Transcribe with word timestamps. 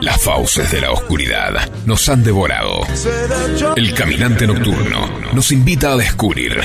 las 0.00 0.20
fauces 0.20 0.70
de 0.70 0.80
la 0.80 0.90
oscuridad 0.90 1.70
nos 1.86 2.06
han 2.08 2.22
devorado. 2.22 2.82
El 3.76 3.94
caminante 3.94 4.46
nocturno 4.46 5.08
nos 5.32 5.52
invita 5.52 5.92
a 5.92 5.96
descubrir 5.96 6.60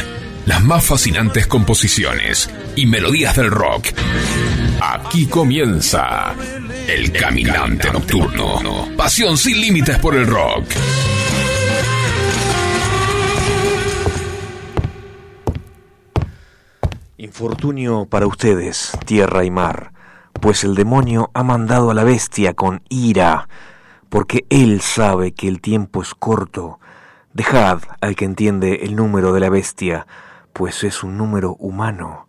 las 0.46 0.64
más 0.64 0.84
fascinantes 0.84 1.48
composiciones 1.48 2.50
y 2.76 2.86
melodías 2.86 3.36
del 3.38 3.52
rock. 3.52 3.88
Aquí 4.82 5.28
comienza 5.28 6.34
El 6.88 7.12
Caminante 7.12 7.92
Nocturno. 7.92 8.90
Pasión 8.98 9.38
sin 9.38 9.62
límites 9.62 9.98
por 10.00 10.16
el 10.16 10.28
rock. 10.28 10.66
Infortunio 17.18 18.08
para 18.10 18.28
ustedes, 18.28 18.92
tierra 19.06 19.44
y 19.44 19.52
mar, 19.52 19.92
pues 20.40 20.64
el 20.64 20.76
demonio 20.76 21.32
ha 21.34 21.44
mandado 21.44 21.92
a 21.92 21.94
la 21.94 22.04
bestia 22.04 22.54
con 22.54 22.84
ira, 22.90 23.48
porque 24.10 24.46
él 24.50 24.82
sabe 24.82 25.34
que 25.34 25.48
el 25.48 25.62
tiempo 25.62 26.02
es 26.02 26.14
corto. 26.14 26.80
Dejad 27.34 27.80
al 28.02 28.16
que 28.16 28.26
entiende 28.26 28.80
el 28.84 28.96
número 28.96 29.32
de 29.34 29.40
la 29.40 29.50
bestia, 29.50 30.08
pues 30.54 30.84
es 30.84 31.04
un 31.04 31.18
número 31.18 31.56
humano. 31.60 32.28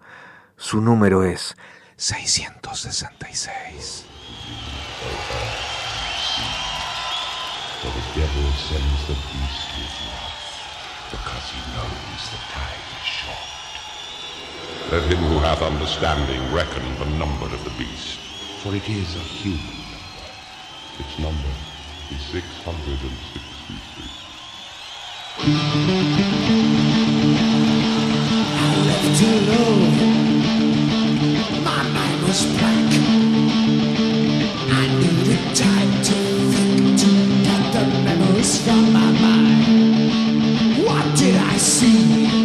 Su 0.57 0.81
número 0.81 1.25
es 1.25 1.57
666. 1.97 4.05
For 7.81 7.93
the 7.93 8.01
devil 8.21 8.53
sends 8.69 9.07
the 9.07 9.15
beast 9.15 9.69
with 9.79 9.95
wrath, 10.03 10.43
because 11.13 11.47
he 11.53 11.61
knows 11.73 12.23
the 12.33 12.39
time 12.53 12.59
is 12.59 12.67
short. 12.67 12.78
Let 14.91 15.03
him 15.03 15.19
who 15.19 15.39
hath 15.41 15.61
understanding 15.61 16.41
reckon 16.53 16.83
the 16.99 17.05
number 17.19 17.45
of 17.45 17.63
the 17.65 17.71
beast, 17.79 18.19
for 18.63 18.75
it 18.75 18.89
is 18.89 19.17
a 19.17 19.19
human 19.19 19.61
number. 19.61 20.31
Its 20.99 21.19
number 21.19 21.53
is 22.11 22.23
666. 22.23 23.49
left 28.89 29.23
alone. 29.23 29.95
My 31.65 31.83
mind 31.83 32.23
was 32.27 32.41
blank. 32.57 32.93
I 34.81 34.85
needed 35.01 35.45
time 35.55 35.93
to 36.09 36.17
think 36.53 36.99
to 37.03 37.11
get 37.47 37.63
the 37.75 37.85
memories 38.09 38.53
from 38.65 38.93
my 38.93 39.11
mind. 39.21 40.85
What 40.87 41.07
did 41.17 41.37
I 41.37 41.57
see? 41.59 42.38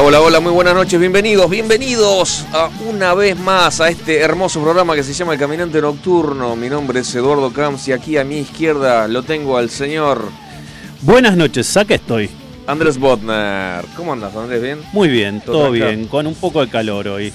Hola, 0.00 0.20
hola, 0.20 0.20
hola, 0.20 0.40
muy 0.40 0.52
buenas 0.52 0.74
noches, 0.74 0.98
bienvenidos, 1.00 1.50
bienvenidos 1.50 2.44
a 2.52 2.70
una 2.88 3.14
vez 3.14 3.36
más 3.36 3.80
a 3.80 3.88
este 3.88 4.20
hermoso 4.20 4.62
programa 4.62 4.94
que 4.94 5.02
se 5.02 5.12
llama 5.12 5.32
El 5.32 5.38
Caminante 5.40 5.80
Nocturno. 5.80 6.54
Mi 6.56 6.68
nombre 6.68 7.00
es 7.00 7.12
Eduardo 7.14 7.52
Camps 7.52 7.88
y 7.88 7.92
aquí 7.92 8.16
a 8.16 8.22
mi 8.24 8.38
izquierda 8.38 9.08
lo 9.08 9.22
tengo 9.24 9.56
al 9.56 9.70
señor 9.70 10.22
Buenas 11.02 11.36
noches, 11.36 11.76
acá 11.76 11.94
estoy. 11.96 12.30
Andrés 12.66 12.98
Botner. 12.98 13.84
¿Cómo 13.96 14.12
andas, 14.12 14.34
Andrés? 14.36 14.62
¿Bien? 14.62 14.78
Muy 14.92 15.08
bien, 15.08 15.40
¿Todo 15.40 15.58
todo 15.58 15.70
bien, 15.72 16.06
con 16.06 16.26
un 16.26 16.34
poco 16.34 16.60
de 16.64 16.70
calor 16.70 17.08
hoy. 17.08 17.32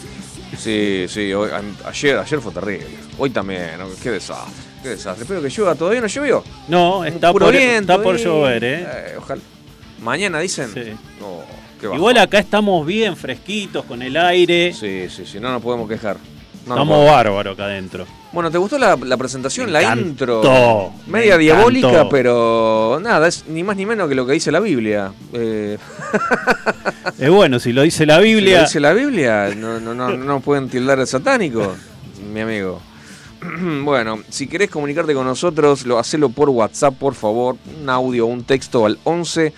Sí, 0.57 1.05
sí, 1.09 1.33
hoy- 1.33 1.49
ayer, 1.85 2.17
ayer 2.17 2.39
fue 2.39 2.51
terrible. 2.53 2.87
Hoy 3.17 3.29
también, 3.31 3.71
qué 4.01 4.11
desastre, 4.11 4.53
qué 4.81 4.89
desastre. 4.89 5.23
Espero 5.23 5.41
que 5.41 5.49
llueva, 5.49 5.75
¿todavía 5.75 6.01
no 6.01 6.07
llovió? 6.07 6.43
No, 6.67 7.03
está 7.03 7.31
por, 7.33 7.51
viento 7.51 7.91
está 7.93 8.03
por 8.03 8.17
llover, 8.17 8.63
¿eh? 8.63 8.87
Eh, 8.87 9.15
Ojalá. 9.17 9.41
Mañana 10.01 10.39
dicen. 10.39 10.69
Sí. 10.73 10.93
Bajón. 11.19 11.62
Igual 11.93 12.17
acá 12.17 12.39
estamos 12.39 12.85
bien 12.85 13.15
fresquitos 13.17 13.83
con 13.85 14.01
el 14.01 14.15
aire. 14.17 14.73
Sí, 14.73 15.07
sí, 15.09 15.25
sí, 15.25 15.39
no 15.39 15.51
nos 15.51 15.61
podemos 15.61 15.89
quejar. 15.89 16.17
No 16.65 16.75
estamos 16.75 17.05
bárbaros 17.05 17.53
acá 17.55 17.65
adentro. 17.65 18.05
Bueno, 18.31 18.49
¿te 18.49 18.57
gustó 18.57 18.77
la, 18.79 18.95
la 18.95 19.17
presentación? 19.17 19.65
Me 19.67 19.73
la 19.73 19.81
encantó, 19.81 20.01
intro. 20.07 20.91
me 21.07 21.19
Media 21.19 21.37
diabólica, 21.37 21.89
encantó. 21.89 22.09
pero 22.09 22.99
nada, 23.01 23.27
es 23.27 23.45
ni 23.47 23.63
más 23.63 23.75
ni 23.75 23.85
menos 23.85 24.07
que 24.07 24.15
lo 24.15 24.25
que 24.25 24.33
dice 24.33 24.51
la 24.51 24.59
Biblia. 24.61 25.11
Eh, 25.33 25.77
Es 27.19 27.29
bueno, 27.29 27.59
si 27.59 27.73
lo 27.73 27.81
dice 27.81 28.05
la 28.05 28.15
si 28.15 28.19
lo 28.21 28.25
Biblia. 28.25 28.61
dice 28.61 28.79
la 28.79 28.93
Biblia, 28.93 29.53
no, 29.55 29.79
no, 29.79 29.93
no, 29.93 30.09
no 30.17 30.39
pueden 30.39 30.69
tildar 30.69 30.99
de 30.99 31.05
satánico, 31.05 31.75
mi 32.33 32.39
amigo. 32.39 32.79
Bueno, 33.83 34.19
si 34.29 34.47
querés 34.47 34.69
comunicarte 34.69 35.13
con 35.13 35.25
nosotros, 35.25 35.85
lo 35.85 35.99
hacelo 35.99 36.29
por 36.29 36.49
WhatsApp, 36.49 36.93
por 36.97 37.13
favor, 37.13 37.57
un 37.81 37.89
audio, 37.89 38.25
un 38.25 38.45
texto 38.45 38.85
al 38.85 38.97
11 39.03 39.53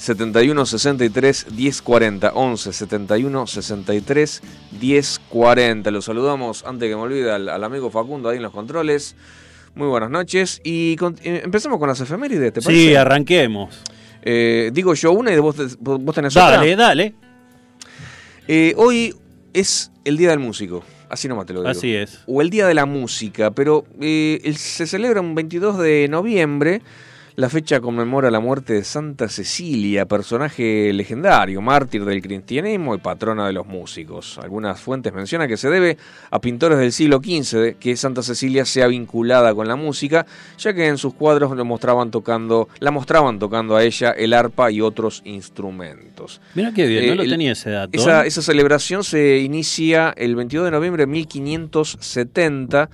71 0.00 0.64
63 0.66 1.46
1040. 1.52 2.32
11 2.34 2.72
71 2.72 3.46
63 3.46 4.42
1040. 4.80 5.90
Lo 5.90 6.00
saludamos 6.02 6.64
antes 6.64 6.88
que 6.88 6.96
me 6.96 7.02
olvide 7.02 7.30
al, 7.30 7.48
al 7.50 7.62
amigo 7.64 7.90
Facundo 7.90 8.30
ahí 8.30 8.38
en 8.38 8.42
los 8.42 8.52
controles. 8.52 9.14
Muy 9.74 9.86
buenas 9.88 10.10
noches. 10.10 10.60
Y 10.64 10.96
con- 10.96 11.16
eh, 11.22 11.42
empezamos 11.44 11.78
con 11.78 11.88
las 11.88 12.00
efemérides, 12.00 12.52
¿te 12.54 12.62
parece? 12.62 12.82
Sí, 12.88 12.94
arranquemos. 12.94 13.78
Eh, 14.22 14.70
digo 14.72 14.94
yo 14.94 15.12
una 15.12 15.32
y 15.32 15.38
vos, 15.38 15.56
vos 15.78 16.14
tenés 16.14 16.34
otra. 16.36 16.56
Dale, 16.56 16.76
dale. 16.76 17.14
Eh, 18.48 18.74
hoy 18.76 19.14
es 19.52 19.92
el 20.04 20.16
Día 20.16 20.30
del 20.30 20.38
Músico, 20.40 20.82
así 21.08 21.28
nomás 21.28 21.46
te 21.46 21.52
lo 21.52 21.60
digo. 21.60 21.70
Así 21.70 21.94
es. 21.94 22.20
O 22.26 22.40
el 22.42 22.50
Día 22.50 22.66
de 22.66 22.74
la 22.74 22.84
Música, 22.86 23.50
pero 23.52 23.84
eh, 24.00 24.54
se 24.56 24.86
celebra 24.86 25.20
un 25.20 25.34
22 25.34 25.78
de 25.78 26.08
noviembre. 26.08 26.82
La 27.40 27.48
fecha 27.48 27.80
conmemora 27.80 28.30
la 28.30 28.38
muerte 28.38 28.74
de 28.74 28.84
Santa 28.84 29.26
Cecilia, 29.30 30.04
personaje 30.04 30.92
legendario, 30.92 31.62
mártir 31.62 32.04
del 32.04 32.20
cristianismo 32.20 32.94
y 32.94 32.98
patrona 32.98 33.46
de 33.46 33.54
los 33.54 33.66
músicos. 33.66 34.36
Algunas 34.42 34.78
fuentes 34.78 35.10
mencionan 35.14 35.48
que 35.48 35.56
se 35.56 35.70
debe 35.70 35.96
a 36.30 36.38
pintores 36.38 36.76
del 36.76 36.92
siglo 36.92 37.16
XV 37.24 37.76
que 37.80 37.96
Santa 37.96 38.22
Cecilia 38.22 38.66
sea 38.66 38.88
vinculada 38.88 39.54
con 39.54 39.66
la 39.68 39.74
música, 39.76 40.26
ya 40.58 40.74
que 40.74 40.86
en 40.86 40.98
sus 40.98 41.14
cuadros 41.14 41.56
lo 41.56 41.64
mostraban 41.64 42.10
tocando, 42.10 42.68
la 42.78 42.90
mostraban 42.90 43.38
tocando 43.38 43.74
a 43.74 43.84
ella 43.84 44.10
el 44.10 44.34
arpa 44.34 44.70
y 44.70 44.82
otros 44.82 45.22
instrumentos. 45.24 46.42
Mira 46.54 46.74
qué 46.74 46.86
bien, 46.86 47.06
no 47.06 47.12
Eh, 47.12 47.16
lo 47.16 47.22
el- 47.22 47.30
tenía 47.30 47.52
ese 47.52 47.70
dato. 47.70 47.98
Esa, 47.98 48.22
¿eh? 48.22 48.28
esa 48.28 48.42
celebración 48.42 49.02
se 49.02 49.38
inicia 49.38 50.12
el 50.14 50.36
22 50.36 50.66
de 50.66 50.72
noviembre 50.72 51.04
de 51.04 51.06
1570 51.06 52.90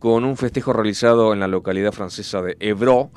con 0.00 0.24
un 0.24 0.36
festejo 0.36 0.72
realizado 0.72 1.32
en 1.32 1.38
la 1.38 1.46
localidad 1.46 1.92
francesa 1.92 2.42
de 2.42 2.56
Évreux, 2.58 3.10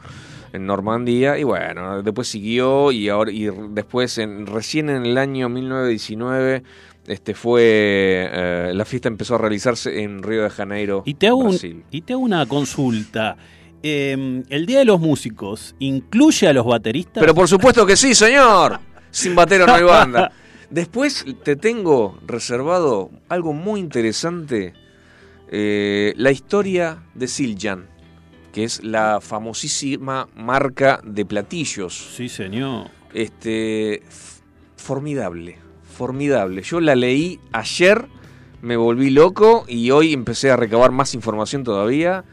en 0.54 0.66
Normandía, 0.66 1.38
y 1.38 1.44
bueno, 1.44 2.02
después 2.04 2.28
siguió 2.28 2.92
y 2.92 3.10
ahora 3.10 3.32
y 3.32 3.50
después 3.70 4.18
en, 4.18 4.46
recién 4.46 4.90
en 4.90 5.06
el 5.06 5.18
año 5.18 5.50
1919 5.50 6.64
este 7.08 7.34
fue 7.34 7.62
eh, 7.64 8.72
la 8.74 8.84
fiesta 8.86 9.08
empezó 9.08 9.36
a 9.36 9.38
realizarse 9.38 10.02
en 10.04 10.22
Río 10.24 10.44
de 10.44 10.50
Janeiro, 10.50 11.04
Y 11.06 11.14
te 11.14 11.28
hago, 11.28 11.38
un- 11.38 11.84
y 11.92 12.02
te 12.02 12.14
hago 12.14 12.22
una 12.22 12.46
consulta. 12.46 13.38
Eh, 13.84 14.44
¿El 14.50 14.66
Día 14.66 14.80
de 14.80 14.86
los 14.86 15.00
Músicos 15.00 15.76
incluye 15.80 16.48
a 16.48 16.54
los 16.54 16.66
bateristas? 16.66 17.22
Pero 17.22 17.34
por 17.34 17.48
supuesto 17.48 17.86
que 17.86 17.96
sí, 17.96 18.14
señor. 18.16 18.80
Sin 19.12 19.36
batero 19.36 19.66
no 19.68 19.74
hay 19.76 19.84
banda. 19.84 20.32
Después 20.70 21.26
te 21.44 21.56
tengo 21.56 22.18
reservado 22.28 23.10
algo 23.30 23.54
muy 23.54 23.80
interesante. 23.80 24.74
eh, 25.50 26.14
la 26.18 26.32
historia 26.32 27.04
de 27.16 27.28
Siljan, 27.28 27.86
que 28.58 28.64
es 28.64 28.84
la 28.84 29.20
famosísima 29.22 30.28
marca 30.36 31.00
de 31.04 31.26
platillos. 31.26 31.94
Sí, 32.16 32.28
señor. 32.28 32.88
Este, 33.14 34.02
formidable, 34.78 35.60
formidable. 35.96 36.64
Yo 36.64 36.80
la 36.82 36.96
leí 36.96 37.40
ayer, 37.52 38.06
me 38.64 38.76
volví 38.76 39.12
loco 39.12 39.64
y 39.68 39.92
hoy 39.92 40.12
empecé 40.12 40.50
a 40.50 40.56
recabar 40.56 40.90
más 40.92 41.14
información 41.14 41.64
todavía. 41.64 42.24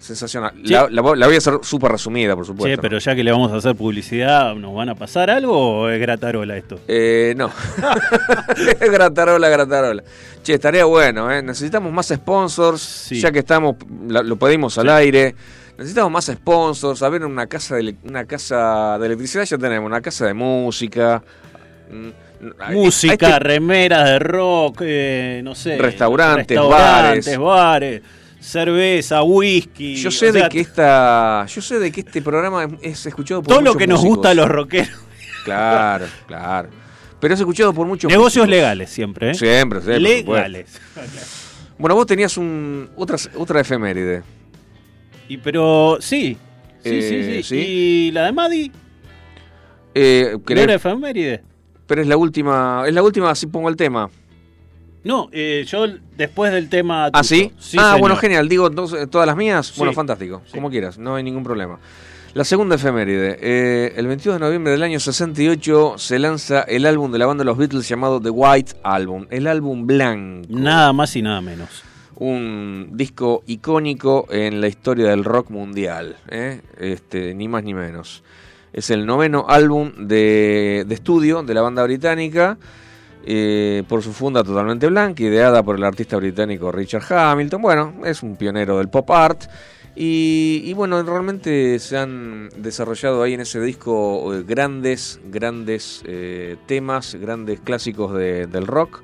Sensacional. 0.00 0.54
Sí. 0.64 0.72
La, 0.72 0.88
la 0.90 1.02
voy- 1.02 1.16
la 1.16 1.26
voy 1.26 1.36
a 1.36 1.38
hacer 1.38 1.60
súper 1.62 1.92
resumida, 1.92 2.34
por 2.34 2.46
supuesto. 2.46 2.74
Che, 2.74 2.82
pero 2.82 2.98
ya 2.98 3.14
que 3.14 3.22
le 3.22 3.30
vamos 3.30 3.52
a 3.52 3.56
hacer 3.58 3.76
publicidad, 3.76 4.56
¿nos 4.56 4.74
van 4.74 4.88
a 4.88 4.96
pasar 4.96 5.30
algo 5.30 5.82
o 5.82 5.88
es 5.88 6.00
gratarola 6.00 6.56
esto? 6.56 6.80
Eh, 6.88 7.34
no. 7.36 7.48
gratarola, 8.80 9.48
gratarola. 9.48 10.02
Che, 10.42 10.54
estaría 10.54 10.84
bueno, 10.86 11.30
¿eh? 11.30 11.42
Necesitamos 11.42 11.92
más 11.92 12.08
sponsors, 12.08 12.80
Sí. 12.80 13.20
ya 13.20 13.30
que 13.30 13.38
estamos, 13.40 13.76
la- 14.08 14.22
lo 14.24 14.36
pedimos 14.36 14.76
al 14.78 14.88
aire. 14.88 15.36
Necesitamos 15.80 16.12
más 16.12 16.26
sponsors, 16.26 17.02
a 17.02 17.08
ver 17.08 17.24
una 17.24 17.46
casa 17.46 17.76
de 17.76 17.94
una 18.04 18.26
casa 18.26 18.98
de 18.98 19.06
electricidad 19.06 19.44
ya 19.44 19.56
tenemos, 19.56 19.86
una 19.86 20.00
casa 20.02 20.26
de 20.26 20.34
música. 20.34 21.22
mm, 21.90 22.08
a 22.58 22.70
Música, 22.70 23.14
este- 23.14 23.38
remeras 23.38 24.04
de 24.08 24.18
rock, 24.18 24.82
eh, 24.82 25.40
no 25.42 25.54
sé. 25.54 25.76
Restaurantes, 25.78 26.46
restaurantes, 26.58 27.38
bares, 27.38 28.02
cerveza, 28.40 29.22
whisky. 29.22 29.96
yo 29.96 30.10
sé 30.10 30.28
o 30.28 30.32
sea, 30.32 30.42
de 30.44 30.48
que 30.50 30.60
esta, 30.60 31.46
yo 31.46 31.60
sé 31.62 31.78
de 31.78 31.90
que 31.92 32.00
este 32.00 32.22
programa 32.22 32.64
es, 32.64 32.70
es 32.82 33.06
escuchado 33.06 33.42
por 33.42 33.48
Todo 33.54 33.62
lo 33.62 33.74
que 33.74 33.86
nos 33.86 34.00
músicos. 34.00 34.16
gusta 34.16 34.30
a 34.30 34.34
los 34.34 34.48
rockeros. 34.48 34.90
Claro, 35.44 36.06
claro. 36.26 36.68
Pero 37.20 37.34
es 37.34 37.40
escuchado 37.40 37.72
por 37.74 37.86
muchos 37.86 38.10
Negocios 38.10 38.44
músicos. 38.46 38.48
legales 38.50 38.90
siempre, 38.90 39.30
¿eh? 39.30 39.34
Siempre, 39.34 39.80
siempre. 39.80 40.00
legales. 40.00 40.78
Bueno, 41.78 41.94
vos 41.94 42.06
tenías 42.06 42.36
un 42.36 42.90
otra 42.96 43.16
otra 43.36 43.60
efeméride. 43.62 44.22
Y 45.30 45.38
pero 45.38 45.96
sí. 46.00 46.36
Sí, 46.82 46.88
Eh, 46.90 47.02
sí, 47.02 47.42
sí, 47.42 47.42
¿sí? 47.42 47.56
¿Y 47.56 48.10
la 48.10 48.24
de 48.24 48.32
Maddy? 48.32 48.72
Eh, 49.94 50.30
¿No 50.32 50.38
¿querés- 50.40 50.62
era 50.62 50.74
efeméride? 50.74 51.42
Pero 51.86 52.02
es 52.02 52.08
la 52.08 52.16
última, 52.16 52.84
es 52.86 52.94
la 52.94 53.02
última, 53.02 53.30
así 53.30 53.46
pongo 53.46 53.68
el 53.68 53.76
tema. 53.76 54.08
No, 55.02 55.28
eh, 55.32 55.64
yo 55.66 55.86
después 56.16 56.52
del 56.52 56.68
tema. 56.68 57.06
¿Ah, 57.06 57.10
tuyo. 57.12 57.24
sí? 57.24 57.52
ah, 57.56 57.62
señor. 57.62 58.00
bueno, 58.00 58.16
genial. 58.16 58.48
Digo 58.48 58.66
entonces, 58.66 59.08
todas 59.08 59.26
las 59.26 59.36
mías. 59.36 59.72
Bueno, 59.76 59.92
fantástico. 59.92 60.42
Sí. 60.46 60.52
Como 60.52 60.68
quieras, 60.70 60.98
no 60.98 61.14
hay 61.14 61.22
ningún 61.22 61.42
problema. 61.44 61.78
La 62.34 62.44
segunda 62.44 62.76
efeméride. 62.76 63.38
Eh, 63.40 63.92
el 63.96 64.06
22 64.06 64.36
de 64.38 64.44
noviembre 64.46 64.72
del 64.72 64.82
año 64.82 65.00
68 65.00 65.94
se 65.96 66.18
lanza 66.18 66.62
el 66.62 66.86
álbum 66.86 67.10
de 67.10 67.18
la 67.18 67.26
banda 67.26 67.42
de 67.42 67.46
los 67.46 67.56
Beatles 67.58 67.88
llamado 67.88 68.20
The 68.20 68.30
White 68.30 68.72
Album. 68.84 69.26
El 69.30 69.46
álbum 69.46 69.86
blanco. 69.86 70.46
Nada 70.50 70.92
más 70.92 71.16
y 71.16 71.22
nada 71.22 71.40
menos. 71.40 71.82
Un 72.20 72.90
disco 72.92 73.42
icónico 73.46 74.26
en 74.30 74.60
la 74.60 74.68
historia 74.68 75.08
del 75.08 75.24
rock 75.24 75.50
mundial, 75.50 76.16
¿eh? 76.28 76.60
este, 76.78 77.34
ni 77.34 77.48
más 77.48 77.64
ni 77.64 77.74
menos. 77.74 78.22
Es 78.72 78.90
el 78.90 79.04
noveno 79.06 79.46
álbum 79.48 79.90
de, 80.06 80.84
de 80.86 80.94
estudio 80.94 81.42
de 81.42 81.54
la 81.54 81.62
banda 81.62 81.82
británica, 81.82 82.56
eh, 83.26 83.82
por 83.88 84.02
su 84.02 84.12
funda 84.12 84.44
totalmente 84.44 84.86
blanca, 84.86 85.22
ideada 85.22 85.62
por 85.62 85.76
el 85.76 85.84
artista 85.84 86.16
británico 86.18 86.70
Richard 86.70 87.10
Hamilton. 87.10 87.62
Bueno, 87.62 87.94
es 88.04 88.22
un 88.22 88.36
pionero 88.36 88.78
del 88.78 88.88
pop 88.88 89.10
art. 89.10 89.44
Y, 89.96 90.72
bueno, 90.74 91.02
realmente 91.02 91.78
se 91.78 91.98
han 91.98 92.48
desarrollado 92.56 93.22
ahí 93.22 93.34
en 93.34 93.40
ese 93.40 93.60
disco 93.60 94.32
eh, 94.34 94.44
grandes, 94.46 95.20
grandes 95.30 96.02
temas, 96.66 97.16
grandes 97.16 97.60
clásicos 97.60 98.14
de- 98.14 98.46
del 98.46 98.66
rock. 98.66 99.02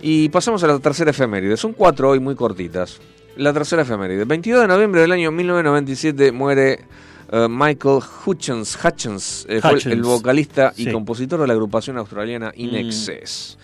Y 0.00 0.28
pasamos 0.28 0.62
a 0.62 0.66
la 0.66 0.78
tercera 0.78 1.10
efeméride. 1.10 1.56
Son 1.56 1.72
cuatro 1.72 2.10
hoy 2.10 2.20
muy 2.20 2.34
cortitas. 2.34 3.00
La 3.36 3.52
tercera 3.52 3.82
efeméride. 3.82 4.24
22 4.24 4.62
de 4.62 4.68
noviembre 4.68 5.00
del 5.02 5.12
año 5.12 5.30
1997 5.30 6.32
muere 6.32 6.84
eh, 7.32 7.46
Michael 7.50 8.00
Hutchins. 8.24 8.78
Hutchins 8.82 9.46
eh, 9.48 9.60
fue 9.60 9.70
el- 9.72 9.76
Hutchins. 9.76 10.02
vocalista 10.06 10.72
y 10.76 10.84
Sí. 10.84 10.92
compositor 10.92 11.40
de 11.40 11.46
la 11.46 11.52
agrupación 11.54 11.98
australiana 11.98 12.52
In 12.56 12.70
Mm. 12.72 12.76
Excess. 12.76 13.58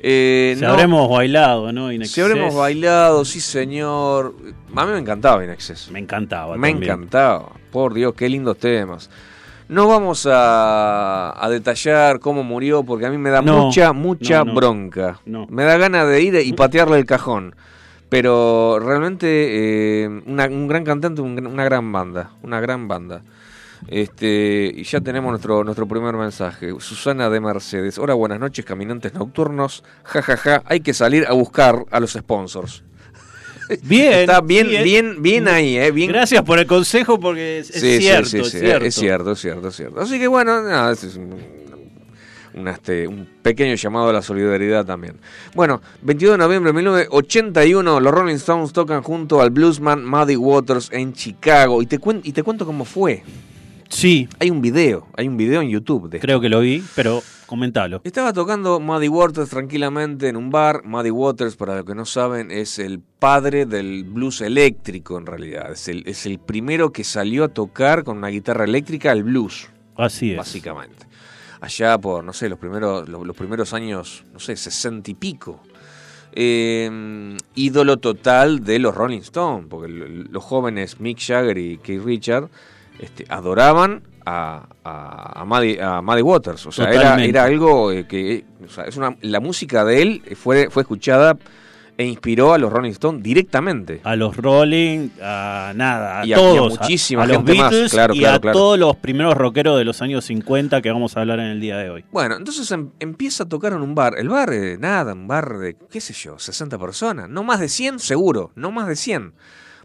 Eh, 0.00 0.54
Si 0.56 0.62
no- 0.62 0.70
habremos 0.70 1.08
bailado, 1.10 1.72
¿no? 1.72 1.90
In 1.92 2.04
si 2.06 2.20
habremos 2.20 2.54
bailado, 2.54 3.24
sí 3.24 3.40
señor. 3.40 4.34
A 4.74 4.84
mí 4.86 4.92
me 4.92 4.98
encantaba 4.98 5.44
In 5.44 5.50
Excess. 5.50 5.90
Me 5.90 5.98
encantaba. 5.98 6.56
Me 6.56 6.70
también. 6.70 6.92
encantaba. 6.92 7.52
Por 7.70 7.94
Dios, 7.94 8.14
qué 8.14 8.28
lindos 8.28 8.58
temas. 8.58 9.08
No 9.68 9.88
vamos 9.88 10.26
a, 10.30 11.32
a 11.42 11.48
detallar 11.48 12.20
cómo 12.20 12.42
murió 12.44 12.82
porque 12.82 13.06
a 13.06 13.10
mí 13.10 13.16
me 13.18 13.30
da 13.30 13.40
No, 13.40 13.66
mucha, 13.66 13.92
mucha 13.92 14.38
no, 14.40 14.44
no. 14.46 14.54
bronca. 14.54 15.20
No. 15.24 15.46
Me 15.48 15.64
da 15.64 15.76
ganas 15.78 16.06
de 16.08 16.22
ir 16.22 16.34
y 16.34 16.52
patearle 16.52 16.98
el 16.98 17.06
cajón. 17.06 17.54
Pero 18.10 18.78
realmente 18.78 19.26
eh, 20.04 20.22
una- 20.26 20.46
un 20.46 20.68
gran 20.68 20.84
cantante, 20.84 21.20
un 21.22 21.34
gran- 21.36 21.52
una 21.52 21.64
gran 21.64 21.90
banda. 21.90 22.30
Una 22.42 22.60
gran 22.60 22.86
banda. 22.88 23.22
Este, 23.88 24.70
y 24.74 24.84
ya 24.84 25.00
tenemos 25.00 25.30
nuestro, 25.30 25.64
nuestro 25.64 25.86
primer 25.86 26.14
mensaje. 26.14 26.72
Susana 26.78 27.28
de 27.30 27.40
Mercedes. 27.40 27.98
Hola, 27.98 28.14
buenas 28.14 28.40
noches, 28.40 28.64
caminantes 28.64 29.14
nocturnos. 29.14 29.82
Ja, 30.04 30.22
ja, 30.22 30.36
ja. 30.36 30.62
Hay 30.66 30.80
que 30.80 30.94
salir 30.94 31.26
a 31.26 31.32
buscar 31.32 31.84
a 31.90 32.00
los 32.00 32.12
sponsors. 32.12 32.82
Bien. 33.82 34.12
Está 34.20 34.40
bien, 34.40 34.68
bien, 34.82 35.22
bien, 35.22 35.48
ahí, 35.48 35.76
eh. 35.78 35.90
Bien, 35.90 36.08
Gracias 36.10 36.42
por 36.42 36.58
el 36.58 36.66
consejo 36.66 37.18
porque 37.18 37.58
es, 37.60 37.68
Sí, 37.68 37.98
cierto, 38.00 38.22
es 38.22 38.28
sí, 38.50 38.58
cierto. 38.58 38.84
es 38.84 38.94
cierto, 38.94 39.32
es 39.32 39.38
cierto, 39.40 39.68
es 39.68 39.76
cierto. 39.76 40.00
Así 40.00 40.18
que 40.18 40.26
bueno, 40.28 40.62
nada, 40.62 40.92
este 40.92 41.06
es 41.06 41.16
un, 41.16 41.34
un, 42.54 42.68
este, 42.68 43.08
un 43.08 43.26
pequeño 43.42 43.74
llamado 43.74 44.08
a 44.10 44.12
la 44.12 44.22
solidaridad 44.22 44.84
también. 44.84 45.16
Bueno, 45.54 45.80
22 46.02 46.34
de 46.34 46.38
noviembre 46.38 46.70
de 46.72 46.76
1981, 46.76 48.00
los 48.00 48.12
Rolling 48.14 48.34
Stones 48.36 48.72
tocan 48.72 49.02
junto 49.02 49.40
al 49.40 49.50
bluesman 49.50 50.04
Muddy 50.04 50.36
Waters 50.36 50.90
en 50.92 51.12
Chicago. 51.12 51.80
Y 51.82 51.86
te, 51.86 52.00
cuen- 52.00 52.20
y 52.22 52.32
te 52.32 52.42
cuento 52.42 52.66
cómo 52.66 52.84
fue. 52.84 53.22
Sí, 53.94 54.28
Hay 54.40 54.50
un 54.50 54.60
video, 54.60 55.06
hay 55.16 55.28
un 55.28 55.36
video 55.36 55.62
en 55.62 55.68
YouTube 55.68 56.10
de 56.10 56.18
creo 56.18 56.40
que 56.40 56.48
lo 56.48 56.60
vi, 56.60 56.82
pero 56.96 57.22
comentalo. 57.46 58.00
Estaba 58.02 58.32
tocando 58.32 58.80
Muddy 58.80 59.06
Waters 59.06 59.48
tranquilamente 59.50 60.28
en 60.28 60.36
un 60.36 60.50
bar. 60.50 60.84
Muddy 60.84 61.10
Waters, 61.10 61.54
para 61.54 61.76
los 61.76 61.84
que 61.84 61.94
no 61.94 62.04
saben, 62.04 62.50
es 62.50 62.80
el 62.80 62.98
padre 62.98 63.66
del 63.66 64.02
blues 64.02 64.40
eléctrico 64.40 65.16
en 65.16 65.26
realidad. 65.26 65.70
Es 65.70 65.86
el, 65.86 66.02
es 66.06 66.26
el 66.26 66.40
primero 66.40 66.90
que 66.90 67.04
salió 67.04 67.44
a 67.44 67.48
tocar 67.48 68.02
con 68.02 68.18
una 68.18 68.28
guitarra 68.28 68.64
eléctrica 68.64 69.12
el 69.12 69.22
blues, 69.22 69.70
Así 69.96 70.32
es. 70.32 70.38
básicamente. 70.38 71.06
Allá 71.60 71.96
por, 71.96 72.24
no 72.24 72.32
sé, 72.32 72.48
los 72.48 72.58
primeros, 72.58 73.08
los, 73.08 73.24
los 73.24 73.36
primeros 73.36 73.72
años, 73.74 74.24
no 74.32 74.40
sé, 74.40 74.56
sesenta 74.56 75.08
y 75.12 75.14
pico. 75.14 75.60
Eh, 76.32 77.36
ídolo 77.54 77.98
total 77.98 78.64
de 78.64 78.80
los 78.80 78.92
Rolling 78.92 79.20
Stones, 79.20 79.66
porque 79.70 79.88
los 79.88 80.42
jóvenes 80.42 80.98
Mick 80.98 81.20
Jagger 81.20 81.56
y 81.56 81.78
Keith 81.78 82.02
Richard 82.02 82.48
este, 82.98 83.24
adoraban 83.28 84.02
a, 84.26 84.66
a, 84.84 85.40
a 85.40 85.44
Muddy 86.02 86.22
Waters. 86.22 86.66
O 86.66 86.72
sea, 86.72 86.90
era, 86.90 87.22
era 87.22 87.44
algo 87.44 87.92
eh, 87.92 88.06
que. 88.06 88.44
o 88.64 88.68
sea, 88.68 88.84
es 88.84 88.96
una, 88.96 89.16
la 89.22 89.40
música 89.40 89.84
de 89.84 90.02
él 90.02 90.22
fue, 90.36 90.68
fue 90.70 90.82
escuchada 90.82 91.36
e 91.96 92.04
inspiró 92.06 92.52
a 92.52 92.58
los 92.58 92.72
Rolling 92.72 92.90
Stones 92.90 93.22
directamente. 93.22 94.00
A 94.02 94.16
los 94.16 94.36
Rolling, 94.36 95.10
a 95.22 95.72
nada, 95.76 96.20
a 96.22 96.26
Y 96.26 96.32
a- 96.32 96.36
todos. 96.36 96.80
muchísima 96.80 97.22
a, 97.22 97.26
los 97.26 97.36
gente 97.36 97.54
más, 97.54 97.70
Beatles 97.70 97.92
claro, 97.92 98.14
y 98.14 98.18
claro, 98.18 98.36
a 98.36 98.40
claro. 98.40 98.58
todos 98.58 98.78
los 98.80 98.96
primeros 98.96 99.34
rockeros 99.34 99.78
de 99.78 99.84
los 99.84 100.02
años 100.02 100.24
50 100.24 100.82
que 100.82 100.90
vamos 100.90 101.16
a 101.16 101.20
hablar 101.20 101.38
en 101.38 101.46
el 101.46 101.60
día 101.60 101.76
de 101.76 101.90
hoy. 101.90 102.04
Bueno, 102.10 102.36
entonces 102.36 102.68
em- 102.72 102.90
empieza 102.98 103.44
a 103.44 103.48
tocar 103.48 103.74
en 103.74 103.80
un 103.82 103.94
bar. 103.94 104.14
El 104.18 104.28
bar, 104.28 104.52
eh, 104.52 104.76
nada, 104.76 105.12
un 105.12 105.28
bar 105.28 105.56
de, 105.58 105.76
qué 105.88 106.00
sé 106.00 106.12
yo, 106.14 106.36
60 106.36 106.78
personas. 106.78 107.28
No 107.28 107.44
más 107.44 107.60
de 107.60 107.68
100, 107.68 108.00
seguro. 108.00 108.50
No 108.56 108.72
más 108.72 108.88
de 108.88 108.96
100. 108.96 109.32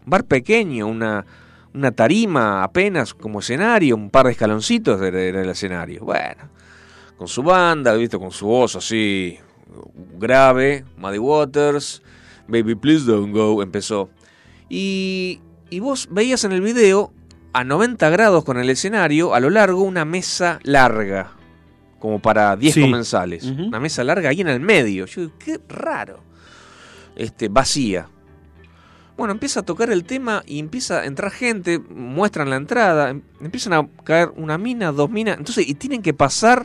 Bar 0.04 0.24
pequeño, 0.24 0.88
una, 0.88 1.24
una 1.74 1.92
tarima 1.92 2.62
apenas 2.62 3.14
como 3.14 3.40
escenario, 3.40 3.96
un 3.96 4.10
par 4.10 4.26
de 4.26 4.32
escaloncitos 4.32 5.00
era 5.02 5.20
el 5.20 5.48
escenario. 5.48 6.04
Bueno, 6.04 6.48
con 7.16 7.28
su 7.28 7.42
banda, 7.42 7.94
¿viste? 7.94 8.18
Con 8.18 8.30
su 8.32 8.46
voz 8.46 8.76
así 8.76 9.38
grave, 10.18 10.84
Muddy 10.96 11.18
Waters, 11.18 12.02
Baby 12.48 12.74
Please 12.74 13.04
Don't 13.06 13.32
Go, 13.34 13.62
empezó. 13.62 14.10
Y, 14.68 15.40
y 15.70 15.80
vos 15.80 16.08
veías 16.10 16.44
en 16.44 16.52
el 16.52 16.60
video 16.60 17.12
a 17.52 17.64
90 17.64 18.08
grados 18.10 18.44
con 18.44 18.58
el 18.58 18.70
escenario, 18.70 19.34
a 19.34 19.40
lo 19.40 19.50
largo, 19.50 19.82
una 19.82 20.04
mesa 20.04 20.58
larga, 20.62 21.32
como 21.98 22.20
para 22.20 22.56
10 22.56 22.74
Sí. 22.74 22.80
comensales. 22.80 23.44
Una 23.44 23.78
mesa 23.80 24.02
larga 24.04 24.30
ahí 24.30 24.40
en 24.40 24.48
el 24.48 24.60
medio. 24.60 25.06
Yo 25.06 25.22
digo, 25.22 25.32
qué 25.38 25.60
raro. 25.68 26.20
Este, 27.16 27.48
vacía. 27.48 28.08
Bueno, 29.20 29.32
empieza 29.34 29.60
a 29.60 29.62
tocar 29.64 29.90
el 29.90 30.04
tema 30.04 30.42
y 30.46 30.58
empieza 30.58 31.00
a 31.00 31.04
entrar 31.04 31.30
gente, 31.30 31.78
muestran 31.78 32.48
la 32.48 32.56
entrada, 32.56 33.10
em- 33.10 33.20
empiezan 33.42 33.74
a 33.74 33.86
caer 34.02 34.32
una 34.34 34.56
mina, 34.56 34.92
dos 34.92 35.10
minas, 35.10 35.36
entonces, 35.36 35.68
y 35.68 35.74
tienen 35.74 36.00
que 36.00 36.14
pasar 36.14 36.64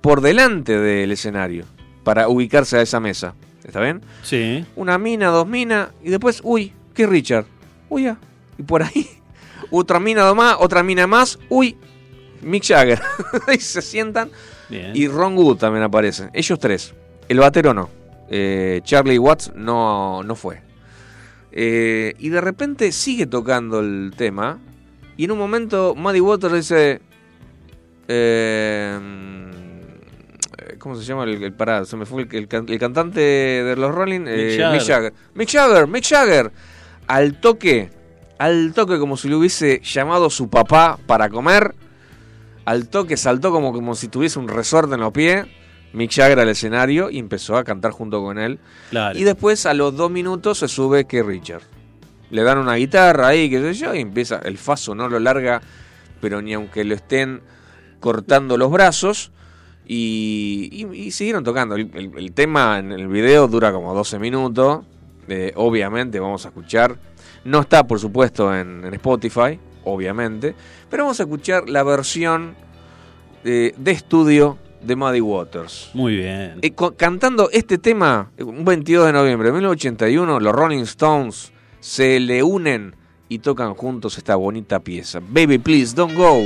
por 0.00 0.20
delante 0.20 0.78
del 0.78 1.10
escenario 1.10 1.64
para 2.04 2.28
ubicarse 2.28 2.78
a 2.78 2.82
esa 2.82 3.00
mesa. 3.00 3.34
¿Está 3.64 3.80
bien? 3.80 4.02
Sí. 4.22 4.64
Una 4.76 4.98
mina, 4.98 5.30
dos 5.30 5.48
minas, 5.48 5.88
y 6.00 6.10
después, 6.10 6.42
uy, 6.44 6.72
¿qué 6.94 7.08
Richard? 7.08 7.46
Uy, 7.88 8.04
ya. 8.04 8.18
Y 8.56 8.62
por 8.62 8.84
ahí, 8.84 9.08
otra 9.72 9.98
mina 9.98 10.22
dos 10.22 10.36
más, 10.36 10.58
otra 10.60 10.84
mina 10.84 11.08
más, 11.08 11.40
uy, 11.48 11.76
Mick 12.40 12.62
Jagger. 12.68 13.02
y 13.52 13.58
se 13.58 13.82
sientan. 13.82 14.30
Bien. 14.68 14.92
Y 14.94 15.08
Ron 15.08 15.36
Wood 15.36 15.56
también 15.56 15.82
aparece. 15.82 16.30
Ellos 16.32 16.60
tres. 16.60 16.94
El 17.28 17.40
batero 17.40 17.74
no. 17.74 17.90
Eh, 18.30 18.80
Charlie 18.84 19.18
Watts 19.18 19.50
no, 19.56 20.22
no 20.22 20.36
fue. 20.36 20.65
Eh, 21.58 22.12
y 22.18 22.28
de 22.28 22.40
repente 22.42 22.92
sigue 22.92 23.26
tocando 23.26 23.80
el 23.80 24.12
tema. 24.14 24.58
Y 25.16 25.24
en 25.24 25.30
un 25.30 25.38
momento 25.38 25.94
Muddy 25.96 26.20
Waters 26.20 26.52
dice... 26.52 27.00
eh, 28.08 28.98
¿Cómo 30.78 30.96
se 30.96 31.04
llama 31.04 31.24
el, 31.24 31.42
el 31.42 31.52
pará? 31.52 31.84
Se 31.84 31.96
me 31.96 32.04
fue 32.06 32.22
el, 32.22 32.34
el 32.34 32.48
can- 32.48 32.66
el 32.68 32.78
cantante 32.78 33.20
de 33.20 33.74
los 33.76 33.94
Rolling. 33.94 34.24
eh, 34.28 34.56
Jagger. 34.58 34.72
Mick 34.78 34.86
Jagger. 34.86 35.12
Mick 35.34 35.48
Jagger, 35.50 35.86
Mick 35.88 36.04
Jagger. 36.06 36.52
Al 37.06 37.40
toque, 37.40 37.90
al 38.38 38.72
toque 38.74 38.98
como 38.98 39.16
si 39.16 39.28
le 39.28 39.36
hubiese 39.36 39.80
llamado 39.80 40.28
su 40.30 40.48
papá 40.50 40.98
para 41.06 41.28
comer. 41.30 41.74
Al 42.64 42.88
toque 42.88 43.16
saltó 43.16 43.50
como, 43.52 43.72
como 43.72 43.94
si 43.94 44.08
tuviese 44.08 44.38
un 44.38 44.48
resorte 44.48 44.94
en 44.94 45.00
los 45.00 45.12
pies. 45.12 45.46
Mick 45.96 46.12
Jagger 46.12 46.38
al 46.40 46.48
escenario 46.48 47.10
y 47.10 47.18
empezó 47.18 47.56
a 47.56 47.64
cantar 47.64 47.90
junto 47.90 48.22
con 48.22 48.38
él. 48.38 48.58
Claro. 48.90 49.18
Y 49.18 49.24
después 49.24 49.64
a 49.66 49.74
los 49.74 49.96
dos 49.96 50.10
minutos 50.10 50.58
se 50.58 50.68
sube 50.68 51.06
que 51.06 51.22
Richard. 51.22 51.62
Le 52.30 52.42
dan 52.42 52.58
una 52.58 52.74
guitarra 52.74 53.28
ahí, 53.28 53.48
qué 53.48 53.60
sé 53.60 53.74
yo, 53.74 53.94
y 53.94 54.00
empieza. 54.00 54.40
El 54.44 54.58
faso 54.58 54.94
no 54.94 55.08
lo 55.08 55.18
larga, 55.18 55.62
pero 56.20 56.42
ni 56.42 56.52
aunque 56.54 56.84
lo 56.84 56.94
estén 56.94 57.40
cortando 58.00 58.56
los 58.56 58.70
brazos. 58.70 59.32
Y, 59.88 60.68
y- 60.72 60.96
y 61.06 61.10
siguieron 61.12 61.44
tocando. 61.44 61.76
El, 61.76 61.90
el- 61.94 62.12
el 62.18 62.32
tema 62.32 62.78
en 62.78 62.92
el 62.92 63.06
video 63.08 63.46
dura 63.48 63.72
como 63.72 63.94
12 63.94 64.18
minutos. 64.18 64.84
Eh, 65.28 65.52
obviamente 65.56 66.18
vamos 66.20 66.44
a 66.44 66.48
escuchar. 66.48 66.98
No 67.44 67.60
está, 67.60 67.86
por 67.86 68.00
supuesto, 68.00 68.54
en, 68.54 68.84
en 68.84 68.94
Spotify, 68.94 69.58
obviamente. 69.84 70.54
Pero 70.90 71.04
vamos 71.04 71.20
a 71.20 71.22
escuchar 71.22 71.68
la 71.68 71.84
versión 71.84 72.54
de, 73.44 73.72
de 73.78 73.90
estudio 73.92 74.58
de 74.86 74.96
Muddy 74.96 75.20
Waters. 75.20 75.90
Muy 75.94 76.16
bien. 76.16 76.58
Eh, 76.62 76.72
cantando 76.96 77.50
este 77.50 77.78
tema, 77.78 78.30
un 78.38 78.64
22 78.64 79.06
de 79.06 79.12
noviembre 79.12 79.48
de 79.48 79.52
1981, 79.52 80.40
los 80.40 80.52
Rolling 80.54 80.82
Stones 80.82 81.52
se 81.80 82.20
le 82.20 82.42
unen 82.42 82.94
y 83.28 83.38
tocan 83.40 83.74
juntos 83.74 84.18
esta 84.18 84.36
bonita 84.36 84.80
pieza. 84.80 85.20
Baby, 85.20 85.58
please, 85.58 85.94
don't 85.94 86.16
go. 86.16 86.42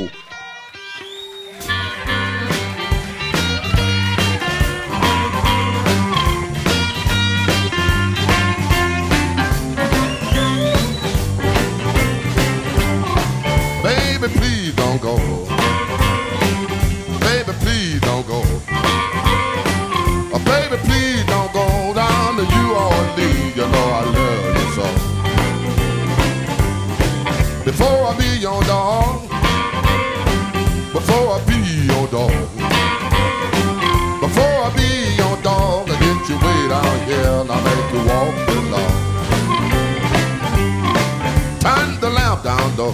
Low. 42.81 42.93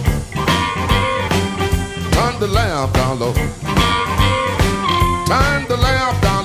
Turn 2.15 2.35
the 2.39 2.47
lamp 2.47 2.93
down 2.93 3.19
low. 3.19 3.33
Turn 5.31 5.59
the 5.71 5.77
lamp 5.77 6.21
down 6.21 6.36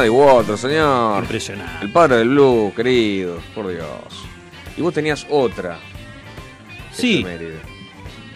Muddy 0.00 0.08
Waters, 0.08 0.60
señor. 0.60 1.22
Impresionante. 1.22 1.84
El 1.84 1.92
padre 1.92 2.16
del 2.18 2.28
blues, 2.30 2.72
querido, 2.74 3.38
por 3.54 3.68
Dios. 3.68 3.86
Y 4.76 4.80
vos 4.80 4.94
tenías 4.94 5.26
otra. 5.28 5.78
Sí, 6.92 7.24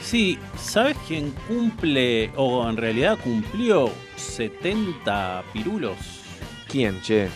sí. 0.01 0.39
¿Sabes 0.59 0.97
quién 1.09 1.33
cumple, 1.49 2.31
o 2.37 2.69
en 2.69 2.77
realidad 2.77 3.19
cumplió 3.23 3.91
70 4.17 5.43
pirulos? 5.53 5.97
¿Quién, 6.69 7.01
che? 7.03 7.29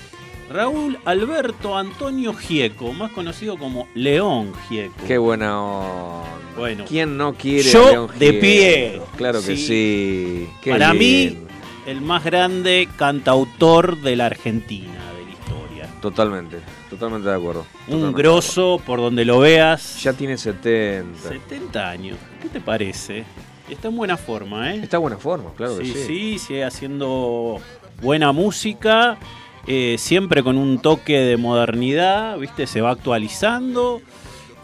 Raúl 0.50 0.98
Alberto 1.04 1.76
Antonio 1.76 2.32
Gieco, 2.34 2.92
más 2.92 3.12
conocido 3.12 3.56
como 3.58 3.88
León 3.94 4.52
Gieco. 4.68 4.94
Qué 5.06 5.16
buena 5.18 5.60
onda. 5.60 6.28
Bueno. 6.56 6.84
¿Quién 6.86 7.16
no 7.16 7.34
quiere 7.34 7.70
Yo 7.70 7.86
a 7.86 7.90
León 7.92 8.10
de 8.18 8.26
Gieco? 8.26 8.40
pie. 8.40 9.02
Claro 9.16 9.40
que 9.40 9.56
Sí. 9.56 9.66
sí. 9.66 10.48
Qué 10.62 10.70
Para 10.72 10.92
mí. 10.92 11.38
El 11.88 12.02
más 12.02 12.22
grande 12.22 12.86
cantautor 12.96 13.96
de 14.02 14.14
la 14.14 14.26
Argentina, 14.26 14.92
de 15.16 15.24
la 15.24 15.30
historia. 15.30 16.00
Totalmente, 16.02 16.58
totalmente 16.90 17.30
de 17.30 17.34
acuerdo. 17.34 17.64
Un 17.88 18.12
grosso 18.12 18.78
por 18.84 18.98
donde 19.00 19.24
lo 19.24 19.38
veas. 19.38 20.02
Ya 20.02 20.12
tiene 20.12 20.36
70. 20.36 21.18
70 21.18 21.88
años. 21.88 22.18
¿Qué 22.42 22.50
te 22.50 22.60
parece? 22.60 23.24
Está 23.70 23.88
en 23.88 23.96
buena 23.96 24.18
forma, 24.18 24.74
¿eh? 24.74 24.80
Está 24.82 24.98
en 24.98 25.02
buena 25.02 25.16
forma, 25.16 25.50
claro 25.56 25.78
que 25.78 25.86
sí, 25.86 25.92
sí. 25.92 26.04
sí, 26.06 26.38
sigue 26.38 26.64
haciendo 26.64 27.58
buena 28.02 28.32
música, 28.32 29.16
eh, 29.66 29.96
siempre 29.98 30.42
con 30.42 30.58
un 30.58 30.80
toque 30.80 31.18
de 31.18 31.38
modernidad, 31.38 32.36
¿viste? 32.36 32.66
Se 32.66 32.82
va 32.82 32.90
actualizando. 32.90 34.02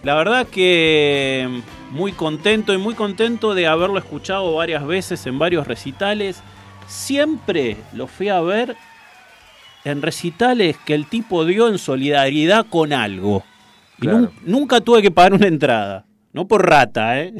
La 0.03 0.15
verdad 0.15 0.47
que 0.47 1.63
muy 1.91 2.13
contento 2.13 2.75
y 2.75 2.77
muy 2.77 2.93
contento 2.93 3.55
de 3.55 3.67
haberlo 3.67 3.99
escuchado 3.99 4.55
varias 4.55 4.87
veces 4.87 5.25
en 5.25 5.39
varios 5.39 5.67
recitales. 5.67 6.43
Siempre 6.87 7.77
lo 7.93 8.07
fui 8.07 8.29
a 8.29 8.41
ver 8.41 8.77
en 9.85 10.03
recitales 10.03 10.77
que 10.85 10.95
el 10.95 11.07
tipo 11.07 11.45
dio 11.45 11.69
en 11.69 11.79
solidaridad 11.79 12.67
con 12.69 12.93
algo. 12.93 13.45
Y 13.99 14.03
Claro. 14.03 14.19
nun- 14.19 14.31
nunca 14.45 14.81
tuve 14.81 15.03
que 15.03 15.11
pagar 15.11 15.35
una 15.35 15.47
entrada. 15.47 16.05
No 16.33 16.49
por 16.49 16.69
rata, 16.69 17.21
¿eh? 17.23 17.33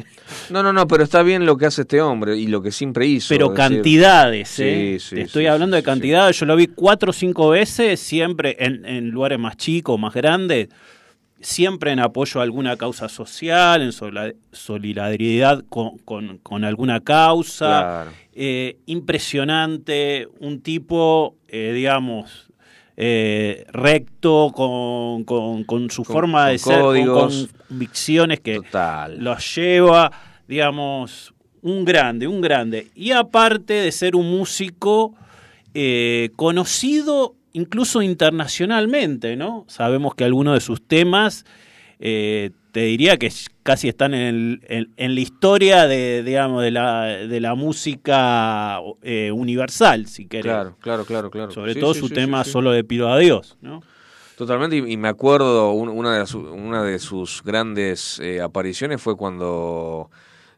No, 0.49 0.63
no, 0.63 0.71
no, 0.71 0.87
pero 0.87 1.03
está 1.03 1.21
bien 1.21 1.45
lo 1.45 1.57
que 1.57 1.65
hace 1.65 1.81
este 1.81 1.99
hombre 2.01 2.37
y 2.37 2.47
lo 2.47 2.61
que 2.61 2.71
siempre 2.71 3.05
hizo. 3.05 3.27
Pero 3.27 3.49
decir, 3.49 3.57
cantidades, 3.57 4.47
Sí, 4.47 4.63
¿eh? 4.63 4.97
sí, 5.01 5.15
Te 5.15 5.21
estoy 5.23 5.43
sí, 5.43 5.47
hablando 5.47 5.75
sí, 5.75 5.79
de 5.79 5.81
sí, 5.81 5.85
cantidades. 5.85 6.39
Yo 6.39 6.45
lo 6.45 6.55
vi 6.55 6.67
cuatro 6.67 7.09
o 7.09 7.13
cinco 7.13 7.49
veces, 7.49 7.99
siempre 7.99 8.55
en, 8.57 8.85
en 8.85 9.09
lugares 9.09 9.37
más 9.37 9.57
chicos, 9.57 9.99
más 9.99 10.13
grandes, 10.13 10.69
siempre 11.45 11.91
en 11.91 11.99
apoyo 11.99 12.39
a 12.39 12.43
alguna 12.43 12.75
causa 12.75 13.07
social, 13.07 13.81
en 13.83 13.91
solidaridad 14.51 15.63
con, 15.69 15.97
con- 15.99 16.39
con 16.39 16.63
alguna 16.63 16.99
causa. 17.01 17.65
Claro. 17.67 18.11
Eh, 18.33 18.77
impresionante, 18.87 20.27
un 20.39 20.61
tipo, 20.61 21.35
eh, 21.47 21.71
digamos, 21.73 22.49
eh, 22.97 23.65
recto, 23.71 24.51
con, 24.55 25.23
con- 25.23 25.63
con 25.65 25.89
su 25.91 26.03
forma 26.03 26.47
de 26.49 26.57
ser, 26.57 26.81
con 26.81 27.47
convicciones 27.69 28.39
que 28.39 28.55
Total. 28.55 29.23
los 29.23 29.55
lleva, 29.55 30.11
digamos, 30.47 31.33
un 31.61 31.85
grande, 31.85 32.27
un 32.27 32.41
grande. 32.41 32.87
Y 32.95 33.11
aparte 33.11 33.73
de 33.73 33.91
ser 33.91 34.15
un 34.15 34.29
músico 34.31 35.13
conocido 36.35 37.35
incluso 37.55 38.01
internacionalmente, 38.01 39.35
¿no? 39.35 39.65
Sabemos 39.67 40.15
que 40.15 40.23
algunos 40.23 40.53
de 40.53 40.61
sus 40.61 40.81
temas, 40.85 41.45
eh, 41.99 42.51
te 42.71 42.81
diría 42.81 43.17
que 43.17 43.31
casi 43.63 43.87
están 43.87 44.13
en, 44.13 44.21
el- 44.35 44.61
en- 44.67 44.93
en 44.97 45.15
la 45.15 45.21
historia 45.21 45.87
de, 45.87 46.23
digamos, 46.23 46.61
de 46.61 46.71
la, 46.71 47.03
de 47.05 47.39
la 47.39 47.55
música 47.55 48.79
eh, 49.01 49.31
universal, 49.31 50.07
si 50.07 50.25
querés. 50.27 50.43
Claro, 50.51 50.77
claro, 50.81 51.05
claro, 51.05 51.31
claro. 51.31 51.51
Sobre 51.51 51.73
Sí, 51.73 51.79
todo 51.79 51.93
sí, 51.93 51.99
su 52.01 52.07
sí, 52.09 52.13
tema. 52.13 52.43
Solo 52.43 52.71
de 52.71 52.83
Pido 52.83 53.09
a 53.11 53.17
Dios, 53.17 53.57
¿no? 53.61 53.81
Totalmente, 54.37 54.75
y, 54.75 54.91
y 54.91 54.97
me 54.97 55.07
acuerdo, 55.07 55.71
un- 55.71 55.87
una, 55.89 56.19
de 56.19 56.25
su- 56.27 56.39
una 56.41 56.83
de 56.83 56.99
sus 56.99 57.41
grandes 57.43 58.19
eh, 58.19 58.41
apariciones 58.41 59.01
fue 59.01 59.15
cuando 59.15 60.11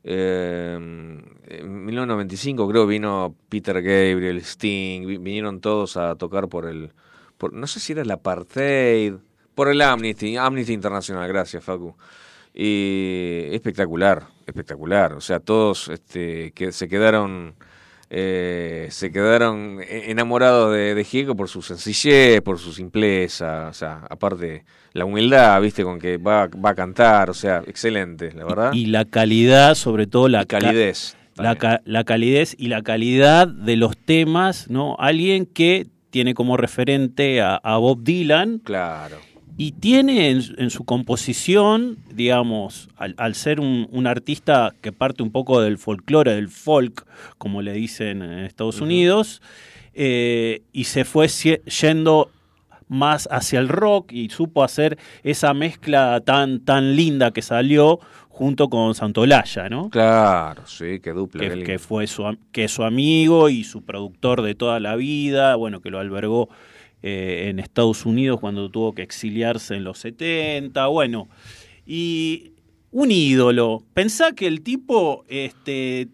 eh, 0.09 0.73
en 0.77 1.85
1995 1.85 2.67
creo 2.67 2.87
vino 2.87 3.35
Peter 3.49 3.75
Gabriel, 3.81 4.37
Sting, 4.37 5.05
vi- 5.05 5.17
vinieron 5.17 5.59
todos 5.61 5.97
a 5.97 6.15
tocar 6.15 6.47
por 6.47 6.65
el, 6.65 6.91
por, 7.37 7.51
no 7.53 7.67
sé 7.67 7.79
si 7.79 7.91
era 7.93 8.01
el 8.03 8.11
Apartheid, 8.11 9.15
por 9.53 9.67
el 9.69 9.81
Amnesty, 9.81 10.37
Amnesty 10.37 10.73
Internacional, 10.73 11.27
gracias 11.27 11.63
Facu. 11.63 11.95
Y 12.53 13.49
espectacular, 13.51 14.27
espectacular, 14.45 15.13
o 15.13 15.21
sea, 15.21 15.39
todos 15.39 15.89
este, 15.89 16.51
que 16.53 16.71
se 16.71 16.87
quedaron... 16.87 17.55
eh, 18.09 18.87
se 18.89 19.11
quedaron 19.11 19.79
e- 19.81 20.11
enamorados 20.11 20.73
de, 20.73 20.95
de 20.95 21.33
por 21.35 21.49
su 21.49 21.61
sencillez, 21.61 22.41
por 22.41 22.57
su 22.59 22.71
simpleza, 22.73 23.67
o 23.69 23.73
sea, 23.73 24.01
aparte 24.09 24.63
la 24.93 25.05
humildad, 25.05 25.61
viste, 25.61 25.83
con 25.83 25.99
que 25.99 26.17
va, 26.17 26.47
va 26.47 26.69
a 26.71 26.75
cantar, 26.75 27.29
o 27.29 27.33
sea, 27.33 27.61
excelente, 27.67 28.31
la 28.33 28.45
verdad. 28.45 28.73
Y 28.73 28.85
la 28.87 29.05
calidad, 29.05 29.75
sobre 29.75 30.07
todo 30.07 30.27
la 30.27 30.43
Y 30.43 30.45
calidez. 30.45 31.15
La, 31.35 31.55
ca- 31.55 31.81
la 31.85 32.03
calidez 32.03 32.55
y 32.57 32.67
la 32.69 32.81
calidad 32.81 33.47
de 33.47 33.75
los 33.75 33.95
temas, 33.97 34.69
¿no? 34.71 34.95
Alguien 34.97 35.45
que 35.45 35.87
tiene 36.09 36.33
como 36.33 36.57
referente 36.57 37.41
a, 37.41 37.55
a 37.57 37.77
Bob 37.77 38.01
Dylan 38.03 38.59
Claro, 38.63 39.17
y 39.57 39.71
tiene 39.71 40.29
en, 40.29 40.43
en 40.57 40.69
su 40.69 40.85
composición, 40.85 41.97
digamos, 42.13 42.89
al, 42.95 43.15
al 43.17 43.33
ser 43.33 43.59
un, 43.59 43.87
un 43.91 44.05
artista 44.05 44.73
que 44.81 44.91
parte 44.91 45.23
un 45.23 45.31
poco 45.31 45.61
del 45.61 45.79
folclore, 45.79 46.35
del 46.35 46.49
folk, 46.49 47.05
como 47.39 47.63
le 47.63 47.73
dicen 47.73 48.21
en 48.21 48.39
Estados 48.39 48.81
Unidos, 48.81 49.41
eh, 49.93 50.61
y 50.73 50.83
se 50.83 51.05
fue 51.05 51.27
yendo 51.27 52.29
más 52.87 53.27
hacia 53.31 53.59
el 53.59 53.67
rock 53.67 54.11
y 54.11 54.29
supo 54.29 54.63
hacer 54.63 54.97
esa 55.23 55.55
mezcla 55.55 56.21
tan, 56.23 56.59
tan 56.63 56.95
linda 56.95 57.31
que 57.31 57.41
salió 57.41 57.99
junto 58.29 58.69
con 58.69 58.93
Santolaya, 58.93 59.67
¿no? 59.69 59.89
claro, 59.89 60.67
sí, 60.67 60.99
qué 60.99 61.11
dupla. 61.13 61.49
que, 61.63 61.79
fue 61.79 62.05
su, 62.05 62.37
que 62.51 62.67
su 62.67 62.83
amigo 62.83 63.49
y 63.49 63.63
su 63.63 63.83
productor 63.83 64.43
de 64.43 64.53
toda 64.53 64.79
la 64.79 64.95
vida, 64.95 65.55
bueno, 65.55 65.81
que 65.81 65.89
lo 65.89 65.99
albergó 65.99 66.47
eh, 67.03 67.47
en 67.49 67.60
Estados 67.60 68.05
Unidos 68.05 68.39
cuando 68.39 68.69
tuvo 68.69 68.93
que 68.93 69.01
exiliarse 69.01 69.75
en 69.75 69.83
los 69.83 69.99
70, 69.99 70.88
bueno, 70.88 71.27
y 71.86 72.53
un 72.91 73.12
ídolo. 73.12 73.83
Pensá 73.93 74.31
que 74.31 74.47
el 74.47 74.62
tipo, 74.62 75.23
este, 75.27 76.07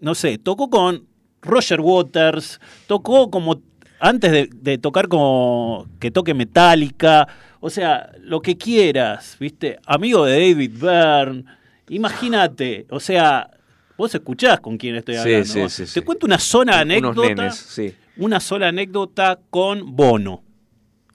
no 0.00 0.14
sé, 0.14 0.38
tocó 0.38 0.70
con 0.70 1.06
Roger 1.42 1.80
Waters, 1.80 2.60
tocó 2.86 3.30
como 3.30 3.60
antes 3.98 4.32
de, 4.32 4.48
de 4.52 4.78
tocar 4.78 5.08
como 5.08 5.86
que 6.00 6.10
toque 6.10 6.34
Metallica, 6.34 7.26
o 7.60 7.70
sea, 7.70 8.10
lo 8.20 8.40
que 8.40 8.56
quieras, 8.56 9.36
¿viste? 9.38 9.78
Amigo 9.86 10.24
de 10.24 10.32
David 10.32 10.72
Byrne, 10.80 11.44
imagínate, 11.88 12.86
o 12.90 12.98
sea, 12.98 13.48
vos 13.96 14.12
escuchás 14.14 14.58
con 14.60 14.76
quién 14.76 14.96
estoy 14.96 15.16
hablando. 15.16 15.68
sí, 15.68 15.84
Te 15.92 16.02
cuento 16.02 16.26
una 16.26 16.36
Unos 16.36 16.68
anécdota, 16.68 17.28
nenes, 17.28 17.56
sí. 17.56 17.94
Una 18.22 18.40
sola 18.40 18.68
anécdota 18.68 19.40
con 19.50 19.96
Bono. 19.96 20.42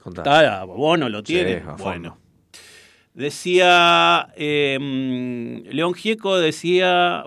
Está, 0.04 0.64
Bono 0.64 1.08
lo 1.08 1.22
tiene. 1.22 1.60
fondo. 1.60 1.84
bueno. 1.84 2.18
Decía, 3.14 4.28
eh, 4.36 4.78
mm, 4.80 5.70
León 5.74 5.94
Gieco 5.94 6.38
decía, 6.38 7.24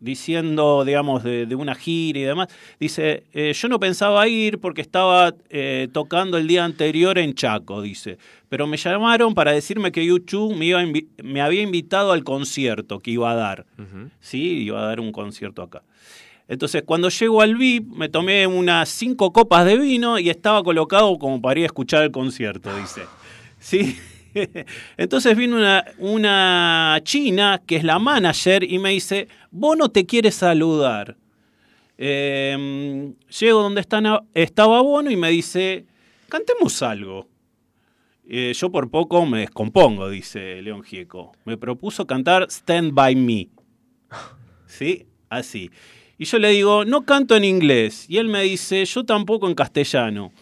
diciendo, 0.00 0.84
digamos, 0.84 1.22
de, 1.24 1.44
de 1.46 1.54
una 1.54 1.74
gira 1.74 2.18
y 2.18 2.22
demás, 2.22 2.48
dice, 2.80 3.24
eh, 3.34 3.52
yo 3.52 3.68
no 3.68 3.78
pensaba 3.78 4.26
ir 4.28 4.58
porque 4.58 4.80
estaba 4.80 5.34
eh, 5.50 5.88
tocando 5.92 6.38
el 6.38 6.46
día 6.46 6.64
anterior 6.64 7.18
en 7.18 7.34
Chaco, 7.34 7.82
dice, 7.82 8.16
pero 8.48 8.66
me 8.66 8.76
llamaron 8.76 9.34
para 9.34 9.52
decirme 9.52 9.92
que 9.92 10.06
YouTube 10.06 10.56
me, 10.56 10.66
iba 10.66 10.82
me 11.22 11.42
había 11.42 11.62
invitado 11.62 12.12
al 12.12 12.24
concierto 12.24 13.00
que 13.00 13.10
iba 13.10 13.30
a 13.30 13.34
dar, 13.34 13.66
¿sí? 14.20 14.62
Iba 14.64 14.80
a 14.80 14.86
dar 14.86 15.00
un 15.00 15.12
concierto 15.12 15.62
acá. 15.62 15.82
Entonces, 16.48 16.82
cuando 16.86 17.08
llego 17.08 17.40
al 17.42 17.56
VIP, 17.56 17.88
me 17.92 18.08
tomé 18.08 18.46
unas 18.46 18.88
cinco 18.88 19.32
copas 19.32 19.64
de 19.66 19.76
vino 19.78 20.18
y 20.18 20.30
estaba 20.30 20.62
colocado 20.62 21.18
como 21.18 21.40
para 21.42 21.58
ir 21.60 21.64
a 21.64 21.66
escuchar 21.66 22.02
el 22.04 22.10
concierto, 22.12 22.74
dice. 22.76 23.02
¿Sí? 23.58 23.98
Entonces 24.96 25.36
vino 25.36 25.56
una, 25.56 25.84
una 25.98 27.00
china 27.02 27.62
que 27.66 27.76
es 27.76 27.84
la 27.84 27.98
manager 27.98 28.62
y 28.62 28.78
me 28.78 28.90
dice, 28.90 29.28
Bono 29.50 29.88
te 29.88 30.06
quiere 30.06 30.30
saludar. 30.30 31.16
Eh, 31.98 33.12
llego 33.40 33.62
donde 33.62 33.80
está- 33.80 34.22
estaba 34.34 34.82
Bono 34.82 35.10
y 35.10 35.16
me 35.16 35.30
dice, 35.30 35.86
cantemos 36.28 36.82
algo. 36.82 37.26
Eh, 38.28 38.52
yo 38.54 38.70
por 38.70 38.90
poco 38.90 39.24
me 39.24 39.40
descompongo, 39.40 40.08
dice 40.10 40.60
León 40.62 40.82
Gieco. 40.82 41.32
Me 41.44 41.56
propuso 41.56 42.06
cantar 42.06 42.46
Stand 42.50 42.92
By 42.92 43.16
Me. 43.16 43.48
¿Sí? 44.66 45.06
Así. 45.28 45.70
Y 46.18 46.24
yo 46.24 46.38
le 46.38 46.48
digo, 46.50 46.84
no 46.84 47.04
canto 47.04 47.36
en 47.36 47.44
inglés. 47.44 48.06
Y 48.08 48.16
él 48.18 48.28
me 48.28 48.42
dice, 48.42 48.84
yo 48.84 49.04
tampoco 49.04 49.48
en 49.48 49.54
castellano. 49.54 50.32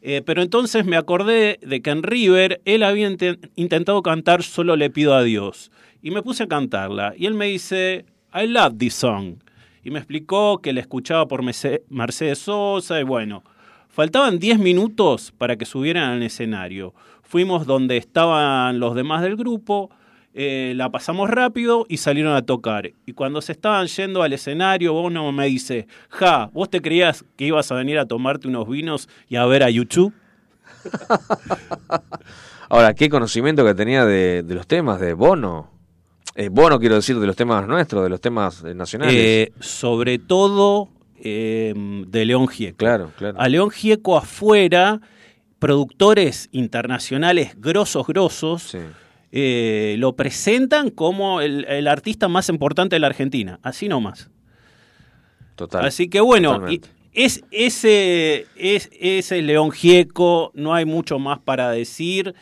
Eh, 0.00 0.20
pero 0.26 0.42
entonces 0.42 0.84
me 0.84 0.96
acordé 0.96 1.60
de 1.62 1.80
que 1.80 1.90
en 1.90 2.02
River 2.02 2.60
él 2.64 2.82
había 2.82 3.08
inte- 3.08 3.38
intentado 3.54 4.02
cantar 4.02 4.42
Solo 4.42 4.74
le 4.74 4.90
pido 4.90 5.14
a 5.14 5.22
Dios. 5.22 5.70
Y 6.02 6.10
me 6.10 6.22
puse 6.22 6.42
a 6.42 6.48
cantarla. 6.48 7.14
Y 7.16 7.26
él 7.26 7.34
me 7.34 7.46
dice, 7.46 8.04
I 8.34 8.48
love 8.48 8.76
this 8.78 8.94
song. 8.94 9.36
Y 9.84 9.90
me 9.90 9.98
explicó 10.00 10.58
que 10.60 10.72
la 10.72 10.80
escuchaba 10.80 11.28
por 11.28 11.42
Mercedes 11.42 12.38
Sosa 12.38 13.00
y 13.00 13.04
bueno. 13.04 13.44
Faltaban 13.88 14.38
10 14.38 14.58
minutos 14.58 15.32
para 15.36 15.56
que 15.56 15.66
subieran 15.66 16.10
al 16.14 16.22
escenario. 16.22 16.94
Fuimos 17.22 17.66
donde 17.66 17.96
estaban 17.98 18.80
los 18.80 18.94
demás 18.94 19.22
del 19.22 19.36
grupo, 19.36 19.90
eh, 20.34 20.72
la 20.76 20.90
pasamos 20.90 21.28
rápido 21.30 21.84
y 21.88 21.98
salieron 21.98 22.34
a 22.34 22.42
tocar. 22.42 22.90
Y 23.06 23.12
cuando 23.12 23.42
se 23.42 23.52
estaban 23.52 23.86
yendo 23.86 24.22
al 24.22 24.32
escenario, 24.32 24.94
uno 24.94 25.30
me 25.32 25.46
dice, 25.46 25.86
ja, 26.08 26.50
¿vos 26.52 26.70
te 26.70 26.80
creías 26.80 27.24
que 27.36 27.46
ibas 27.46 27.70
a 27.70 27.74
venir 27.74 27.98
a 27.98 28.06
tomarte 28.06 28.48
unos 28.48 28.68
vinos 28.68 29.08
y 29.28 29.36
a 29.36 29.44
ver 29.46 29.62
a 29.62 29.70
YouTube? 29.70 30.12
Ahora, 32.68 32.94
qué 32.94 33.08
conocimiento 33.10 33.64
que 33.64 33.74
tenía 33.74 34.06
de, 34.06 34.42
de 34.42 34.54
los 34.54 34.66
temas 34.66 34.98
de 35.00 35.12
Bono. 35.12 35.70
Eh, 36.34 36.48
Bono, 36.50 36.78
quiero 36.80 36.94
decir, 36.94 37.18
de 37.18 37.26
los 37.26 37.36
temas 37.36 37.68
nuestros, 37.68 38.02
de 38.02 38.08
los 38.08 38.20
temas 38.20 38.64
eh, 38.64 38.74
nacionales. 38.74 39.50
Sobre 39.60 40.18
todo 40.18 40.88
de 41.22 42.24
León 42.26 42.48
Gieco. 42.48 42.78
claro, 42.78 43.12
claro. 43.16 43.40
A 43.40 43.48
León 43.48 43.70
Gieco 43.70 44.16
afuera, 44.16 45.00
productores 45.60 46.48
internacionales 46.50 47.52
grosos, 47.60 48.04
grosos, 48.08 48.62
Sí. 48.64 48.78
Eh, 49.32 49.96
lo 49.98 50.14
presentan 50.14 50.90
como 50.90 51.40
el, 51.40 51.64
el 51.64 51.88
artista 51.88 52.28
más 52.28 52.50
importante 52.50 52.96
de 52.96 53.00
la 53.00 53.06
Argentina, 53.06 53.58
así 53.62 53.88
nomás. 53.88 54.30
Total. 55.56 55.86
Así 55.86 56.08
que 56.08 56.20
bueno, 56.20 56.70
y 56.70 56.82
es, 57.12 57.44
ese, 57.50 58.46
es, 58.56 58.90
ese 58.92 59.42
León 59.42 59.70
Gieco, 59.70 60.50
no 60.54 60.74
hay 60.74 60.84
mucho 60.84 61.18
más 61.18 61.38
para 61.40 61.70
decir. 61.70 62.34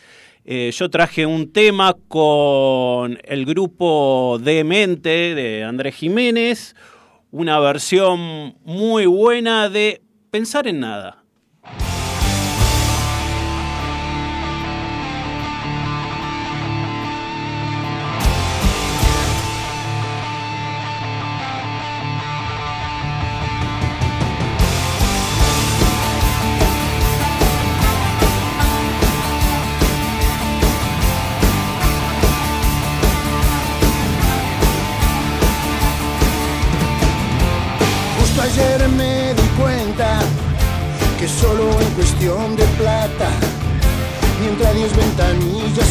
Eh, 0.45 0.71
yo 0.73 0.89
traje 0.91 1.27
un 1.27 1.53
tema 1.53 1.95
con 2.09 3.19
el 3.25 3.45
grupo 3.45 4.41
Demente 4.43 5.35
de 5.35 5.65
Andrés 5.65 5.95
Jiménez, 5.95 6.75
una 7.31 7.61
versión 7.61 8.57
muy 8.65 9.07
buena 9.07 9.69
de 9.69 10.03
Pensar 10.31 10.67
en 10.67 10.81
Nada. 10.81 11.20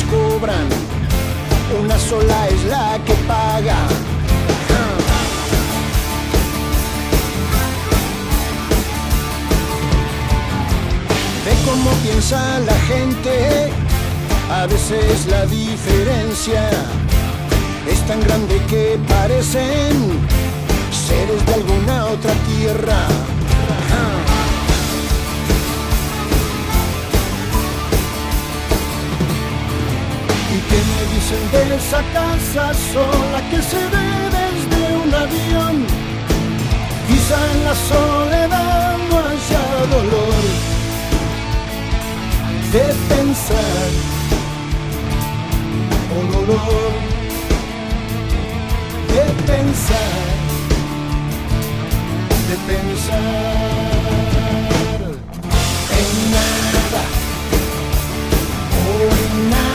Cobran, 0.09 0.67
una 1.81 1.97
sola 1.97 2.47
es 2.47 2.63
la 2.65 2.97
que 3.05 3.13
paga. 3.27 3.77
Ve 11.45 11.53
cómo 11.65 11.91
piensa 12.03 12.59
la 12.59 12.77
gente, 12.91 13.71
a 14.51 14.65
veces 14.65 15.25
la 15.27 15.45
diferencia 15.45 16.69
es 17.91 18.05
tan 18.07 18.19
grande 18.21 18.61
que 18.69 18.99
parecen 19.07 20.19
seres 20.91 21.45
de 21.45 21.53
alguna 21.53 22.05
otra 22.05 22.33
tierra. 22.47 23.38
Dicen 31.29 31.51
de 31.51 31.75
esa 31.75 32.01
casa 32.13 32.73
sola 32.73 33.41
que 33.49 33.61
se 33.61 33.77
ve 33.77 34.09
desde 34.39 34.97
un 34.97 35.13
avión? 35.13 35.85
Quizá 37.07 37.37
en 37.53 37.63
la 37.65 37.75
soledad 37.75 38.97
no 39.09 39.17
haya 39.17 39.63
dolor 39.95 40.43
de 42.71 43.15
pensar 43.15 43.89
o 46.15 46.19
dolor 46.31 46.93
de 49.07 49.23
pensar, 49.51 50.13
de 52.49 52.55
pensar 52.71 53.19
en 55.99 56.09
nada, 56.31 57.03
o 58.85 59.01
en 59.23 59.49
nada, 59.49 59.68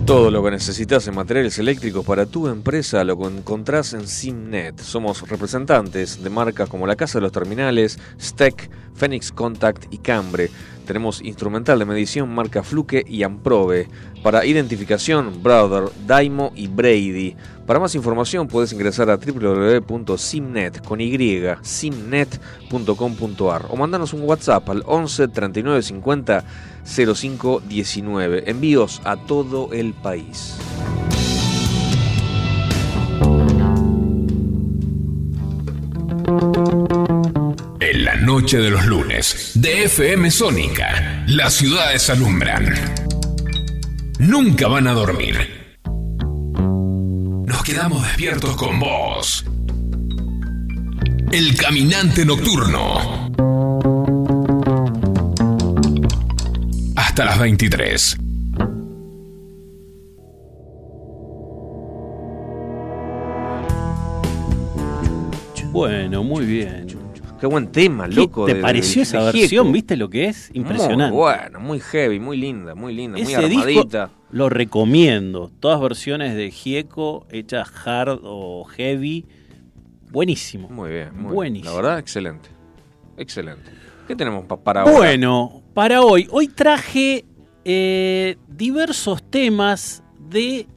Todo 0.05 0.29
lo 0.29 0.43
que 0.43 0.51
necesitas 0.51 1.07
en 1.07 1.15
materiales 1.15 1.57
eléctricos 1.57 2.05
para 2.05 2.27
tu 2.27 2.47
empresa 2.47 3.03
lo 3.03 3.27
encontrás 3.27 3.93
en 3.93 4.07
Simnet. 4.07 4.79
Somos 4.79 5.27
representantes 5.27 6.23
de 6.23 6.29
marcas 6.29 6.69
como 6.69 6.85
la 6.85 6.95
Casa 6.95 7.17
de 7.17 7.23
los 7.23 7.31
Terminales, 7.31 7.97
Steck, 8.21 8.69
Phoenix 8.93 9.31
Contact 9.31 9.91
y 9.91 9.97
Cambre. 9.97 10.51
Tenemos 10.85 11.21
instrumental 11.21 11.79
de 11.79 11.85
medición 11.85 12.33
marca 12.33 12.63
Fluke 12.63 13.03
y 13.07 13.23
Amprobe. 13.23 13.89
Para 14.23 14.45
identificación, 14.45 15.43
Brother, 15.43 15.89
Daimo 16.07 16.51
y 16.55 16.67
Brady. 16.67 17.35
Para 17.65 17.79
más 17.79 17.95
información 17.95 18.47
puedes 18.47 18.71
ingresar 18.73 19.09
a 19.09 19.17
www.simnet 19.17 20.81
o 23.69 23.75
mandanos 23.75 24.13
un 24.13 24.21
WhatsApp 24.21 24.69
al 24.69 24.83
11 24.85 25.27
39 25.27 25.81
50 25.81 26.43
05 26.85 27.61
19. 27.67 28.49
Envíos 28.49 29.01
a 29.03 29.17
todo 29.17 29.73
el 29.73 29.93
país. 29.93 30.55
En 37.87 38.03
la 38.03 38.15
noche 38.15 38.57
de 38.57 38.71
los 38.71 38.83
lunes, 38.87 39.51
de 39.53 39.83
FM 39.83 40.31
Sónica, 40.31 41.23
las 41.27 41.53
ciudades 41.53 42.09
alumbran. 42.09 42.73
Nunca 44.17 44.67
van 44.67 44.87
a 44.87 44.93
dormir. 44.93 45.35
Nos 47.45 47.63
quedamos 47.63 48.01
despiertos 48.01 48.55
con 48.55 48.79
vos. 48.79 49.45
El 51.31 51.55
caminante 51.55 52.25
nocturno. 52.25 53.29
Hasta 56.95 57.25
las 57.25 57.37
23. 57.37 58.17
Bueno, 65.71 66.23
muy 66.23 66.45
bien. 66.47 66.84
Qué 67.39 67.45
buen 67.47 67.67
tema, 67.71 68.07
¿Qué 68.07 68.15
loco. 68.15 68.45
¿Te 68.45 68.53
de- 68.55 68.61
pareció 68.61 68.95
de- 68.99 69.03
esa 69.03 69.19
de 69.19 69.25
versión? 69.39 69.71
¿Viste 69.71 69.97
lo 69.97 70.09
que 70.09 70.25
es? 70.25 70.49
Impresionante. 70.53 71.13
Muy 71.15 71.17
bueno, 71.23 71.59
muy 71.59 71.79
heavy, 71.79 72.19
muy 72.19 72.37
linda, 72.37 72.75
muy 72.75 72.93
linda, 72.93 73.17
muy 73.17 73.31
Ese 73.33 73.47
disco 73.49 73.61
armadita. 73.67 74.09
lo 74.31 74.49
recomiendo. 74.49 75.51
Todas 75.59 75.81
versiones 75.81 76.35
de 76.35 76.49
Gieco 76.51 77.25
hechas 77.29 77.69
hard 77.85 78.19
o 78.23 78.63
heavy. 78.65 79.25
Buenísimo. 80.11 80.69
Muy 80.69 80.89
bien, 80.91 81.09
muy 81.13 81.23
bien. 81.23 81.33
Buenísimo. 81.35 81.71
La 81.71 81.75
verdad, 81.81 81.99
excelente. 81.99 82.49
Excelente. 83.17 83.69
¿Qué 84.07 84.15
tenemos 84.15 84.45
pa- 84.45 84.57
para 84.57 84.81
ahora? 84.81 84.93
Bueno, 84.95 85.61
para 85.73 86.01
hoy, 86.01 86.27
hoy 86.31 86.47
traje 86.47 87.25
eh, 87.65 88.37
diversos 88.47 89.23
temas 89.23 90.03
de 90.29 90.67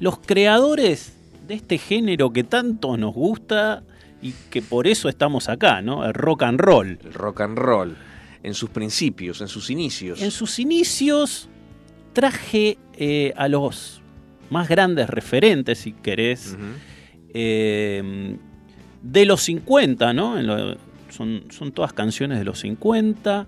los 0.00 0.18
creadores 0.18 1.12
de 1.46 1.54
este 1.54 1.76
género 1.78 2.30
que 2.32 2.42
tanto 2.44 2.96
nos 2.96 3.14
gusta 3.14 3.82
y 4.22 4.32
que 4.50 4.60
por 4.62 4.86
eso 4.86 5.08
estamos 5.08 5.48
acá, 5.48 5.80
¿no? 5.82 6.04
El 6.04 6.14
rock 6.14 6.42
and 6.42 6.60
roll. 6.60 6.98
El 7.04 7.12
rock 7.14 7.40
and 7.42 7.58
roll. 7.58 7.96
En 8.42 8.54
sus 8.54 8.70
principios, 8.70 9.40
en 9.40 9.48
sus 9.48 9.70
inicios. 9.70 10.20
En 10.22 10.30
sus 10.30 10.58
inicios 10.58 11.48
traje 12.12 12.78
eh, 12.94 13.32
a 13.36 13.48
los 13.48 14.00
más 14.50 14.68
grandes 14.68 15.08
referentes, 15.08 15.78
si 15.78 15.92
querés, 15.92 16.56
eh, 17.34 18.36
de 19.02 19.24
los 19.24 19.42
50, 19.42 20.12
¿no? 20.12 20.38
En 20.38 20.46
lo- 20.46 20.76
son, 21.10 21.44
son 21.50 21.72
todas 21.72 21.92
canciones 21.92 22.38
de 22.38 22.44
los 22.44 22.60
50. 22.60 23.46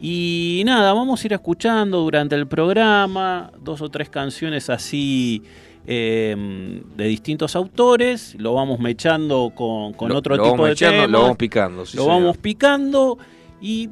Y 0.00 0.62
nada, 0.66 0.92
vamos 0.92 1.22
a 1.22 1.26
ir 1.26 1.32
escuchando 1.32 2.00
durante 2.02 2.34
el 2.34 2.46
programa 2.46 3.50
dos 3.62 3.80
o 3.80 3.88
tres 3.88 4.10
canciones 4.10 4.68
así 4.68 5.42
eh, 5.86 6.82
de 6.96 7.04
distintos 7.04 7.56
autores. 7.56 8.34
Lo 8.38 8.54
vamos 8.54 8.80
mechando 8.80 9.52
con, 9.54 9.92
con 9.92 10.08
Lo- 10.10 10.18
otro 10.18 10.36
lo 10.36 10.50
tipo 10.50 10.66
de 10.66 10.72
echando, 10.72 10.96
temas. 10.96 11.10
Lo 11.10 11.22
vamos 11.22 11.36
picando. 11.36 11.86
sí, 11.86 11.96
lo 11.96 12.04
señor. 12.04 12.20
vamos 12.20 12.36
picando 12.38 13.18
y 13.60 13.90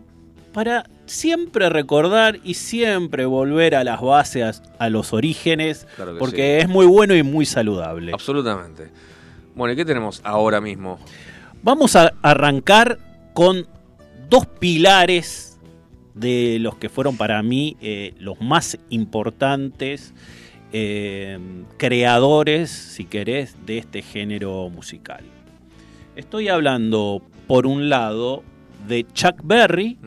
para 0.53 0.85
siempre 1.07 1.69
recordar 1.69 2.39
y 2.45 2.55
siempre 2.55 3.27
volver 3.27 3.75
a 3.75 3.85
las 3.85 4.01
bases, 4.01 4.63
a, 4.79 4.89
los 4.89 5.13
orígenes, 5.13 5.87
Claro 5.97 6.17
porque 6.19 6.59
es 6.59 6.69
muy 6.69 6.87
bueno 6.87 7.15
y 7.15 7.23
muy 7.23 7.45
saludable. 7.47 8.13
Absolutamente. 8.13 8.91
Bueno, 9.55 9.73
¿y 9.73 9.77
qué 9.77 9.85
tenemos 9.85 10.21
ahora 10.25 10.61
mismo? 10.61 10.99
Vamos 11.63 11.97
a 11.97 12.13
arrancar 12.23 12.99
con 13.35 13.67
dos 14.29 14.47
pilares 14.47 15.59
de 16.15 16.59
los 16.61 16.77
que 16.77 16.89
fueron 16.89 17.17
para 17.17 17.43
mí 17.43 17.77
eh, 17.81 18.15
los 18.19 18.41
más 18.41 18.79
importantes 18.89 20.15
eh, 20.77 21.39
creadores, 21.77 22.69
si 22.69 23.05
querés, 23.05 23.55
de 23.65 23.79
este 23.79 24.03
género 24.03 24.69
musical. 24.71 25.23
Estoy 26.17 26.49
hablando, 26.49 27.23
por 27.47 27.69
un 27.69 27.89
lado, 27.89 28.43
de 28.89 29.07
Chuck 29.13 29.37
Berry 29.45 29.99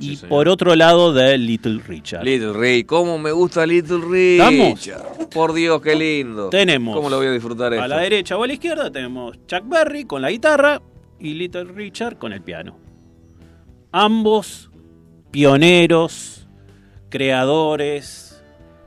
y 0.00 0.14
sí, 0.14 0.26
por 0.26 0.48
otro 0.48 0.76
lado 0.76 1.12
de 1.12 1.36
Little 1.36 1.82
Richard. 1.84 2.22
Little 2.24 2.52
Rick, 2.52 2.86
cómo 2.86 3.18
me 3.18 3.32
gusta 3.32 3.66
Little. 3.66 4.36
¿Estamos? 4.36 4.88
Por 5.34 5.52
Dios, 5.52 5.82
qué 5.82 5.96
lindo. 5.96 6.48
Tenemos 6.48 6.94
¿Cómo 6.94 7.10
lo 7.10 7.16
voy 7.16 7.26
a 7.26 7.32
disfrutar 7.32 7.72
a 7.72 7.76
esto? 7.76 7.88
la 7.88 7.98
derecha 7.98 8.36
o 8.38 8.44
a 8.44 8.46
la 8.46 8.52
izquierda 8.52 8.92
tenemos 8.92 9.36
Chuck 9.48 9.68
Berry 9.68 10.04
con 10.04 10.22
la 10.22 10.30
guitarra 10.30 10.80
y 11.18 11.34
Little 11.34 11.64
Richard 11.64 12.18
con 12.18 12.32
el 12.32 12.40
piano. 12.40 12.78
Ambos 13.90 14.70
pioneros, 15.32 16.46
creadores, 17.08 18.23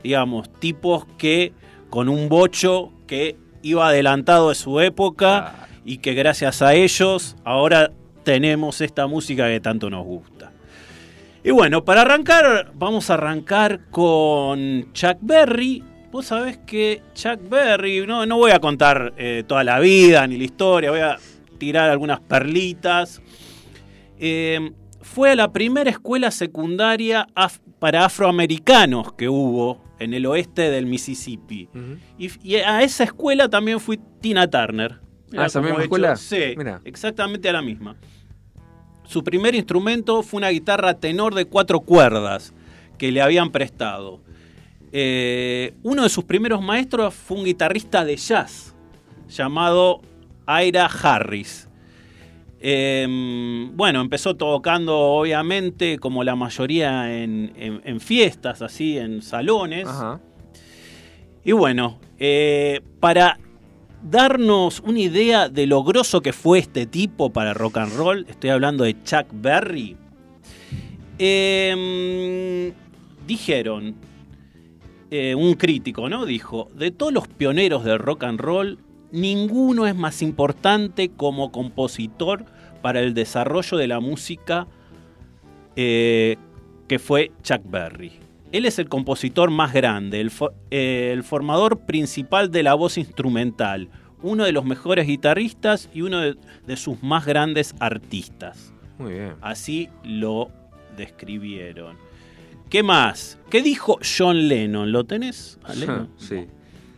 digamos, 0.07 0.49
tipos 0.59 1.05
que 1.17 1.51
con 1.89 2.07
un 2.07 2.29
bocho 2.29 2.93
que 3.07 3.35
iba 3.61 3.87
adelantado 3.89 4.49
de 4.49 4.55
su 4.55 4.79
época 4.79 5.67
y 5.83 5.97
que 5.97 6.13
gracias 6.13 6.61
a 6.61 6.73
ellos 6.73 7.35
ahora 7.43 7.91
tenemos 8.23 8.79
esta 8.79 9.05
música 9.07 9.47
que 9.47 9.59
tanto 9.59 9.89
nos 9.89 10.05
gusta. 10.05 10.51
Y 11.43 11.51
bueno, 11.51 11.83
para 11.83 12.01
arrancar, 12.03 12.71
vamos 12.73 13.09
a 13.09 13.15
arrancar 13.15 13.89
con 13.89 14.91
Chuck 14.93 15.17
Berry. 15.21 15.83
Vos 16.11 16.27
sabés 16.27 16.57
que 16.65 17.01
Chuck 17.13 17.39
Berry, 17.49 18.05
no, 18.07 18.25
no 18.25 18.37
voy 18.37 18.51
a 18.51 18.59
contar 18.59 19.13
eh, 19.17 19.43
toda 19.45 19.63
la 19.65 19.79
vida 19.79 20.25
ni 20.25 20.37
la 20.37 20.43
historia, 20.45 20.89
voy 20.89 21.01
a 21.01 21.17
tirar 21.57 21.89
algunas 21.89 22.21
perlitas. 22.21 23.21
Eh, 24.19 24.71
fue 25.01 25.31
a 25.31 25.35
la 25.35 25.51
primera 25.53 25.89
escuela 25.89 26.31
secundaria 26.31 27.27
af- 27.35 27.59
para 27.79 28.03
afroamericanos 28.05 29.13
que 29.13 29.29
hubo 29.29 29.79
en 29.99 30.13
el 30.13 30.25
oeste 30.25 30.69
del 30.69 30.85
Mississippi. 30.85 31.69
y, 32.17 32.29
y 32.43 32.55
a 32.57 32.83
esa 32.83 33.03
escuela 33.03 33.49
también 33.49 33.79
fui 33.79 33.99
Tina 34.21 34.49
Turner. 34.49 34.99
¿Ah, 35.35 35.45
esa 35.47 35.59
cómo 35.59 35.69
misma 35.69 35.83
escuela? 35.83 36.15
Sí, 36.15 36.53
Mirá. 36.57 36.81
exactamente 36.85 37.49
a 37.49 37.53
la 37.53 37.61
misma. 37.61 37.95
Su 39.03 39.23
primer 39.23 39.55
instrumento 39.55 40.21
fue 40.23 40.37
una 40.39 40.49
guitarra 40.49 40.93
tenor 40.93 41.33
de 41.33 41.45
cuatro 41.45 41.79
cuerdas 41.81 42.53
que 42.97 43.11
le 43.11 43.21
habían 43.21 43.51
prestado. 43.51 44.21
Eh, 44.91 45.73
uno 45.83 46.03
de 46.03 46.09
sus 46.09 46.23
primeros 46.23 46.61
maestros 46.61 47.13
fue 47.13 47.37
un 47.37 47.45
guitarrista 47.45 48.05
de 48.05 48.15
jazz 48.15 48.73
llamado 49.29 50.01
Ira 50.47 50.85
Harris. 50.85 51.66
Eh, 52.59 53.05
bueno, 53.73 54.01
empezó 54.01 54.35
tocando 54.35 54.97
obviamente 54.97 55.99
como 55.99 56.23
la 56.23 56.35
mayoría 56.35 57.21
en, 57.21 57.53
en- 57.55 57.81
en 57.83 57.99
fiestas, 57.99 58.61
así, 58.61 58.97
en 58.97 59.21
salones. 59.21 59.87
Ajá. 59.87 60.19
Y 61.43 61.51
bueno, 61.51 61.99
eh, 62.19 62.81
para 62.99 63.39
darnos 64.03 64.79
una 64.81 64.99
idea 64.99 65.49
de 65.49 65.65
lo 65.67 65.83
grosso 65.83 66.21
que 66.21 66.33
fue 66.33 66.59
este 66.59 66.85
tipo 66.85 67.31
para 67.31 67.53
rock 67.53 67.77
and 67.77 67.93
roll, 67.95 68.25
estoy 68.29 68.49
hablando 68.49 68.83
de 68.83 68.95
Chuck 69.03 69.27
Berry. 69.31 69.95
eh, 71.19 72.73
dijeron, 73.25 73.95
eh, 75.11 75.35
un 75.35 75.53
crítico, 75.55 76.09
¿no? 76.09 76.25
Dijo, 76.25 76.69
de 76.75 76.91
todos 76.91 77.13
los 77.13 77.27
pioneros 77.27 77.83
del 77.83 77.99
rock 77.99 78.23
and 78.23 78.39
roll, 78.39 78.77
ninguno 79.11 79.87
es 79.87 79.95
más 79.95 80.21
importante 80.21 81.09
como 81.09 81.51
compositor 81.51 82.45
para 82.81 82.99
el 82.99 83.13
desarrollo 83.13 83.77
de 83.77 83.87
la 83.87 83.99
música 83.99 84.67
eh, 85.75 86.37
que 86.87 86.99
fue 86.99 87.31
Chuck 87.43 87.61
Berry. 87.69 88.13
Él 88.51 88.65
es 88.65 88.79
el 88.79 88.87
compositor 88.87 89.51
más 89.51 89.73
grande, 89.73 90.21
el, 90.21 90.31
eh, 90.71 91.11
el 91.13 91.23
formador 91.23 91.79
principal 91.79 92.49
de 92.49 92.63
la 92.63 92.73
voz 92.75 92.97
instrumental, 92.97 93.89
uno 94.21 94.45
de 94.45 94.53
los 94.53 94.63
mejores 94.63 95.05
guitarristas 95.05 95.89
y 95.93 96.01
uno 96.01 96.21
de, 96.21 96.35
de 96.65 96.77
sus 96.77 97.03
más 97.03 97.25
grandes 97.25 97.75
artistas. 97.79 98.73
Muy 98.97 99.13
bien. 99.13 99.33
Así 99.41 99.89
lo 100.03 100.49
describieron. 100.95 101.97
¿Qué 102.69 102.83
más? 102.83 103.37
¿Qué 103.49 103.61
dijo 103.61 103.99
John 104.01 104.47
Lennon? 104.47 104.91
¿Lo 104.91 105.05
tenés? 105.05 105.59
a 105.63 105.73
Lennon? 105.73 106.09
sí. 106.17 106.47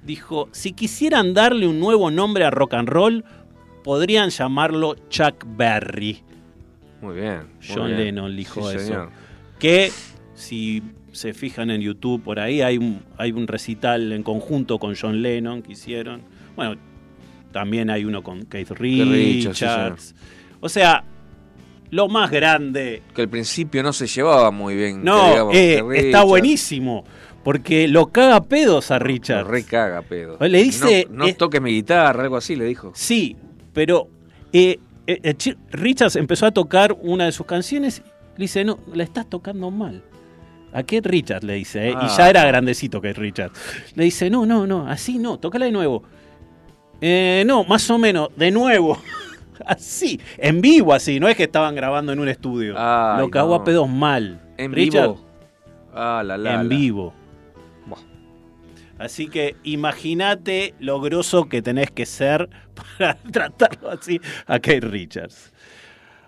Dijo, 0.03 0.47
si 0.51 0.71
quisieran 0.73 1.33
darle 1.33 1.67
un 1.67 1.79
nuevo 1.79 2.09
nombre 2.11 2.45
a 2.45 2.49
rock 2.51 2.73
and 2.75 2.87
roll, 2.89 3.25
podrían 3.83 4.29
llamarlo 4.29 4.95
Chuck 5.09 5.45
Berry. 5.45 6.23
Muy 7.01 7.15
bien. 7.15 7.39
muy 7.39 7.67
John 7.75 7.87
bien. 7.87 7.97
Lennon 7.97 8.35
dijo 8.35 8.69
Sí, 8.69 8.77
eso. 8.77 8.85
señor. 8.85 9.09
Que 9.59 9.91
si 10.35 10.81
se 11.11 11.33
fijan 11.33 11.69
en 11.71 11.81
YouTube 11.81 12.23
por 12.23 12.39
ahí 12.39 12.61
hay 12.61 12.77
un, 12.77 13.01
hay 13.17 13.31
un 13.31 13.47
recital 13.47 14.11
en 14.13 14.23
conjunto 14.23 14.79
con 14.79 14.95
John 14.95 15.21
Lennon 15.21 15.61
que 15.61 15.73
hicieron. 15.73 16.21
Bueno, 16.55 16.75
también 17.51 17.89
hay 17.89 18.05
uno 18.05 18.21
con 18.21 18.43
Keith 18.45 18.71
Richards, 18.71 20.15
sí, 20.15 20.15
o 20.61 20.69
sea, 20.69 21.03
lo 21.89 22.07
más 22.07 22.29
grande. 22.29 23.01
Que 23.15 23.23
al 23.23 23.29
principio 23.29 23.81
no 23.81 23.91
se 23.91 24.07
llevaba 24.07 24.51
muy 24.51 24.75
bien. 24.75 25.03
No, 25.03 25.29
digamos, 25.29 25.55
eh, 25.55 25.81
está 25.95 26.23
buenísimo. 26.23 27.03
Porque 27.43 27.87
lo 27.87 28.07
caga 28.07 28.41
pedos 28.43 28.91
a 28.91 28.99
Lo 28.99 29.05
Richards. 29.05 29.47
recaga, 29.49 30.01
pedo. 30.01 30.37
Le 30.39 30.61
dice, 30.63 31.07
No, 31.09 31.19
no 31.19 31.27
eh, 31.27 31.33
toques 31.33 31.61
mi 31.61 31.71
guitarra, 31.71 32.23
algo 32.23 32.37
así 32.37 32.55
le 32.55 32.65
dijo. 32.65 32.91
Sí, 32.95 33.37
pero 33.73 34.09
eh, 34.51 34.79
eh, 35.07 35.19
eh, 35.23 35.55
Richards 35.71 36.15
empezó 36.17 36.45
a 36.45 36.51
tocar 36.51 36.95
una 37.01 37.25
de 37.25 37.31
sus 37.31 37.45
canciones. 37.45 38.01
Le 38.37 38.43
dice, 38.43 38.63
no, 38.65 38.79
la 38.93 39.03
estás 39.03 39.29
tocando 39.29 39.71
mal. 39.71 40.03
¿A 40.71 40.83
qué 40.83 41.01
Richards? 41.01 41.43
Le 41.43 41.53
dice, 41.55 41.89
eh, 41.89 41.93
Ah. 41.97 42.07
y 42.11 42.17
ya 42.17 42.29
era 42.29 42.45
grandecito 42.45 43.01
que 43.01 43.13
Richards. 43.13 43.57
Le 43.95 44.03
dice, 44.03 44.29
no, 44.29 44.45
no, 44.45 44.67
no, 44.67 44.87
así 44.87 45.17
no, 45.17 45.39
tócala 45.39 45.65
de 45.65 45.71
nuevo. 45.71 46.03
"Eh, 47.01 47.43
no, 47.47 47.63
más 47.63 47.89
o 47.89 47.97
menos, 47.97 48.29
de 48.35 48.51
nuevo. 48.51 48.97
así, 49.65 50.19
en 50.37 50.61
vivo 50.61 50.93
así, 50.93 51.19
no 51.19 51.27
es 51.27 51.35
que 51.35 51.43
estaban 51.43 51.73
grabando 51.73 52.11
en 52.13 52.19
un 52.19 52.27
estudio. 52.27 52.75
Ay, 52.77 53.19
Lo 53.21 53.29
cagó 53.31 53.49
no. 53.49 53.55
a 53.55 53.63
pedos 53.63 53.89
mal. 53.89 54.41
En 54.57 54.73
Richards, 54.73 55.15
vivo. 55.15 55.25
Ah, 55.93 56.21
la 56.25 56.37
la. 56.37 56.61
en 56.61 56.69
la. 56.69 56.75
vivo. 56.75 57.13
Así 58.99 59.27
que 59.29 59.55
imagínate 59.63 60.75
lo 60.79 60.99
groso 60.99 61.47
que 61.47 61.61
tenés 61.61 61.89
que 61.89 62.05
ser 62.05 62.49
para 62.97 63.15
tratarlo 63.15 63.89
así 63.89 64.19
a 64.45 64.59
Kate 64.59 64.81
Richards. 64.81 65.53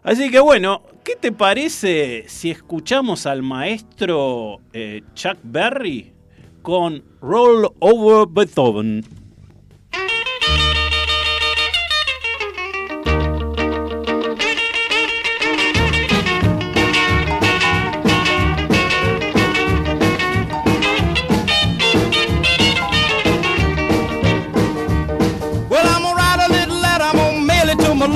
Así 0.03 0.31
que 0.31 0.39
bueno, 0.39 0.81
¿qué 1.03 1.15
te 1.15 1.31
parece 1.31 2.23
si 2.27 2.49
escuchamos 2.49 3.27
al 3.27 3.43
maestro 3.43 4.59
eh, 4.73 5.03
Chuck 5.13 5.37
Berry 5.43 6.13
con 6.63 7.03
Roll 7.21 7.67
Over 7.79 8.27
Beethoven? 8.27 9.20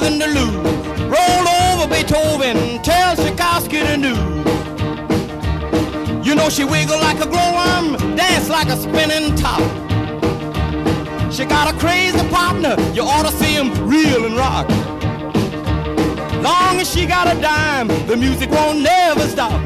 Nothing 0.00 0.20
to 0.20 0.26
lose. 0.26 0.54
Roll 1.10 1.48
over 1.48 1.88
Beethoven, 1.88 2.80
tell 2.82 3.16
Tchaikovsky 3.16 3.80
the 3.80 3.96
news. 3.96 4.16
You 6.24 6.34
know 6.34 6.48
she 6.48 6.64
wiggle 6.64 6.98
like 7.00 7.20
a 7.20 7.26
glowworm, 7.26 7.96
dance 8.14 8.48
like 8.48 8.68
a 8.68 8.76
spinning 8.76 9.34
top. 9.34 9.60
She 11.32 11.44
got 11.44 11.74
a 11.74 11.78
crazy 11.78 12.18
partner, 12.28 12.76
you 12.92 13.02
ought 13.02 13.26
to 13.28 13.32
see 13.32 13.54
him 13.54 13.70
reel 13.88 14.24
and 14.26 14.36
rock. 14.36 14.68
Long 16.42 16.78
as 16.80 16.88
she 16.92 17.06
got 17.06 17.26
a 17.34 17.40
dime, 17.40 17.88
the 18.06 18.16
music 18.16 18.50
won't 18.50 18.80
never 18.80 19.26
stop. 19.26 19.60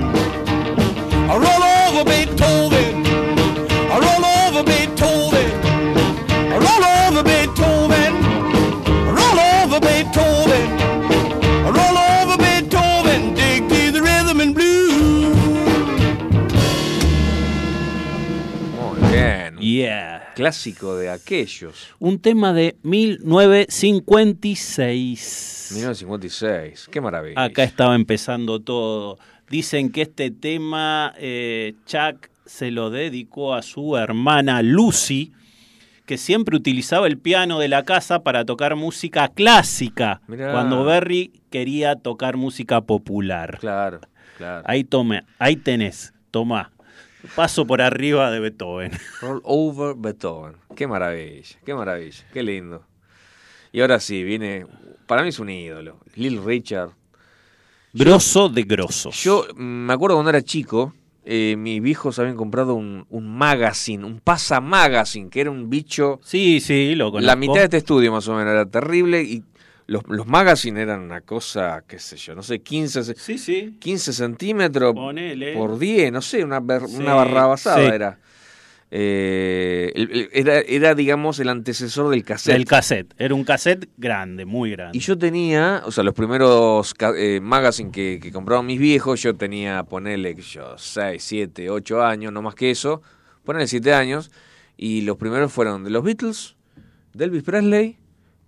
Roll 1.28 1.62
over 1.62 2.04
Beethoven. 2.04 2.91
Clásico 20.42 20.96
de 20.96 21.08
aquellos. 21.08 21.94
Un 22.00 22.18
tema 22.18 22.52
de 22.52 22.74
1956. 22.82 25.70
1956, 25.74 26.88
qué 26.90 27.00
maravilla. 27.00 27.40
Acá 27.40 27.62
estaba 27.62 27.94
empezando 27.94 28.58
todo. 28.58 29.20
Dicen 29.48 29.92
que 29.92 30.02
este 30.02 30.32
tema 30.32 31.14
eh, 31.16 31.74
Chuck 31.86 32.28
se 32.44 32.72
lo 32.72 32.90
dedicó 32.90 33.54
a 33.54 33.62
su 33.62 33.96
hermana 33.96 34.62
Lucy, 34.62 35.30
que 36.06 36.18
siempre 36.18 36.56
utilizaba 36.56 37.06
el 37.06 37.18
piano 37.18 37.60
de 37.60 37.68
la 37.68 37.84
casa 37.84 38.24
para 38.24 38.44
tocar 38.44 38.74
música 38.74 39.28
clásica, 39.28 40.22
Mirá. 40.26 40.50
cuando 40.50 40.82
Berry 40.82 41.40
quería 41.50 41.94
tocar 41.94 42.36
música 42.36 42.80
popular. 42.80 43.58
Claro, 43.60 44.00
claro. 44.38 44.64
Ahí 44.66 44.82
tome, 44.82 45.22
ahí 45.38 45.54
tenés, 45.54 46.12
toma. 46.32 46.72
Paso 47.34 47.66
por 47.66 47.80
arriba 47.80 48.30
de 48.30 48.40
Beethoven. 48.40 48.92
Roll 49.20 49.40
over 49.44 49.94
Beethoven. 49.96 50.56
Qué 50.74 50.86
maravilla, 50.86 51.56
qué 51.64 51.74
maravilla, 51.74 52.24
qué 52.32 52.42
lindo. 52.42 52.84
Y 53.72 53.80
ahora 53.80 54.00
sí, 54.00 54.22
viene, 54.22 54.66
para 55.06 55.22
mí 55.22 55.28
es 55.28 55.38
un 55.38 55.48
ídolo, 55.48 55.98
Lil 56.14 56.44
Richard. 56.44 56.90
Grosso 57.94 58.48
de 58.48 58.62
grosos. 58.62 59.22
Yo 59.22 59.46
me 59.54 59.92
acuerdo 59.92 60.16
cuando 60.16 60.30
era 60.30 60.42
chico, 60.42 60.94
eh, 61.24 61.54
mis 61.56 61.80
viejos 61.80 62.18
habían 62.18 62.36
comprado 62.36 62.74
un, 62.74 63.06
un 63.10 63.36
magazine, 63.36 64.04
un 64.04 64.18
pasa 64.18 64.60
magazine, 64.60 65.30
que 65.30 65.40
era 65.42 65.50
un 65.50 65.70
bicho... 65.70 66.18
Sí, 66.24 66.60
sí, 66.60 66.94
lo 66.94 67.12
conozco. 67.12 67.26
La 67.26 67.36
mitad 67.36 67.56
de 67.56 67.64
este 67.64 67.76
estudio 67.78 68.10
más 68.10 68.26
o 68.28 68.34
menos 68.34 68.52
era 68.52 68.66
terrible 68.66 69.22
y 69.22 69.44
los, 69.86 70.02
los 70.08 70.26
magazines 70.26 70.82
eran 70.82 71.00
una 71.00 71.20
cosa, 71.22 71.82
qué 71.86 71.98
sé 71.98 72.16
yo, 72.16 72.34
no 72.34 72.42
sé, 72.42 72.60
15, 72.60 73.02
ce- 73.04 73.14
Sí, 73.16 73.38
sí. 73.38 73.76
15 73.80 74.12
centímetros 74.12 74.94
Ponele. 74.94 75.54
por 75.54 75.78
10, 75.78 76.12
no 76.12 76.22
sé, 76.22 76.44
una, 76.44 76.60
ber- 76.60 76.86
Sí, 76.88 76.96
una 76.96 77.14
barrabasada 77.14 77.78
sí. 77.88 77.94
era. 77.94 78.18
Eh, 78.94 80.28
era. 80.32 80.60
Era, 80.60 80.94
digamos, 80.94 81.38
el 81.40 81.48
antecesor 81.48 82.10
del 82.10 82.24
cassette. 82.24 82.56
El 82.56 82.66
cassette. 82.66 83.14
Era 83.18 83.34
un 83.34 83.42
cassette 83.42 83.88
grande, 83.96 84.44
muy 84.44 84.70
grande. 84.72 84.96
y 84.96 85.00
yo 85.00 85.16
tenía, 85.16 85.82
o 85.86 85.90
sea, 85.90 86.04
los 86.04 86.12
primeros 86.14 86.94
eh, 87.16 87.40
magazine 87.42 87.90
que, 87.90 88.20
que 88.22 88.30
compraron 88.30 88.66
mis 88.66 88.78
viejos, 88.78 89.22
yo 89.22 89.34
tenía, 89.34 89.82
ponele, 89.84 90.34
yo, 90.34 90.76
6, 90.76 91.22
7, 91.24 91.70
8 91.70 92.02
años, 92.04 92.32
no 92.32 92.42
más 92.42 92.54
que 92.54 92.70
eso, 92.70 93.00
ponele 93.44 93.66
7 93.66 93.94
años, 93.94 94.30
y 94.76 95.00
los 95.02 95.16
primeros 95.16 95.50
fueron 95.52 95.84
de 95.84 95.90
los 95.90 96.04
Beatles, 96.04 96.56
de 97.14 97.24
Elvis 97.24 97.42
Presley 97.44 97.96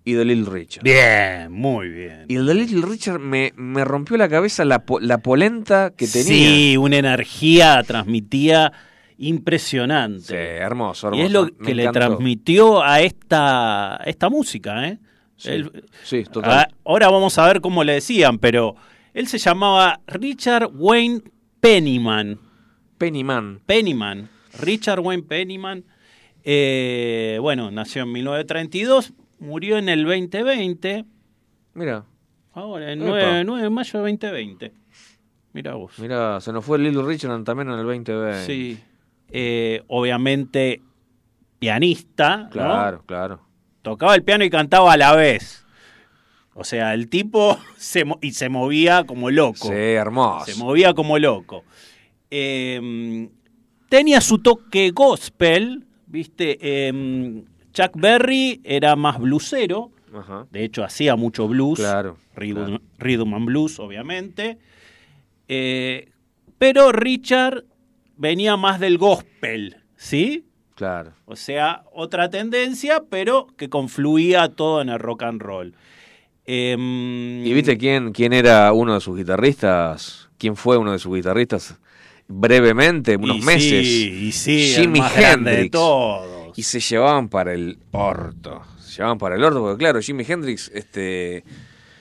y 0.04 0.12
de 0.12 0.24
Little 0.24 0.52
Richard. 0.52 0.84
Bien, 0.84 1.50
muy 1.50 1.88
bien. 1.88 2.26
Y 2.28 2.36
el 2.36 2.46
de 2.46 2.54
Little 2.54 2.82
Richard 2.86 3.18
me, 3.20 3.52
me 3.56 3.84
rompió 3.84 4.16
la 4.18 4.28
cabeza 4.28 4.64
la, 4.64 4.84
po- 4.84 5.00
la 5.00 5.18
polenta 5.18 5.92
que 5.96 6.06
tenía. 6.06 6.24
Sí, 6.26 6.76
una 6.76 6.96
energía 6.98 7.82
transmitía 7.86 8.72
impresionante. 9.16 10.26
Sí, 10.26 10.34
hermoso, 10.34 11.08
hermoso. 11.08 11.22
y 11.22 11.26
es 11.26 11.32
lo 11.32 11.44
Me 11.58 11.66
que 11.66 11.74
le 11.74 11.88
transmitió 11.88 12.82
a 12.82 13.00
esta, 13.02 14.00
esta 14.04 14.28
música, 14.28 14.88
¿eh? 14.88 14.98
Sí, 15.36 15.50
Él- 15.50 15.84
sí, 16.04 16.24
total. 16.24 16.50
Ah, 16.52 16.68
ahora 16.84 17.08
vamos 17.10 17.36
a 17.38 17.46
ver 17.46 17.60
cómo 17.60 17.82
le 17.84 17.94
decían, 17.94 18.38
pero 18.38 18.76
él 19.14 19.26
se 19.26 19.38
llamaba 19.38 20.00
Richard 20.06 20.68
Wayne 20.74 21.22
Pennyman. 21.60 22.38
Pennyman. 22.98 23.60
Pennyman. 23.66 24.28
Richard 24.60 25.00
Wayne 25.00 25.22
Pennyman. 25.24 25.84
eh, 26.44 27.38
bueno, 27.40 27.70
nació 27.70 28.02
en 28.02 28.12
1932, 28.12 29.12
murió 29.44 29.78
en 29.78 29.88
el 29.88 30.04
2020. 30.04 31.04
Mira, 31.74 32.04
Ahora, 32.54 32.92
el 32.92 33.02
Epa. 33.02 33.08
9, 33.10 33.44
9 33.44 33.62
de 33.62 33.70
mayo 33.70 34.02
de 34.02 34.10
2020. 34.12 34.72
Mira 35.52 35.74
vos. 35.74 35.98
mira, 35.98 36.40
se 36.40 36.52
nos 36.52 36.64
fue 36.64 36.78
Little 36.78 37.02
Richard 37.04 37.44
también 37.44 37.68
en 37.68 37.78
el 37.78 37.84
2020. 37.84 38.44
Sí. 38.46 38.78
Eh, 39.28 39.82
obviamente, 39.88 40.82
pianista. 41.58 42.36
¿no? 42.36 42.50
Claro, 42.50 43.02
claro. 43.06 43.40
Tocaba 43.82 44.14
el 44.14 44.22
piano 44.22 44.44
y 44.44 44.50
cantaba 44.50 44.92
a 44.92 44.96
la 44.96 45.14
vez. 45.14 45.64
O 46.54 46.62
sea, 46.64 46.94
el 46.94 47.08
tipo 47.08 47.58
se, 47.76 48.04
y 48.20 48.32
se 48.32 48.48
movía 48.48 49.04
como 49.04 49.30
loco. 49.30 49.68
Sí, 49.68 49.74
hermoso. 49.74 50.46
Se 50.46 50.56
movía 50.56 50.94
como 50.94 51.18
loco. 51.18 51.64
Eh, 52.30 53.28
tenía 53.88 54.20
su 54.20 54.38
toque 54.38 54.90
gospel, 54.90 55.86
¿viste? 56.06 56.58
Eh, 56.60 57.44
Chuck 57.74 57.90
Berry 57.96 58.60
era 58.64 58.96
más 58.96 59.18
blusero. 59.18 59.90
Ajá. 60.16 60.46
De 60.50 60.64
hecho, 60.64 60.84
hacía 60.84 61.16
mucho 61.16 61.48
blues. 61.48 61.80
Claro, 61.80 62.16
Rhythm, 62.36 62.54
claro. 62.54 62.80
rhythm 62.98 63.34
and 63.34 63.46
blues, 63.46 63.78
obviamente. 63.80 64.58
Eh, 65.48 66.08
pero 66.56 66.92
Richard 66.92 67.64
venía 68.16 68.56
más 68.56 68.78
del 68.78 68.96
gospel, 68.96 69.76
¿sí? 69.96 70.46
Claro. 70.76 71.12
O 71.24 71.36
sea, 71.36 71.84
otra 71.92 72.30
tendencia, 72.30 73.02
pero 73.10 73.48
que 73.56 73.68
confluía 73.68 74.48
todo 74.48 74.80
en 74.80 74.88
el 74.88 74.98
rock 75.00 75.24
and 75.24 75.42
roll. 75.42 75.74
Em, 76.46 77.44
¿Y 77.44 77.52
viste 77.52 77.76
quién, 77.76 78.12
quién 78.12 78.32
era 78.32 78.72
uno 78.72 78.94
de 78.94 79.00
sus 79.00 79.16
guitarristas? 79.16 80.28
¿Quién 80.38 80.56
fue 80.56 80.76
uno 80.76 80.92
de 80.92 80.98
sus 80.98 81.14
guitarristas? 81.14 81.78
Brevemente, 82.28 83.16
unos 83.16 83.38
y 83.38 83.42
meses. 83.42 83.86
Sí, 83.86 84.26
y 84.26 84.32
sí, 84.32 84.74
el 84.74 84.80
Jimi 84.82 84.98
más 85.00 85.16
grande 85.16 85.50
de 85.50 85.56
Hendrix. 85.56 85.72
Y 86.56 86.62
se 86.62 86.80
llevaban 86.80 87.28
para 87.28 87.52
el 87.52 87.78
orto. 87.92 88.62
Se 88.78 88.96
llevaban 88.98 89.18
para 89.18 89.34
el 89.36 89.44
orto, 89.44 89.60
porque 89.60 89.78
claro, 89.78 90.00
Jimi 90.00 90.24
Hendrix 90.26 90.70
este, 90.74 91.42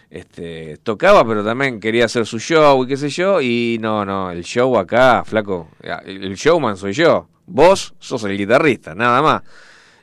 este, 0.10 0.78
tocaba, 0.84 1.26
pero 1.28 1.43
también 1.43 1.80
quería 1.80 2.06
hacer 2.06 2.26
su 2.26 2.39
show 2.39 2.84
y 2.84 2.88
qué 2.88 2.97
sé 2.97 3.10
yo. 3.10 3.41
Y 3.41 3.78
no, 3.82 4.06
no, 4.06 4.32
el 4.32 4.43
show 4.43 4.78
acá, 4.78 5.24
flaco, 5.26 5.70
el 6.06 6.24
el 6.24 6.36
showman 6.36 6.78
soy 6.78 6.93
yo. 6.93 7.28
Vos 7.45 7.93
sos 7.99 8.24
el 8.26 8.38
guitarrista, 8.38 8.93
nada 8.95 9.22
más. 9.22 9.41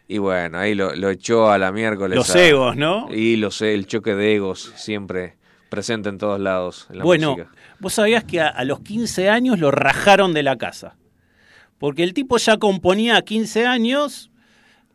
Y 0.08 0.18
bueno, 0.18 0.58
ahí 0.58 0.74
lo, 0.74 0.94
lo 0.96 1.08
echó 1.10 1.50
a 1.50 1.56
la 1.58 1.70
miércoles. 1.70 2.16
Los 2.16 2.34
a- 2.34 2.44
egos, 2.44 2.76
¿no? 2.76 3.08
Y 3.14 3.36
los, 3.36 3.62
el 3.62 3.86
choque 3.86 4.14
de 4.16 4.34
egos 4.34 4.72
siempre 4.76 5.36
presente 5.68 6.08
en 6.08 6.18
todos 6.18 6.40
lados 6.40 6.88
en 6.90 6.98
la 6.98 7.04
bueno, 7.04 7.30
música. 7.36 7.48
vos 7.78 7.92
sabías 7.94 8.24
que 8.24 8.40
a, 8.40 8.48
a 8.48 8.64
los 8.64 8.80
15 8.80 9.28
años 9.30 9.60
lo 9.60 9.70
rajaron 9.70 10.34
de 10.34 10.42
la 10.42 10.56
casa. 10.56 10.96
Porque 11.78 12.02
el 12.02 12.12
tipo 12.12 12.36
ya 12.38 12.58
componía 12.58 13.16
a 13.16 13.22
15 13.22 13.66
años, 13.66 14.29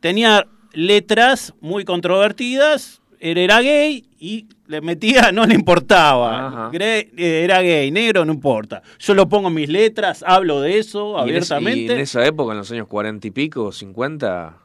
tenía 0.05 0.45
letras 0.73 1.55
muy 1.61 1.83
controvertidas, 1.83 3.01
él 3.19 3.39
era 3.39 3.59
gay 3.61 4.05
y 4.19 4.45
le 4.67 4.81
metía, 4.81 5.31
no 5.33 5.47
le 5.47 5.55
importaba. 5.55 6.47
Ajá. 6.47 6.69
Eh, 6.73 7.41
Era 7.43 7.61
gay, 7.63 7.89
negro, 7.89 8.23
no 8.23 8.31
importa. 8.33 8.83
Yo 8.99 9.15
lo 9.15 9.27
pongo 9.27 9.47
en 9.47 9.55
mis 9.55 9.67
letras, 9.69 10.23
hablo 10.27 10.61
de 10.61 10.77
eso 10.77 11.15
Y 11.25 11.29
en 11.31 11.35
ese- 11.37 11.53
abiertamente. 11.55 11.93
Y 11.93 11.95
en 11.95 11.99
esa 12.01 12.23
época, 12.23 12.51
en 12.51 12.59
los 12.59 12.71
años 12.71 12.87
cuarenta 12.87 13.25
y 13.27 13.31
pico, 13.31 13.71
50... 13.71 14.57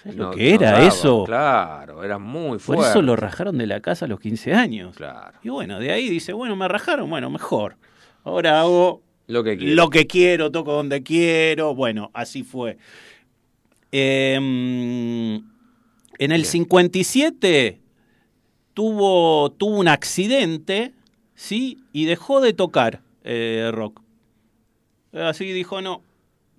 ¿Sabés 0.00 0.16
no- 0.16 0.24
lo 0.26 0.30
que 0.30 0.54
era 0.54 0.70
no 0.70 0.76
daba, 0.76 0.86
eso? 0.88 1.24
Claro, 1.24 2.04
era 2.04 2.18
muy 2.18 2.50
Por 2.52 2.60
fuerte. 2.60 2.90
eso 2.90 3.02
lo 3.02 3.16
rajaron 3.16 3.58
de 3.58 3.66
la 3.66 3.80
casa 3.80 4.04
a 4.04 4.08
los 4.08 4.20
15 4.20 4.54
años. 4.54 4.94
Claro. 4.96 5.36
Y 5.42 5.48
bueno, 5.48 5.80
de 5.80 5.90
ahí 5.90 6.08
dice, 6.08 6.32
bueno, 6.32 6.54
me 6.54 6.68
rajaron, 6.68 7.10
bueno, 7.10 7.30
mejor. 7.30 7.74
Ahora 8.22 8.60
hago 8.60 9.02
Lo 9.26 9.42
que 9.42 9.56
quiero. 9.58 9.74
lo 9.74 9.90
que 9.90 10.06
quiero, 10.06 10.52
toco 10.52 10.72
donde 10.72 11.02
quiero. 11.02 11.74
Bueno, 11.74 12.12
así 12.14 12.44
fue. 12.44 12.78
Eh, 13.92 14.34
en 16.20 16.32
el 16.32 16.44
57 16.44 17.80
tuvo, 18.74 19.50
tuvo 19.52 19.78
un 19.78 19.88
accidente, 19.88 20.92
¿sí? 21.34 21.78
Y 21.92 22.04
dejó 22.06 22.40
de 22.40 22.52
tocar 22.52 23.02
eh, 23.24 23.70
rock. 23.72 24.00
Así 25.12 25.52
dijo, 25.52 25.80
no, 25.80 26.02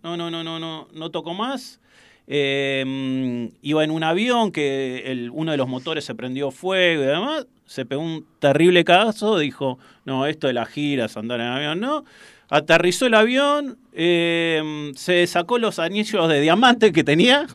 no, 0.04 0.18
no, 0.18 0.30
no, 0.32 0.44
no, 0.44 0.60
no, 0.60 0.88
no 0.94 1.12
toco 1.12 1.34
más. 1.34 1.80
Eh, 2.28 3.52
iba 3.62 3.84
en 3.84 3.92
un 3.92 4.04
avión 4.04 4.52
que 4.52 5.04
el- 5.12 5.30
uno 5.32 5.52
de 5.52 5.58
los 5.58 5.68
motores 5.68 6.06
se 6.06 6.16
prendió 6.16 6.52
fuego 6.52 7.04
y 7.04 7.08
demás. 7.08 7.48
Se 7.66 7.86
pegó 7.86 8.02
un 8.02 8.26
terrible 8.40 8.84
caso. 8.84 9.38
Dijo, 9.40 9.80
no, 10.06 10.26
esto 10.26 10.48
de 10.48 10.54
las 10.54 10.68
giras, 10.70 11.18
andar 11.18 11.40
en 11.40 11.48
avión, 11.48 11.80
no. 11.80 12.06
Aterrizó 12.50 13.06
el 13.06 13.14
avión, 13.14 13.78
eh, 13.94 14.92
se 14.96 15.28
sacó 15.28 15.60
los 15.60 15.78
anillos 15.78 16.28
de 16.28 16.42
diamante 16.42 16.92
que 16.92 17.04
tenía, 17.04 17.46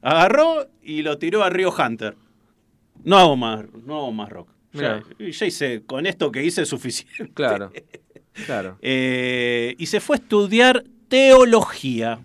agarró 0.00 0.68
y 0.82 1.02
lo 1.02 1.18
tiró 1.18 1.42
a 1.42 1.50
Río 1.50 1.74
Hunter. 1.76 2.16
No 3.02 3.18
hago 3.18 3.36
más, 3.36 3.64
no 3.84 3.96
hago 3.96 4.12
más 4.12 4.28
rock. 4.28 4.48
Ya, 4.72 5.02
hice, 5.18 5.82
con 5.84 6.06
esto 6.06 6.30
que 6.30 6.44
hice 6.44 6.62
es 6.62 6.68
suficiente. 6.68 7.32
Claro, 7.34 7.72
claro. 8.46 8.78
Eh, 8.80 9.74
y 9.78 9.86
se 9.86 9.98
fue 9.98 10.16
a 10.16 10.20
estudiar 10.20 10.84
teología. 11.08 12.20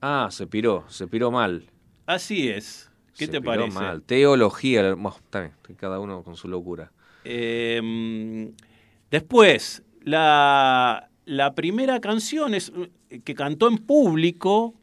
Ah, 0.00 0.28
se 0.32 0.48
piró, 0.48 0.84
se 0.88 1.06
piró 1.06 1.30
mal. 1.30 1.64
Así 2.06 2.48
es. 2.48 2.90
¿Qué 3.16 3.26
Se 3.26 3.32
te 3.32 3.40
piró 3.40 3.52
parece? 3.52 3.78
mal. 3.78 4.02
Teología, 4.02 4.94
bueno, 4.94 5.14
está 5.16 5.40
bien, 5.42 5.52
cada 5.78 6.00
uno 6.00 6.24
con 6.24 6.34
su 6.34 6.48
locura. 6.48 6.90
Eh, 7.22 8.50
después, 9.12 9.84
la, 10.04 11.08
la 11.24 11.54
primera 11.54 12.00
canción 12.00 12.54
es, 12.54 12.72
que 13.24 13.34
cantó 13.34 13.68
en 13.68 13.78
público 13.78 14.74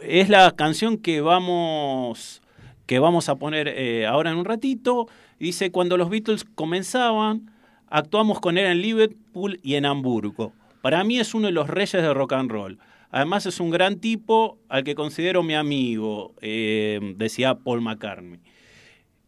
es 0.00 0.28
la 0.28 0.50
canción 0.52 0.98
que 0.98 1.20
vamos, 1.20 2.42
que 2.86 2.98
vamos 2.98 3.28
a 3.28 3.36
poner 3.36 3.68
eh, 3.68 4.06
ahora 4.06 4.30
en 4.30 4.38
un 4.38 4.44
ratito. 4.44 5.08
Dice, 5.38 5.70
cuando 5.70 5.96
los 5.96 6.08
Beatles 6.08 6.44
comenzaban, 6.54 7.50
actuamos 7.88 8.40
con 8.40 8.58
él 8.58 8.66
en 8.66 8.82
Liverpool 8.82 9.58
y 9.62 9.74
en 9.74 9.86
Hamburgo. 9.86 10.52
Para 10.82 11.04
mí 11.04 11.18
es 11.18 11.34
uno 11.34 11.46
de 11.46 11.52
los 11.52 11.68
reyes 11.68 12.02
de 12.02 12.14
rock 12.14 12.32
and 12.32 12.50
roll. 12.50 12.78
Además 13.10 13.46
es 13.46 13.60
un 13.60 13.70
gran 13.70 13.98
tipo 13.98 14.58
al 14.68 14.84
que 14.84 14.94
considero 14.94 15.42
mi 15.42 15.54
amigo, 15.54 16.34
eh, 16.40 17.14
decía 17.16 17.54
Paul 17.54 17.82
McCartney. 17.82 18.40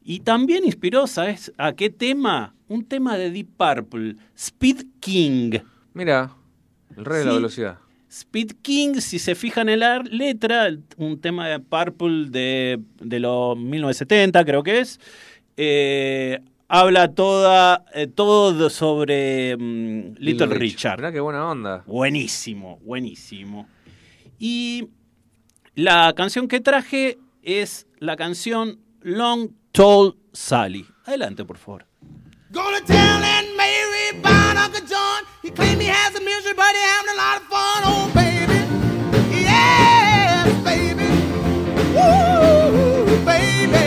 Y 0.03 0.20
también 0.20 0.64
inspiró, 0.64 1.07
¿sabes? 1.07 1.53
¿A 1.59 1.72
qué 1.72 1.91
tema? 1.91 2.53
Un 2.68 2.84
tema 2.84 3.16
de 3.16 3.30
Deep 3.30 3.48
Purple, 3.56 4.16
Speed 4.36 4.84
King. 5.00 5.58
Mira, 5.92 6.34
el 6.96 7.04
rey 7.04 7.20
de 7.20 7.24
la 7.26 7.32
velocidad. 7.34 7.78
Speed 8.10 8.52
King, 8.62 9.00
si 9.00 9.18
se 9.18 9.34
fijan 9.34 9.68
en 9.68 9.80
la 9.80 9.98
letra, 9.98 10.68
un 10.96 11.20
tema 11.20 11.48
de 11.48 11.58
Purple 11.58 12.30
de, 12.30 12.80
de 13.00 13.20
los 13.20 13.56
1970, 13.56 14.44
creo 14.44 14.62
que 14.62 14.80
es, 14.80 15.00
eh, 15.56 16.40
habla 16.68 17.12
toda, 17.12 17.84
eh, 17.92 18.06
todo 18.06 18.70
sobre 18.70 19.56
mm, 19.56 20.14
Little, 20.18 20.46
Richard. 20.46 20.98
Mirá 20.98 21.12
qué 21.12 21.20
buena 21.20 21.50
onda. 21.50 21.82
Buenísimo, 21.86 22.78
buenísimo. 22.84 23.66
Y 24.38 24.88
la 25.74 26.12
canción 26.16 26.46
que 26.46 26.60
traje 26.60 27.18
es 27.42 27.86
la 27.98 28.16
canción 28.16 28.78
Long 29.02 29.50
Tall 29.72 30.16
Sally. 30.32 30.86
Adelante, 31.04 31.44
por 31.44 31.58
favor. 31.58 31.84
Gonna 32.55 32.80
tell 32.82 32.96
Aunt 32.96 33.57
Mary 33.57 34.11
about 34.16 34.57
Uncle 34.57 34.86
John. 34.86 35.24
He 35.42 35.50
claimed 35.50 35.80
he 35.80 35.88
has 35.88 36.14
a 36.14 36.20
misery, 36.20 36.52
but 36.55 36.72
he 36.72 36.80
having 36.80 37.11
a 37.11 37.16
lot 37.16 37.36
of 37.38 37.48
fun. 37.48 37.82
Oh, 37.84 38.11
baby. 38.14 38.59
Yes, 39.42 40.62
baby. 40.62 41.09
Woo, 41.96 43.24
baby. 43.24 43.84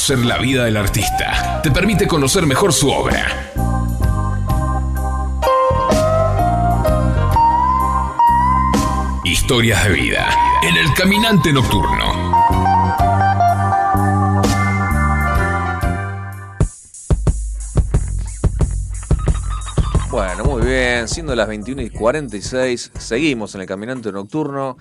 Conocer 0.00 0.24
la 0.24 0.38
vida 0.38 0.64
del 0.64 0.78
artista 0.78 1.60
te 1.62 1.70
permite 1.70 2.06
conocer 2.06 2.46
mejor 2.46 2.72
su 2.72 2.88
obra. 2.88 3.52
Historias 9.26 9.84
de 9.84 9.92
vida 9.92 10.26
en 10.62 10.76
el 10.78 10.94
caminante 10.94 11.52
nocturno. 11.52 12.32
Bueno, 20.10 20.44
muy 20.44 20.62
bien, 20.62 21.08
siendo 21.08 21.36
las 21.36 21.46
21 21.46 21.82
y 21.82 21.90
46, 21.90 22.92
seguimos 22.98 23.54
en 23.54 23.60
el 23.60 23.66
Caminante 23.66 24.10
Nocturno 24.10 24.78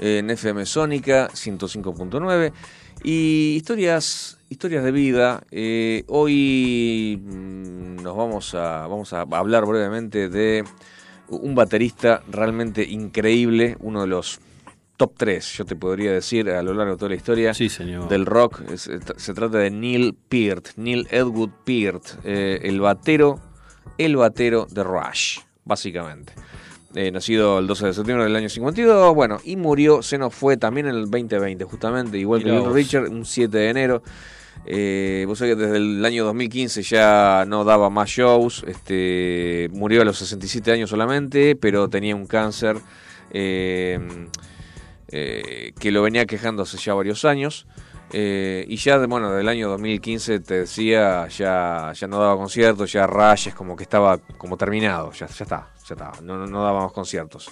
en 0.00 0.28
FM 0.28 0.66
Sónica 0.66 1.28
105.9 1.28 2.52
y 3.04 3.54
historias, 3.56 4.25
historias 4.56 4.84
de 4.84 4.90
vida. 4.92 5.42
Eh, 5.50 6.02
hoy 6.08 7.20
mm, 7.22 7.96
nos 8.02 8.16
vamos 8.16 8.54
a, 8.54 8.86
vamos 8.86 9.12
a 9.12 9.20
hablar 9.20 9.66
brevemente 9.66 10.30
de 10.30 10.64
un 11.28 11.54
baterista 11.54 12.22
realmente 12.30 12.82
increíble, 12.82 13.76
uno 13.80 14.00
de 14.00 14.06
los 14.06 14.40
top 14.96 15.12
3, 15.18 15.58
yo 15.58 15.66
te 15.66 15.76
podría 15.76 16.10
decir, 16.10 16.48
a 16.48 16.62
lo 16.62 16.72
largo 16.72 16.92
de 16.92 16.96
toda 16.98 17.10
la 17.10 17.16
historia 17.16 17.52
Sí, 17.52 17.68
señor. 17.68 18.08
del 18.08 18.24
rock. 18.24 18.62
Es- 18.72 18.88
se 19.18 19.34
trata 19.34 19.58
de 19.58 19.70
Neil 19.70 20.14
Peart, 20.26 20.68
Neil 20.76 21.06
Edwood 21.10 21.50
Peart, 21.66 22.04
eh, 22.24 22.60
el 22.62 22.80
batero, 22.80 23.38
el 23.98 24.16
batero 24.16 24.66
de 24.70 24.82
Rush, 24.84 25.40
básicamente. 25.66 26.32
Eh, 26.94 27.10
nacido 27.10 27.58
el 27.58 27.66
12 27.66 27.88
de 27.88 27.92
septiembre 27.92 28.24
del 28.24 28.36
año 28.36 28.48
52, 28.48 29.14
bueno, 29.14 29.38
y 29.44 29.56
murió, 29.56 30.00
se 30.02 30.16
nos 30.16 30.34
fue 30.34 30.56
también 30.56 30.86
en 30.86 30.94
el 30.94 31.10
2020, 31.10 31.64
justamente, 31.64 32.16
igual 32.16 32.42
que 32.42 32.50
Little. 32.52 32.72
Richard, 32.72 33.10
un 33.10 33.26
7 33.26 33.58
de 33.58 33.68
enero. 33.68 34.02
Eh, 34.64 35.24
vos 35.28 35.38
sabés 35.38 35.54
que 35.56 35.62
desde 35.62 35.76
el 35.76 36.04
año 36.04 36.24
2015 36.24 36.82
ya 36.82 37.44
no 37.46 37.64
daba 37.64 37.90
más 37.90 38.08
shows, 38.08 38.64
este, 38.66 39.68
murió 39.72 40.02
a 40.02 40.04
los 40.04 40.18
67 40.18 40.72
años 40.72 40.90
solamente, 40.90 41.54
pero 41.56 41.88
tenía 41.88 42.16
un 42.16 42.26
cáncer 42.26 42.78
eh, 43.30 43.98
eh, 45.08 45.72
que 45.78 45.90
lo 45.92 46.02
venía 46.02 46.26
quejando 46.26 46.62
hace 46.62 46.78
ya 46.78 46.94
varios 46.94 47.24
años. 47.24 47.66
Y 48.12 48.76
ya, 48.76 48.98
de- 48.98 49.06
bueno, 49.08 49.30
del 49.32 49.48
año 49.48 49.68
2015, 49.68 50.40
te 50.40 50.60
decía, 50.60 51.26
ya, 51.28 51.92
ya 51.94 52.06
no 52.06 52.18
daba 52.18 52.36
conciertos, 52.36 52.90
ya 52.92 53.06
Rayes 53.06 53.54
como 53.54 53.76
que 53.76 53.82
estaba 53.82 54.18
como 54.38 54.56
terminado, 54.56 55.12
ya, 55.12 55.26
está, 55.26 55.44
ya 55.86 55.94
está, 55.94 56.12
no, 56.22 56.46
no, 56.46 56.62
daba 56.64 56.84
más 56.84 56.92
conciertos. 56.92 57.50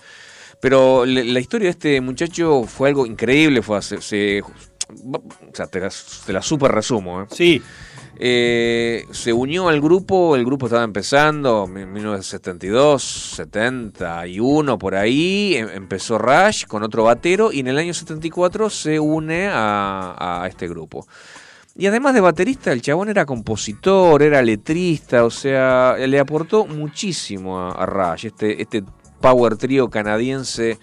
Pero 0.60 1.04
la 1.04 1.40
historia 1.40 1.66
de 1.66 1.70
este 1.72 2.00
muchacho 2.00 2.62
fue 2.64 2.88
algo 2.88 3.04
increíble, 3.04 3.60
fue 3.60 3.76
hace- 3.76 4.00
se- 4.00 4.42
o 4.88 5.54
sea, 5.54 5.66
te 5.66 5.80
la, 5.80 5.90
te 6.26 6.32
la 6.32 6.42
super 6.42 6.70
resumo. 6.72 7.22
¿eh? 7.22 7.26
Sí, 7.30 7.62
Eh, 8.16 9.06
se 9.10 9.32
unió 9.32 9.68
al 9.68 9.80
grupo, 9.80 10.36
el 10.36 10.44
grupo 10.44 10.66
estaba 10.66 10.84
empezando, 10.84 11.64
en 11.74 11.92
1972, 11.92 13.02
71, 13.02 14.78
por 14.78 14.94
ahí, 14.94 15.56
em- 15.56 15.68
empezó 15.70 16.16
Rush 16.18 16.64
con 16.66 16.84
otro 16.84 17.02
batero 17.04 17.50
y 17.52 17.60
en 17.60 17.66
el 17.68 17.78
año 17.78 17.92
74 17.92 18.70
se 18.70 19.00
une 19.00 19.48
a, 19.48 20.42
a 20.42 20.46
este 20.46 20.68
grupo. 20.68 21.06
Y 21.76 21.86
además 21.88 22.14
de 22.14 22.20
baterista, 22.20 22.70
el 22.70 22.82
chabón 22.82 23.08
era 23.08 23.26
compositor, 23.26 24.22
era 24.22 24.40
letrista, 24.42 25.24
o 25.24 25.30
sea, 25.30 25.96
le 25.98 26.20
aportó 26.20 26.66
muchísimo 26.66 27.58
a, 27.58 27.72
a 27.72 27.86
Rush, 27.86 28.26
este, 28.26 28.62
este 28.62 28.84
power 29.20 29.56
trio 29.56 29.90
canadiense. 29.90 30.78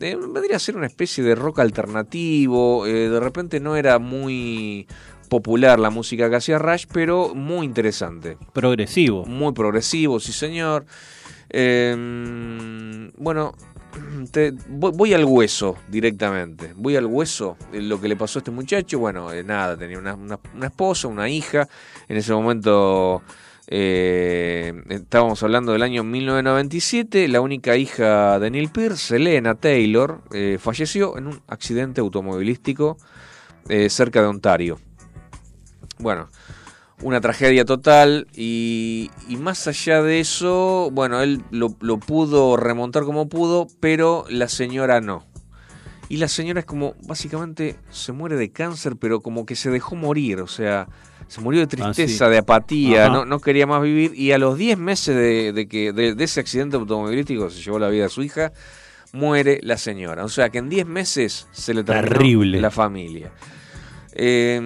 Eh, 0.00 0.16
vendría 0.16 0.56
a 0.56 0.58
ser 0.60 0.76
una 0.76 0.86
especie 0.86 1.22
de 1.24 1.34
rock 1.34 1.60
alternativo, 1.60 2.86
eh, 2.86 3.08
de 3.08 3.20
repente 3.20 3.60
no 3.60 3.76
era 3.76 3.98
muy 3.98 4.86
popular 5.28 5.80
la 5.80 5.90
música 5.90 6.28
que 6.30 6.36
hacía 6.36 6.58
Rush, 6.58 6.84
pero 6.92 7.34
muy 7.34 7.66
interesante. 7.66 8.36
progresivo. 8.52 9.24
Muy 9.24 9.52
progresivo, 9.52 10.20
sí 10.20 10.32
señor. 10.32 10.84
Eh, 11.50 13.10
bueno, 13.16 13.54
te- 14.32 14.52
voy, 14.68 14.92
voy 14.94 15.14
al 15.14 15.24
hueso 15.24 15.76
directamente. 15.88 16.72
Voy 16.76 16.96
al 16.96 17.06
hueso. 17.06 17.56
Lo 17.72 18.00
que 18.00 18.08
le 18.08 18.16
pasó 18.16 18.38
a 18.38 18.40
este 18.40 18.50
muchacho, 18.50 18.98
bueno, 18.98 19.32
eh, 19.32 19.42
nada, 19.44 19.76
tenía 19.76 19.98
una, 19.98 20.14
una- 20.14 20.38
una 20.54 20.66
esposa, 20.66 21.08
una 21.08 21.28
hija. 21.28 21.68
En 22.08 22.16
ese 22.16 22.32
momento 22.32 23.22
eh, 23.66 24.74
estábamos 24.90 25.42
hablando 25.42 25.72
del 25.72 25.82
año 25.82 26.04
1997. 26.04 27.28
La 27.28 27.40
única 27.40 27.76
hija 27.76 28.38
de 28.38 28.50
Neil 28.50 28.70
Pearce, 28.70 29.16
Elena 29.16 29.54
Taylor, 29.54 30.22
eh, 30.32 30.58
falleció 30.60 31.16
en 31.16 31.26
un 31.28 31.42
accidente 31.48 32.00
automovilístico 32.00 32.98
eh, 33.68 33.88
cerca 33.88 34.20
de 34.20 34.28
Ontario. 34.28 34.78
Bueno, 35.98 36.28
una 37.02 37.20
tragedia 37.20 37.64
total 37.64 38.26
y, 38.34 39.10
y 39.28 39.36
más 39.36 39.66
allá 39.66 40.02
de 40.02 40.20
eso, 40.20 40.90
bueno, 40.92 41.22
él 41.22 41.42
lo, 41.50 41.74
lo 41.80 41.98
pudo 41.98 42.56
remontar 42.56 43.04
como 43.04 43.28
pudo, 43.28 43.68
pero 43.80 44.24
la 44.28 44.48
señora 44.48 45.00
no. 45.00 45.24
Y 46.08 46.18
la 46.18 46.28
señora 46.28 46.60
es 46.60 46.66
como, 46.66 46.94
básicamente, 47.06 47.76
se 47.90 48.12
muere 48.12 48.36
de 48.36 48.52
cáncer, 48.52 48.96
pero 48.96 49.20
como 49.20 49.46
que 49.46 49.56
se 49.56 49.70
dejó 49.70 49.96
morir, 49.96 50.40
o 50.40 50.46
sea, 50.46 50.88
se 51.28 51.40
murió 51.40 51.60
de 51.60 51.66
tristeza, 51.66 52.26
sí. 52.26 52.30
de 52.30 52.38
apatía, 52.38 53.08
no, 53.08 53.24
no 53.24 53.40
quería 53.40 53.66
más 53.66 53.82
vivir. 53.82 54.12
Y 54.14 54.32
a 54.32 54.38
los 54.38 54.56
10 54.58 54.78
meses 54.78 55.14
de, 55.16 55.52
de 55.52 55.66
que, 55.68 55.92
de, 55.92 56.14
de 56.14 56.24
ese 56.24 56.40
accidente 56.40 56.76
automovilístico 56.76 57.50
se 57.50 57.62
llevó 57.62 57.78
la 57.78 57.88
vida 57.88 58.04
de 58.04 58.08
su 58.10 58.22
hija, 58.22 58.52
muere 59.12 59.60
la 59.62 59.76
señora. 59.78 60.24
O 60.24 60.28
sea 60.28 60.48
que 60.50 60.58
en 60.58 60.68
10 60.68 60.86
meses 60.86 61.46
se 61.52 61.74
le 61.74 61.84
terminó 61.84 62.08
Terrible. 62.16 62.60
la 62.60 62.70
familia. 62.70 63.32
Eh, 64.16 64.56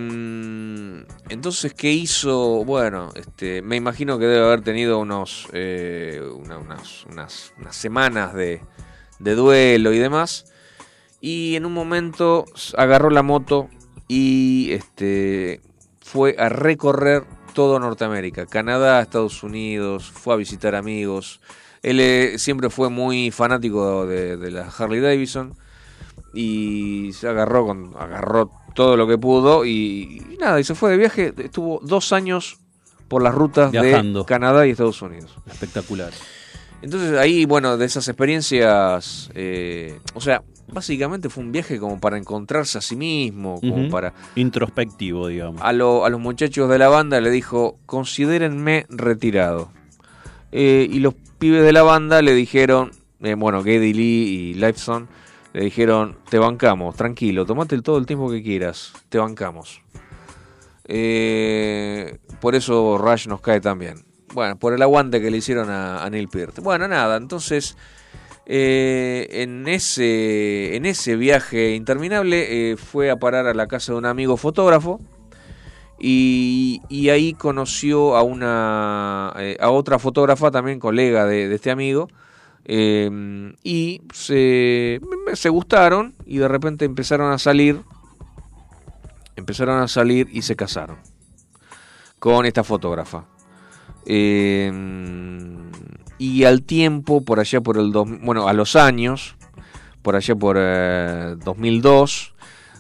entonces, 1.31 1.73
¿qué 1.75 1.91
hizo? 1.93 2.65
Bueno, 2.65 3.11
este, 3.15 3.63
me 3.63 3.77
imagino 3.77 4.19
que 4.19 4.27
debe 4.27 4.45
haber 4.45 4.61
tenido 4.63 4.99
unos, 4.99 5.49
eh, 5.53 6.21
una- 6.35 6.59
unas, 6.59 7.05
unas- 7.07 7.53
unas 7.59 7.77
semanas 7.77 8.35
de, 8.35 8.61
de 9.19 9.35
duelo 9.35 9.93
y 9.93 9.99
demás. 9.99 10.53
Y 11.21 11.57
en 11.57 11.67
un 11.67 11.73
momento 11.73 12.45
agarró 12.77 13.11
la 13.11 13.23
moto 13.23 13.69
y 14.07 14.71
este, 14.73 15.61
fue 16.09 16.35
a 16.39 16.49
recorrer 16.49 17.25
todo 17.53 17.79
Norteamérica, 17.79 18.47
Canadá, 18.47 19.03
Estados 19.03 19.43
Unidos, 19.43 20.11
fue 20.11 20.33
a 20.33 20.37
visitar 20.39 20.75
amigos. 20.75 21.41
Él 21.83 22.01
eh, 22.01 22.39
siempre 22.39 22.71
fue 22.71 22.89
muy 22.89 23.31
fanático 23.31 24.07
de, 24.07 24.39
de 24.39 24.51
la 24.51 24.69
Harley 24.69 25.01
Davidson 25.01 25.55
y 26.33 27.11
se 27.13 27.29
agarró 27.29 27.67
con 27.67 27.95
agarró 27.99 28.51
todo 28.75 28.97
lo 28.97 29.07
que 29.07 29.19
pudo 29.19 29.65
y, 29.67 30.23
y 30.31 30.37
nada 30.39 30.59
y 30.61 30.65
se 30.65 30.75
fue 30.75 30.91
de 30.93 30.97
viaje 30.97 31.35
estuvo 31.37 31.81
dos 31.83 32.13
años 32.13 32.59
por 33.09 33.23
las 33.23 33.35
rutas 33.35 33.71
Viajando. 33.71 34.21
de 34.21 34.27
Canadá 34.27 34.67
y 34.67 34.71
Estados 34.71 35.01
Unidos 35.03 35.35
Espectacular. 35.47 36.13
entonces 36.83 37.19
ahí 37.19 37.45
bueno 37.47 37.77
de 37.79 37.87
esas 37.87 38.07
experiencias 38.09 39.31
eh, 39.35 39.99
o 40.15 40.21
sea 40.21 40.43
básicamente 40.73 41.29
fue 41.29 41.43
un 41.45 41.53
viaje 41.53 41.79
como 41.79 41.99
para 42.01 42.19
encontrarse 42.19 42.79
a 42.79 42.81
sí 42.81 42.95
mismo 42.97 43.61
como 43.61 43.89
para 43.89 44.13
Introspectivo, 44.37 45.29
digamos. 45.29 45.61
a, 45.63 45.73
lo- 45.73 46.05
a 46.05 46.11
los 46.11 46.21
muchachos 46.21 46.69
de 46.69 46.79
la 46.79 46.89
banda 46.89 47.21
le 47.21 47.31
dijo 47.31 47.77
considérenme 47.87 48.87
retirado 48.89 49.71
Eh, 50.53 50.87
y 50.91 51.01
los 51.01 51.15
pibes 51.39 51.63
de 51.65 51.73
la 51.73 51.83
banda 51.83 52.23
le 52.23 52.35
dijeron 52.35 52.91
eh, 53.21 53.35
bueno 53.35 53.63
Geddy 53.63 53.93
Lee 53.93 54.03
y 54.51 54.55
Lifeson 54.55 55.09
le 55.53 55.65
dijeron 55.65 56.17
te 56.31 56.39
bancamos 56.39 56.95
tranquilo 56.97 57.45
tomate 57.47 57.81
todo 57.83 57.99
el 57.99 58.07
tiempo 58.07 58.31
que 58.31 58.43
quieras 58.43 58.93
te 59.09 59.19
bancamos 59.19 59.81
Eh, 60.91 62.19
por 62.41 62.55
eso 62.55 62.97
Rush 62.99 63.27
nos 63.29 63.41
cae 63.41 63.61
tan 63.61 63.79
bien 63.79 64.05
bueno 64.33 64.57
por 64.59 64.73
el 64.73 64.81
aguante 64.83 65.21
que 65.21 65.31
le 65.31 65.37
hicieron 65.39 65.69
a, 65.71 66.03
a 66.05 66.11
Neil 66.11 66.29
Peart. 66.29 66.61
Bueno 66.61 66.87
nada 66.89 67.17
entonces 67.17 67.77
eh, 68.51 69.43
en, 69.43 69.69
ese, 69.69 70.75
en 70.75 70.87
ese 70.87 71.17
viaje 71.17 71.75
interminable 71.75 72.71
eh, 72.73 72.77
fue 72.79 73.11
a 73.11 73.19
parar 73.19 73.47
a 73.47 73.53
la 73.53 73.67
casa 73.67 73.93
de 73.93 73.99
un 73.99 74.07
amigo 74.07 74.39
fotógrafo 74.39 75.03
y, 75.99 76.81
ahí 77.11 77.35
conoció 77.35 78.17
a 78.17 78.23
una 78.23 79.35
eh, 79.37 79.59
a 79.61 79.69
otra 79.69 79.99
fotógrafa 79.99 80.51
también 80.51 80.81
colega 80.81 81.27
de, 81.27 81.47
de 81.49 81.55
este 81.55 81.71
amigo 81.71 82.09
y 82.67 84.03
se, 84.15 85.01
se 85.35 85.49
gustaron 85.51 86.15
y 86.25 86.39
de 86.39 86.49
repente 86.49 86.87
empezaron 86.87 87.31
a 87.33 87.39
salir 87.39 87.83
empezaron 89.37 89.83
a 89.83 89.89
salir 89.89 90.27
y 90.33 90.41
se 90.41 90.57
casaron 90.57 90.97
con 92.19 92.47
esta 92.47 92.65
fotógrafa 92.65 93.27
Eh, 94.11 94.73
y 96.19 96.45
al 96.45 96.63
tiempo 96.63 97.21
por 97.25 97.39
allá 97.41 97.61
por 97.61 97.77
el 97.79 97.93
dos- 97.93 98.09
bueno 98.23 98.49
a 98.49 98.53
los 98.55 98.75
años 98.75 99.37
por 100.03 100.17
allá 100.17 100.35
por 100.35 100.57
eh, 100.59 101.37
2002 101.45 102.35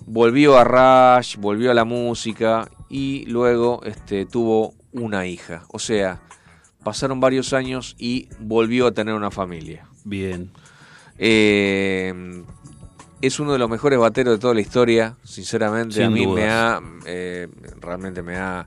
volvió 0.06 0.56
a 0.58 0.64
Rush, 0.64 1.36
volvió 1.36 1.70
a 1.70 1.74
la 1.74 1.84
música 1.84 2.68
y 2.88 3.26
luego 3.26 3.82
este, 3.84 4.24
tuvo 4.24 4.72
una 4.92 5.26
hija. 5.26 5.64
O 5.68 5.78
sea, 5.78 6.22
pasaron 6.82 7.20
varios 7.20 7.52
años 7.52 7.94
y 7.98 8.28
volvió 8.40 8.86
a 8.86 8.92
tener 8.92 9.12
una 9.14 9.30
familia. 9.30 9.84
Bien. 10.04 10.50
Eh, 11.18 12.42
es 13.20 13.38
uno 13.38 13.52
de 13.52 13.58
los 13.58 13.68
mejores 13.68 13.98
bateros 13.98 14.34
de 14.34 14.38
toda 14.38 14.54
la 14.54 14.62
historia, 14.62 15.16
sinceramente. 15.24 15.96
Sin 15.96 16.04
a 16.04 16.10
mí 16.10 16.26
me 16.26 16.48
ha, 16.48 16.80
eh, 17.04 17.48
realmente 17.80 18.22
me 18.22 18.36
ha 18.36 18.64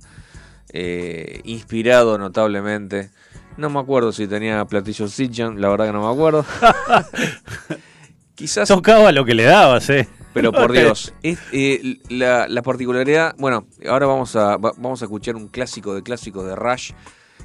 eh, 0.71 1.41
inspirado 1.43 2.17
notablemente. 2.17 3.11
No 3.57 3.69
me 3.69 3.79
acuerdo 3.79 4.11
si 4.11 4.27
tenía 4.27 4.63
platillo 4.65 5.07
Sitchin, 5.07 5.59
la 5.61 5.69
verdad 5.69 5.87
que 5.87 5.93
no 5.93 6.01
me 6.07 6.11
acuerdo. 6.13 6.45
Quizás 8.35 8.67
Tocaba 8.67 9.11
lo 9.11 9.25
que 9.25 9.35
le 9.35 9.43
dabas, 9.43 9.89
¿eh? 9.89 10.07
pero 10.33 10.51
por 10.51 10.71
Dios, 10.77 11.13
es, 11.21 11.37
eh, 11.51 11.97
la, 12.09 12.47
la 12.47 12.61
particularidad, 12.61 13.35
bueno, 13.37 13.67
ahora 13.87 14.07
vamos 14.07 14.35
a, 14.35 14.57
va- 14.57 14.73
vamos 14.77 15.01
a 15.01 15.05
escuchar 15.05 15.35
un 15.35 15.47
clásico 15.47 15.93
de 15.93 16.01
clásicos 16.01 16.45
de 16.45 16.55
Rush, 16.55 16.93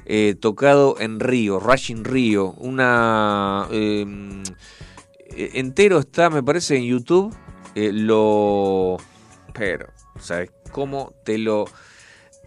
eh, 0.05 0.35
tocado 0.39 0.95
en 0.99 1.19
Río, 1.19 1.59
Rush 1.59 1.91
in 1.91 2.03
Río, 2.05 2.51
una... 2.57 3.67
eh, 3.71 4.05
eh, 5.35 5.51
entero 5.55 5.99
está, 5.99 6.29
me 6.29 6.41
parece, 6.41 6.77
en 6.77 6.85
YouTube, 6.85 7.35
lo... 7.75 8.97
Pero, 9.53 9.87
¿sabes 10.19 10.49
cómo 10.71 11.13
te 11.25 11.37
lo, 11.37 11.65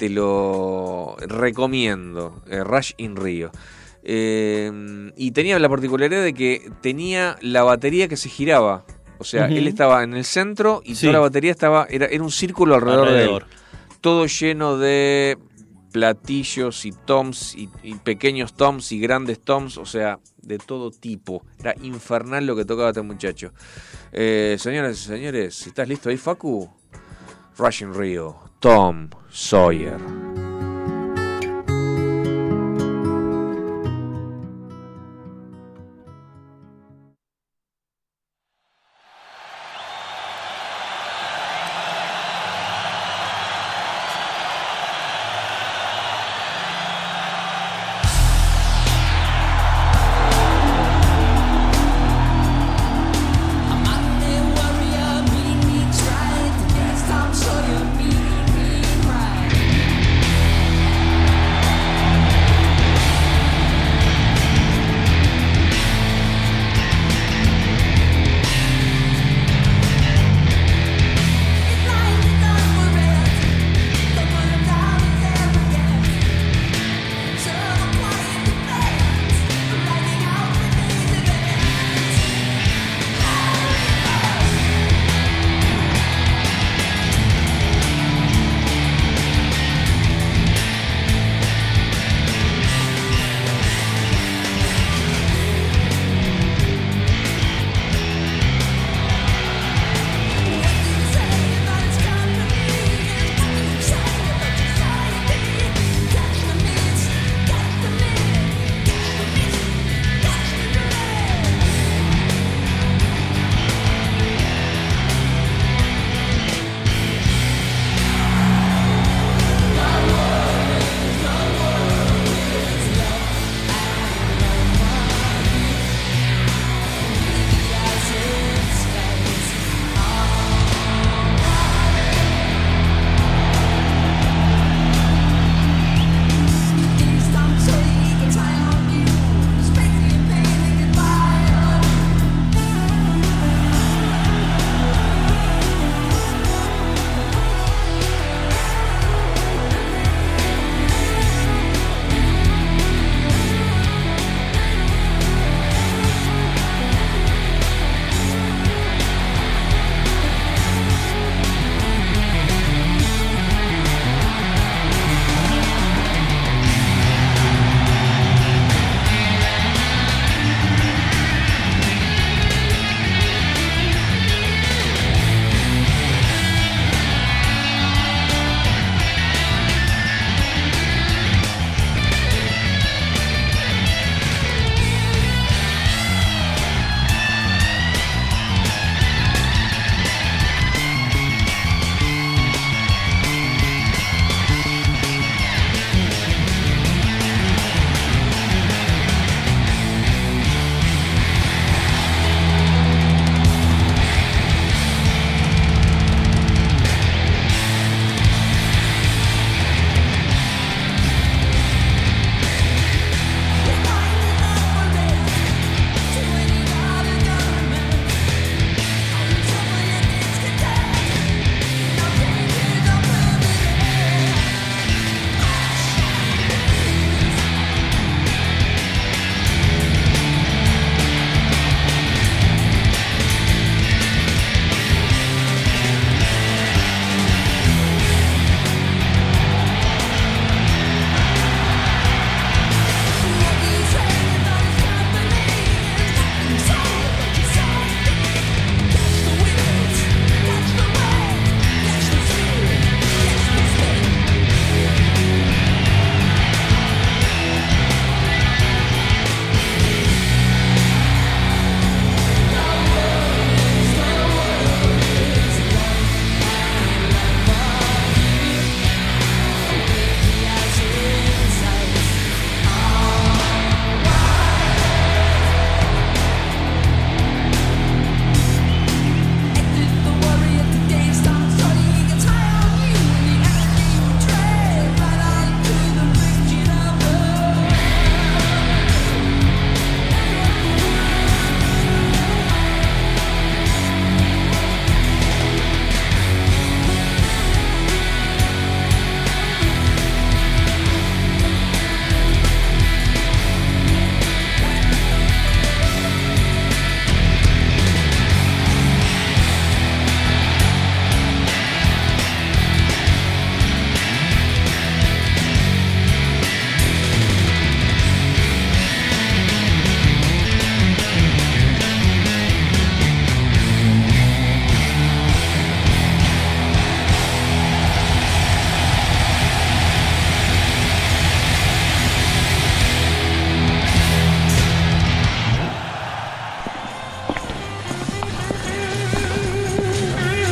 te 0.01 0.09
lo 0.09 1.15
recomiendo? 1.21 2.43
eh, 2.49 2.65
Rush 2.65 2.93
in 2.97 3.17
Río. 3.17 3.51
Eh, 4.03 5.13
y 5.15 5.33
tenía 5.33 5.59
la 5.59 5.69
particularidad 5.69 6.23
de 6.25 6.33
que 6.33 6.71
tenía 6.81 7.37
la 7.43 7.65
batería 7.65 8.09
que 8.09 8.17
se 8.17 8.31
giraba. 8.31 8.87
O 9.19 9.25
sea, 9.25 9.49
él 9.49 9.67
estaba 9.69 10.03
en 10.03 10.15
el 10.15 10.25
centro 10.25 10.81
y 10.83 10.95
Sí. 10.95 11.03
toda 11.03 11.13
la 11.13 11.19
batería 11.21 11.51
estaba. 11.51 11.87
Era, 11.91 12.07
era 12.07 12.25
un 12.25 12.31
círculo 12.31 12.77
alrededor, 12.77 13.09
Alrededor. 13.09 13.43
de 13.47 13.49
él. 13.51 13.99
Todo 14.01 14.25
lleno 14.25 14.79
de 14.79 15.37
platillos 15.93 16.87
y 16.87 16.93
toms 16.93 17.55
y, 17.55 17.69
y 17.83 17.97
pequeños 17.97 18.55
toms 18.55 18.93
y 18.93 19.01
grandes 19.01 19.39
toms. 19.41 19.77
O 19.77 19.85
sea, 19.85 20.19
de 20.41 20.57
todo 20.57 20.91
tipo. 20.91 21.45
Era 21.59 21.75
infernal 21.83 22.47
lo 22.47 22.57
que 22.57 22.65
tocaba 22.65 22.89
este 22.89 23.03
muchacho. 23.03 23.53
Eh, 24.13 24.57
señoras 24.59 24.99
y 24.99 25.05
señores, 25.09 25.67
estás 25.67 25.87
listo 25.87 26.09
ahí, 26.09 26.17
Facu. 26.17 26.71
Rushing 27.61 27.93
Rio, 27.93 28.37
Tom 28.63 29.11
Sawyer. 29.31 30.30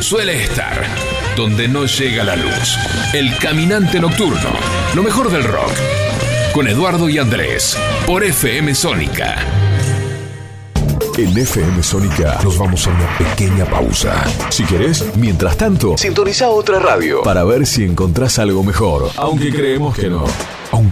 Suele 0.09 0.41
estar, 0.43 0.87
donde 1.37 1.67
no 1.67 1.85
llega 1.85 2.23
la 2.23 2.35
luz. 2.35 2.79
El 3.13 3.37
caminante 3.37 3.99
nocturno, 3.99 4.49
lo 4.95 5.03
mejor 5.03 5.29
del 5.29 5.43
rock. 5.43 5.71
Con 6.51 6.67
Eduardo 6.67 7.07
y 7.09 7.19
Andrés, 7.19 7.77
por 8.07 8.23
FM 8.23 8.73
Sónica. 8.73 9.35
En 11.15 11.37
FM 11.37 11.83
Sónica 11.83 12.39
nos 12.43 12.57
vamos 12.57 12.87
a 12.87 12.89
una 12.89 13.17
pequeña 13.19 13.65
pausa. 13.65 14.23
Si 14.49 14.63
querés, 14.63 15.15
mientras 15.15 15.55
tanto, 15.57 15.95
sintoniza 15.95 16.49
otra 16.49 16.79
radio 16.79 17.21
para 17.21 17.43
ver 17.43 17.67
si 17.67 17.83
encontrás 17.83 18.39
algo 18.39 18.63
mejor. 18.63 19.11
Aunque 19.15 19.51
creemos 19.51 19.95
que 19.95 20.09
no. 20.09 20.25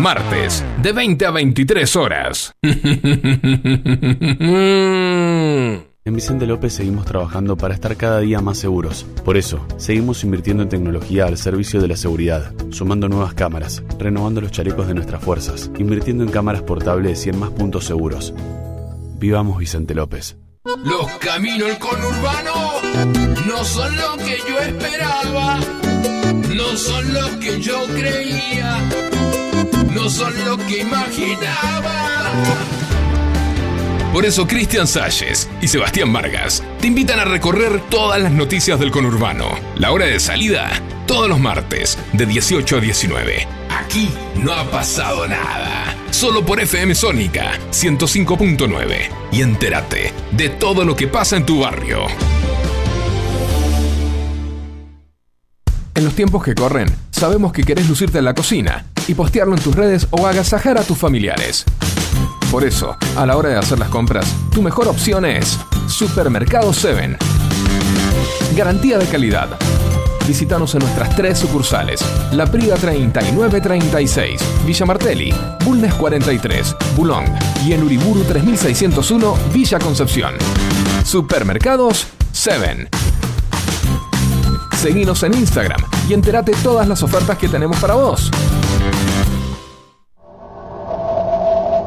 martes, 0.00 0.64
de 0.82 0.92
20 0.92 1.26
a 1.26 1.30
23 1.30 1.96
horas. 1.96 2.54
En 6.02 6.14
Vicente 6.14 6.46
López 6.46 6.72
seguimos 6.72 7.04
trabajando 7.04 7.58
para 7.58 7.74
estar 7.74 7.94
cada 7.94 8.20
día 8.20 8.40
más 8.40 8.56
seguros. 8.56 9.04
Por 9.22 9.36
eso, 9.36 9.66
seguimos 9.76 10.24
invirtiendo 10.24 10.62
en 10.62 10.70
tecnología 10.70 11.26
al 11.26 11.36
servicio 11.36 11.82
de 11.82 11.88
la 11.88 11.96
seguridad, 11.96 12.54
sumando 12.70 13.06
nuevas 13.08 13.34
cámaras, 13.34 13.82
renovando 13.98 14.40
los 14.40 14.50
chalecos 14.50 14.88
de 14.88 14.94
nuestras 14.94 15.22
fuerzas, 15.22 15.70
invirtiendo 15.78 16.24
en 16.24 16.30
cámaras 16.30 16.62
portables 16.62 17.26
y 17.26 17.28
en 17.28 17.38
más 17.38 17.50
puntos 17.50 17.84
seguros. 17.84 18.32
Vivamos 19.18 19.58
Vicente 19.58 19.94
López. 19.94 20.38
Los 20.64 21.06
caminos 21.18 21.68
del 21.68 21.78
conurbano 21.78 22.54
no 23.46 23.62
son 23.62 23.94
lo 23.94 24.16
que 24.16 24.38
yo 24.48 24.58
esperaba, 24.58 25.60
no 26.56 26.76
son 26.76 27.12
lo 27.12 27.38
que 27.40 27.60
yo 27.60 27.84
creía, 27.94 28.88
son 30.10 30.44
lo 30.44 30.56
que 30.56 30.80
imaginaba. 30.80 32.32
Por 34.12 34.26
eso 34.26 34.46
Cristian 34.46 34.88
Salles 34.88 35.48
y 35.62 35.68
Sebastián 35.68 36.12
Vargas 36.12 36.64
te 36.80 36.88
invitan 36.88 37.20
a 37.20 37.24
recorrer 37.24 37.80
todas 37.88 38.20
las 38.20 38.32
noticias 38.32 38.80
del 38.80 38.90
conurbano. 38.90 39.48
La 39.76 39.92
hora 39.92 40.06
de 40.06 40.18
salida, 40.18 40.68
todos 41.06 41.28
los 41.28 41.38
martes, 41.38 41.96
de 42.12 42.26
18 42.26 42.76
a 42.76 42.80
19. 42.80 43.46
Aquí 43.70 44.10
no 44.42 44.52
ha 44.52 44.68
pasado 44.68 45.28
nada. 45.28 45.94
Solo 46.10 46.44
por 46.44 46.58
FM 46.60 46.96
Sónica 46.96 47.52
105.9. 47.70 49.08
Y 49.30 49.42
entérate 49.42 50.12
de 50.32 50.48
todo 50.48 50.84
lo 50.84 50.96
que 50.96 51.06
pasa 51.06 51.36
en 51.36 51.46
tu 51.46 51.60
barrio. 51.60 52.06
En 55.94 56.04
los 56.04 56.14
tiempos 56.14 56.42
que 56.42 56.56
corren, 56.56 56.88
sabemos 57.12 57.52
que 57.52 57.62
querés 57.62 57.88
lucirte 57.88 58.18
en 58.18 58.24
la 58.24 58.34
cocina 58.34 58.86
y 59.10 59.14
postearlo 59.14 59.56
en 59.56 59.62
tus 59.62 59.74
redes 59.74 60.06
o 60.10 60.24
agasajar 60.26 60.78
a 60.78 60.82
tus 60.82 60.96
familiares. 60.96 61.64
Por 62.50 62.62
eso, 62.64 62.96
a 63.16 63.26
la 63.26 63.36
hora 63.36 63.48
de 63.48 63.56
hacer 63.56 63.78
las 63.78 63.88
compras, 63.88 64.24
tu 64.52 64.62
mejor 64.62 64.86
opción 64.86 65.24
es 65.24 65.58
Supermercado 65.88 66.72
7. 66.72 67.18
Garantía 68.56 68.98
de 68.98 69.06
calidad. 69.06 69.48
Visítanos 70.28 70.74
en 70.76 70.80
nuestras 70.82 71.16
tres 71.16 71.40
sucursales: 71.40 72.00
La 72.32 72.46
Priga 72.46 72.76
3936, 72.76 74.40
Villa 74.64 74.86
Martelli, 74.86 75.34
Bulnes 75.64 75.92
43, 75.94 76.76
Bulong 76.94 77.26
y 77.66 77.72
en 77.72 77.82
Uriburu 77.82 78.22
3601, 78.22 79.36
Villa 79.52 79.80
Concepción. 79.80 80.34
Supermercados 81.04 82.06
7. 82.30 82.88
Seguinos 84.80 85.24
en 85.24 85.34
Instagram 85.34 85.80
y 86.08 86.14
entérate 86.14 86.52
todas 86.62 86.86
las 86.86 87.02
ofertas 87.02 87.36
que 87.38 87.48
tenemos 87.48 87.76
para 87.78 87.94
vos. 87.94 88.30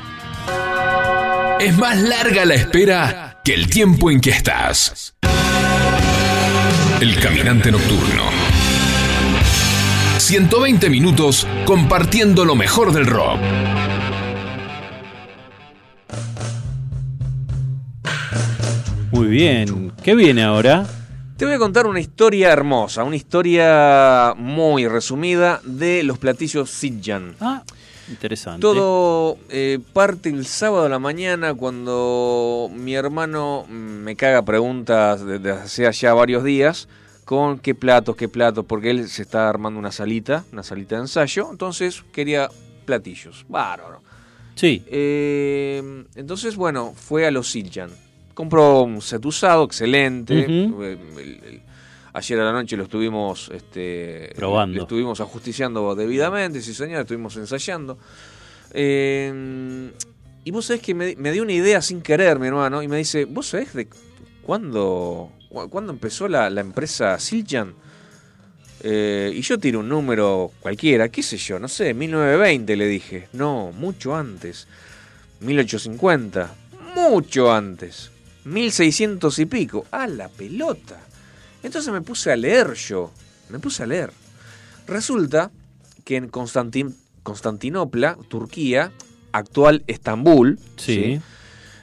Es 1.61 1.77
más 1.77 1.95
larga 2.01 2.43
la 2.43 2.55
espera 2.55 3.39
que 3.43 3.53
el 3.53 3.69
tiempo 3.69 4.09
en 4.09 4.19
que 4.19 4.31
estás. 4.31 5.13
El 6.99 7.19
caminante 7.19 7.71
nocturno. 7.71 8.23
120 10.17 10.89
minutos 10.89 11.45
compartiendo 11.65 12.45
lo 12.45 12.55
mejor 12.55 12.91
del 12.91 13.05
rock. 13.05 13.39
Muy 19.11 19.27
bien. 19.27 19.93
¿Qué 20.01 20.15
viene 20.15 20.41
ahora? 20.41 20.87
Te 21.37 21.45
voy 21.45 21.53
a 21.53 21.59
contar 21.59 21.85
una 21.85 21.99
historia 21.99 22.51
hermosa, 22.51 23.03
una 23.03 23.17
historia 23.17 24.33
muy 24.35 24.87
resumida 24.87 25.61
de 25.63 26.01
los 26.01 26.17
platillos 26.17 26.71
Sitjan. 26.71 27.35
Ah, 27.39 27.61
interesante. 28.11 28.61
Todo 28.61 29.37
eh, 29.49 29.79
parte 29.93 30.29
el 30.29 30.45
sábado 30.45 30.85
a 30.85 30.89
la 30.89 30.99
mañana 30.99 31.53
cuando 31.53 32.69
mi 32.73 32.93
hermano 32.95 33.65
me 33.69 34.15
caga 34.15 34.43
preguntas 34.43 35.25
desde 35.25 35.51
hace 35.51 35.91
ya 35.91 36.13
varios 36.13 36.43
días 36.43 36.87
con 37.25 37.59
qué 37.59 37.73
platos, 37.73 38.15
qué 38.15 38.27
platos, 38.27 38.65
porque 38.67 38.89
él 38.91 39.07
se 39.07 39.21
está 39.21 39.47
armando 39.49 39.79
una 39.79 39.91
salita, 39.91 40.43
una 40.51 40.63
salita 40.63 40.95
de 40.95 41.01
ensayo, 41.01 41.49
entonces 41.49 42.03
quería 42.11 42.49
platillos. 42.85 43.45
Bárbaro. 43.47 44.01
Sí. 44.55 44.83
Eh, 44.87 46.03
entonces, 46.15 46.55
bueno, 46.55 46.93
fue 46.95 47.25
a 47.25 47.31
los 47.31 47.49
Siljan. 47.49 47.89
Compró 48.33 48.83
un 48.83 49.01
set 49.01 49.25
usado, 49.25 49.63
excelente. 49.63 50.45
El- 50.45 51.61
ayer 52.13 52.39
a 52.39 52.45
la 52.45 52.51
noche 52.51 52.75
lo 52.77 52.83
estuvimos 52.83 53.49
este, 53.53 54.31
Probando. 54.35 54.77
Lo 54.77 54.83
estuvimos 54.83 55.19
ajusticiando 55.21 55.95
debidamente, 55.95 56.61
sí 56.61 56.73
señor, 56.73 57.01
estuvimos 57.01 57.35
ensayando. 57.37 57.97
Eh, 58.73 59.91
y 60.43 60.51
vos 60.51 60.65
sabés 60.65 60.81
que 60.81 60.93
me, 60.93 61.15
me 61.17 61.31
dio 61.31 61.43
una 61.43 61.53
idea 61.53 61.81
sin 61.81 62.01
querer, 62.01 62.39
mi 62.39 62.47
hermano, 62.47 62.81
y 62.81 62.87
me 62.87 62.97
dice, 62.97 63.25
¿vos 63.25 63.47
sabés 63.47 63.73
de 63.73 63.87
cuándo, 64.43 65.31
cu- 65.49 65.69
cuándo 65.69 65.91
empezó 65.93 66.27
la, 66.27 66.49
la 66.49 66.61
empresa 66.61 67.17
Siljan? 67.19 67.73
Eh, 68.83 69.31
y 69.35 69.41
yo 69.41 69.59
tiro 69.59 69.79
un 69.81 69.89
número 69.89 70.51
cualquiera, 70.59 71.09
qué 71.09 71.21
sé 71.21 71.37
yo, 71.37 71.59
no 71.59 71.67
sé, 71.67 71.93
1920 71.93 72.75
le 72.75 72.87
dije. 72.87 73.27
No, 73.33 73.71
mucho 73.71 74.15
antes. 74.15 74.67
1850, 75.41 76.53
mucho 76.95 77.51
antes. 77.53 78.09
1600 78.45 79.37
y 79.39 79.45
pico. 79.45 79.85
A 79.91 80.07
la 80.07 80.29
pelota. 80.29 80.99
Entonces 81.63 81.91
me 81.93 82.01
puse 82.01 82.31
a 82.31 82.35
leer 82.35 82.73
yo. 82.73 83.11
Me 83.49 83.59
puse 83.59 83.83
a 83.83 83.85
leer. 83.85 84.11
Resulta 84.87 85.51
que 86.05 86.15
en 86.17 86.29
Constantin- 86.29 86.95
Constantinopla, 87.23 88.17
Turquía, 88.29 88.91
actual 89.31 89.83
Estambul, 89.87 90.59
Sí. 90.77 91.19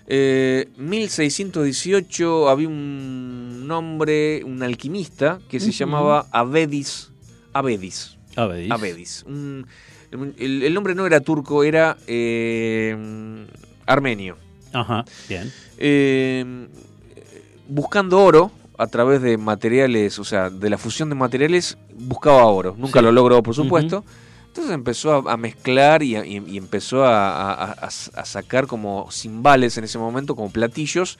eh, 0.08 0.68
1618 0.76 2.48
había 2.48 2.68
un 2.68 3.68
hombre, 3.70 4.42
un 4.44 4.62
alquimista, 4.62 5.38
que 5.48 5.60
se 5.60 5.70
llamaba 5.72 6.26
Avedis. 6.32 7.10
Avedis. 7.52 8.16
Avedis. 8.36 8.70
Avedis. 8.70 9.24
Un- 9.26 9.66
el, 10.10 10.62
el 10.62 10.74
nombre 10.74 10.94
no 10.94 11.06
era 11.06 11.20
turco, 11.20 11.64
era 11.64 11.96
eh, 12.06 13.46
armenio. 13.86 14.36
Ajá, 14.72 15.04
bien. 15.28 15.52
Eh, 15.78 16.66
buscando 17.68 18.18
oro 18.20 18.50
a 18.78 18.86
través 18.86 19.20
de 19.20 19.36
materiales, 19.36 20.18
o 20.18 20.24
sea, 20.24 20.48
de 20.50 20.70
la 20.70 20.78
fusión 20.78 21.08
de 21.08 21.14
materiales, 21.16 21.76
buscaba 21.98 22.44
oro. 22.46 22.74
Nunca 22.78 23.00
Sí. 23.00 23.04
lo 23.04 23.12
logró, 23.12 23.42
por 23.42 23.54
supuesto. 23.54 24.04
Entonces 24.46 24.72
empezó 24.72 25.28
a, 25.28 25.32
a 25.32 25.36
mezclar 25.36 26.02
y, 26.02 26.16
a- 26.16 26.24
y- 26.24 26.42
y 26.46 26.56
empezó 26.56 27.04
a, 27.04 27.76
sacar 28.24 28.66
como 28.66 29.10
cimbales 29.10 29.76
en 29.78 29.84
ese 29.84 29.98
momento, 29.98 30.34
como 30.34 30.50
platillos, 30.50 31.18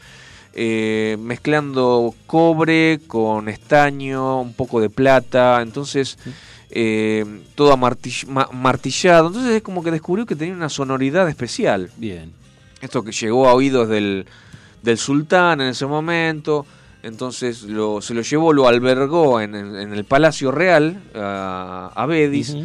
eh, 0.55 1.17
mezclando 1.21 2.15
cobre 2.27 3.01
con 3.07 3.49
estaño, 3.49 4.41
un 4.41 4.55
poco 4.55 4.81
de 4.81 4.89
plata. 4.91 5.61
Entonces, 5.63 6.17
eh, 6.71 7.25
todo 7.55 7.77
amartill- 7.77 8.27
ma- 8.29 8.49
martillado. 8.53 9.29
Entonces 9.29 9.53
es 9.57 9.63
como 9.63 9.83
que 9.85 9.91
descubrió 9.91 10.27
que 10.27 10.35
tenía 10.37 10.55
una 10.55 10.69
sonoridad 10.69 11.29
especial. 11.29 11.91
Bien. 11.97 12.33
Esto 12.81 13.03
que 13.03 13.13
llegó 13.13 13.49
a 13.49 13.55
oídos 13.55 13.89
del, 13.89 14.27
del 14.83 14.99
sultán 14.99 15.61
en 15.61 15.69
ese 15.69 15.87
momento. 15.87 16.67
Entonces 17.03 17.63
lo- 17.63 18.01
se 18.03 18.13
lo 18.15 18.23
llevó, 18.23 18.53
lo 18.53 18.67
albergó 18.69 19.41
en, 19.41 19.55
en- 19.55 19.77
en 19.77 19.93
el 19.95 20.05
Palacio 20.05 20.51
Real, 20.51 21.01
a, 21.15 21.93
a 21.95 22.07
Bedis. 22.07 22.57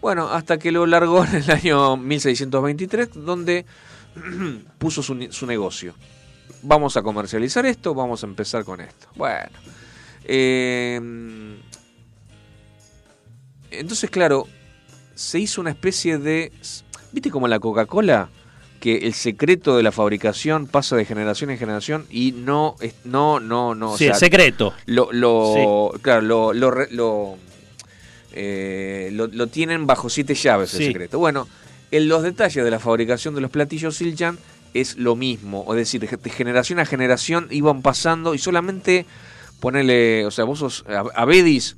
Bueno, 0.00 0.28
hasta 0.28 0.58
que 0.58 0.72
lo 0.72 0.86
largó 0.86 1.24
en 1.26 1.34
el 1.36 1.50
año 1.50 1.96
1623, 1.96 3.10
donde 3.14 3.66
puso 4.78 5.02
su 5.02 5.46
negocio. 5.46 5.94
Vamos 6.62 6.96
a 6.96 7.02
comercializar 7.02 7.66
esto, 7.66 7.94
vamos 7.94 8.22
a 8.24 8.26
empezar 8.26 8.64
con 8.64 8.80
esto. 8.80 9.08
Bueno. 9.14 9.50
eh, 10.24 11.00
entonces, 13.70 14.10
claro, 14.10 14.46
se 15.14 15.38
hizo 15.38 15.60
una 15.60 15.70
especie 15.70 16.18
de... 16.18 16.52
¿Viste 17.12 17.30
como 17.30 17.48
la 17.48 17.58
Coca-Cola? 17.60 18.28
Que 18.86 18.98
el 18.98 19.14
secreto 19.14 19.76
de 19.76 19.82
la 19.82 19.90
fabricación 19.90 20.68
pasa 20.68 20.94
de 20.94 21.04
generación 21.04 21.50
en 21.50 21.58
generación 21.58 22.06
y 22.08 22.30
no... 22.30 22.76
es- 22.80 22.94
no, 23.04 23.40
no, 23.40 23.74
no. 23.74 23.90
o 23.92 23.98
sí, 23.98 24.04
sea, 24.04 24.12
el 24.12 24.18
secreto. 24.20 24.74
lo, 24.86 25.08
lo 25.12 25.92
claro, 26.02 26.20
lo, 26.22 26.52
lo, 26.52 26.70
lo, 26.92 27.36
eh, 28.32 29.10
lo- 29.12 29.26
lo 29.26 29.46
tienen 29.48 29.86
bajo 29.88 30.08
siete 30.08 30.34
llaves 30.36 30.72
el 30.74 30.78
Sí. 30.80 30.86
secreto. 30.86 31.18
Bueno, 31.18 31.48
en 31.90 32.08
los 32.08 32.22
detalles 32.22 32.64
de 32.64 32.70
la 32.70 32.78
fabricación 32.78 33.34
de 33.34 33.40
los 33.40 33.50
platillos 33.50 33.96
Siljan 33.96 34.38
es 34.72 34.96
lo 34.98 35.16
mismo, 35.16 35.64
es 35.70 35.76
decir, 35.76 36.00
de 36.08 36.30
generación 36.30 36.78
a 36.78 36.84
generación 36.86 37.48
iban 37.50 37.82
pasando 37.82 38.34
y 38.34 38.38
solamente 38.38 39.04
ponele, 39.58 40.26
o 40.26 40.30
sea, 40.30 40.44
vos 40.44 40.58
sos 40.60 40.84
a- 40.88 41.04
Avedis, 41.20 41.76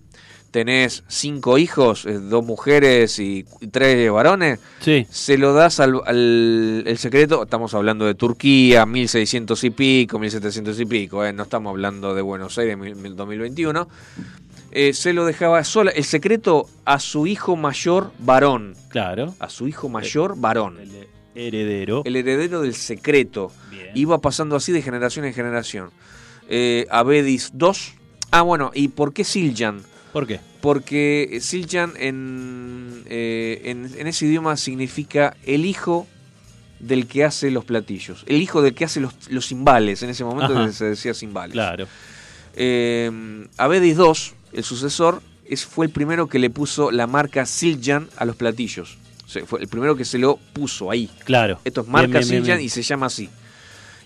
tenés 0.51 1.05
cinco 1.09 1.59
hijos, 1.59 2.07
eh, 2.07 2.19
dos 2.19 2.45
mujeres 2.45 3.19
y, 3.19 3.45
tres 3.71 4.11
varones, 4.11 4.61
Sí. 4.81 5.07
se 5.11 5.37
lo 5.39 5.53
das 5.53 5.79
al, 5.81 6.01
al- 6.07 6.85
el 6.87 6.99
secreto, 6.99 7.43
estamos 7.43 7.75
hablando 7.75 8.07
de 8.07 8.15
Turquía, 8.15 8.87
1600 8.87 9.63
y 9.65 9.71
pico, 9.71 10.19
1700 10.19 10.81
y 10.81 10.87
pico, 10.87 11.25
eh, 11.25 11.33
no 11.33 11.43
estamos 11.43 11.71
hablando 11.71 12.15
de 12.15 12.23
Buenos 12.23 12.57
Aires, 12.59 12.79
mil- 12.79 12.97
mil- 12.97 13.15
2021, 13.17 13.89
eh, 14.71 14.93
se 14.95 15.13
lo 15.13 15.25
dejaba 15.27 15.63
sola, 15.65 15.91
el 15.91 16.05
secreto 16.05 16.67
a 16.85 16.99
su 17.01 17.27
hijo 17.27 17.57
mayor 17.57 18.13
varón, 18.19 18.75
Claro. 18.89 19.35
a 19.41 19.49
su 19.51 19.69
hijo 19.69 19.89
mayor 19.89 20.39
varón, 20.39 20.79
El 20.79 21.07
heredero. 21.35 22.03
el 22.05 22.17
heredero 22.17 22.63
del 22.63 22.75
secreto, 22.75 23.53
Bien. 23.71 23.91
iba 23.95 24.19
pasando 24.19 24.57
así 24.57 24.73
de 24.73 24.83
generación 24.83 25.25
en 25.25 25.35
generación. 25.35 25.91
Eh, 26.49 26.87
Avedis 26.91 27.53
II, 27.59 27.69
ah 28.31 28.41
bueno, 28.43 28.71
¿y 28.75 28.89
por 28.89 29.13
qué 29.13 29.25
Siljan? 29.25 29.83
¿Por 30.19 30.27
qué? 30.27 30.41
Porque 30.61 31.39
Siljan 31.41 31.93
en, 31.97 33.05
eh, 33.07 33.63
en, 33.67 33.89
en 33.97 34.07
ese 34.09 34.27
idioma 34.27 34.57
significa 34.57 35.37
el 35.47 35.65
hijo 35.65 36.09
del 36.81 37.07
que 37.07 37.23
hace 37.25 37.53
los 37.53 37.65
platillos, 37.65 38.25
el 38.27 38.43
hijo 38.43 38.61
del 38.61 38.75
que 38.75 38.85
hace 38.85 38.99
los, 38.99 39.15
los 39.31 39.47
cimbales, 39.47 40.03
en 40.03 40.11
ese 40.11 40.25
momento 40.25 40.59
Ajá. 40.59 40.73
se 40.73 40.87
decía 40.87 41.15
cimbales. 41.15 41.53
Claro. 41.53 41.87
Eh, 42.57 43.47
Avedis 43.59 43.97
II, 43.97 44.13
el 44.55 44.65
sucesor, 44.65 45.23
es, 45.45 45.65
fue 45.65 45.87
el 45.87 45.93
primero 45.93 46.29
que 46.29 46.41
le 46.41 46.51
puso 46.51 46.91
la 46.91 47.07
marca 47.07 47.47
Siljan 47.47 48.09
a 48.17 48.25
los 48.25 48.35
platillos. 48.35 48.99
O 49.25 49.29
sea, 49.29 49.47
fue 49.47 49.61
el 49.61 49.69
primero 49.69 49.95
que 49.95 50.05
se 50.05 50.19
lo 50.19 50.37
puso 50.53 50.91
ahí. 50.91 51.09
Claro. 51.25 51.61
Esto 51.65 51.83
es 51.83 51.87
marca 51.87 52.09
Bien, 52.09 52.13
bien, 52.23 52.29
bien, 52.29 52.43
Siljan 52.43 52.57
bien. 52.59 52.67
y 52.67 52.71
se 52.71 52.83
llama 52.83 53.07
así. 53.07 53.31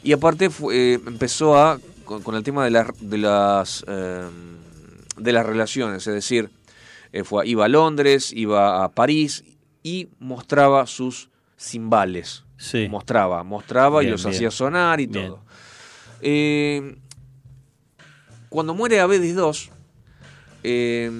Y 0.02 0.12
aparte 0.12 0.50
fue, 0.50 0.76
eh, 0.76 1.00
empezó 1.06 1.56
a 1.56 1.80
con, 2.04 2.22
con 2.22 2.34
el 2.34 2.42
tema 2.42 2.64
de, 2.66 2.70
las 2.70 2.88
de 3.00 3.16
las 3.16 3.82
eh, 3.88 4.26
de 5.16 5.32
las 5.32 5.44
relaciones, 5.46 6.06
es 6.06 6.14
decir, 6.14 6.50
eh, 7.12 7.24
fue, 7.24 7.46
iba 7.46 7.64
a 7.66 7.68
Londres, 7.68 8.32
iba 8.32 8.84
a 8.84 8.88
París 8.92 9.44
y 9.82 10.08
mostraba 10.18 10.86
sus 10.86 11.28
cimbales. 11.58 12.44
Sí. 12.56 12.88
Mostraba, 12.88 13.42
mostraba 13.42 14.02
y 14.02 14.08
los 14.10 14.22
bien. 14.24 14.34
hacía 14.34 14.50
sonar 14.50 15.00
y 15.00 15.06
Bien. 15.06 15.26
todo. 15.28 15.42
Eh, 16.20 16.96
cuando 18.48 18.74
muere 18.74 19.00
Avedis 19.00 19.34
II, 19.36 19.70
eh, 20.62 21.10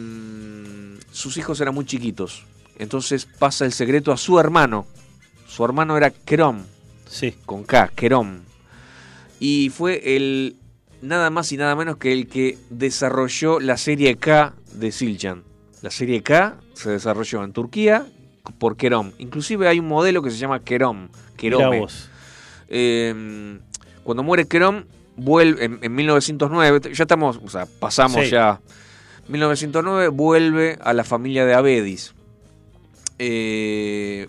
sus 1.11 1.37
hijos 1.37 1.61
eran 1.61 1.75
muy 1.75 1.85
chiquitos. 1.85 2.45
Entonces 2.79 3.27
pasa 3.27 3.65
el 3.65 3.73
secreto 3.73 4.13
a 4.13 4.17
su 4.17 4.39
hermano. 4.39 4.87
Su 5.49 5.65
hermano 5.65 5.97
era 5.97 6.11
Querón, 6.11 6.65
Sí. 7.07 7.35
con 7.45 7.65
K, 7.65 7.89
Querón. 7.95 8.45
Y 9.41 9.71
fue 9.71 10.17
el 10.17 10.57
nada 11.03 11.31
más 11.31 11.53
y 11.53 11.57
nada 11.57 11.77
menos 11.77 11.97
que 11.99 12.13
el 12.13 12.27
que 12.29 12.59
desarrolló 12.71 13.61
la 13.61 13.77
serie 13.77 14.17
K 14.17 14.55
de 14.73 14.91
Siljan. 14.93 15.43
La 15.83 15.91
serie 15.91 16.23
K 16.23 16.57
se 16.75 16.91
desarrolló 16.91 17.45
en 17.45 17.53
Turquía 17.53 18.07
por 18.59 18.77
Querón. 18.77 19.13
Inclusive 19.19 19.69
hay 19.69 19.79
un 19.81 19.89
modelo 19.89 20.23
que 20.23 20.31
se 20.31 20.39
llama 20.39 20.61
Querome. 20.61 21.09
vos. 21.79 22.09
Eh, 22.69 23.59
Cuando 24.05 24.23
muere 24.23 24.47
Crom, 24.49 24.85
vuelve 25.17 25.65
en, 25.65 25.79
en 25.83 25.95
1909, 25.95 26.93
ya 26.95 27.05
estamos, 27.05 27.39
o 27.45 27.49
sea, 27.51 27.67
pasamos 27.67 28.25
Sí. 28.25 28.31
ya. 28.31 28.61
1909 29.29 30.09
vuelve 30.09 30.79
a 30.83 30.93
la 30.93 31.05
familia 31.05 31.45
de 31.45 31.55
Avedis. 31.55 32.15
Eh, 33.19 34.29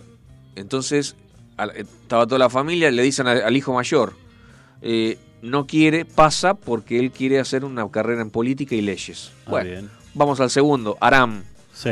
entonces, 0.55 1.15
eh, 1.57 1.86
estaba 2.03 2.28
toda 2.28 2.39
la 2.39 2.49
familia, 2.49 2.91
le 2.91 3.01
dicen 3.01 3.28
al, 3.28 3.41
al 3.41 3.57
hijo 3.57 3.74
mayor, 3.74 4.13
eh, 4.82 5.17
no 5.43 5.67
quiere, 5.67 6.05
pasa 6.05 6.53
porque 6.55 6.97
él 6.99 7.11
quiere 7.11 7.39
hacer 7.39 7.65
una 7.65 7.87
carrera 7.91 8.21
en 8.21 8.29
política 8.31 8.75
y 8.75 8.81
leyes. 8.81 9.31
Ah, 9.45 9.51
bueno, 9.51 9.69
bien. 9.69 9.89
vamos 10.13 10.39
al 10.39 10.49
segundo, 10.49 10.97
Aram. 11.01 11.43
Sí. 11.73 11.89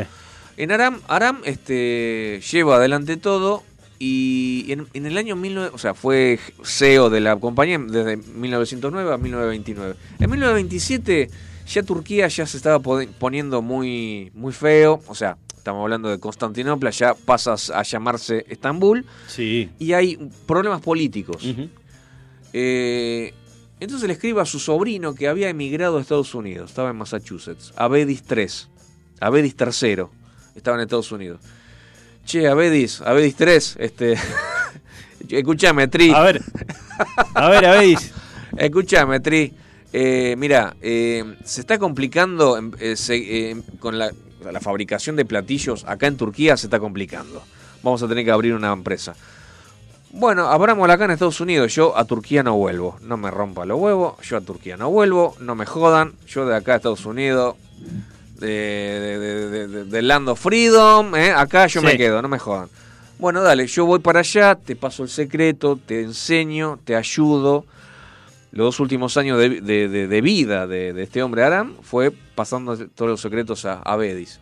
En 0.56 0.70
Aram, 0.72 1.00
Aram 1.06 1.40
este, 1.44 2.40
lleva 2.50 2.76
adelante 2.76 3.16
todo 3.16 3.62
y 3.98 4.66
en, 4.72 4.86
en 4.94 5.06
el 5.06 5.16
año 5.18 5.36
19, 5.36 5.70
o 5.74 5.78
sea, 5.78 5.94
fue 5.94 6.40
CEO 6.64 7.10
de 7.10 7.20
la 7.20 7.36
compañía 7.36 7.78
desde 7.78 8.16
1909 8.16 9.12
a 9.14 9.18
1929. 9.18 9.94
En 10.18 10.30
1927 10.30 11.30
ya 11.68 11.82
Turquía 11.82 12.28
ya 12.28 12.46
se 12.46 12.56
estaba 12.56 12.80
poniendo 12.80 13.62
muy, 13.62 14.30
muy 14.34 14.52
feo, 14.52 15.00
o 15.06 15.14
sea, 15.14 15.36
estamos 15.56 15.82
hablando 15.82 16.08
de 16.08 16.18
Constantinopla, 16.18 16.90
ya 16.90 17.14
pasa 17.14 17.54
a 17.74 17.82
llamarse 17.82 18.44
Estambul 18.48 19.04
Sí. 19.28 19.70
y 19.78 19.92
hay 19.92 20.18
problemas 20.46 20.80
políticos. 20.80 21.44
Eh, 22.52 23.32
entonces 23.82 24.06
le 24.06 24.14
escribe 24.14 24.40
a 24.40 24.44
su 24.46 24.58
sobrino 24.58 25.14
que 25.14 25.28
había 25.28 25.48
emigrado 25.48 25.98
a 25.98 26.00
Estados 26.00 26.34
Unidos, 26.34 26.70
estaba 26.70 26.90
en 26.90 26.96
Massachusetts, 26.96 27.72
Avedis 27.76 28.22
III, 28.28 28.46
Avedis 29.20 29.54
III, 29.58 30.04
estaba 30.54 30.76
en 30.76 30.82
Estados 30.82 31.12
Unidos. 31.12 31.40
Che, 32.24 32.46
Avedis, 32.48 33.00
Avedis 33.00 33.34
III, 33.40 33.84
este, 33.84 34.16
escúchame, 35.28 35.88
Tri, 35.88 36.10
A 36.10 36.20
ver. 36.20 36.42
A 37.34 37.48
ver, 37.48 37.64
a 37.66 37.72
ver. 37.72 37.98
escúchame, 38.56 39.20
Tri, 39.20 39.52
eh, 39.92 40.34
mira, 40.38 40.76
eh, 40.80 41.36
se 41.44 41.60
está 41.60 41.78
complicando 41.78 42.58
eh, 42.78 42.96
se- 42.96 43.50
eh, 43.50 43.56
con 43.78 43.98
la, 43.98 44.10
la 44.50 44.60
fabricación 44.60 45.16
de 45.16 45.24
platillos 45.24 45.84
acá 45.86 46.06
en 46.06 46.16
Turquía, 46.16 46.56
se 46.56 46.66
está 46.66 46.78
complicando. 46.78 47.42
Vamos 47.82 48.02
a 48.02 48.08
tener 48.08 48.24
que 48.24 48.30
abrir 48.30 48.54
una 48.54 48.72
empresa. 48.72 49.14
Bueno, 50.12 50.48
abrámosla 50.48 50.94
acá 50.94 51.06
en 51.06 51.12
Estados 51.12 51.40
Unidos. 51.40 51.74
Yo 51.74 51.96
a 51.96 52.04
Turquía 52.04 52.42
no 52.42 52.54
vuelvo. 52.56 52.98
No 53.02 53.16
me 53.16 53.30
rompa 53.30 53.64
los 53.64 53.78
huevos. 53.80 54.14
Yo 54.22 54.36
a 54.36 54.40
Turquía 54.42 54.76
no 54.76 54.90
vuelvo. 54.90 55.34
No 55.40 55.54
me 55.54 55.64
jodan. 55.66 56.12
Yo 56.26 56.44
de 56.46 56.54
acá 56.54 56.74
a 56.74 56.76
Estados 56.76 57.06
Unidos. 57.06 57.56
De, 58.38 58.46
de, 58.48 59.84
de- 59.86 60.02
Land 60.02 60.28
of 60.28 60.40
Freedom. 60.40 61.14
¿eh? 61.16 61.32
Acá 61.32 61.66
yo 61.66 61.80
Sí. 61.80 61.86
me 61.86 61.96
quedo. 61.96 62.20
No 62.20 62.28
me 62.28 62.38
jodan. 62.38 62.68
Bueno, 63.18 63.40
dale. 63.42 63.66
Yo 63.66 63.86
voy 63.86 64.00
para 64.00 64.20
allá. 64.20 64.54
Te 64.54 64.76
paso 64.76 65.02
el 65.02 65.08
secreto. 65.08 65.78
Te 65.84 66.02
enseño. 66.02 66.78
Te 66.84 66.94
ayudo. 66.94 67.64
Los 68.50 68.66
dos 68.66 68.80
últimos 68.80 69.16
años 69.16 69.38
de, 69.38 70.20
vida 70.22 70.66
de, 70.66 71.02
este 71.02 71.22
hombre 71.22 71.42
Aram 71.42 71.72
fue 71.80 72.10
pasando 72.34 72.76
todos 72.90 73.10
los 73.12 73.20
secretos 73.22 73.64
a, 73.64 73.80
a 73.80 73.96
Bedis. 73.96 74.40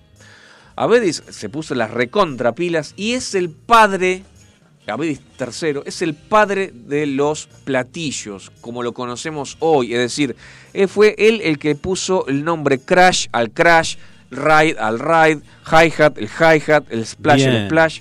Avedis 0.75 1.23
se 1.29 1.49
puso 1.49 1.77
las 1.77 1.93
recontrapilas 1.93 2.93
y 2.97 3.13
es 3.13 3.37
el 3.37 3.51
padre, 3.51 4.25
Avedis 4.87 5.21
III, 5.39 5.81
es 5.85 6.03
el 6.03 6.15
padre 6.15 6.73
de 6.75 7.07
los 7.07 7.47
platillos, 7.65 8.51
como 8.61 8.83
lo 8.83 8.93
conocemos 8.93 9.57
hoy. 9.61 9.93
Es 9.95 10.01
decir, 10.01 10.35
fue 10.89 11.15
él 11.19 11.41
el 11.45 11.59
que 11.59 11.75
puso 11.77 12.27
el 12.27 12.45
nombre 12.45 12.79
Crash 12.81 13.27
al 13.33 13.51
Crash, 13.51 13.97
Ride 14.31 14.77
al 14.79 14.99
Ride, 14.99 15.41
Hi-Hat, 15.71 16.19
el 16.19 16.29
Hi-Hat, 16.29 16.85
el 16.91 17.07
Splash, 17.07 17.43
el 17.43 17.51
Bien. 17.51 17.67
Splash. 17.67 18.01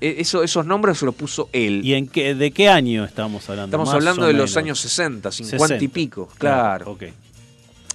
E- 0.00 0.16
Eso, 0.18 0.42
esos 0.42 0.66
nombres 0.66 0.98
se 0.98 1.06
los 1.06 1.14
puso 1.14 1.48
él. 1.52 1.80
¿Y 1.84 1.94
en 1.94 2.06
qué, 2.08 2.34
de 2.34 2.50
qué 2.50 2.68
año 2.68 3.04
estamos 3.04 3.48
hablando? 3.48 3.68
Estamos 3.76 3.88
Más 3.88 3.94
hablando 3.94 4.26
de 4.26 4.32
los 4.34 4.56
años 4.56 4.80
60, 4.80 5.30
50 5.32 5.56
y 5.56 5.68
60. 5.78 5.94
pico, 5.94 6.28
claro. 6.38 6.90
Ok. 6.92 7.04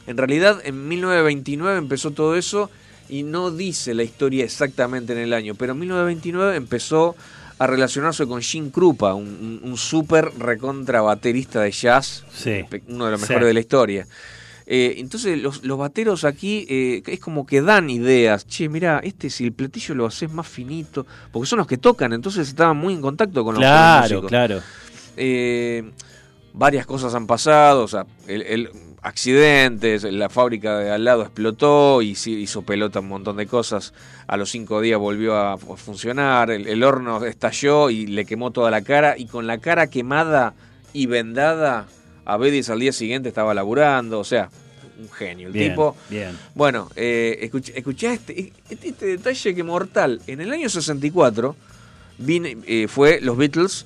En 0.08 0.18
realidad, 0.18 0.60
en 0.64 0.88
1929 0.88 1.78
empezó 1.78 2.12
todo 2.12 2.36
eso 2.36 2.72
y 3.08 3.22
no 3.24 3.52
dice 3.52 3.94
la 3.94 4.04
historia 4.04 4.44
exactamente 4.46 5.14
en 5.14 5.20
el 5.20 5.34
año, 5.34 5.54
pero 5.56 5.74
en 5.74 5.80
1929 5.80 6.56
empezó 6.56 7.16
a 7.62 7.68
relacionarse 7.68 8.26
con 8.26 8.41
Jim 8.41 8.72
Krupa, 8.72 9.14
un, 9.14 9.59
un, 9.64 9.78
súper 9.78 10.32
recontra 10.39 11.01
baterista 11.01 11.62
de 11.62 11.70
jazz, 11.72 12.26
Sí. 12.34 12.64
uno 12.88 13.05
de 13.05 13.12
los 13.12 13.22
Sí. 13.22 13.28
mejores 13.28 13.47
de 13.47 13.53
la 13.53 13.59
historia. 13.59 14.07
Eh, 14.66 14.95
entonces 14.97 15.39
los, 15.39 15.64
los 15.64 15.78
bateros 15.78 16.24
aquí 16.24 16.66
eh, 16.70 17.03
es 17.05 17.20
como 17.20 17.45
que 17.45 17.62
dan 17.62 17.89
ideas. 17.89 18.47
Che, 18.47 18.68
mira, 18.68 18.99
este 19.03 19.30
si 19.30 19.43
el 19.43 19.51
platillo 19.53 19.93
lo 19.93 20.07
haces 20.07 20.32
más 20.32 20.47
finito, 20.47 21.05
porque 21.32 21.45
son 21.47 21.59
los 21.59 21.68
que 21.68 21.78
tocan, 21.78 22.14
entonces 22.14 22.47
estaban 22.47 22.78
muy 22.78 22.93
en 22.93 23.01
contacto 23.01 23.43
con 23.43 23.53
los, 23.55 23.62
con 23.64 23.70
los 23.70 23.70
Claro, 23.70 24.01
músicos. 24.01 24.30
claro. 24.30 24.62
Eh, 25.18 25.91
varias 26.53 26.86
cosas 26.88 27.14
han 27.14 27.28
pasado, 27.28 27.84
o 27.84 27.88
sea, 27.88 28.05
el, 28.28 28.41
el- 28.41 28.70
accidentes, 29.02 30.04
la 30.04 30.30
fábrica 30.30 30.78
de 30.80 30.91
al 30.91 31.04
lado 31.04 31.24
explotó 31.24 32.02
y 32.02 32.12
hizo 32.12 32.62
pelota 32.64 32.99
un 32.99 33.08
montón 33.10 33.38
de 33.38 33.47
cosas. 33.47 33.93
A 34.28 34.38
los 34.38 34.49
cinco 34.52 34.82
días 34.82 34.99
volvió 34.99 35.36
a 35.36 35.58
fu- 35.58 35.76
funcionar, 35.78 36.52
el, 36.52 36.68
el 36.68 36.84
horno 36.84 37.24
estalló 37.26 37.89
y 37.89 38.08
le 38.08 38.26
quemó 38.26 38.52
toda 38.52 38.72
la 38.72 38.82
cara 38.82 39.18
y 39.18 39.26
con 39.26 39.47
la 39.47 39.58
cara 39.60 39.88
quemada 39.88 40.54
y 40.93 41.06
vendada, 41.06 41.88
a 42.26 42.38
Bedis 42.38 42.70
al 42.70 42.80
día 42.80 42.91
siguiente 42.93 43.30
estaba 43.30 43.54
laburando, 43.54 44.20
o 44.20 44.24
sea, 44.24 44.49
un 44.99 45.10
genio. 45.10 45.47
El 45.47 45.54
Bien, 45.54 45.70
tipo 45.72 45.95
bien. 46.10 46.38
bueno, 46.54 46.89
eh, 46.95 47.39
escuché, 47.41 47.78
escuché 47.78 48.14
este, 48.14 48.54
este, 48.70 48.89
este 48.89 49.06
detalle 49.08 49.56
que 49.56 49.64
mortal. 49.64 50.22
En 50.28 50.41
el 50.41 50.52
año 50.52 50.70
64 50.70 51.56
vine, 52.20 52.58
eh, 52.68 52.88
fue 52.88 53.20
los 53.22 53.36
Beatles 53.38 53.86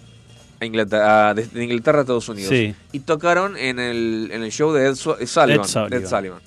a 0.60 0.66
Inglaterra, 0.66 1.30
a- 1.30 1.34
de, 1.34 1.46
de 1.48 1.64
Inglaterra 1.64 2.00
a 2.00 2.02
Estados 2.02 2.30
Unidos. 2.30 2.50
Sí. 2.50 2.74
Y 2.92 3.00
tocaron 3.02 3.58
en 3.58 3.80
el, 3.80 4.30
en 4.32 4.44
el 4.44 4.52
show 4.52 4.72
de 4.74 4.88
Ed, 4.88 4.96
Su- 4.96 5.16
Ed 5.20 5.28
Sullivan. 5.28 5.66
Ed 5.66 5.70
Sullivan. 5.70 5.90
de 5.90 5.98
Ed 5.98 6.08
Sullivan. 6.08 6.40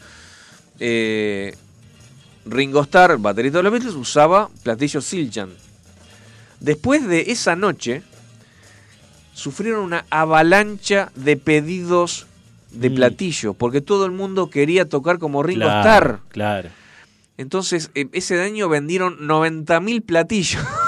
Eh, 0.80 1.54
Ringo 2.46 2.82
Starr, 2.82 3.18
baterista 3.18 3.58
de 3.58 3.62
los 3.64 3.72
Beatles, 3.72 3.94
usaba 3.94 4.48
platillos 4.62 5.04
Siljan. 5.04 5.50
Después 6.60 7.06
de 7.06 7.30
esa 7.30 7.54
noche, 7.56 8.02
sufrieron 9.34 9.84
una 9.84 10.04
avalancha 10.10 11.12
de 11.14 11.36
pedidos 11.36 12.26
de 12.72 12.90
Mm. 12.90 12.94
platillo, 12.94 13.54
porque 13.54 13.80
todo 13.80 14.04
el 14.06 14.12
mundo 14.12 14.50
quería 14.50 14.88
tocar 14.88 15.18
como 15.18 15.42
Ringo 15.42 15.62
claro, 15.66 15.80
Starr. 15.80 16.20
Claro. 16.30 16.68
Entonces, 17.36 17.90
ese 17.94 18.40
año 18.42 18.68
vendieron 18.68 19.18
90.000 19.26 20.00
platillos. 20.02 20.62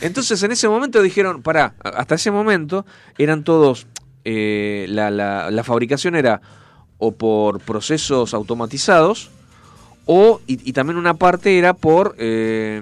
Entonces, 0.00 0.42
en 0.42 0.52
ese 0.52 0.68
momento 0.68 1.02
dijeron, 1.02 1.42
pará, 1.42 1.74
hasta 1.82 2.14
ese 2.16 2.30
momento 2.30 2.84
eran 3.18 3.44
todos, 3.44 3.86
eh, 4.24 4.86
la, 4.88 5.10
la- 5.10 5.50
la 5.50 5.64
fabricación 5.64 6.14
era 6.16 6.40
o 6.98 7.12
por 7.12 7.60
procesos 7.60 8.32
automatizados, 8.34 9.30
o, 10.06 10.40
y, 10.46 10.68
y 10.68 10.72
también 10.72 10.96
una 10.98 11.14
parte 11.14 11.58
era 11.58 11.74
por 11.74 12.14
eh, 12.18 12.80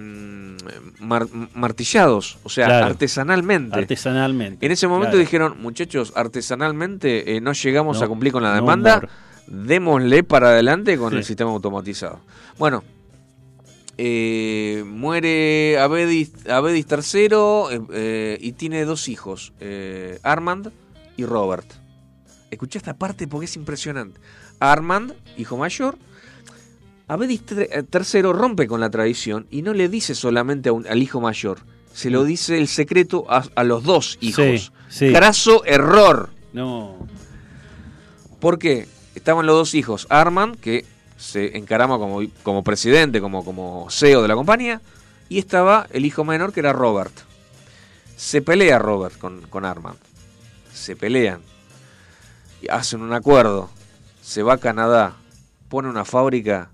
mar- 1.00 1.26
martillados, 1.54 2.38
o 2.42 2.48
sea, 2.50 2.66
Claro. 2.66 2.86
artesanalmente. 2.86 3.78
Artesanalmente. 3.78 4.64
En 4.66 4.72
ese 4.72 4.86
momento 4.86 5.12
Claro. 5.12 5.18
dijeron, 5.20 5.54
muchachos, 5.60 6.12
artesanalmente 6.16 7.36
eh, 7.36 7.40
no 7.40 7.52
llegamos 7.52 7.98
No, 7.98 8.04
a 8.04 8.08
cumplir 8.08 8.32
con 8.32 8.42
la 8.42 8.54
demanda, 8.54 9.00
démosle 9.46 10.22
para 10.22 10.48
adelante 10.48 10.96
con 10.98 11.10
Sí. 11.12 11.16
el 11.16 11.24
sistema 11.24 11.50
automatizado. 11.50 12.20
Bueno, 12.58 12.84
eh, 13.98 14.82
muere 14.86 15.78
Avedis, 15.78 16.32
Avedis 16.48 16.86
III 16.90 17.28
eh, 17.92 18.38
y 18.40 18.52
tiene 18.52 18.84
dos 18.84 19.08
hijos, 19.08 19.52
eh, 19.60 20.18
Armand 20.22 20.70
y 21.16 21.24
Robert. 21.24 21.66
Escuché 22.50 22.78
esta 22.78 22.94
parte 22.94 23.26
porque 23.26 23.46
es 23.46 23.56
impresionante. 23.56 24.20
Armand, 24.60 25.14
hijo 25.36 25.56
mayor, 25.56 25.96
Avedis 27.08 27.44
tre- 27.44 27.68
eh, 27.70 27.84
III 28.14 28.22
rompe 28.32 28.66
con 28.66 28.80
la 28.80 28.90
tradición 28.90 29.46
y 29.50 29.62
no 29.62 29.74
le 29.74 29.88
dice 29.88 30.14
solamente 30.14 30.70
un- 30.70 30.86
al 30.86 31.02
hijo 31.02 31.20
mayor, 31.20 31.58
se 31.92 32.10
lo 32.10 32.24
dice 32.24 32.58
el 32.58 32.66
secreto 32.68 33.26
a, 33.28 33.44
a 33.54 33.62
los 33.64 33.84
dos 33.84 34.18
hijos. 34.20 34.44
Mm. 34.44 34.56
Sí, 34.56 34.70
sí. 34.88 35.08
Graso 35.10 35.64
error. 35.64 36.30
No. 36.52 37.06
¿Por 38.40 38.58
qué? 38.58 38.88
Estaban 39.14 39.46
los 39.46 39.54
dos 39.56 39.74
hijos, 39.74 40.06
Armand, 40.10 40.56
que 40.58 40.84
se 41.24 41.56
encarama 41.56 41.98
como, 41.98 42.20
como 42.42 42.62
presidente, 42.62 43.20
como, 43.20 43.44
como 43.44 43.86
CEO 43.90 44.22
de 44.22 44.28
la 44.28 44.34
compañía, 44.34 44.80
y 45.28 45.38
estaba 45.38 45.86
el 45.90 46.04
hijo 46.04 46.24
menor 46.24 46.52
que 46.52 46.60
era 46.60 46.72
Robert. 46.72 47.12
Se 48.16 48.42
pelea 48.42 48.78
Robert 48.78 49.18
con, 49.18 49.42
con 49.48 49.64
Armand. 49.64 49.98
Se 50.72 50.96
pelean. 50.96 51.40
Y 52.62 52.68
hacen 52.68 53.00
un 53.02 53.12
acuerdo. 53.12 53.70
Se 54.22 54.42
va 54.42 54.54
a 54.54 54.58
Canadá, 54.58 55.16
pone 55.68 55.88
una 55.88 56.04
fábrica 56.04 56.70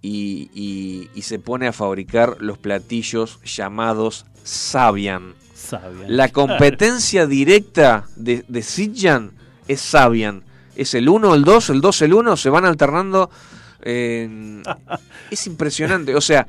y, 0.00 0.50
y- 0.54 1.10
y 1.14 1.22
se 1.22 1.38
pone 1.38 1.66
a 1.66 1.72
fabricar 1.72 2.36
los 2.40 2.58
platillos 2.58 3.40
llamados 3.44 4.26
Sabian. 4.42 5.34
Sabian. 5.54 6.16
La 6.16 6.28
competencia 6.30 7.26
directa 7.26 8.06
de, 8.16 8.44
de 8.48 8.62
es 9.68 9.80
Sabian. 9.80 10.42
Es 10.76 10.94
el 10.94 11.08
1, 11.08 11.34
el 11.34 11.44
2, 11.44 11.70
el 11.70 11.80
2, 11.80 12.02
el 12.02 12.14
1, 12.14 12.36
se 12.36 12.50
van 12.50 12.64
alternando. 12.64 13.30
eh, 13.82 14.62
es 15.30 15.46
impresionante. 15.46 16.14
O 16.14 16.20
sea, 16.20 16.46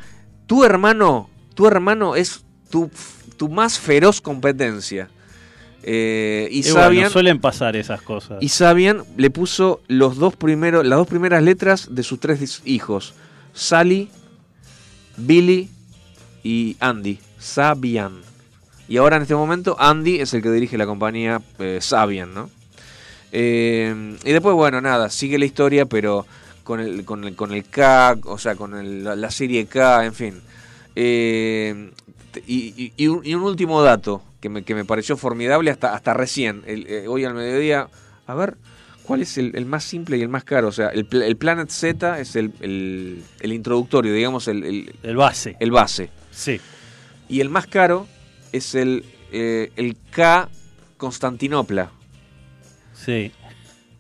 tu 0.47 0.64
hermano, 0.64 1.30
tu 1.53 1.68
hermano 1.68 2.15
es 2.15 2.43
tu, 2.69 2.89
tu 3.38 3.49
más 3.49 3.80
feroz 3.80 4.22
competencia. 4.22 5.10
Eh, 5.88 6.47
y, 6.52 6.64
Sabian, 6.64 7.11
suelen 7.11 7.39
pasar 7.39 7.76
esas 7.76 8.02
cosas. 8.02 8.39
Y 8.41 8.49
Sabian 8.49 9.03
le 9.18 9.30
puso 9.30 9.81
los 9.88 10.18
dos 10.18 10.35
primeros, 10.35 10.84
las 10.85 10.97
dos 10.97 11.07
primeras 11.07 11.43
letras 11.43 11.93
de 11.93 12.02
sus 12.02 12.19
tres 12.19 12.64
hijos: 12.65 13.14
Sally, 13.53 14.10
Billy 15.18 15.69
y 16.43 16.76
Andy. 16.80 17.19
Sabian. 17.38 18.22
Y 18.88 18.97
ahora 18.97 19.18
en 19.18 19.22
este 19.23 19.35
momento 19.35 19.76
Andy 19.80 20.19
es 20.19 20.34
el 20.34 20.41
que 20.41 20.52
dirige 20.52 20.77
la 20.77 20.88
compañía 20.88 21.41
eh, 21.60 21.77
Sabian, 21.81 22.34
¿no? 22.34 22.49
Eh, 23.38 24.16
y 24.24 24.32
después, 24.32 24.56
bueno, 24.56 24.80
nada, 24.80 25.10
sigue 25.10 25.38
la 25.38 25.44
historia, 25.44 25.86
pero 25.86 26.26
con 26.64 26.80
el, 26.80 27.03
con 27.03 27.26
el, 27.26 27.36
con 27.36 27.52
el 27.52 27.66
K, 27.66 28.18
o 28.24 28.38
sea, 28.38 28.56
con 28.56 29.03
la, 29.03 29.30
serie 29.30 29.66
K, 29.66 30.06
en 30.06 30.14
fin. 30.14 30.41
y, 32.48 33.07
un, 33.07 33.41
último 33.41 33.82
dato 33.82 34.24
que 34.40 34.48
me, 34.48 34.64
que 34.64 34.74
me 34.74 34.86
pareció 34.86 35.18
formidable 35.18 35.70
hasta, 35.70 35.94
hasta 35.94 36.14
recién, 36.14 36.64
eh, 36.66 37.07
hoy 37.10 37.26
al 37.26 37.34
mediodía. 37.34 37.90
A 38.26 38.36
ver, 38.36 38.56
¿cuál 39.03 39.22
es 39.22 39.38
el, 39.38 39.66
más 39.66 39.84
simple 39.84 40.18
y 40.18 40.22
el 40.22 40.30
más 40.30 40.45
caro? 40.45 40.70
O 40.70 40.72
sea, 40.72 40.88
el, 40.88 41.06
Planet 41.36 41.70
Z 41.70 42.18
es 42.22 42.38
el, 42.38 42.53
el 42.62 43.52
introductorio, 43.52 44.14
digamos, 44.14 44.48
el, 44.48 44.94
el, 45.03 45.16
base. 45.18 45.57
El 45.60 45.72
base. 45.72 46.10
Sí. 46.32 46.62
Y 47.28 47.41
el 47.41 47.49
más 47.49 47.68
caro 47.68 48.07
es 48.53 48.76
el, 48.76 49.03
eh, 49.34 49.74
el 49.76 49.98
K 50.12 50.48
Constantinopla. 50.95 51.91
Sí. 53.06 53.32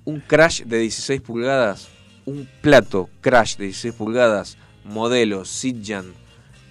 Un 0.03 0.19
crash 0.19 0.63
de 0.63 0.79
16 0.79 1.21
pulgadas, 1.21 1.89
un 2.25 2.47
plato 2.61 3.09
crash 3.21 3.57
de 3.57 3.65
16 3.65 3.93
pulgadas, 3.93 4.57
modelo 4.83 5.45
Sidjan 5.45 6.13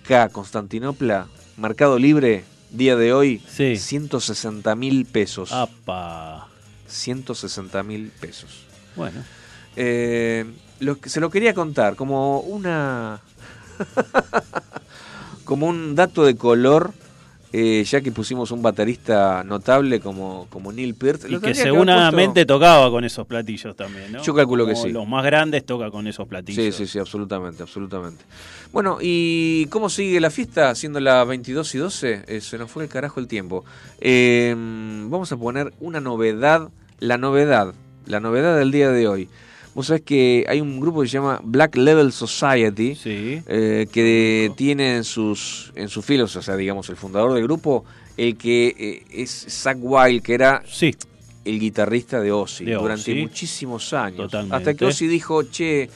K 0.07 0.29
Constantinopla, 0.29 1.29
mercado 1.57 1.99
libre, 1.99 2.45
día 2.71 2.97
de 2.97 3.13
hoy, 3.13 3.43
sí. 3.49 3.77
160 3.77 4.75
mil 4.75 5.07
pesos. 5.07 5.53
¡Apa! 5.53 6.49
160 6.89 7.83
mil 7.83 8.11
pesos. 8.21 8.65
Bueno. 8.97 9.23
Eh, 9.77 10.45
lo, 10.81 10.99
se 11.05 11.21
lo 11.21 11.31
quería 11.31 11.55
contar 11.55 11.97
como 11.97 12.41
una. 12.41 13.21
como 15.45 15.67
un 15.67 15.95
dato 15.95 16.25
de 16.25 16.37
color. 16.37 16.93
Eh, 17.57 17.85
ya 17.85 18.01
que 18.01 18.11
pusimos 18.11 18.51
un 18.51 18.63
baterista 18.63 19.45
notable 19.45 20.01
como, 20.01 20.49
como 20.51 20.73
Neil 20.73 20.97
Peart. 20.97 21.21
Y 21.29 21.39
que 21.39 21.55
seguramente 21.55 22.45
tocaba 22.47 22.91
con 22.91 23.05
esos 23.05 23.29
platillos 23.29 23.77
también, 23.77 24.11
¿no? 24.11 24.23
Yo 24.25 24.35
calculo 24.35 24.67
que 24.67 24.75
sí. 24.75 24.91
Los 24.91 25.07
más 25.07 25.25
grandes 25.25 25.65
toca 25.65 25.89
con 25.89 26.09
esos 26.09 26.27
platillos. 26.27 26.65
Sí, 26.65 26.73
sí, 26.73 26.91
sí, 26.91 26.99
absolutamente, 26.99 27.63
absolutamente. 27.63 28.25
Bueno, 28.73 28.99
¿y 29.01 29.67
cómo 29.67 29.89
sigue 29.89 30.19
la 30.19 30.31
fiesta? 30.31 30.75
Siendo 30.75 30.99
las 30.99 31.29
22 31.29 31.73
y 31.77 31.79
12, 31.79 32.25
eh, 32.27 32.41
se 32.41 32.59
nos 32.59 32.69
fue 32.69 32.83
el 32.83 32.89
carajo 32.89 33.21
el 33.21 33.29
tiempo. 33.29 33.65
Em, 34.01 35.09
vamos 35.09 35.31
a 35.31 35.37
poner 35.37 35.73
una 35.79 36.01
novedad, 36.01 36.71
la 36.99 37.19
novedad, 37.19 37.73
la 38.07 38.19
novedad 38.19 38.59
del 38.59 38.73
día 38.73 38.91
de 38.91 39.07
hoy. 39.07 39.29
Vos 39.75 39.89
sabés 39.89 40.03
que 40.03 40.45
hay 40.49 40.61
un 40.61 40.81
grupo 40.81 41.03
que 41.03 41.09
se 41.09 41.15
llama 41.15 41.41
Black 41.43 41.77
Level 41.77 42.13
Society, 42.13 42.97
eh, 43.05 43.87
que 43.93 44.53
tiene 44.57 44.97
en 44.97 45.05
sus, 45.05 45.73
en 45.75 45.89
sus 45.89 46.05
filos, 46.05 46.37
o 46.37 46.43
sea, 46.43 46.57
digamos, 46.57 46.89
el 46.91 46.97
fundador 46.97 47.35
del 47.35 47.43
grupo, 47.43 47.85
el 48.17 48.37
que 48.37 48.75
eh, 48.79 49.23
es 49.23 49.47
Zach 49.49 49.77
Wild, 49.81 50.23
que 50.23 50.35
era 50.35 50.63
sí. 50.65 50.95
el 51.45 51.59
guitarrista 51.59 52.21
de 52.21 52.31
Ozzy, 52.31 52.67
durante 52.67 53.15
muchísimos 53.17 53.93
años. 53.93 54.33
Hasta 54.33 54.75
que 54.75 54.85
Ozzy 54.85 55.09
dijo, 55.09 55.43
che, 55.43 55.91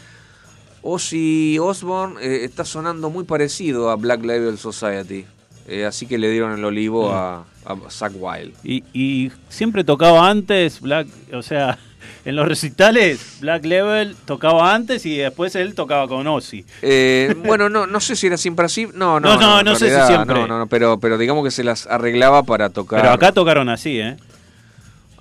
Ozzy 0.83 1.59
Osbourne 1.61 2.21
eh, 2.21 2.45
está 2.45 2.65
sonando 2.65 3.11
muy 3.11 3.25
parecido 3.25 3.91
a 3.91 3.97
Black 3.97 4.25
Label 4.25 4.59
Society. 4.59 5.25
Eh, 5.69 5.85
así 5.85 6.07
que 6.07 6.17
le 6.17 6.31
dieron 6.31 6.59
el 6.59 6.65
olivo 6.65 7.13
a, 7.13 7.45
a 7.65 7.91
Zach 7.91 8.13
Wild. 8.17 8.55
Y, 8.65 9.31
siempre 9.49 9.85
tocaba 9.85 10.29
antes, 10.29 10.81
Black, 10.81 11.07
o 11.33 11.43
sea, 11.43 11.79
en 12.25 12.37
los 12.37 12.47
recitales, 12.47 13.39
Black 13.41 13.65
Level 13.65 14.17
tocaba 14.25 14.75
antes 14.75 15.07
y 15.07 15.17
después 15.17 15.55
él 15.55 15.75
tocaba 15.75 16.09
con 16.09 16.27
Ozzy. 16.27 16.65
Eh, 16.83 17.35
bueno, 17.45 17.69
no, 17.69 17.87
no 17.87 18.01
sé 18.01 18.17
si 18.17 18.27
era 18.27 18.37
siempre 18.37 18.67
así. 18.67 18.89
No, 18.95 19.21
no, 19.21 19.39
no, 19.39 19.63
no, 19.63 19.77
sé 19.77 19.89
si 19.89 20.07
siempre. 20.07 20.47
No, 20.47 20.59
no, 20.59 20.67
pero, 20.67 20.99
pero 21.01 21.19
digamos 21.19 21.45
que 21.45 21.51
se 21.51 21.65
las 21.65 21.87
arreglaba 21.87 22.43
para 22.43 22.71
tocar. 22.71 23.01
Pero 23.01 23.13
acá 23.13 23.33
tocaron 23.33 23.69
así, 23.69 23.99
¿eh? 24.01 24.17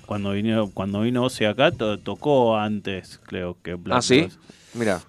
Cuando 0.06 0.32
vino, 0.32 0.70
cuando 0.72 1.02
vino 1.02 1.24
Ozzy 1.24 1.44
acá, 1.44 1.70
tocó 1.70 2.56
antes, 2.56 3.20
creo 3.24 3.56
que 3.62 3.74
Black 3.74 3.98
¿Ah, 3.98 4.02
sí? 4.02 4.28
Mira. 4.74 5.00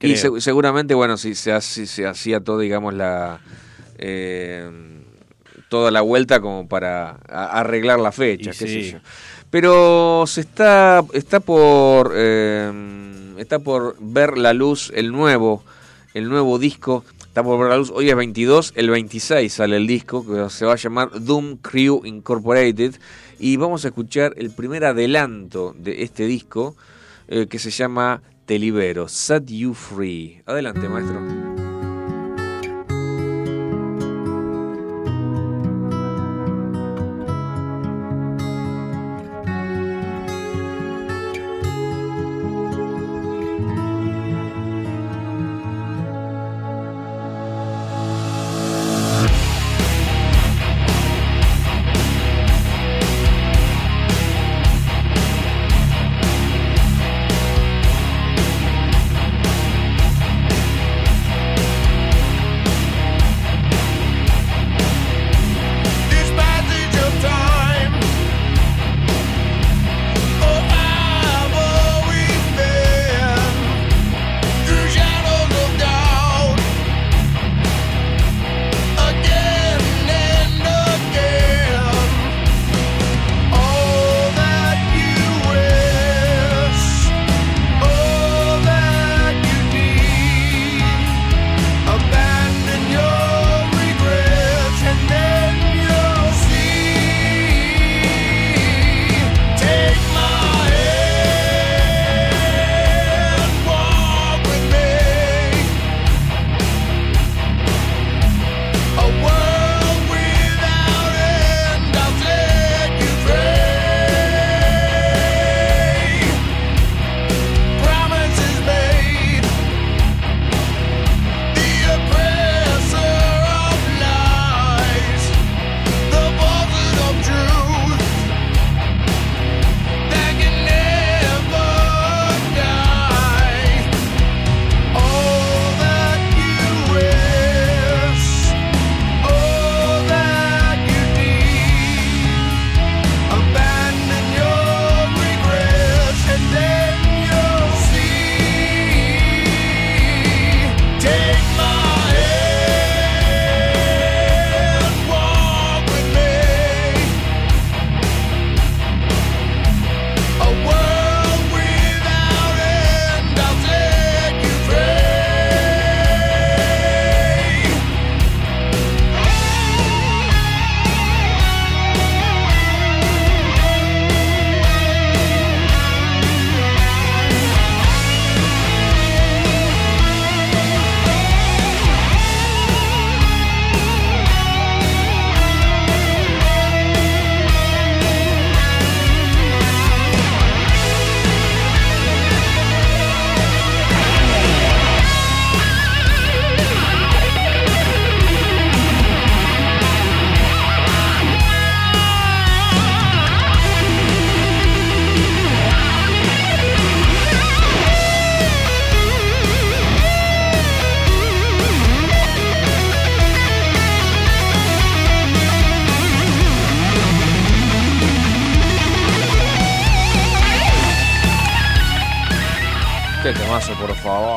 Y 0.00 0.16
seguramente, 0.16 0.94
bueno, 0.94 1.16
si 1.16 1.34
se, 1.34 1.60
se 1.60 2.06
hacía 2.06 2.40
todo, 2.40 2.58
digamos, 2.58 2.94
la 2.94 3.40
eh, 3.98 4.70
toda 5.68 5.90
la 5.90 6.00
vuelta 6.00 6.40
como 6.40 6.68
para 6.68 7.18
arreglar 7.28 8.00
la 8.00 8.12
fecha, 8.12 8.52
qué 8.52 8.56
sé 8.56 8.90
yo. 8.92 8.98
Pero 9.50 10.24
se 10.26 10.42
está, 10.42 11.02
está 11.14 11.40
por 11.40 12.12
eh, 12.14 12.70
está 13.38 13.58
por 13.60 13.96
ver 13.98 14.36
la 14.36 14.52
luz 14.52 14.92
el 14.94 15.12
nuevo, 15.12 15.62
el 16.14 16.28
nuevo 16.28 16.58
disco. 16.58 17.04
Está 17.20 17.42
por 17.42 17.58
ver 17.58 17.68
la 17.68 17.76
luz, 17.76 17.90
hoy 17.94 18.10
es 18.10 18.16
22, 18.16 18.72
el 18.74 18.90
26 18.90 19.52
sale 19.52 19.76
el 19.76 19.86
disco, 19.86 20.26
que 20.26 20.50
se 20.50 20.66
va 20.66 20.72
a 20.72 20.76
llamar 20.76 21.10
Doom 21.20 21.58
Crew 21.58 22.02
Incorporated. 22.04 22.96
Y 23.38 23.56
vamos 23.56 23.84
a 23.84 23.88
escuchar 23.88 24.34
el 24.36 24.50
primer 24.50 24.84
adelanto 24.84 25.74
de 25.78 26.02
este 26.02 26.26
disco, 26.26 26.74
eh, 27.28 27.46
que 27.46 27.58
se 27.58 27.70
llama 27.70 28.22
te 28.44 28.58
libero, 28.58 29.08
set 29.08 29.46
you 29.46 29.74
free. 29.74 30.42
Adelante, 30.46 30.88
maestro. 30.88 31.67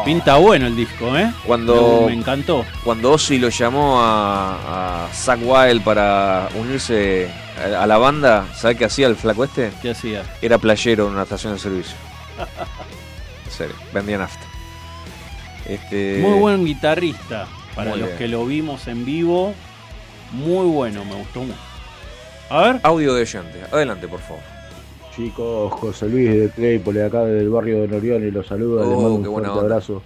Pinta 0.06 0.38
bueno 0.38 0.68
el 0.68 0.76
disco, 0.76 1.16
¿eh? 1.18 1.32
Cuando, 1.46 2.04
Me 2.08 2.14
encantó. 2.14 2.66
cuando 2.84 3.12
Ozzy 3.12 3.38
lo 3.38 3.50
llamó 3.50 4.02
a, 4.02 5.06
a 5.06 5.14
Zack 5.14 5.40
Wild 5.44 5.84
para 5.84 6.50
unirse 6.56 7.30
a, 7.58 7.84
a 7.84 7.88
la 7.88 7.98
banda, 7.98 8.46
¿sabe 8.56 8.76
qué 8.76 8.86
hacía 8.86 9.08
el 9.08 9.16
flaco 9.16 9.44
este? 9.44 9.72
¿Qué 9.82 9.92
hacía? 9.92 10.24
Era 10.42 10.58
playero 10.58 11.08
en 11.08 11.14
una 11.14 11.24
estación 11.24 11.54
de 11.54 11.60
servicio. 11.60 11.96
En 13.46 13.52
serio, 13.52 13.76
vendía 13.94 14.18
nafta. 14.18 14.46
Este, 15.66 16.20
Muy 16.22 16.40
buen 16.40 16.66
guitarrista. 16.66 17.48
Para 17.76 17.92
Muy 17.92 18.00
los 18.00 18.08
bien. 18.08 18.18
que 18.18 18.28
lo 18.30 18.46
vimos 18.46 18.88
en 18.88 19.04
vivo, 19.06 19.54
muy 20.32 20.66
bueno, 20.68 21.04
me 21.06 21.16
gustó 21.16 21.42
mucho. 21.42 21.60
A 22.50 22.62
ver. 22.62 22.80
Audio 22.84 23.14
de 23.14 23.22
oyente. 23.24 23.62
Adelante, 23.72 24.08
por 24.08 24.22
favor. 24.22 24.42
Chicos, 25.16 25.74
José 25.74 26.08
Luis 26.10 26.30
de 26.30 26.50
Claypole, 26.50 27.04
acá 27.04 27.26
del 27.26 27.50
barrio 27.50 27.82
de 27.82 27.88
Norión, 27.90 28.26
y 28.26 28.32
los 28.32 28.48
saludo, 28.48 28.82
Oh, 28.82 28.90
les 28.90 28.98
mando 28.98 29.16
un 29.16 29.26
fuerte 29.26 29.50
onda. 29.50 29.62
abrazo. 29.62 30.02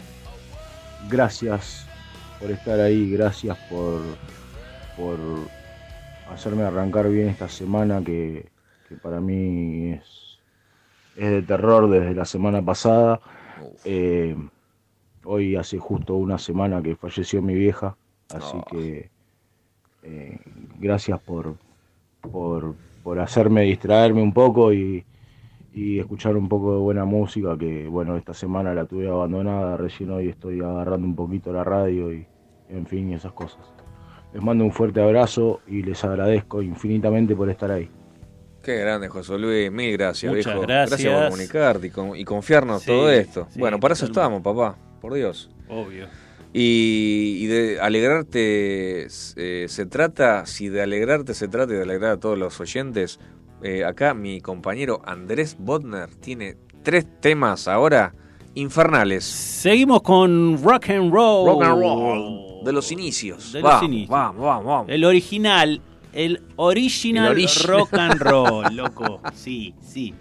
Gracias 1.09 1.87
por 2.39 2.49
estar 2.51 2.79
ahí, 2.79 3.11
gracias 3.11 3.57
por, 3.69 4.01
por 4.97 5.17
hacerme 6.31 6.63
arrancar 6.63 7.07
bien 7.09 7.27
esta 7.29 7.47
semana 7.47 8.01
que, 8.03 8.47
que 8.89 8.95
para 8.95 9.19
mí 9.21 9.91
es, 9.93 10.39
es 11.15 11.29
de 11.31 11.41
terror 11.43 11.89
desde 11.89 12.15
la 12.15 12.25
semana 12.25 12.63
pasada. 12.63 13.19
Eh, 13.83 14.35
hoy 15.23 15.55
hace 15.55 15.77
justo 15.77 16.15
una 16.15 16.39
semana 16.39 16.81
que 16.81 16.95
falleció 16.95 17.41
mi 17.43 17.53
vieja, 17.53 17.95
así 18.33 18.57
Oh. 18.57 18.65
que 18.65 19.09
eh, 20.01 20.39
gracias 20.79 21.19
por, 21.21 21.55
por, 22.21 22.73
por 23.05 23.19
hacerme 23.19 23.61
distraerme 23.61 24.19
un 24.23 24.33
poco 24.33 24.73
y, 24.73 25.05
y 25.75 25.99
escuchar 25.99 26.35
un 26.35 26.49
poco 26.49 26.73
de 26.73 26.79
buena 26.79 27.05
música, 27.05 27.55
que 27.55 27.87
bueno, 27.87 28.17
esta 28.17 28.33
semana 28.33 28.73
la 28.73 28.85
tuve 28.85 29.07
abandonada, 29.07 29.77
recién 29.77 30.09
hoy 30.09 30.29
estoy 30.29 30.59
agarrando 30.59 31.05
un 31.05 31.15
poquito 31.15 31.53
la 31.53 31.63
radio 31.63 32.11
y 32.11 32.25
en 32.69 32.87
fin, 32.87 33.11
y 33.11 33.13
esas 33.13 33.31
cosas. 33.33 33.61
Les 34.33 34.41
mando 34.43 34.63
un 34.63 34.71
fuerte 34.71 35.01
abrazo 35.01 35.61
y 35.67 35.83
les 35.83 36.03
agradezco 36.03 36.63
infinitamente 36.63 37.35
por 37.35 37.47
estar 37.47 37.69
ahí. 37.69 37.87
Qué 38.63 38.77
grande, 38.79 39.07
José 39.07 39.37
Luis. 39.37 39.71
Mil 39.71 39.91
gracias, 39.95 40.33
Muchas 40.33 40.45
viejo. 40.53 40.61
gracias. 40.61 41.13
por 41.13 41.29
comunicarte 41.29 41.87
y, 41.87 41.89
con- 41.91 42.15
y 42.17 42.25
confiarnos 42.25 42.81
Sí, 42.81 42.87
todo 42.87 43.11
esto. 43.11 43.45
sí, 43.51 43.59
bueno, 43.59 43.79
para 43.79 43.93
eso 43.93 44.05
estamos, 44.05 44.41
papá. 44.41 44.75
Por 44.99 45.13
Dios. 45.13 45.51
Obvio. 45.69 46.07
Y, 46.57 47.39
y 47.41 47.47
de 47.47 47.81
alegrarte 47.81 49.07
eh, 49.35 49.65
se 49.67 49.85
trata, 49.87 50.45
si 50.45 50.69
de 50.69 50.81
alegrarte 50.81 51.33
se 51.33 51.49
trata 51.49 51.73
y 51.73 51.75
de 51.75 51.81
alegrar 51.81 52.11
a 52.11 52.17
todos 52.17 52.37
los 52.37 52.61
oyentes, 52.61 53.19
eh, 53.61 53.83
acá 53.83 54.13
mi 54.13 54.39
compañero 54.39 55.01
Andrés 55.05 55.57
Bodner 55.59 56.15
tiene 56.15 56.55
tres 56.81 57.05
temas 57.19 57.67
ahora 57.67 58.13
infernales. 58.53 59.25
Seguimos 59.25 60.01
con 60.01 60.57
rock 60.63 60.91
and 60.91 61.11
roll. 61.11 61.45
Rock 61.45 61.63
and 61.63 61.81
roll. 61.81 62.63
De 62.63 62.71
los 62.71 62.89
inicios. 62.89 63.51
De 63.51 63.59
los 63.59 63.69
vamos, 63.69 63.83
inicios. 63.83 64.09
vamos, 64.09 64.45
vamos, 64.45 64.65
vamos. 64.65 64.89
El 64.89 65.03
original. 65.03 65.81
El 66.13 66.41
original, 66.55 67.25
El 67.25 67.31
original. 67.33 67.67
rock 67.67 67.93
and 67.95 68.21
roll, 68.21 68.65
loco. 68.77 69.19
Sí, 69.33 69.75
sí. 69.81 70.13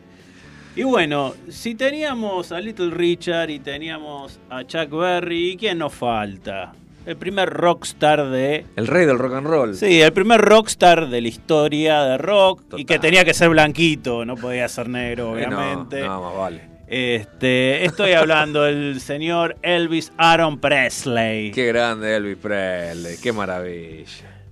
Y 0.76 0.82
bueno, 0.82 1.34
si 1.48 1.74
teníamos 1.76 2.50
a 2.50 2.60
Little 2.60 2.90
Richard 2.90 3.50
y 3.50 3.60
teníamos 3.60 4.40
a 4.50 4.64
Chuck 4.64 4.90
Berry, 4.90 5.56
¿quién 5.58 5.78
nos 5.78 5.94
falta? 5.94 6.72
El 7.06 7.16
primer 7.16 7.48
rockstar 7.50 8.28
de... 8.30 8.64
El 8.76 8.86
rey 8.86 9.06
del 9.06 9.18
rock 9.18 9.34
and 9.34 9.46
roll. 9.46 9.76
Sí, 9.76 10.00
el 10.00 10.12
primer 10.12 10.40
rockstar 10.40 11.08
de 11.10 11.20
la 11.20 11.28
historia 11.28 12.02
de 12.02 12.18
rock 12.18 12.62
y 12.76 12.86
que 12.86 12.98
tenía 12.98 13.24
que 13.24 13.34
ser 13.34 13.50
blanquito, 13.50 14.24
no 14.24 14.34
podía 14.36 14.66
ser 14.68 14.88
negro, 14.88 15.36
Eh, 15.38 15.46
no, 15.46 15.56
obviamente. 15.58 16.00
no, 16.00 16.22
más 16.22 16.36
vale. 16.36 16.60
Este, 16.86 17.84
estoy 17.84 18.12
hablando 18.12 18.62
del 18.62 19.00
señor 19.00 19.56
Elvis 19.62 20.12
Aaron 20.16 20.58
Presley. 20.58 21.50
Qué 21.52 21.66
grande 21.66 22.16
Elvis 22.16 22.36
Presley, 22.38 23.16
qué 23.22 23.32
maravilla. 23.32 24.06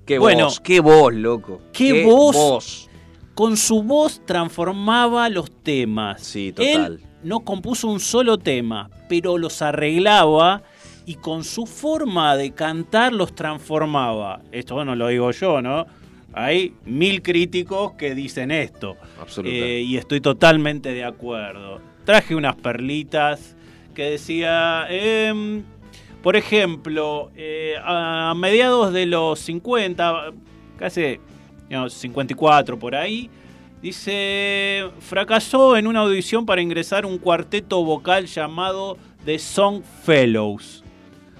Qué 0.07 0.19
Bueno. 0.19 0.45
voz, 0.47 0.61
qué 0.61 0.81
voz, 0.81 1.15
loco. 1.15 1.63
Qué 1.73 2.05
voz. 2.05 2.89
Con 3.35 3.57
su 3.57 3.83
voz 3.83 4.21
transformaba 4.27 5.29
los 5.29 5.51
temas. 5.63 6.23
Sí, 6.23 6.53
total. 6.53 6.95
Él 6.95 7.01
no 7.23 7.41
compuso 7.41 7.89
un 7.89 8.01
solo 8.01 8.39
tema, 8.39 8.91
pero 9.09 9.39
los 9.39 9.63
arreglaba 9.63 10.63
y 11.07 11.15
con 11.15 11.45
su 11.45 11.67
forma 11.67 12.37
de 12.37 12.53
cantar 12.53 13.13
los 13.13 13.35
transformaba. 13.35 14.41
Esto 14.53 14.85
no 14.85 14.95
lo 14.95 15.09
digo 15.09 15.31
yo, 15.31 15.63
¿no? 15.63 15.87
Hay 16.35 16.75
mil 16.85 17.23
críticos 17.23 17.93
que 17.93 18.15
dicen 18.15 18.51
esto. 18.51 18.97
Absolutamente. 19.21 19.79
Eh, 19.79 19.83
y 19.83 19.97
estoy 19.97 20.21
totalmente 20.21 20.93
de 20.93 21.05
acuerdo. 21.05 21.81
Traje 22.05 22.35
unas 22.35 22.57
perlitas 22.57 23.57
que 23.95 24.13
decía, 24.13 24.87
em, 24.89 25.63
por 26.23 26.37
ejemplo, 26.37 27.31
eh, 27.37 27.75
a 27.85 28.33
mediados 28.37 28.93
de 28.93 29.07
los 29.07 29.39
50, 29.41 30.33
casi 30.79 31.19
digamos, 31.73 31.95
54 31.95 32.79
por 32.79 32.95
ahí, 32.95 33.31
dice, 33.81 34.91
fracasó 35.01 35.79
en 35.79 35.87
una 35.87 36.01
audición 36.01 36.45
para 36.45 36.61
ingresar 36.61 37.07
un 37.07 37.17
cuarteto 37.17 37.83
vocal 37.83 38.27
llamado 38.27 38.99
The 39.25 39.39
Song 39.39 39.83
Fellows. 40.05 40.85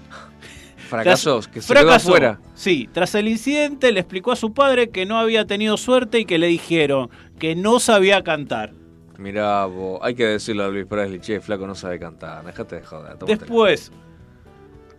Fracasos, 0.89 1.45
Tras- 1.47 1.53
que 1.53 1.61
se 1.61 1.71
quedó 1.73 1.83
fracasó. 1.83 2.09
afuera. 2.09 2.39
Sí, 2.55 2.89
tras 2.91 3.13
el 3.13 3.27
incidente 3.27 3.91
le 3.91 3.99
explicó 3.99 4.31
a 4.31 4.35
su 4.35 4.53
padre 4.53 4.89
que 4.89 5.05
no 5.05 5.19
había 5.19 5.45
tenido 5.45 5.77
suerte 5.77 6.19
y 6.19 6.25
que 6.25 6.39
le 6.39 6.47
dijeron 6.47 7.11
que 7.37 7.55
no 7.55 7.79
sabía 7.79 8.23
cantar. 8.23 8.73
Mirá, 9.19 9.65
vos, 9.65 9.99
hay 10.01 10.15
que 10.15 10.25
decirle 10.25 10.63
a 10.63 10.65
Elvis 10.65 10.87
Presley, 10.87 11.19
che, 11.19 11.39
flaco 11.41 11.67
no 11.67 11.75
sabe 11.75 11.99
cantar, 11.99 12.43
dejate 12.43 12.77
de 12.77 12.83
joder. 12.83 13.17
Después, 13.27 13.91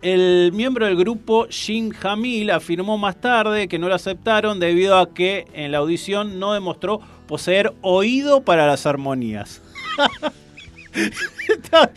el 0.01 0.51
miembro 0.53 0.85
del 0.85 0.95
grupo, 0.95 1.47
Jim 1.49 1.91
Hamil, 2.03 2.51
afirmó 2.51 2.97
más 2.97 3.19
tarde 3.19 3.67
que 3.67 3.79
no 3.79 3.87
lo 3.89 3.95
aceptaron 3.95 4.59
debido 4.59 4.97
a 4.97 5.13
que 5.13 5.45
en 5.53 5.71
la 5.71 5.79
audición 5.79 6.39
no 6.39 6.53
demostró 6.53 6.99
poseer 7.27 7.73
oído 7.81 8.43
para 8.43 8.67
las 8.67 8.85
armonías. 8.85 9.61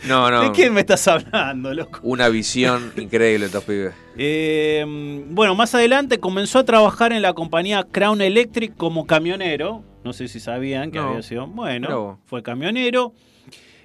No, 0.07 0.29
no. 0.29 0.41
¿De 0.41 0.51
quién 0.51 0.73
me 0.73 0.81
estás 0.81 1.07
hablando, 1.07 1.73
loco? 1.73 1.99
Una 2.03 2.27
visión 2.27 2.91
increíble 2.97 3.45
estos 3.45 3.63
pibes. 3.63 3.93
Eh, 4.17 4.83
bueno, 5.29 5.55
más 5.55 5.73
adelante 5.73 6.19
comenzó 6.19 6.59
a 6.59 6.65
trabajar 6.65 7.13
en 7.13 7.21
la 7.21 7.33
compañía 7.33 7.85
Crown 7.89 8.19
Electric 8.21 8.75
como 8.75 9.07
camionero. 9.07 9.83
No 10.03 10.11
sé 10.11 10.27
si 10.27 10.39
sabían 10.41 10.91
que 10.91 10.99
No. 10.99 11.09
había 11.09 11.21
sido. 11.21 11.47
Bueno, 11.47 12.19
fue 12.25 12.43
camionero. 12.43 13.13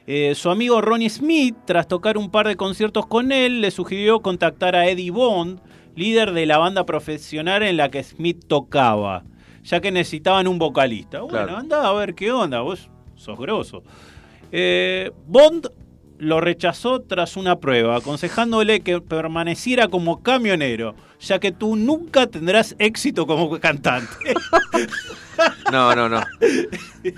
Eh, 0.06 0.34
su 0.34 0.50
amigo 0.50 0.80
Ronnie 0.82 1.08
Smith, 1.08 1.56
tras 1.64 1.88
tocar 1.88 2.18
un 2.18 2.30
par 2.30 2.46
de 2.46 2.56
conciertos 2.56 3.06
con 3.06 3.32
él, 3.32 3.60
le 3.62 3.70
sugirió 3.70 4.20
contactar 4.20 4.76
a 4.76 4.86
Eddie 4.86 5.10
Bond, 5.10 5.60
líder 5.96 6.32
de 6.32 6.44
la 6.46 6.58
banda 6.58 6.84
profesional 6.84 7.62
en 7.62 7.76
la 7.78 7.90
que 7.90 8.02
Smith 8.02 8.44
tocaba, 8.46 9.24
ya 9.62 9.80
que 9.80 9.90
necesitaban 9.90 10.46
un 10.46 10.58
vocalista. 10.58 11.20
Bueno, 11.20 11.32
Claro. 11.38 11.56
anda 11.56 11.88
a 11.88 11.92
ver 11.94 12.14
qué 12.14 12.32
onda, 12.32 12.60
vos 12.60 12.90
sos 13.16 13.38
grosso. 13.38 13.82
Eh, 14.52 15.10
Bond 15.26 15.68
lo 16.18 16.40
rechazó 16.40 17.00
tras 17.00 17.36
una 17.36 17.58
prueba, 17.58 17.96
aconsejándole 17.96 18.80
que 18.80 19.00
permaneciera 19.00 19.88
como 19.88 20.22
camionero, 20.22 20.94
ya 21.18 21.38
que 21.38 21.50
tú 21.50 21.76
nunca 21.76 22.26
tendrás 22.26 22.76
éxito 22.78 23.26
como 23.26 23.58
cantante. 23.58 24.12
No, 25.72 25.96
no, 25.96 26.08
no. 26.08 26.20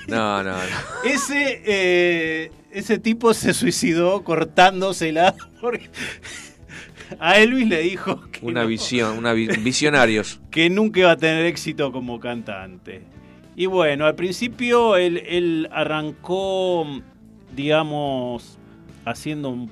No, 0.09 0.43
no, 0.43 0.53
no. 0.53 0.59
ese, 1.05 1.63
eh, 1.67 2.51
ese 2.79 2.99
tipo 2.99 3.33
se 3.35 3.55
suicidó 3.55 4.23
cortándosela 4.25 5.35
porque 5.61 5.89
a 7.21 7.39
Elvis 7.39 7.69
le 7.69 7.81
dijo 7.83 8.21
que, 8.31 8.45
Una 8.45 8.63
no, 8.63 8.69
visión, 8.69 9.19
una 9.19 9.33
vi- 9.33 9.47
visionarios. 9.49 10.41
que 10.51 10.69
nunca 10.71 11.01
iba 11.01 11.11
a 11.13 11.17
tener 11.17 11.47
éxito 11.47 11.93
como 11.93 12.19
cantante. 12.21 13.03
Y 13.57 13.67
bueno, 13.67 14.05
al 14.07 14.15
principio 14.15 14.97
él, 14.97 15.23
él 15.27 15.69
arrancó, 15.73 16.87
digamos, 17.55 18.59
haciendo 19.05 19.49
un 19.51 19.71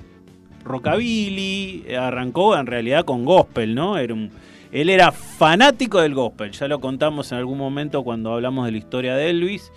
rockabilly, 0.63 1.85
arrancó 1.95 2.57
en 2.57 2.65
realidad 2.65 3.05
con 3.05 3.25
gospel, 3.25 3.75
¿no? 3.75 3.97
Era 3.97 4.13
un- 4.13 4.31
él 4.71 4.89
era 4.89 5.11
fanático 5.11 6.01
del 6.01 6.13
gospel, 6.15 6.51
ya 6.51 6.67
lo 6.67 6.79
contamos 6.81 7.31
en 7.31 7.37
algún 7.37 7.57
momento 7.57 8.03
cuando 8.03 8.33
hablamos 8.33 8.65
de 8.65 8.71
la 8.71 8.77
historia 8.77 9.15
de 9.15 9.29
Elvis. 9.29 9.71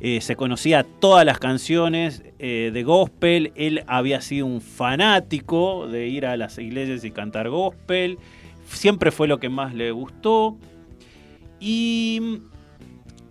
Eh, 0.00 0.20
se 0.20 0.36
conocía 0.36 0.84
todas 0.84 1.24
las 1.24 1.40
canciones 1.40 2.22
eh, 2.38 2.70
de 2.72 2.82
gospel, 2.84 3.52
él 3.56 3.82
había 3.88 4.20
sido 4.20 4.46
un 4.46 4.60
fanático 4.60 5.88
de 5.88 6.06
ir 6.06 6.24
a 6.24 6.36
las 6.36 6.58
iglesias 6.58 7.02
y 7.02 7.10
cantar 7.10 7.48
gospel, 7.48 8.18
siempre 8.68 9.10
fue 9.10 9.26
lo 9.26 9.40
que 9.40 9.48
más 9.48 9.74
le 9.74 9.90
gustó. 9.90 10.56
Y 11.58 12.42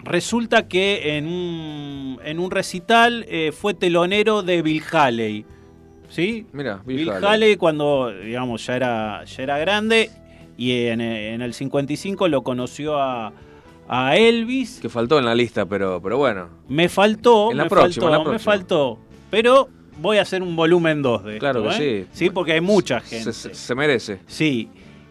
resulta 0.04 0.68
que 0.68 1.18
en 1.18 1.28
un, 1.28 2.20
en 2.26 2.38
un 2.38 2.52
recital 2.52 3.26
eh, 3.30 3.54
fue 3.54 3.74
telonero 3.74 4.44
de 4.44 4.62
Bill 4.62 4.84
Haley. 4.92 5.46
¿Sí? 6.10 6.48
Mira, 6.52 6.82
Bill 6.86 7.10
Haley 7.10 7.56
cuando, 7.56 8.12
digamos, 8.12 8.66
ya 8.66 8.76
era, 8.76 9.24
ya 9.24 9.44
era 9.44 9.58
grande 9.58 10.10
y 10.58 10.88
en, 10.88 11.00
en 11.00 11.42
el 11.42 11.54
55 11.54 12.28
lo 12.28 12.44
conoció 12.44 12.98
a, 12.98 13.32
a 13.88 14.16
Elvis. 14.18 14.80
Que 14.82 14.90
faltó 14.90 15.18
en 15.20 15.26
la 15.26 15.36
lista, 15.36 15.66
pero, 15.66 16.02
pero 16.02 16.18
bueno. 16.18 16.50
Me 16.68 16.90
faltó, 16.90 17.52
En 17.52 17.58
la 17.58 17.64
me 17.64 17.70
próxima, 17.70 18.08
faltó, 18.08 18.20
en 18.22 18.26
la 18.28 18.32
me 18.34 18.40
faltó. 18.40 19.00
Pero 19.30 19.70
voy 20.02 20.18
a 20.18 20.22
hacer 20.22 20.42
un 20.42 20.56
volumen 20.56 21.02
2 21.02 21.24
de 21.24 21.38
Claro 21.40 21.68
esto, 21.70 21.80
que 21.80 22.00
¿eh? 22.02 22.08
sí. 22.12 22.26
Sí, 22.26 22.30
porque 22.30 22.54
hay 22.54 22.62
mucha 22.62 23.00
gente. 23.00 23.34
se- 23.34 23.54
se 23.54 23.76
merece. 23.76 24.20
Sí. 24.28 24.70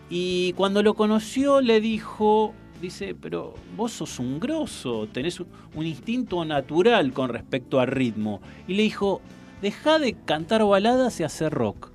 Y 0.09 0.53
cuando 0.53 0.83
lo 0.83 0.95
conoció 0.95 1.61
le 1.61 1.81
dijo, 1.81 2.55
dice, 2.81 3.15
pero 3.21 3.55
vos 3.77 3.93
sos 3.93 4.19
un 4.21 4.39
grosso, 4.39 5.09
tenés 5.13 5.41
un, 5.41 5.49
un 5.75 5.85
instinto 5.87 6.45
natural 6.45 7.13
con 7.13 7.29
respecto 7.31 7.81
al 7.81 7.89
ritmo. 7.89 8.41
Y 8.69 8.75
le 8.75 8.83
dijo, 8.85 9.21
deja 9.63 9.99
de 9.99 10.15
cantar 10.25 10.65
baladas 10.65 11.19
y 11.21 11.25
hacer 11.25 11.53
rock. 11.53 11.91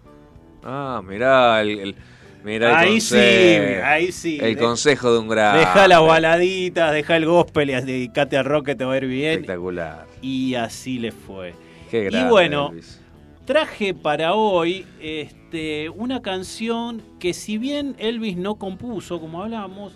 Ah, 0.64 1.02
mirá 1.08 1.62
el, 1.62 1.80
el- 1.80 1.96
mirá 2.44 2.70
el 2.84 2.90
Ahí 2.90 3.02
sí, 3.02 3.16
ahí 3.18 4.12
sí. 4.12 4.38
El 4.42 4.56
De- 4.56 4.62
consejo 4.62 5.12
de 5.14 5.20
un 5.20 5.28
gran. 5.28 5.58
Deja 5.58 5.88
las 5.88 6.02
baladitas, 6.02 6.94
deja 6.94 7.18
el 7.18 7.26
gospel 7.26 7.70
y 7.70 7.74
dedicate 7.74 8.38
al 8.38 8.46
rock 8.46 8.68
que 8.68 8.76
te 8.76 8.86
va 8.86 8.94
a 8.94 8.98
ir 8.98 9.06
bien. 9.08 9.32
Espectacular. 9.34 10.08
Y 10.22 10.56
así 10.56 11.00
le 11.00 11.12
fue. 11.12 11.54
Qué 11.90 12.02
Y 12.02 12.06
grande, 12.06 12.30
bueno, 12.30 12.70
Elvis. 12.70 13.02
traje 13.46 13.94
para 13.94 14.34
hoy 14.34 14.86
este, 15.02 15.90
una 15.90 16.22
canción 16.22 17.02
que 17.20 17.34
si 17.34 17.58
bien 17.58 17.96
Elvis 17.98 18.38
no 18.38 18.56
compuso, 18.56 19.20
como 19.20 19.42
hablamos, 19.44 19.94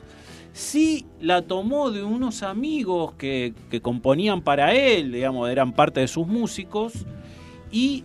sí 0.51 1.05
la 1.21 1.41
tomó 1.41 1.91
de 1.91 2.03
unos 2.03 2.43
amigos 2.43 3.13
que, 3.17 3.53
que 3.69 3.81
componían 3.81 4.41
para 4.41 4.73
él, 4.73 5.11
digamos, 5.11 5.49
eran 5.49 5.73
parte 5.73 5.99
de 6.01 6.07
sus 6.07 6.27
músicos, 6.27 7.05
y 7.71 8.03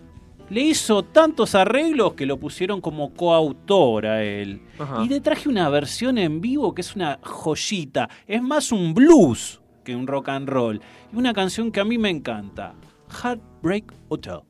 le 0.51 0.61
hizo 0.61 1.05
tantos 1.05 1.55
arreglos 1.55 2.15
que 2.15 2.27
lo 2.27 2.39
pusieron 2.39 2.81
como 2.81 3.15
coautor 3.15 4.07
a 4.07 4.23
él. 4.23 4.63
Ajá. 4.79 5.03
Y 5.05 5.09
le 5.09 5.21
traje 5.21 5.49
una 5.49 5.69
versión 5.69 6.19
en 6.19 6.41
vivo 6.41 6.75
que 6.75 6.83
es 6.83 6.95
una 6.95 7.19
joyita, 7.23 8.11
es 8.27 8.43
más 8.43 8.73
un 8.73 8.93
blues 8.93 9.61
que 9.85 9.97
un 9.97 10.07
rock 10.07 10.29
and 10.29 10.49
roll, 10.49 10.81
y 11.13 11.17
una 11.17 11.33
canción 11.33 11.73
que 11.73 11.81
a 11.81 11.85
mí 11.85 11.97
me 11.97 12.11
encanta, 12.11 12.75
Heartbreak 13.23 13.93
Hotel. 14.09 14.43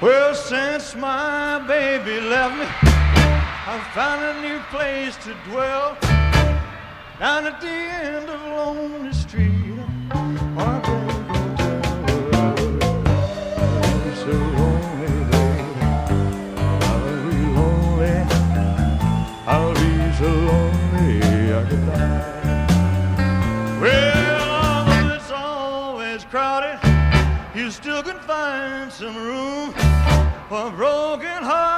Well, 0.00 0.34
since 0.34 0.96
my 0.96 1.58
baby 1.66 2.20
left 2.28 2.56
me, 2.56 2.64
I 3.66 3.80
found 3.94 4.22
a 4.24 4.34
new 4.40 4.60
place 4.70 5.16
to 5.24 5.34
dwell. 5.50 5.96
Down 7.18 7.46
at 7.46 7.60
the 7.60 7.66
end 7.66 8.28
of 8.28 8.40
Lonely 8.46 9.12
Street. 9.12 9.58
Find 28.88 28.92
some 28.92 29.16
room 29.16 29.72
for 30.48 30.70
broken-hearted 30.70 31.77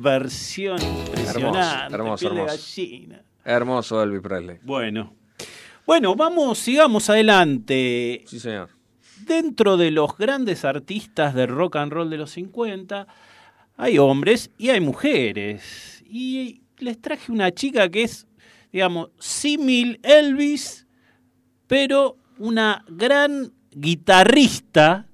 versión 0.00 0.80
impresionante. 0.82 1.94
hermoso, 1.94 2.28
piel 2.28 2.34
de 2.34 2.40
hermoso. 2.40 2.56
gallina. 2.56 3.22
Hermoso 3.44 4.02
Elvis 4.02 4.20
Presley. 4.20 4.58
Bueno. 4.62 5.14
Bueno, 5.86 6.14
vamos, 6.14 6.58
sigamos 6.58 7.08
adelante. 7.08 8.22
Sí, 8.26 8.38
señor. 8.38 8.68
Dentro 9.24 9.76
de 9.76 9.90
los 9.90 10.16
grandes 10.16 10.64
artistas 10.64 11.34
de 11.34 11.46
rock 11.46 11.76
and 11.76 11.92
roll 11.92 12.10
de 12.10 12.18
los 12.18 12.30
50, 12.32 13.06
hay 13.76 13.98
hombres 13.98 14.50
y 14.58 14.68
hay 14.68 14.80
mujeres. 14.80 16.04
Y 16.06 16.62
les 16.78 17.00
traje 17.00 17.32
una 17.32 17.50
chica 17.52 17.88
que 17.88 18.02
es, 18.02 18.26
digamos, 18.70 19.10
símil 19.18 19.98
Elvis, 20.02 20.86
pero 21.66 22.18
una 22.38 22.84
gran 22.88 23.52
guitarrista, 23.70 25.07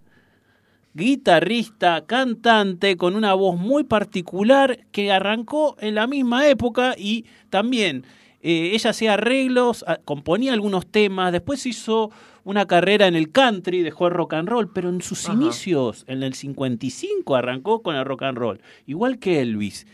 guitarrista, 0.94 2.04
cantante, 2.06 2.96
con 2.96 3.16
una 3.16 3.34
voz 3.34 3.56
muy 3.58 3.84
particular 3.84 4.78
que 4.92 5.12
arrancó 5.12 5.76
en 5.80 5.94
la 5.96 6.06
misma 6.06 6.48
época 6.48 6.94
y 6.98 7.24
también 7.50 8.04
eh, 8.42 8.70
ella 8.74 8.90
hacía 8.90 9.14
arreglos, 9.14 9.84
a- 9.88 9.96
componía 9.96 10.52
algunos 10.52 10.86
temas, 10.86 11.32
después 11.32 11.64
hizo 11.66 12.10
una 12.44 12.66
carrera 12.66 13.06
en 13.06 13.14
el 13.16 13.30
country, 13.30 13.80
dejó 13.82 14.08
el 14.08 14.12
rock 14.14 14.34
and 14.34 14.48
roll, 14.48 14.70
pero 14.72 14.88
en 14.90 15.00
sus 15.00 15.18
inicios, 15.34 16.04
en 16.08 16.22
el 16.22 16.34
55, 16.34 17.34
arrancó 17.36 17.82
con 17.82 17.96
el 17.96 18.04
rock 18.04 18.22
and 18.22 18.36
roll, 18.38 18.60
igual 18.86 19.18
que 19.18 19.40
Elvis. 19.40 19.86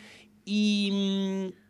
Y, 0.44 1.50
mm, 1.52 1.69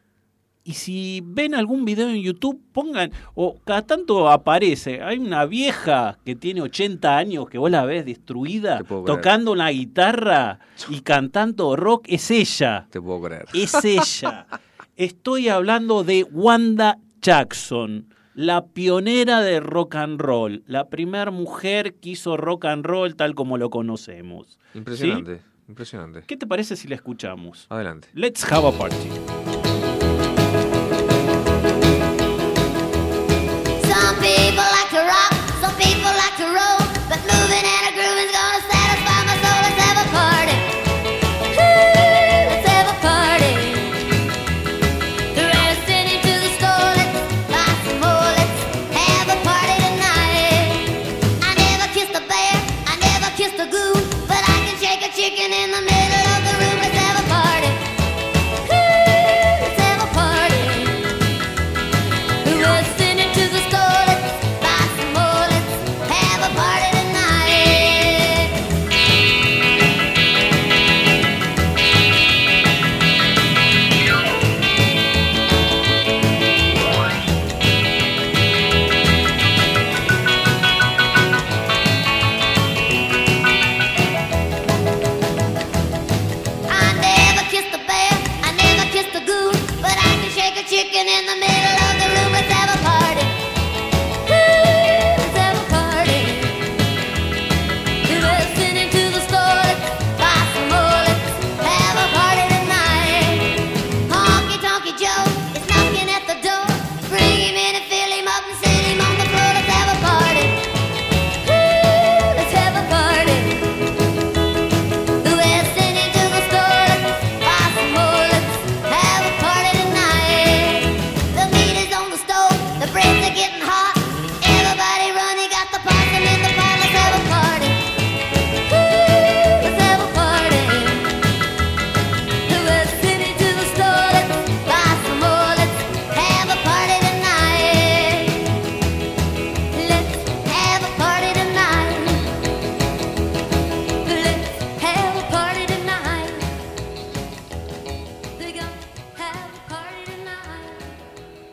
y 0.71 0.75
si 0.75 1.21
ven 1.25 1.57
algún 1.57 1.85
video 1.85 2.09
en 2.09 2.23
YouTube, 2.23 2.63
pongan, 2.73 3.11
o 3.35 3.59
cada 3.65 3.83
tanto 3.83 4.31
aparece, 4.31 5.03
hay 5.03 5.19
una 5.19 5.45
vieja 5.45 6.17
que 6.25 6.37
tiene 6.37 6.63
80 6.63 7.19
años, 7.19 7.51
que 7.51 7.59
vos 7.59 7.73
la 7.73 7.85
ves 7.85 8.07
destruida, 8.07 8.85
creer. 8.85 9.05
tocando 9.05 9.51
una 9.51 9.71
guitarra 9.71 10.61
y 10.89 11.01
cantando 11.01 11.75
rock, 11.75 12.05
es 12.07 12.31
ella. 12.31 12.87
Te 12.89 13.01
puedo 13.01 13.21
creer. 13.21 13.47
Es 13.53 13.85
ella. 13.85 14.47
Estoy 14.95 15.49
hablando 15.49 16.05
de 16.05 16.23
Wanda 16.31 16.99
Jackson, 17.21 18.15
la 18.35 18.67
pionera 18.67 19.41
de 19.41 19.59
rock 19.59 19.97
and 19.97 20.21
roll, 20.21 20.63
la 20.69 20.89
primera 20.89 21.33
mujer 21.33 21.95
que 21.95 22.11
hizo 22.11 22.37
rock 22.37 22.67
and 22.67 22.87
roll 22.87 23.17
tal 23.17 23.35
como 23.35 23.59
lo 23.59 23.71
conocemos. 23.71 24.61
¿Sí? 24.71 24.79
Impresionante. 24.79 25.41
Impresionante. 25.67 26.23
¿Qué 26.29 26.37
te 26.37 26.47
parece 26.47 26.77
si 26.77 26.87
la 26.87 26.95
escuchamos? 26.95 27.67
Adelante. 27.71 28.07
Let's 28.15 28.45
have 28.53 28.69
a 28.69 28.71
party. 28.71 29.50
people. 34.21 34.70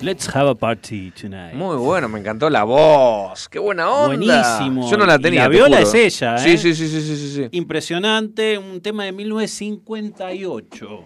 Let's 0.08 0.34
have 0.34 0.48
a 0.50 0.56
party 0.56 1.12
tonight. 1.12 1.54
Muy 1.54 1.76
bueno, 1.76 2.08
me 2.08 2.20
encantó 2.20 2.50
la 2.50 2.64
voz. 2.64 3.50
Qué 3.50 3.60
buena 3.60 3.90
onda. 3.90 4.08
Buenísimo. 4.08 4.90
Yo 4.90 4.96
no 4.98 5.06
la 5.06 5.16
Y 5.16 5.22
tenía. 5.22 5.42
la 5.44 5.48
viola 5.50 5.82
es 5.82 5.94
ella, 5.94 6.36
¿eh? 6.36 6.40
sí, 6.40 6.58
sí, 6.58 6.74
sí, 6.74 6.88
sí, 6.88 7.02
sí, 7.18 7.30
sí. 7.36 7.48
Impresionante, 7.52 8.58
un 8.58 8.80
tema 8.82 9.04
de 9.04 9.12
1958. 9.12 11.06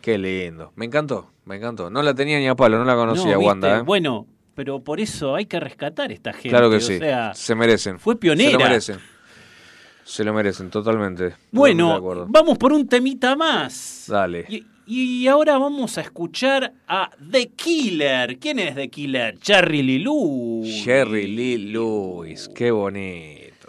Qué 0.00 0.16
lindo. 0.18 0.72
Me 0.76 0.84
encantó, 0.86 1.30
me 1.46 1.56
encantó. 1.56 1.90
No 1.90 2.00
la 2.02 2.14
tenía 2.14 2.38
ni 2.38 2.46
a 2.46 2.54
palo, 2.54 2.78
no 2.78 2.84
la 2.84 2.94
conocía, 2.94 3.32
No, 3.34 3.40
Wanda. 3.40 3.78
¿eh? 3.78 3.82
Bueno, 3.82 4.26
pero 4.54 4.80
por 4.84 5.00
eso 5.00 5.34
hay 5.34 5.46
que 5.46 5.58
rescatar 5.58 6.10
a 6.10 6.14
esta 6.14 6.32
gente. 6.32 6.48
claro 6.50 6.70
que 6.70 6.76
o 6.76 6.80
sí. 6.80 6.98
sea, 6.98 7.34
Se 7.34 7.54
merecen. 7.56 7.98
fue 7.98 8.16
pionera. 8.16 8.50
Se 8.50 8.56
lo 8.56 8.64
merecen. 8.64 8.98
Se 10.04 10.24
lo 10.24 10.32
merecen, 10.32 10.70
totalmente. 10.70 11.34
Bueno, 11.50 12.00
vamos 12.28 12.56
por 12.56 12.72
un 12.72 12.86
temita 12.88 13.34
más. 13.36 14.04
Dale. 14.08 14.46
Y, 14.48 14.64
y 14.88 15.26
ahora 15.28 15.58
vamos 15.58 15.98
a 15.98 16.00
escuchar 16.00 16.72
a 16.88 17.10
The 17.30 17.48
Killer. 17.50 18.38
¿Quién 18.38 18.58
es 18.58 18.74
The 18.74 18.88
Killer? 18.88 19.38
Jerry 19.42 19.82
Lee 19.82 19.98
Lewis. 19.98 20.82
Jerry 20.84 21.26
Lee 21.26 21.58
Lewis, 21.58 22.48
qué 22.54 22.70
bonito. 22.70 23.68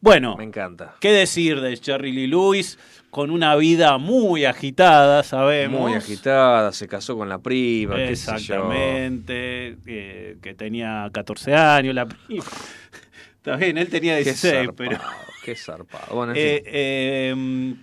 Bueno, 0.00 0.36
Me 0.36 0.44
encanta. 0.44 0.94
¿qué 1.00 1.10
decir 1.12 1.60
de 1.60 1.76
Jerry 1.76 2.12
Lee 2.12 2.26
Lewis? 2.26 2.78
Con 3.10 3.30
una 3.30 3.54
vida 3.56 3.98
muy 3.98 4.44
agitada, 4.46 5.22
sabemos. 5.22 5.80
Muy 5.80 5.92
agitada, 5.94 6.72
se 6.72 6.88
casó 6.88 7.16
con 7.16 7.28
la 7.28 7.38
prima. 7.38 7.96
qué. 7.96 8.08
Exactamente, 8.10 9.76
que, 9.84 10.36
que 10.42 10.54
tenía 10.54 11.08
14 11.12 11.54
años, 11.54 11.94
la 11.94 12.06
prima. 12.06 12.44
Está 13.36 13.56
bien, 13.56 13.76
él 13.76 13.88
tenía 13.88 14.16
Qué 14.18 14.24
16, 14.24 14.52
zarpado, 14.54 14.74
pero... 14.76 14.98
Qué 15.44 15.54
zarpado. 15.56 16.14
Bueno, 16.14 16.32
en 16.32 16.38
Eh, 16.38 16.62
fin. 16.64 16.72
eh, 16.72 17.74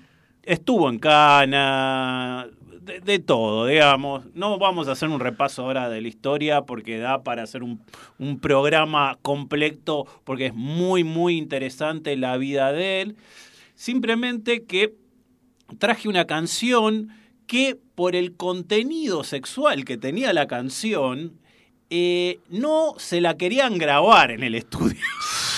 estuvo 0.43 0.89
en 0.89 0.99
Cana, 0.99 2.47
de, 3.03 3.19
todo, 3.19 3.67
digamos. 3.67 4.25
No 4.33 4.57
vamos 4.57 4.87
a 4.87 4.93
hacer 4.93 5.09
un 5.09 5.19
repaso 5.19 5.63
ahora 5.63 5.89
de 5.89 6.01
la 6.01 6.07
historia 6.07 6.63
porque 6.63 6.97
da 6.97 7.23
para 7.23 7.43
hacer 7.43 7.63
un, 7.63 7.81
un 8.17 8.39
programa 8.39 9.17
completo 9.21 10.07
porque 10.23 10.47
es 10.47 10.53
muy, 10.53 11.03
muy 11.03 11.37
interesante 11.37 12.17
la 12.17 12.37
vida 12.37 12.71
de 12.71 13.01
él. 13.01 13.15
Simplemente 13.75 14.65
que 14.65 14.95
traje 15.77 16.09
una 16.09 16.25
canción 16.25 17.09
que 17.45 17.77
por 17.95 18.15
el 18.15 18.35
contenido 18.35 19.23
sexual 19.23 19.85
que 19.85 19.97
tenía 19.97 20.33
la 20.33 20.47
canción, 20.47 21.39
eh, 21.89 22.39
no 22.49 22.93
se 22.97 23.21
la 23.21 23.37
querían 23.37 23.77
grabar 23.77 24.31
en 24.31 24.43
el 24.43 24.55
estudio. 24.55 25.01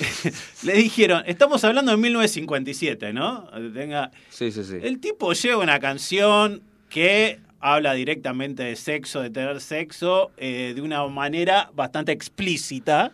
Le 0.62 0.72
dijeron, 0.74 1.22
estamos 1.26 1.62
hablando 1.64 1.90
de 1.92 1.96
1957, 1.98 3.12
¿no? 3.12 3.48
Tenga, 3.74 4.10
Sí, 4.28 4.50
sí, 4.52 4.64
sí. 4.64 4.76
el 4.82 5.00
tipo 5.00 5.32
lleva 5.32 5.62
una 5.62 5.78
canción 5.80 6.62
que 6.88 7.38
habla 7.60 7.92
directamente 7.94 8.62
de 8.62 8.76
sexo, 8.76 9.20
de 9.20 9.30
tener 9.30 9.60
sexo, 9.60 10.30
eh, 10.38 10.72
de 10.74 10.80
una 10.82 11.06
manera 11.08 11.70
bastante 11.74 12.12
explícita. 12.12 13.12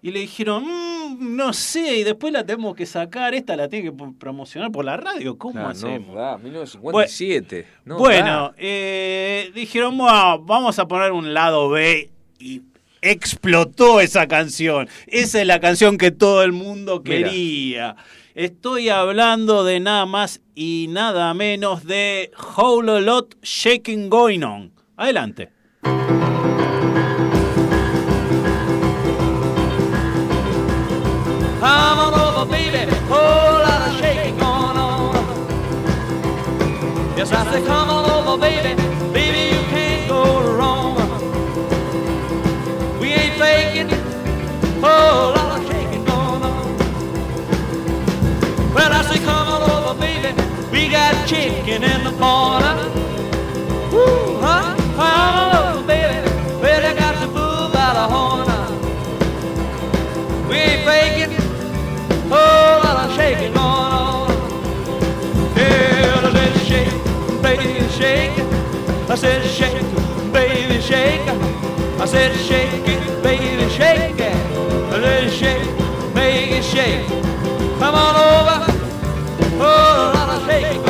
Y 0.00 0.10
le 0.10 0.20
dijeron, 0.20 0.64
"Mm, 0.64 1.34
no 1.36 1.52
sé, 1.54 1.96
y 1.98 2.04
después 2.04 2.32
la 2.32 2.44
tenemos 2.44 2.74
que 2.76 2.84
sacar, 2.86 3.34
esta 3.34 3.56
la 3.56 3.68
tiene 3.68 3.90
que 3.90 3.96
promocionar 4.18 4.70
por 4.70 4.84
la 4.84 4.96
radio, 4.98 5.38
¿cómo 5.38 5.58
No, 5.60 5.68
hacemos? 5.68 6.14
no 6.14 6.20
da, 6.20 6.36
1957. 6.38 7.66
no 7.86 7.96
bueno, 7.98 8.52
eh, 8.58 9.50
dijeron, 9.54 9.96
"Bueno, 9.96 10.40
vamos 10.40 10.78
a 10.78 10.86
poner 10.86 11.12
un 11.12 11.32
lado 11.34 11.70
B 11.70 12.10
y 12.38 12.60
explotó 13.04 14.00
esa 14.00 14.26
canción. 14.26 14.88
Esa 15.06 15.40
es 15.40 15.46
la 15.46 15.60
canción 15.60 15.98
que 15.98 16.10
todo 16.10 16.42
el 16.42 16.52
mundo 16.52 17.02
Mira. 17.04 17.28
quería. 17.28 17.96
Estoy 18.34 18.88
hablando 18.88 19.62
de 19.62 19.78
nada 19.78 20.06
más 20.06 20.40
y 20.54 20.86
nada 20.88 21.32
menos 21.34 21.84
de 21.84 22.32
Whole 22.56 23.00
Lot 23.00 23.36
Shaking 23.42 24.08
Going 24.08 24.42
On. 24.42 24.72
Adelante. 24.96 25.50
Come 31.60 31.98
on 31.98 32.14
over, 32.14 32.50
baby. 32.50 32.90
Whole 33.08 33.60
lot 33.64 33.88
of 33.88 33.98
shaking 33.98 34.36
going 34.36 34.76
on. 34.76 35.14
Yes, 37.16 37.32
I 37.32 37.50
say, 37.52 37.64
come 37.64 37.88
on 37.88 38.10
over, 38.10 38.40
baby. 38.40 38.83
Whole 44.94 45.32
lot 45.36 45.58
of 45.58 45.66
shaking 45.68 46.04
going 46.04 46.42
on. 46.52 46.64
Well, 48.74 48.92
I 48.92 49.02
say, 49.08 49.18
come 49.24 49.48
on 49.54 49.62
over, 49.74 49.94
baby. 50.00 50.30
We 50.70 50.88
got 50.88 51.12
chicken 51.26 51.82
in 51.82 52.00
the 52.04 52.12
corner. 52.22 52.74
Woo, 53.92 54.38
huh? 54.44 54.76
Come 54.98 55.24
on 55.42 55.48
over, 55.60 55.82
baby. 55.86 56.28
Well, 56.62 56.80
they 56.84 56.94
got 56.98 57.14
the 57.20 57.26
bull 57.26 57.70
by 57.76 57.90
the 57.98 58.06
horn. 58.14 58.46
We 60.48 60.56
ain't 60.56 60.82
faking. 60.88 61.34
Oh, 62.30 62.80
lot 62.84 62.96
of 63.10 63.16
shaking 63.16 63.52
going 63.52 63.92
on. 64.04 64.30
Yeah, 65.56 66.26
I 66.26 66.30
said 66.36 66.54
shake, 66.68 66.94
baby, 67.42 67.88
shake. 67.98 68.36
I 69.10 69.16
said 69.16 69.42
shake, 69.58 69.88
baby, 70.32 70.80
shake. 70.80 71.28
I 72.00 72.06
said 72.06 72.32
shake 72.36 72.88
it, 72.94 73.22
baby, 73.22 73.68
shake 73.70 74.20
it. 74.20 74.23
Shake. 76.74 77.06
Come 77.78 77.94
on 77.94 78.16
over. 78.26 78.58
Oh, 79.60 80.10
a 80.10 80.14
lot 80.14 80.28
of 80.34 80.46
shaking 80.46 80.83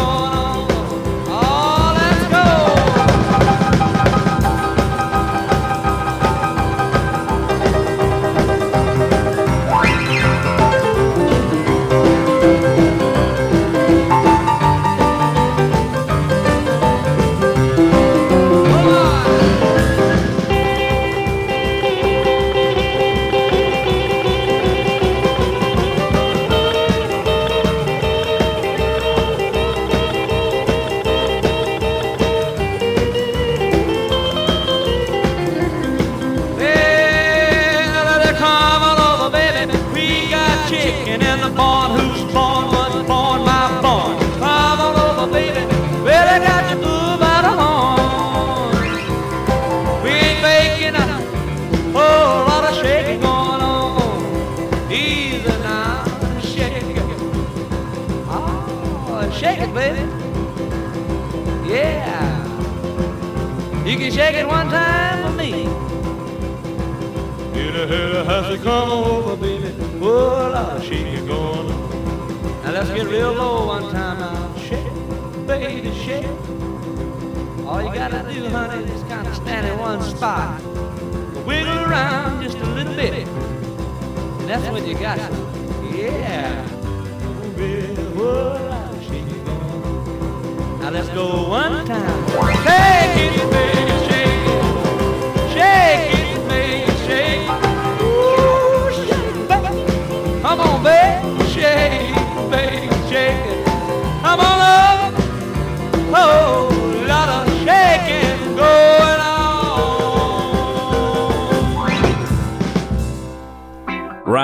You 63.94 64.00
can 64.00 64.10
shake 64.10 64.34
it 64.34 64.44
one 64.44 64.68
time 64.70 65.22
for 65.22 65.38
me. 65.38 65.66
A 67.52 67.86
hit 67.86 68.16
a 68.16 68.24
has 68.24 68.48
to 68.48 68.58
come 68.60 68.90
over, 68.90 69.36
baby. 69.36 69.68
Lot 70.00 70.52
of 70.52 70.82
shaking 70.82 71.24
going 71.26 71.70
on. 71.70 72.64
Now 72.64 72.72
let's 72.72 72.90
get 72.90 73.06
real 73.06 73.32
low 73.34 73.66
one 73.66 73.92
time 73.92 74.18
now. 74.18 74.56
Shake, 74.56 75.46
baby, 75.46 75.92
shake. 75.94 76.26
All 77.68 77.84
you 77.84 77.94
gotta 77.94 78.28
do, 78.34 78.48
honey, 78.48 78.82
is 78.82 79.02
kind 79.04 79.28
of 79.28 79.36
stand 79.36 79.68
in 79.68 79.78
one 79.78 80.02
spot. 80.02 80.60
Wiggle 81.46 81.84
around 81.84 82.42
just 82.42 82.58
a 82.58 82.66
little 82.66 82.94
bit. 82.94 83.28
And 83.28 84.48
that's 84.48 84.68
what 84.72 84.84
you 84.88 84.94
got. 84.94 85.18
Yeah. 85.94 86.66
Oh, 86.66 87.52
baby, 87.56 87.94
whoa, 87.94 88.58
lot 88.68 88.92
of 88.92 89.02
shaking 89.04 89.44
going 89.44 89.60
on. 89.60 90.80
Now 90.80 90.90
let's 90.90 91.08
go 91.10 91.48
one 91.48 91.86
time. 91.86 92.26
Shake 92.64 93.36
it, 93.36 93.50
baby, 93.52 93.73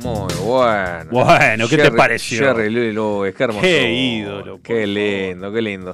Muy 0.10 0.34
bueno. 0.36 1.11
Bueno, 1.11 1.68
¿qué 1.68 1.77
te 1.77 1.91
pareció? 1.91 2.40
Jerry 2.40 2.69
Lee 2.69 2.91
Lewis, 2.91 3.36
qué 3.36 3.44
hermoso. 3.44 3.61
Qué 3.61 3.94
ídolo, 3.94 4.60
Qué 4.64 4.88
lindo, 4.88 5.52
qué 5.52 5.61
lindo. 5.61 5.94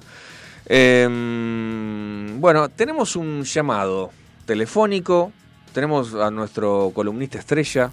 Eh, 0.67 1.07
bueno, 2.37 2.69
tenemos 2.69 3.15
un 3.15 3.43
llamado 3.43 4.11
telefónico. 4.45 5.31
Tenemos 5.73 6.13
a 6.15 6.31
nuestro 6.31 6.91
columnista 6.93 7.37
estrella. 7.39 7.91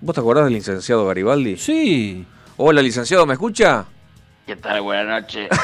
¿Vos 0.00 0.14
te 0.14 0.20
acordás 0.20 0.44
del 0.44 0.54
licenciado 0.54 1.06
Garibaldi? 1.06 1.56
Sí. 1.56 2.24
Hola, 2.56 2.80
licenciado, 2.82 3.26
¿me 3.26 3.34
escucha? 3.34 3.84
¿Qué 4.46 4.56
tal? 4.56 4.80
Buenas 4.80 5.22
noches. 5.22 5.48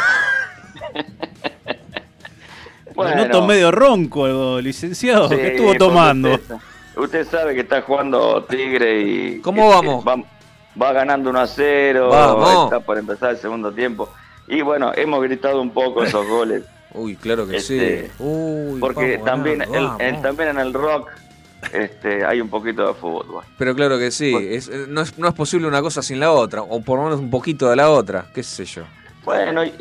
Lo 2.97 3.15
noto 3.15 3.47
medio 3.47 3.73
ronco, 3.73 4.61
licenciado. 4.61 5.29
Sí, 5.29 5.37
¿Qué 5.37 5.49
estuvo 5.49 5.75
tomando? 5.75 6.39
Usted 6.97 7.27
sabe 7.29 7.55
que 7.55 7.61
está 7.63 7.83
jugando 7.83 8.45
Tigre 8.45 9.01
y. 9.01 9.41
¿Cómo 9.41 9.69
vamos? 9.69 10.05
Va, 10.07 10.17
va 10.81 10.93
ganando 10.93 11.31
1 11.31 11.41
a 11.41 11.47
0. 11.47 12.09
Vamos. 12.11 12.65
Está 12.65 12.81
por 12.81 12.99
empezar 12.99 13.31
el 13.31 13.39
segundo 13.39 13.73
tiempo. 13.73 14.09
Y 14.49 14.61
bueno, 14.63 14.93
hemos 14.95 15.23
gritado 15.23 15.61
un 15.61 15.71
poco 15.71 16.03
esos 16.05 16.27
goles. 16.27 16.63
Uy, 16.93 17.17
claro 17.17 17.47
que 17.47 17.57
Este, 17.57 18.07
sí. 18.07 18.13
Uy, 18.21 18.79
porque 18.81 19.13
vamos, 19.17 19.25
también, 19.27 19.63
el- 19.63 19.89
el- 19.99 20.23
también 20.23 20.51
en 20.51 20.59
el 20.61 20.73
rock 20.73 21.11
este, 21.73 22.25
hay 22.25 22.41
un 22.41 22.49
poquito 22.49 22.87
de 22.87 22.95
fútbol. 22.95 23.43
Pero 23.59 23.75
claro 23.75 23.99
que 23.99 24.11
sí. 24.11 24.33
Es- 24.51 24.69
no, 24.89 25.01
es, 25.01 25.19
no 25.19 25.27
es 25.29 25.35
posible 25.35 25.67
una 25.67 25.81
cosa 25.83 26.03
sin 26.03 26.21
la 26.21 26.31
otra. 26.31 26.63
O 26.63 26.81
por 26.83 26.99
lo 26.99 27.05
menos 27.05 27.19
un 27.21 27.31
poquito 27.31 27.69
de 27.71 27.77
la 27.77 27.91
otra. 27.91 28.27
¿Qué 28.35 28.43
sé 28.43 28.65
yo? 28.65 28.83
Bueno, 29.25 29.65
y, 29.65 29.73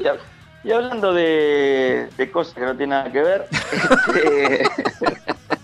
y 0.64 0.72
hablando 0.72 1.14
de, 1.14 2.08
de 2.18 2.32
cosas 2.32 2.54
que 2.54 2.62
no 2.62 2.72
tienen 2.78 2.90
nada 2.92 3.12
que 3.12 3.22
ver, 3.22 3.48
este, 4.16 4.64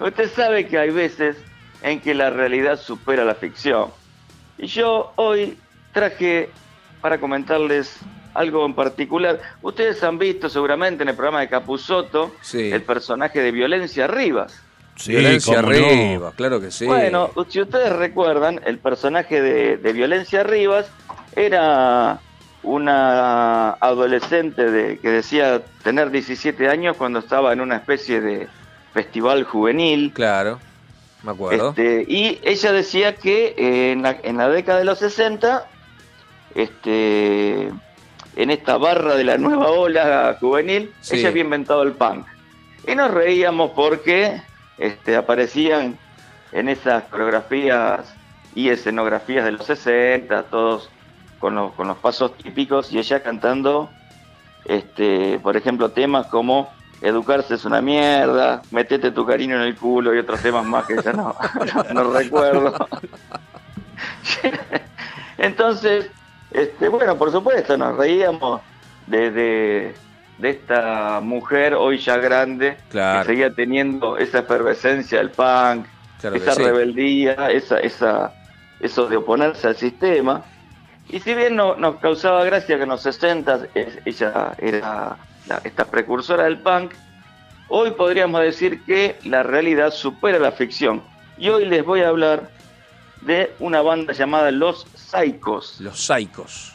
usted 0.00 0.30
sabe 0.30 0.66
que 0.66 0.78
hay 0.78 0.90
veces 0.90 1.36
en 1.82 2.00
que 2.00 2.14
la 2.14 2.30
realidad 2.30 2.78
supera 2.80 3.24
la 3.24 3.34
ficción. 3.34 3.90
Y 4.58 4.66
yo 4.66 5.12
hoy 5.16 5.58
traje 5.92 6.50
para 7.00 7.18
comentarles 7.18 7.98
algo 8.34 8.64
en 8.66 8.74
particular. 8.74 9.40
Ustedes 9.62 10.02
han 10.02 10.18
visto 10.18 10.48
seguramente 10.48 11.02
en 11.02 11.08
el 11.10 11.14
programa 11.14 11.40
de 11.40 11.48
Capusotto 11.48 12.32
Sí. 12.42 12.70
el 12.70 12.82
personaje 12.82 13.40
de 13.40 13.50
Violencia 13.50 14.06
Rivas. 14.06 14.62
Violencia 15.06 15.60
no. 15.60 15.68
arriba, 15.68 16.32
claro 16.36 16.58
que 16.60 16.70
sí. 16.70 16.86
Bueno, 16.86 17.30
si 17.50 17.60
ustedes 17.60 17.92
recuerdan, 17.94 18.60
el 18.64 18.78
personaje 18.78 19.42
de, 19.42 19.76
de 19.76 19.92
Violencia 19.92 20.42
Rivas 20.42 20.90
era 21.34 22.18
una 22.62 23.72
adolescente 23.72 24.70
de, 24.70 24.98
que 24.98 25.10
decía 25.10 25.62
tener 25.84 26.10
17 26.10 26.68
años 26.68 26.96
cuando 26.96 27.18
estaba 27.18 27.52
en 27.52 27.60
una 27.60 27.76
especie 27.76 28.20
de 28.20 28.48
festival 28.96 29.44
juvenil. 29.44 30.10
Claro, 30.14 30.58
me 31.22 31.32
acuerdo. 31.32 31.68
Este, 31.68 32.06
y 32.08 32.40
ella 32.42 32.72
decía 32.72 33.14
que 33.14 33.54
eh, 33.58 33.92
en, 33.92 34.00
la, 34.00 34.16
en 34.22 34.38
la 34.38 34.48
década 34.48 34.78
de 34.78 34.86
los 34.86 34.98
60, 35.00 35.66
este, 36.54 37.68
en 38.36 38.50
esta 38.50 38.78
barra 38.78 39.14
de 39.14 39.24
la 39.24 39.36
nueva 39.36 39.68
ola 39.70 40.34
juvenil, 40.40 40.94
Sí. 41.02 41.16
ella 41.18 41.28
había 41.28 41.42
inventado 41.42 41.82
el 41.82 41.92
punk. 41.92 42.26
Y 42.88 42.94
nos 42.94 43.10
reíamos 43.10 43.72
porque 43.72 44.40
este, 44.78 45.14
aparecían 45.16 45.98
en 46.52 46.68
esas 46.70 47.04
coreografías 47.04 48.00
y 48.54 48.70
escenografías 48.70 49.44
de 49.44 49.52
los 49.52 49.66
60, 49.66 50.44
todos 50.44 50.88
con 51.38 51.54
los, 51.54 51.72
con 51.74 51.86
los 51.86 51.98
pasos 51.98 52.34
típicos, 52.38 52.90
y 52.92 52.98
ella 52.98 53.22
cantando, 53.22 53.90
este, 54.64 55.38
por 55.42 55.54
ejemplo, 55.54 55.90
temas 55.90 56.28
como 56.28 56.70
Educarse 57.02 57.54
es 57.54 57.64
una 57.64 57.80
mierda, 57.82 58.62
Metete 58.70 59.10
tu 59.10 59.26
cariño 59.26 59.56
en 59.56 59.62
el 59.62 59.76
culo 59.76 60.14
y 60.14 60.18
otros 60.18 60.40
temas 60.40 60.64
más 60.64 60.86
que 60.86 60.96
ya 61.02 61.12
no, 61.12 61.34
no, 61.94 62.04
no 62.04 62.12
recuerdo. 62.12 62.74
Entonces, 65.38 66.10
este, 66.50 66.88
bueno, 66.88 67.16
por 67.16 67.30
supuesto, 67.30 67.76
nos 67.76 67.96
reíamos 67.96 68.60
de, 69.06 69.30
de, 69.30 69.94
de 70.38 70.50
esta 70.50 71.20
mujer 71.22 71.74
hoy 71.74 71.98
ya 71.98 72.16
grande 72.16 72.76
Claro. 72.88 73.20
que 73.20 73.26
seguía 73.26 73.52
teniendo 73.54 74.16
esa 74.16 74.38
efervescencia 74.40 75.18
del 75.18 75.30
punk, 75.30 75.86
Claro 76.20 76.36
esa 76.36 76.52
sí. 76.52 76.62
rebeldía, 76.62 77.50
esa, 77.50 77.78
esa, 77.80 78.32
eso 78.80 79.06
de 79.06 79.16
oponerse 79.18 79.66
al 79.68 79.76
sistema. 79.76 80.42
Y 81.08 81.20
si 81.20 81.34
bien 81.34 81.54
no, 81.54 81.76
nos 81.76 81.96
causaba 81.96 82.42
gracia 82.44 82.76
que 82.78 82.82
en 82.84 82.88
los 82.88 83.02
60 83.02 83.60
es- 83.74 83.98
ella 84.06 84.52
era 84.58 85.16
la- 85.46 85.60
esta 85.64 85.84
precursora 85.84 86.44
del 86.44 86.58
punk, 86.58 86.92
hoy 87.68 87.90
podríamos 87.92 88.40
decir 88.42 88.82
que 88.84 89.18
la 89.24 89.42
realidad 89.42 89.90
supera 89.92 90.38
la 90.38 90.52
ficción. 90.52 91.02
Y 91.38 91.48
hoy 91.48 91.66
les 91.66 91.84
voy 91.84 92.00
a 92.02 92.08
hablar 92.08 92.50
de 93.22 93.52
una 93.58 93.82
banda 93.82 94.12
llamada 94.12 94.50
Los 94.50 94.86
Psychos. 94.94 95.80
Los 95.80 95.98
Psychos. 96.06 96.72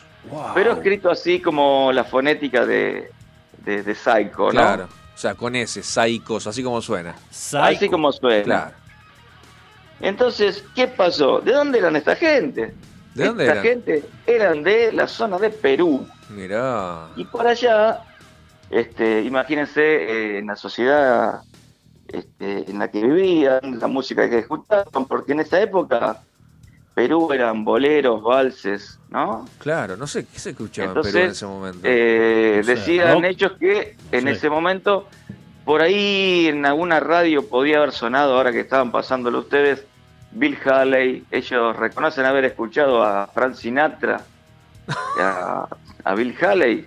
Pero 0.53 0.73
escrito 0.73 1.09
así 1.09 1.39
como 1.41 1.91
la 1.91 2.03
fonética 2.03 2.65
de, 2.65 3.11
de, 3.65 3.81
de 3.83 3.95
Psycho, 3.95 4.45
¿no? 4.45 4.49
Claro. 4.51 4.87
O 5.15 5.17
sea, 5.17 5.33
con 5.35 5.55
ese, 5.55 5.81
Psychos, 5.83 6.45
así 6.47 6.61
como 6.63 6.81
suena. 6.81 7.15
Así 7.53 7.89
como 7.89 8.11
suena. 8.11 8.43
Claro. 8.43 8.71
Entonces, 9.99 10.63
¿qué 10.75 10.87
pasó? 10.87 11.39
¿De 11.41 11.51
dónde 11.53 11.79
eran 11.79 11.95
esta 11.95 12.15
gente? 12.15 12.73
¿De 13.13 13.25
dónde 13.25 13.43
esta 13.45 13.53
eran? 13.53 13.63
gente 13.63 14.03
eran 14.25 14.63
de 14.63 14.91
la 14.93 15.07
zona 15.07 15.37
de 15.37 15.49
Perú. 15.49 16.07
Mirá. 16.29 17.07
Y 17.15 17.25
por 17.25 17.45
allá, 17.45 17.99
este, 18.71 19.21
imagínense 19.21 19.81
eh, 19.81 20.37
en 20.39 20.47
la 20.47 20.55
sociedad 20.55 21.41
este, 22.07 22.69
en 22.71 22.79
la 22.79 22.89
que 22.89 23.01
vivían, 23.05 23.79
la 23.79 23.87
música 23.87 24.29
que 24.29 24.39
escuchaban, 24.39 25.05
porque 25.07 25.33
en 25.33 25.41
esa 25.41 25.61
época 25.61 26.21
Perú 26.93 27.31
eran 27.31 27.63
boleros, 27.63 28.21
valses, 28.21 28.99
¿no? 29.09 29.47
Claro, 29.59 29.95
no 29.95 30.07
sé 30.07 30.25
qué 30.25 30.39
se 30.39 30.49
escuchaba 30.51 30.85
en 30.85 30.89
Entonces, 30.89 31.13
Perú 31.13 31.25
en 31.25 31.31
ese 31.31 31.45
momento. 31.45 31.79
eh, 31.83 32.61
No 32.61 32.67
decían 32.67 33.13
rock. 33.15 33.23
ellos 33.25 33.51
que 33.59 33.95
en 34.11 34.21
Sí. 34.23 34.29
ese 34.29 34.49
momento, 34.49 35.07
por 35.63 35.81
ahí 35.81 36.47
en 36.47 36.65
alguna 36.65 36.99
radio 36.99 37.47
podía 37.47 37.77
haber 37.77 37.93
sonado, 37.93 38.35
ahora 38.35 38.51
que 38.51 38.59
estaban 38.61 38.91
pasándolo 38.91 39.39
ustedes, 39.39 39.85
Bill 40.33 40.57
Haley. 40.65 41.25
Ellos 41.31 41.75
reconocen 41.77 42.25
haber 42.25 42.43
escuchado 42.45 43.03
a 43.03 43.27
Frank 43.27 43.55
Sinatra, 43.55 44.21
a, 45.19 45.67
a 46.03 46.15
Bill 46.15 46.35
Haley. 46.41 46.85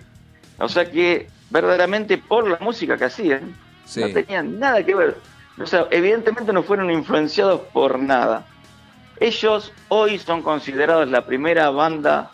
O 0.59 0.69
sea 0.69 0.89
que 0.89 1.27
verdaderamente 1.55 2.17
por 2.17 2.47
la 2.49 2.57
música 2.59 2.97
que 2.97 3.05
hacían, 3.05 3.55
Sí. 3.85 4.01
no 4.01 4.09
tenían 4.09 4.59
nada 4.59 4.83
que 4.83 4.93
ver. 4.93 5.17
O 5.57 5.65
sea, 5.65 5.87
evidentemente 5.89 6.51
no 6.51 6.63
fueron 6.63 6.91
influenciados 6.91 7.61
por 7.71 7.97
nada. 7.97 8.45
Ellos 9.21 9.71
hoy 9.87 10.19
son 10.19 10.41
considerados 10.41 11.07
la 11.09 11.25
primera 11.25 11.69
banda 11.69 12.29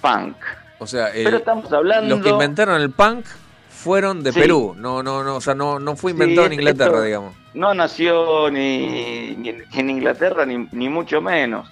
punk. 0.00 0.36
O 0.80 0.86
sea, 0.88 1.08
el- 1.10 1.22
Pero 1.24 1.36
estamos 1.36 1.72
hablando- 1.72 2.16
los 2.16 2.24
que 2.24 2.30
inventaron 2.30 2.80
el 2.82 2.90
punk 2.90 3.24
fueron 3.70 4.24
de 4.24 4.32
Sí. 4.32 4.40
Perú. 4.40 4.74
No, 4.76 5.02
no, 5.04 5.22
no, 5.22 5.36
o 5.36 5.40
sea, 5.40 5.54
no, 5.54 5.78
no 5.78 5.94
fue 5.94 6.10
inventado 6.10 6.48
Sí, 6.48 6.54
en 6.54 6.60
Inglaterra, 6.60 6.94
esto 6.96 7.02
digamos. 7.04 7.34
No 7.54 7.72
nació 7.72 8.50
ni, 8.50 9.36
ni 9.36 9.50
en- 9.50 9.90
Inglaterra, 9.90 10.44
ni, 10.44 10.66
ni 10.72 10.88
mucho 10.88 11.20
menos. 11.20 11.68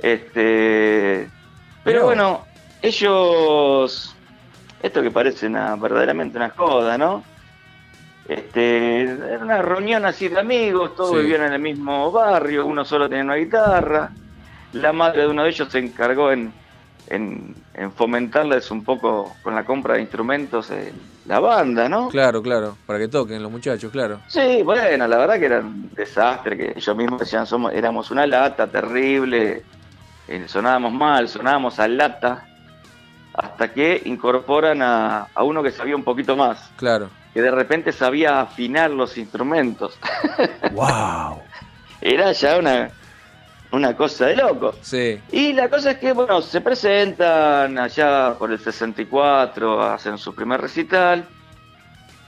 Este, 0.00 1.28
pero 1.84 2.04
bueno, 2.04 2.44
ellos, 2.82 4.13
esto 4.84 5.02
que 5.02 5.10
parece 5.10 5.46
una, 5.46 5.76
verdaderamente 5.76 6.36
una 6.36 6.50
joda, 6.50 6.98
¿no? 6.98 7.24
Este, 8.28 9.02
era 9.02 9.38
una 9.42 9.60
reunión 9.62 10.04
así 10.06 10.28
de 10.28 10.38
amigos, 10.40 10.94
todos 10.96 11.10
Sí. 11.12 11.16
vivían 11.18 11.42
en 11.42 11.52
el 11.54 11.60
mismo 11.60 12.10
barrio, 12.10 12.64
uno 12.66 12.84
solo 12.84 13.08
tenía 13.08 13.24
una 13.24 13.34
guitarra. 13.34 14.10
La 14.72 14.92
madre 14.92 15.22
de 15.22 15.28
uno 15.28 15.42
de 15.44 15.50
ellos 15.50 15.68
se 15.70 15.78
encargó 15.78 16.32
en, 16.32 16.52
en, 17.08 17.54
en 17.74 17.92
fomentarles 17.92 18.70
un 18.70 18.82
poco 18.84 19.34
con 19.42 19.54
la 19.54 19.64
compra 19.64 19.94
de 19.94 20.00
instrumentos 20.00 20.70
eh, 20.70 20.92
la 21.26 21.38
banda, 21.40 21.88
¿no? 21.88 22.08
Claro, 22.08 22.42
claro, 22.42 22.76
para 22.86 22.98
que 22.98 23.08
toquen 23.08 23.42
los 23.42 23.52
muchachos, 23.52 23.90
claro. 23.92 24.20
Sí, 24.28 24.62
bueno, 24.62 25.06
la 25.06 25.16
verdad 25.18 25.38
que 25.38 25.46
era 25.46 25.60
un 25.60 25.90
desastre, 25.94 26.56
que 26.56 26.72
ellos 26.76 26.96
mismos 26.96 27.20
decían, 27.20 27.46
somos, 27.46 27.72
éramos 27.72 28.10
una 28.10 28.26
lata 28.26 28.66
terrible, 28.66 29.62
eh, 30.28 30.44
sonábamos 30.46 30.92
mal, 30.92 31.28
sonábamos 31.28 31.78
a 31.78 31.86
lata, 31.88 32.46
hasta 33.34 33.72
que 33.72 34.00
incorporan 34.04 34.80
a, 34.82 35.28
a 35.34 35.42
uno 35.42 35.62
que 35.62 35.70
sabía 35.72 35.96
un 35.96 36.04
poquito 36.04 36.36
más, 36.36 36.70
Claro. 36.76 37.10
que 37.32 37.42
de 37.42 37.50
repente 37.50 37.92
sabía 37.92 38.40
afinar 38.40 38.90
los 38.90 39.18
instrumentos. 39.18 39.98
¡Wow! 40.72 41.40
Era 42.00 42.30
ya 42.32 42.58
una, 42.58 42.90
una 43.72 43.96
cosa 43.96 44.26
de 44.26 44.36
loco. 44.36 44.74
Sí. 44.82 45.20
Y 45.32 45.52
la 45.52 45.68
cosa 45.68 45.92
es 45.92 45.98
que, 45.98 46.12
bueno, 46.12 46.40
se 46.42 46.60
presentan 46.60 47.76
allá 47.78 48.34
por 48.38 48.52
el 48.52 48.58
64, 48.58 49.82
hacen 49.82 50.16
su 50.18 50.34
primer 50.34 50.60
recital, 50.60 51.26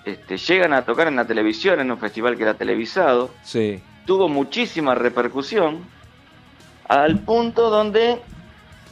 este, 0.05 0.37
llegan 0.39 0.73
a 0.73 0.83
tocar 0.83 1.07
en 1.09 1.16
la 1.16 1.24
televisión, 1.24 1.78
en 1.81 1.91
un 1.91 1.99
festival 1.99 2.37
que 2.37 2.43
era 2.45 2.55
televisado, 2.55 3.31
Sí. 3.43 3.81
tuvo 4.07 4.28
muchísima 4.28 4.95
repercusión, 4.95 5.85
al 6.89 7.19
punto 7.20 7.70
donde 7.70 8.20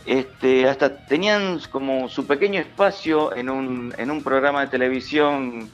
este, 0.06 0.68
hasta 0.68 0.94
tenían 1.06 1.60
como 1.70 2.09
su 2.09 2.26
pequeño 2.26 2.60
espacio 2.60 3.35
en 3.35 3.48
un, 3.51 3.94
en 3.97 4.10
un 4.10 4.22
programa 4.22 4.60
de 4.62 4.66
televisión. 4.68 5.68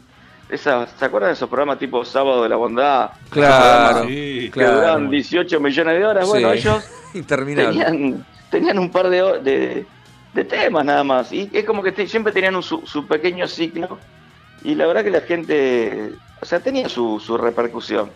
Esa, 0.48 0.86
¿Se 0.86 1.04
acuerdan 1.04 1.30
de 1.30 1.34
esos 1.34 1.48
programas 1.48 1.78
tipo 1.78 2.04
Sábado 2.04 2.42
de 2.42 2.48
la 2.48 2.56
Bondad? 2.56 3.10
Claro, 3.30 4.06
Que 4.06 4.50
claro. 4.52 4.74
duraban 4.76 5.10
18 5.10 5.60
millones 5.60 5.98
de 5.98 6.04
horas. 6.06 6.28
Bueno, 6.28 6.50
Sí. 6.52 6.58
ellos 6.58 6.84
tenían, 7.26 8.26
tenían 8.50 8.78
un 8.78 8.90
par 8.90 9.08
de, 9.10 9.22
de, 9.42 9.86
de 10.34 10.44
temas 10.44 10.84
nada 10.84 11.04
más. 11.04 11.32
Y 11.32 11.48
es 11.52 11.64
como 11.64 11.82
que 11.82 11.92
te- 11.92 12.06
siempre 12.08 12.32
tenían 12.32 12.56
un- 12.56 12.62
su, 12.64 12.84
su 12.86 13.06
pequeño 13.06 13.46
ciclo. 13.46 13.98
Y 14.64 14.74
la 14.74 14.86
verdad 14.86 15.04
que 15.04 15.10
la 15.10 15.20
gente, 15.22 16.12
o 16.40 16.44
sea, 16.44 16.58
tenía 16.60 16.88
su, 16.88 17.18
su 17.20 17.36
repercusión. 17.38 18.10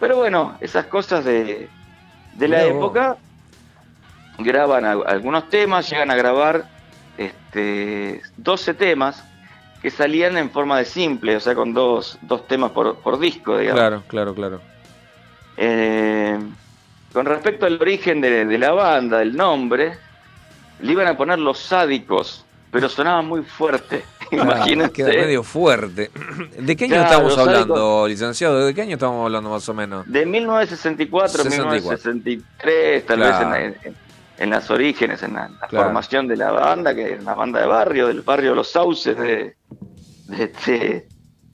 Pero 0.00 0.16
bueno, 0.16 0.56
esas 0.60 0.86
cosas 0.86 1.24
de, 1.24 1.68
de 2.34 2.48
la 2.48 2.64
época, 2.64 3.16
graban 4.42 4.84
al- 4.84 5.04
algunos 5.06 5.48
temas, 5.48 5.88
llegan 5.90 6.10
a 6.10 6.14
grabar 6.16 6.64
este, 7.18 8.20
12 8.36 8.74
temas 8.74 9.24
que 9.80 9.90
salían 9.90 10.36
en 10.38 10.50
forma 10.50 10.78
de 10.78 10.84
simple, 10.84 11.36
o 11.36 11.40
sea, 11.40 11.54
con 11.54 11.74
dos, 11.74 12.18
dos 12.22 12.46
temas 12.46 12.70
por, 12.70 12.96
por 12.98 13.18
disco, 13.18 13.58
digamos. 13.58 13.80
Claro, 13.80 14.02
claro, 14.08 14.34
claro. 14.34 14.60
Eh, 15.56 16.38
con 17.12 17.26
respecto 17.26 17.66
al 17.66 17.80
origen 17.80 18.20
de, 18.20 18.44
de 18.46 18.58
la 18.58 18.72
banda, 18.72 19.20
el 19.20 19.36
nombre, 19.36 19.94
le 20.80 20.92
iban 20.92 21.08
a 21.08 21.16
poner 21.16 21.38
los 21.38 21.58
sádicos, 21.58 22.44
pero 22.70 22.88
sonaba 22.88 23.22
muy 23.22 23.42
fuerte. 23.42 24.04
Imagínate. 24.32 24.92
Queda 24.92 25.08
medio 25.08 25.42
fuerte. 25.42 26.10
¿De 26.58 26.74
qué 26.76 26.84
año 26.86 26.94
Claro, 26.94 27.10
estamos 27.28 27.36
hablando, 27.38 28.06
licenciado? 28.08 28.64
¿De 28.64 28.72
qué 28.74 28.80
año 28.82 28.94
estamos 28.94 29.22
hablando 29.26 29.50
más 29.50 29.68
o 29.68 29.74
menos? 29.74 30.10
De 30.10 30.24
1964 30.24 31.42
a 31.42 31.44
64. 31.44 32.12
1963, 32.12 33.04
tal 33.06 33.16
Claro. 33.18 33.50
vez 33.50 33.76
en, 33.82 33.88
en- 33.88 34.01
en 34.38 34.50
las 34.50 34.70
orígenes, 34.70 35.22
en 35.22 35.34
la, 35.34 35.48
la 35.48 35.66
Claro. 35.68 35.84
formación 35.86 36.26
de 36.28 36.36
la 36.36 36.50
banda, 36.50 36.94
que 36.94 37.12
era 37.12 37.22
una 37.22 37.34
banda 37.34 37.60
de 37.60 37.66
barrio, 37.66 38.08
del 38.08 38.22
barrio 38.22 38.54
Los 38.54 38.70
Sauces 38.70 39.16
de, 39.16 39.56
de, 40.28 40.52
de, 40.66 41.08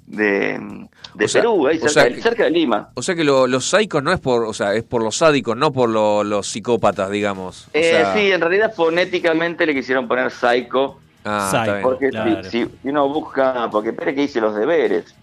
de- 0.07 0.89
de 1.15 1.25
O 1.25 1.29
sea- 1.29 1.43
Perú, 1.43 1.67
ahí 1.67 1.77
o 1.77 1.81
cerca, 1.81 1.89
sea 1.93 2.05
de- 2.05 2.15
que- 2.15 2.23
cerca 2.23 2.45
de 2.45 2.51
Lima. 2.51 2.91
O 2.95 3.03
sea 3.03 3.15
que 3.15 3.25
lo- 3.25 3.47
los 3.47 3.69
psicos 3.69 4.03
no 4.03 4.13
es 4.13 4.21
por, 4.21 4.45
o 4.45 4.53
sea, 4.55 4.75
es 4.75 4.85
por 4.85 5.03
los 5.03 5.17
sádicos, 5.17 5.57
no 5.57 5.73
por 5.73 5.89
lo- 5.89 6.23
los 6.25 6.47
psicópatas, 6.47 7.11
digamos. 7.11 7.67
O 7.67 7.71
Eh, 7.75 7.91
sea, 7.91 8.15
sí, 8.15 8.31
en 8.33 8.41
realidad 8.41 8.73
fonéticamente 8.75 9.67
le 9.67 9.75
quisieron 9.75 10.07
poner 10.09 10.31
Psycho. 10.31 10.99
Ah, 11.25 11.81
porque 11.83 12.07
si- 12.07 12.11
claro. 12.13 12.45
si, 12.45 12.65
si 12.65 12.71
uno 12.85 13.09
busca, 13.09 13.69
porque 13.71 13.91
espere 13.91 14.15
que 14.15 14.23
hice 14.23 14.41
los 14.41 14.55
deberes. 14.55 15.15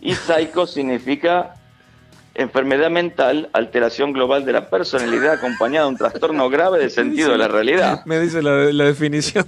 Y 0.00 0.14
Psycho 0.14 0.66
significa 0.66 1.54
enfermedad 2.36 2.90
mental, 2.90 3.48
alteración 3.52 4.12
global 4.12 4.44
de 4.44 4.52
la 4.52 4.68
personalidad 4.70 5.34
acompañada 5.34 5.86
de 5.86 5.90
un 5.92 5.96
trastorno 5.96 6.48
grave 6.50 6.78
del 6.78 6.90
sentido 6.90 7.32
de 7.32 7.38
la 7.38 7.48
realidad. 7.48 8.02
Me 8.06 8.20
dice 8.20 8.42
la, 8.42 8.50
la 8.72 8.84
definición. 8.84 9.44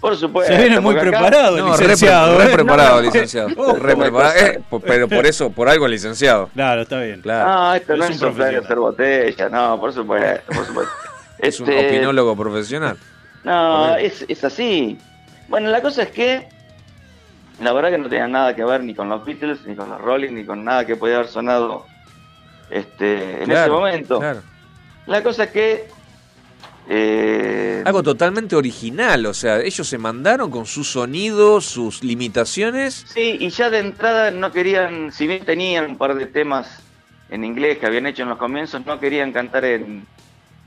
Por 0.00 0.16
supuesto. 0.16 0.52
Se 0.54 0.60
viene 0.60 0.80
muy 0.80 0.94
acá- 0.94 1.02
preparado, 1.02 1.56
No, 1.56 1.76
re, 1.76 1.82
licenciado. 1.82 2.38
re 2.38 2.44
¿eh? 2.44 2.48
preparado, 2.52 2.90
No, 2.90 2.96
no, 2.96 3.02
licenciado. 3.02 3.48
no, 3.50 3.72
Re 3.74 3.96
preparado. 3.96 4.34
Eh, 4.38 4.60
pero 4.86 5.08
por 5.08 5.26
eso, 5.26 5.50
por 5.50 5.68
algo 5.68 5.88
licenciado. 5.88 6.50
Claro, 6.54 6.82
está 6.82 7.00
bien. 7.00 7.20
Claro. 7.22 7.50
Ah, 7.50 7.76
esto 7.76 7.96
no 7.96 8.04
Es 8.04 8.10
es 8.10 8.16
un 8.16 8.20
profesional. 8.34 8.64
hacer 8.64 8.76
botella, 8.78 9.48
no, 9.48 9.80
por 9.80 9.92
supuesto, 9.92 10.52
por 10.54 10.66
supuesto. 10.66 10.92
Es 11.38 11.58
un 11.60 11.68
Este, 11.68 11.88
opinólogo 11.88 12.36
profesional. 12.36 12.96
No, 13.42 13.96
es, 13.96 14.24
es 14.28 14.44
así. 14.44 14.96
Bueno, 15.48 15.68
la 15.70 15.82
cosa 15.82 16.04
es 16.04 16.10
que 16.10 16.48
la 17.60 17.72
verdad 17.72 17.90
que 17.90 17.98
no 17.98 18.08
tenía 18.08 18.28
nada 18.28 18.54
que 18.54 18.64
ver 18.64 18.82
ni 18.82 18.94
con 18.94 19.08
los 19.08 19.24
Beatles, 19.24 19.64
ni 19.66 19.74
con 19.74 19.88
los 19.88 20.00
Rolling, 20.00 20.32
ni 20.32 20.44
con 20.44 20.64
nada 20.64 20.86
que 20.86 20.96
podía 20.96 21.16
haber 21.16 21.28
sonado 21.28 21.86
este, 22.70 23.42
en 23.42 23.50
ese 23.50 23.68
momento. 23.68 24.18
claro. 24.18 24.42
La 25.06 25.22
cosa 25.22 25.44
es 25.44 25.50
que 25.50 25.88
eh, 26.88 27.82
Algo 27.84 28.02
totalmente 28.02 28.56
original, 28.56 29.26
o 29.26 29.34
sea, 29.34 29.60
ellos 29.60 29.86
se 29.86 29.98
mandaron 29.98 30.50
con 30.50 30.66
su 30.66 30.84
sonido, 30.84 31.60
sus 31.60 32.02
limitaciones. 32.02 33.04
sí, 33.06 33.36
y 33.40 33.48
ya 33.50 33.70
de 33.70 33.78
entrada 33.78 34.30
no 34.30 34.52
querían, 34.52 35.12
si 35.12 35.26
bien 35.26 35.44
tenían 35.44 35.90
un 35.90 35.98
par 35.98 36.14
de 36.14 36.26
temas 36.26 36.80
en 37.30 37.44
inglés 37.44 37.78
que 37.78 37.86
habían 37.86 38.06
hecho 38.06 38.22
en 38.22 38.28
los 38.30 38.38
comienzos, 38.38 38.84
no 38.84 39.00
querían 39.00 39.32
cantar 39.32 39.64
en, 39.64 40.06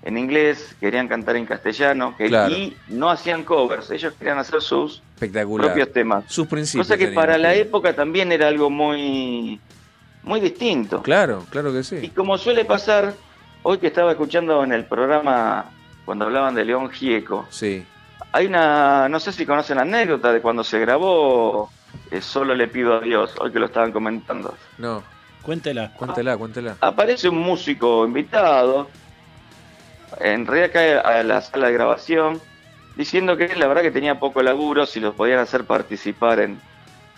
en 0.07 0.17
inglés, 0.17 0.73
querían 0.79 1.09
cantar 1.09 1.35
en 1.35 1.45
castellano, 1.45 2.15
que, 2.17 2.27
Claro. 2.29 2.53
y 2.55 2.73
no 2.87 3.09
hacían 3.09 3.43
covers, 3.43 3.91
ellos 3.91 4.13
querían 4.17 4.37
hacer 4.37 4.61
sus 4.61 5.01
propios 5.19 5.91
temas. 5.91 6.23
Sus 6.29 6.47
principios. 6.47 6.87
Cosa 6.87 6.97
que 6.97 7.07
tenían. 7.07 7.21
para 7.21 7.37
la 7.37 7.53
época 7.55 7.93
también 7.93 8.31
era 8.31 8.47
algo 8.47 8.69
muy, 8.69 9.59
muy 10.23 10.39
distinto. 10.39 11.01
Claro, 11.03 11.45
claro 11.49 11.73
que 11.73 11.79
Y 11.79 11.83
sí. 11.83 12.09
como 12.15 12.37
suele 12.37 12.63
pasar, 12.63 13.13
hoy 13.63 13.79
que 13.79 13.87
estaba 13.87 14.11
escuchando 14.11 14.63
en 14.63 14.71
el 14.71 14.85
programa 14.85 15.65
cuando 16.05 16.23
hablaban 16.23 16.55
de 16.55 16.63
León 16.63 16.89
Gieco, 16.89 17.45
Sí. 17.49 17.83
hay 18.31 18.45
una, 18.45 19.09
no 19.09 19.19
sé 19.19 19.33
si 19.33 19.45
conocen 19.45 19.75
la 19.75 19.81
anécdota 19.81 20.31
de 20.31 20.39
cuando 20.39 20.63
se 20.63 20.79
grabó 20.79 21.69
eh, 22.11 22.21
Solo 22.21 22.55
le 22.55 22.69
pido 22.69 22.95
a 22.95 23.01
Dios, 23.01 23.33
hoy 23.41 23.51
que 23.51 23.59
lo 23.59 23.65
estaban 23.65 23.91
comentando. 23.91 24.55
No, 24.77 25.03
Cuéntela. 25.41 25.91
cuéntela, 25.97 26.37
cuéntela. 26.37 26.77
Aparece 26.79 27.27
un 27.27 27.39
músico 27.39 28.05
invitado, 28.05 28.87
en 30.19 30.45
realidad 30.45 30.71
cae 30.73 30.97
a 30.97 31.23
la 31.23 31.41
sala 31.41 31.67
de 31.67 31.73
grabación, 31.73 32.41
diciendo 32.95 33.37
que 33.37 33.55
la 33.55 33.67
verdad 33.67 33.83
que 33.83 33.91
tenía 33.91 34.19
poco 34.19 34.41
laburo, 34.41 34.85
si 34.85 34.99
los 34.99 35.15
podían 35.15 35.39
hacer 35.39 35.65
participar 35.65 36.39
en, 36.39 36.59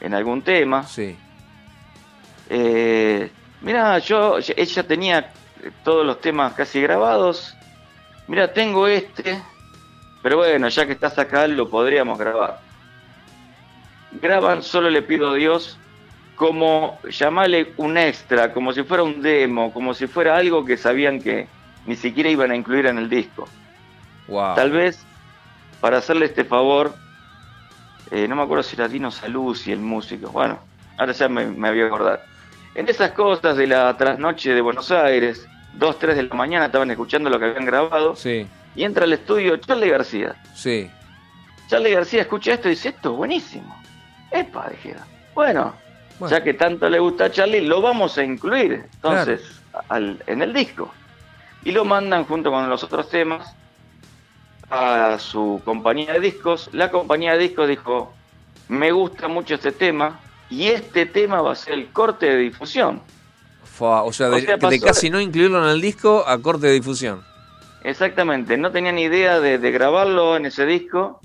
en 0.02 0.14
algún 0.14 0.42
tema. 0.42 0.86
Sí. 0.86 1.18
Eh, 2.50 3.32
mira, 3.62 3.98
yo, 4.00 4.38
ella 4.56 4.84
tenía 4.84 5.32
todos 5.84 6.06
los 6.06 6.20
temas 6.22 6.54
casi 6.54 6.82
grabados. 6.82 7.56
Mira, 8.28 8.54
tengo 8.54 8.88
este, 8.88 9.42
pero 10.22 10.38
bueno, 10.38 10.68
ya 10.70 10.86
que 10.86 10.94
estás 10.94 11.18
acá, 11.18 11.48
lo 11.48 11.70
podríamos 11.70 12.18
grabar. 12.18 12.60
Graban, 14.22 14.64
solo 14.64 14.90
le 14.90 15.02
pido 15.02 15.30
a 15.30 15.36
Dios, 15.36 15.78
como 16.36 17.00
llamarle 17.10 17.74
un 17.78 17.98
extra, 17.98 18.54
como 18.54 18.74
si 18.74 18.84
fuera 18.84 19.04
un 19.04 19.22
demo, 19.22 19.72
como 19.74 19.94
si 19.94 20.08
fuera 20.08 20.38
algo 20.38 20.66
que 20.66 20.78
sabían 20.78 21.22
que 21.22 21.48
ni 21.86 21.96
siquiera 21.96 22.30
iban 22.30 22.52
a 22.52 22.56
incluir 22.56 22.86
en 22.86 22.98
el 22.98 23.10
disco. 23.10 23.48
Wow. 24.28 24.56
Tal 24.56 24.72
vez 24.72 25.00
para 25.82 25.98
hacerle 25.98 26.26
este 26.26 26.44
favor, 26.44 26.94
eh, 28.12 28.28
no 28.28 28.36
me 28.36 28.44
acuerdo 28.44 28.64
si 28.64 28.76
era 28.76 28.88
Dino 28.88 29.12
Saluzzi 29.12 29.72
el 29.72 29.80
músico, 29.80 30.30
bueno, 30.32 30.60
ahora 30.98 31.12
ya 31.14 31.30
me, 31.30 31.46
me 31.46 31.70
voy 31.70 31.82
a 31.82 31.86
acordar. 31.88 32.24
En 32.76 32.88
esas 32.88 33.12
cosas 33.12 33.58
de 33.58 33.68
la 33.68 33.96
trasnoche 33.98 34.54
de 34.54 34.62
Buenos 34.62 34.92
Aires, 34.92 35.48
2, 35.74 36.00
3 36.00 36.16
de 36.16 36.24
la 36.24 36.36
mañana 36.36 36.66
estaban 36.68 36.90
escuchando 36.92 37.30
lo 37.30 37.40
que 37.40 37.46
habían 37.46 37.66
grabado 37.66 38.16
Sí, 38.16 38.48
y 38.76 38.84
entra 38.84 39.06
al 39.06 39.14
estudio 39.14 39.58
Charlie 39.58 39.90
García. 39.90 40.36
sí. 40.54 40.90
Charlie 41.68 41.92
García 41.94 42.22
escucha 42.22 42.54
esto 42.54 42.68
y 42.68 42.72
dice, 42.72 42.90
esto 42.90 43.12
es 43.12 43.16
buenísimo. 43.18 43.80
Epa, 44.32 44.70
dijeron. 44.72 45.04
Bueno, 45.36 45.76
Bueno. 46.18 46.36
ya 46.36 46.44
que 46.44 46.56
tanto 46.56 46.90
le 46.90 46.98
gusta 46.98 47.26
a 47.26 47.32
Charlie, 47.32 47.62
lo 47.62 47.80
vamos 47.80 48.18
a 48.18 48.24
incluir 48.24 48.86
entonces 48.96 49.62
al- 49.88 50.20
en 50.26 50.42
el 50.42 50.52
disco. 50.52 50.92
Y 51.64 51.72
lo 51.72 51.86
mandan 51.86 52.26
junto 52.26 52.52
con 52.52 52.70
los 52.70 52.84
otros 52.84 53.10
temas 53.10 53.54
a 54.70 55.18
su 55.20 55.62
compañía 55.66 56.14
de 56.14 56.20
discos. 56.20 56.70
La 56.74 56.92
compañía 56.92 57.34
de 57.34 57.40
discos 57.40 57.68
dijo, 57.68 58.14
me 58.68 58.92
gusta 58.92 59.28
mucho 59.28 59.56
este 59.56 59.72
tema 59.72 60.20
y 60.50 60.68
este 60.68 61.06
tema 61.06 61.42
va 61.42 61.52
a 61.52 61.56
ser 61.56 61.74
el 61.74 61.88
corte 61.92 62.28
de 62.28 62.38
difusión. 62.38 63.02
Fua, 63.64 64.04
o 64.04 64.14
sea, 64.14 64.30
de, 64.30 64.36
O 64.36 64.40
sea, 64.42 64.56
de 64.58 64.62
pasó- 64.62 64.86
casi 64.86 65.10
no 65.10 65.20
incluirlo 65.20 65.64
en 65.64 65.70
el 65.70 65.82
disco 65.82 66.24
a 66.28 66.38
corte 66.40 66.68
de 66.68 66.74
difusión. 66.74 67.24
Exactamente, 67.84 68.58
no 68.58 68.72
tenían 68.72 69.00
idea 69.00 69.40
de, 69.40 69.58
de 69.58 69.72
grabarlo 69.72 70.36
en 70.36 70.46
ese 70.46 70.66
disco. 70.66 71.22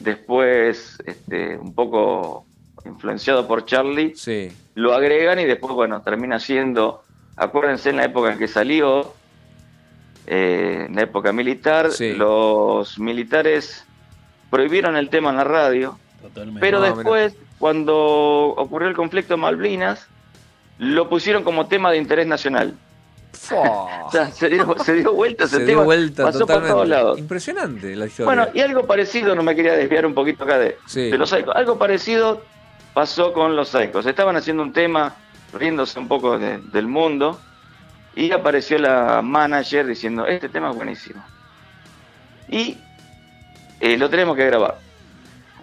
Después, 0.00 0.98
este, 1.06 1.56
un 1.56 1.74
poco 1.74 2.44
influenciado 2.84 3.48
por 3.48 3.64
Charlie, 3.64 4.14
Sí, 4.14 4.52
lo 4.74 4.92
agregan 4.94 5.40
y 5.40 5.44
después, 5.46 5.72
bueno, 5.72 6.02
termina 6.02 6.38
siendo, 6.38 7.02
acuérdense 7.36 7.90
en 7.90 7.96
la 7.96 8.04
época 8.04 8.32
en 8.32 8.38
que 8.38 8.46
salió, 8.46 9.14
eh, 10.26 10.86
en 10.88 10.94
la 10.96 11.02
época 11.02 11.32
militar, 11.32 11.90
Sí. 11.92 12.12
los 12.14 12.98
militares 12.98 13.84
prohibieron 14.50 14.96
el 14.96 15.08
tema 15.08 15.30
en 15.30 15.36
la 15.36 15.44
radio, 15.44 15.98
Totalmente. 16.22 16.60
pero 16.60 16.78
No, 16.80 16.84
después, 16.94 17.34
cuando 17.58 17.96
ocurrió 17.96 18.88
el 18.88 18.94
conflicto 18.96 19.34
de 19.34 19.40
Malvinas, 19.40 20.06
lo 20.78 21.08
pusieron 21.08 21.42
como 21.42 21.66
tema 21.66 21.90
de 21.90 21.98
interés 21.98 22.26
nacional. 22.26 22.74
O 23.52 24.10
sea, 24.10 24.30
se 24.30 24.48
dio, 24.48 24.76
se 24.78 24.94
dio 24.94 25.12
vuelta 25.12 25.44
ese 25.44 25.56
se 25.58 25.64
tema, 25.66 25.80
dio 25.80 25.84
vuelta 25.84 26.24
pasó 26.24 26.46
por 26.46 26.66
todos 26.66 26.88
lados. 26.88 27.18
Impresionante 27.18 27.94
la 27.96 28.06
historia. 28.06 28.24
Bueno, 28.26 28.48
y 28.54 28.60
algo 28.60 28.86
parecido, 28.86 29.34
no 29.34 29.42
me 29.42 29.54
quería 29.54 29.72
desviar 29.74 30.06
un 30.06 30.14
poquito 30.14 30.44
acá 30.44 30.58
de, 30.58 30.78
Sí. 30.86 31.10
de 31.10 31.18
los 31.18 31.28
Psychos, 31.30 31.54
algo 31.54 31.76
parecido 31.78 32.42
pasó 32.94 33.32
con 33.32 33.54
los 33.56 33.68
Psychos. 33.68 34.06
Estaban 34.06 34.36
haciendo 34.36 34.62
un 34.62 34.72
tema, 34.72 35.14
riéndose 35.52 35.98
un 35.98 36.08
poco 36.08 36.38
de- 36.38 36.58
del 36.58 36.86
mundo, 36.86 37.38
y 38.16 38.32
apareció 38.32 38.78
la 38.78 39.20
manager 39.22 39.86
diciendo, 39.86 40.26
este 40.26 40.48
tema 40.48 40.70
es 40.70 40.76
buenísimo. 40.76 41.22
Y 42.48 42.78
eh, 43.80 43.96
lo 43.96 44.08
tenemos 44.10 44.36
que 44.36 44.46
grabar. 44.46 44.78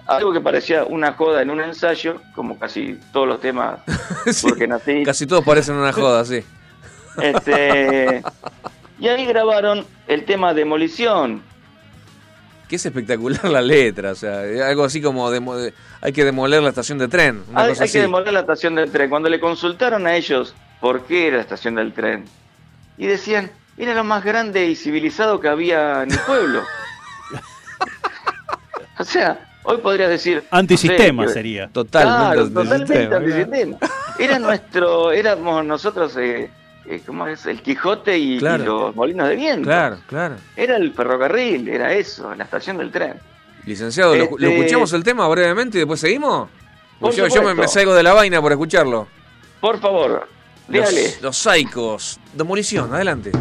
Algo 0.06 0.32
que 0.34 0.42
parecía 0.42 0.84
una 0.84 1.14
joda 1.14 1.42
en 1.42 1.50
un 1.50 1.62
ensayo, 1.62 2.22
como 2.36 2.60
casi 2.60 3.00
todos 3.12 3.28
los 3.28 3.40
temas, 3.42 3.80
porque 4.42 4.68
nací. 4.68 5.04
Casi 5.04 5.26
todos 5.26 5.44
parecen 5.44 5.76
una 5.76 5.92
joda, 5.94 6.24
sí. 6.26 6.44
Este, 7.22 8.22
y 9.00 9.08
ahí 9.08 9.26
grabaron 9.26 9.86
el 10.08 10.26
tema 10.26 10.54
Demolición. 10.54 11.42
Que 12.68 12.76
es 12.78 12.86
espectacular 12.86 13.46
la 13.46 13.62
letra, 13.62 14.12
o 14.12 14.16
sea, 14.16 14.42
algo 14.68 14.84
así 14.84 15.02
como 15.02 15.30
demo- 15.32 15.56
de- 15.56 15.74
hay 16.02 16.12
que 16.12 16.26
demoler 16.26 16.62
la 16.64 16.70
estación 16.70 16.98
de 16.98 17.08
tren, 17.08 17.44
una 17.50 17.62
Hay, 17.64 17.70
cosa 17.70 17.84
hay 17.84 17.88
así. 17.90 17.98
que 17.98 18.02
demoler 18.02 18.34
la 18.34 18.40
estación 18.42 18.76
del 18.76 18.92
tren. 18.92 19.10
Cuando 19.10 19.30
le 19.30 19.40
consultaron 19.40 20.06
a 20.08 20.16
ellos 20.16 20.56
por 20.82 21.04
qué 21.06 21.28
era 21.28 21.36
la 21.38 21.44
estación 21.44 21.76
del 21.76 21.94
tren, 21.94 22.26
y 22.98 23.08
decían, 23.08 23.52
era 23.78 23.94
lo 23.94 24.04
más 24.04 24.24
grande 24.24 24.68
y 24.68 24.76
civilizado 24.76 25.40
que 25.40 25.48
había 25.48 26.04
en 26.04 26.12
el 26.12 26.20
pueblo. 26.20 26.64
o 29.00 29.04
sea, 29.04 29.40
hoy 29.64 29.78
podrías 29.78 30.10
decir... 30.10 30.44
Antisistema 30.52 31.24
no 31.24 31.30
sé, 31.30 31.34
que- 31.34 31.40
sería. 31.40 31.70
Claro, 31.90 32.50
totalmente 32.50 33.06
antisistema. 33.06 33.78
Era 34.20 34.40
nuestro, 34.40 35.12
éramos 35.12 35.66
nosotros, 35.66 36.16
eh, 36.18 36.50
eh, 36.86 37.02
¿cómo 37.06 37.28
es? 37.28 37.46
El 37.46 37.62
Quijote 37.62 38.18
y, 38.18 38.40
los 38.40 38.96
molinos 38.96 39.28
de 39.30 39.36
viento. 39.36 39.64
Claro, 39.64 39.98
claro. 40.08 40.36
Era 40.56 40.76
el 40.76 40.94
ferrocarril, 40.94 41.68
era 41.68 41.94
eso, 41.94 42.34
la 42.36 42.44
estación 42.44 42.78
del 42.78 42.92
tren. 42.92 43.16
Licenciado, 43.66 44.16
¿lo, 44.16 44.24
Este- 44.26 44.36
lo 44.40 44.50
escuchamos 44.50 44.94
el 44.94 45.04
tema 45.04 45.28
brevemente 45.28 45.78
y 45.78 45.82
después 45.82 46.00
seguimos? 46.00 46.50
Yo, 47.12 47.28
yo 47.28 47.56
me, 47.56 47.68
salgo 47.68 47.94
de 47.94 48.04
la 48.04 48.14
vaina 48.14 48.42
por 48.42 48.52
escucharlo. 48.52 49.08
Por 49.60 49.80
favor. 49.80 50.28
Los, 50.68 51.22
los 51.22 51.38
Psychos. 51.38 52.20
Demolición, 52.34 52.94
adelante. 52.94 53.32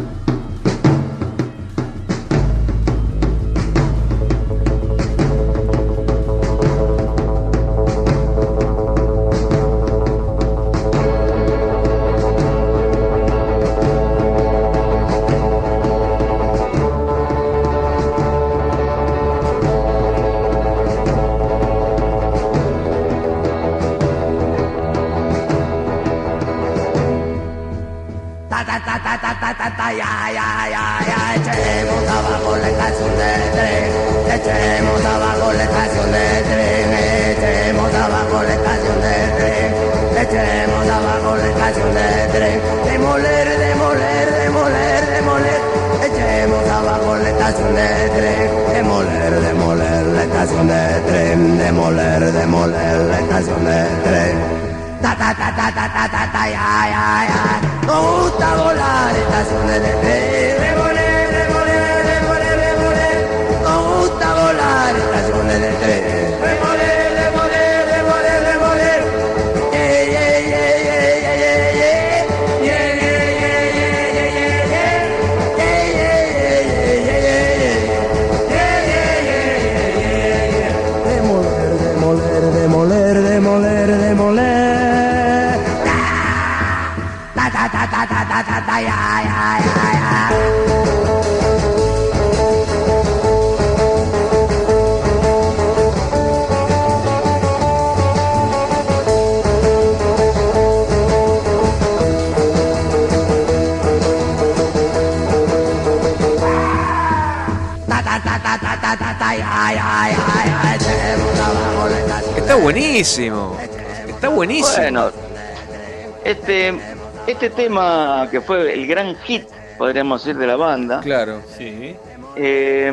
Este 117.43 117.63
tema 117.63 118.27
que 118.31 118.39
fue 118.41 118.73
el 118.73 118.87
gran 118.87 119.15
hit, 119.17 119.43
podríamos 119.77 120.23
decir, 120.23 120.39
de 120.39 120.47
la 120.47 120.55
banda. 120.55 121.01
Claro. 121.01 121.41
Sí. 121.57 121.95
Eh, 122.35 122.91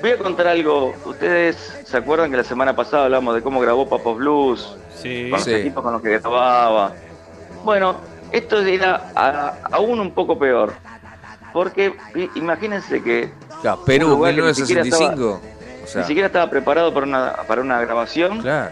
voy 0.00 0.10
a 0.10 0.18
contar 0.18 0.46
algo. 0.48 0.94
Ustedes 1.04 1.56
se 1.84 1.96
acuerdan 1.96 2.30
que 2.30 2.36
la 2.36 2.44
semana 2.44 2.74
pasada 2.76 3.04
hablamos 3.04 3.34
de 3.34 3.42
cómo 3.42 3.60
grabó 3.60 3.88
Papos 3.88 4.16
Blues, 4.16 4.76
Sí. 4.96 5.22
con 5.30 5.38
los 5.38 5.44
Sí. 5.44 5.54
equipos 5.54 5.82
con 5.82 5.92
los 5.92 6.02
que 6.02 6.10
grababa. 6.18 6.92
Bueno, 7.64 7.96
esto 8.30 8.60
era 8.60 9.10
a- 9.14 9.54
aún 9.72 9.98
un 10.00 10.12
poco 10.12 10.38
peor. 10.38 10.72
Porque 11.52 11.92
imagínense 12.36 13.02
que 13.02 13.32
Ya, 13.64 13.74
un 13.74 13.84
Perú, 13.84 14.08
lugar 14.10 14.34
que 14.34 14.42
ni 14.42 14.54
siquiera 14.54 14.82
1965. 14.84 15.40
O 15.82 15.86
sea, 15.86 16.02
ni 16.02 16.06
siquiera 16.06 16.26
estaba 16.26 16.48
preparado 16.48 16.92
para 16.94 17.06
una, 17.06 17.32
para 17.48 17.60
una 17.62 17.80
grabación. 17.80 18.42
claro. 18.42 18.70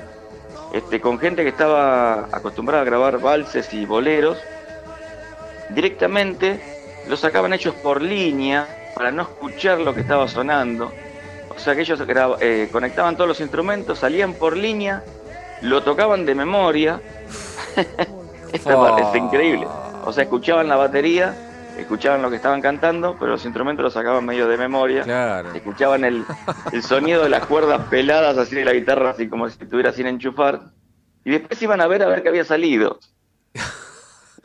este, 0.72 1.00
con 1.00 1.18
gente 1.18 1.42
que 1.42 1.48
estaba 1.48 2.26
acostumbrada 2.32 2.82
a 2.82 2.84
grabar 2.84 3.18
valses 3.18 3.72
y 3.72 3.86
boleros, 3.86 4.36
directamente 5.86 6.60
los 7.08 7.20
sacaban 7.20 7.52
hechos 7.52 7.72
por 7.76 8.02
línea 8.02 8.66
para 8.96 9.12
no 9.12 9.22
escuchar 9.22 9.78
lo 9.78 9.94
que 9.94 10.00
estaba 10.00 10.26
sonando. 10.26 10.92
O 11.54 11.58
sea 11.60 11.76
que 11.76 11.82
ellos 11.82 12.02
eh, 12.40 12.68
conectaban 12.72 13.14
todos 13.14 13.28
los 13.28 13.40
instrumentos, 13.40 14.00
salían 14.00 14.34
por 14.34 14.56
línea, 14.56 15.04
lo 15.62 15.82
tocaban 15.84 16.26
de 16.26 16.34
memoria. 16.34 17.00
Es 18.52 18.64
increíble. 19.14 19.66
O 20.04 20.12
sea, 20.12 20.22
escuchaban 20.22 20.68
la 20.68 20.76
batería, 20.76 21.34
escuchaban 21.76 22.22
lo 22.22 22.30
que 22.30 22.36
estaban 22.36 22.62
cantando, 22.62 23.16
pero 23.18 23.32
los 23.32 23.44
instrumentos 23.44 23.82
los 23.82 23.92
sacaban 23.92 24.24
medio 24.24 24.48
de 24.48 24.56
memoria. 24.56 25.02
Claro. 25.02 25.52
Escuchaban 25.52 26.04
el, 26.04 26.24
el 26.72 26.82
sonido 26.82 27.22
de 27.22 27.28
las 27.28 27.44
cuerdas 27.44 27.82
peladas 27.90 28.38
así 28.38 28.54
de 28.54 28.64
la 28.64 28.72
guitarra, 28.72 29.10
así 29.10 29.28
como 29.28 29.48
si 29.50 29.62
estuviera 29.62 29.92
sin 29.92 30.06
enchufar. 30.06 30.70
Y 31.24 31.32
después 31.32 31.60
iban 31.60 31.80
a 31.80 31.86
ver 31.86 32.02
a 32.02 32.06
ver 32.06 32.22
qué 32.22 32.30
había 32.30 32.44
salido. 32.44 32.98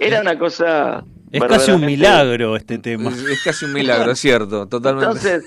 Era 0.02 0.20
una 0.22 0.38
cosa. 0.40 1.04
Es 1.32 1.44
casi 1.44 1.72
un 1.72 1.86
milagro 1.86 2.56
este 2.56 2.78
tema. 2.78 3.10
Es, 3.10 3.24
es 3.24 3.44
casi 3.44 3.66
un 3.66 3.74
milagro, 3.74 4.12
es 4.12 4.20
cierto, 4.20 4.68
totalmente. 4.68 5.06
Entonces, 5.06 5.46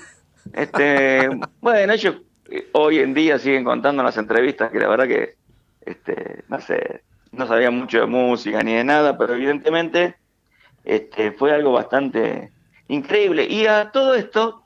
este, 0.53 1.29
bueno, 1.61 1.93
ellos 1.93 2.15
eh, 2.49 2.69
hoy 2.73 2.99
en 2.99 3.13
día 3.13 3.39
siguen 3.39 3.63
contando 3.63 4.01
en 4.01 4.05
las 4.05 4.17
entrevistas 4.17 4.71
que 4.71 4.79
la 4.79 4.87
verdad 4.87 5.07
que, 5.07 5.35
este, 5.81 6.43
no 6.47 6.59
sé, 6.59 7.03
no 7.31 7.47
sabían 7.47 7.75
mucho 7.75 7.99
de 7.99 8.05
música 8.05 8.61
ni 8.61 8.73
de 8.73 8.83
nada, 8.83 9.17
pero 9.17 9.35
evidentemente 9.35 10.15
este, 10.83 11.31
fue 11.31 11.51
algo 11.53 11.71
bastante 11.71 12.51
increíble. 12.87 13.45
Y 13.49 13.67
a 13.67 13.91
todo 13.91 14.15
esto 14.15 14.63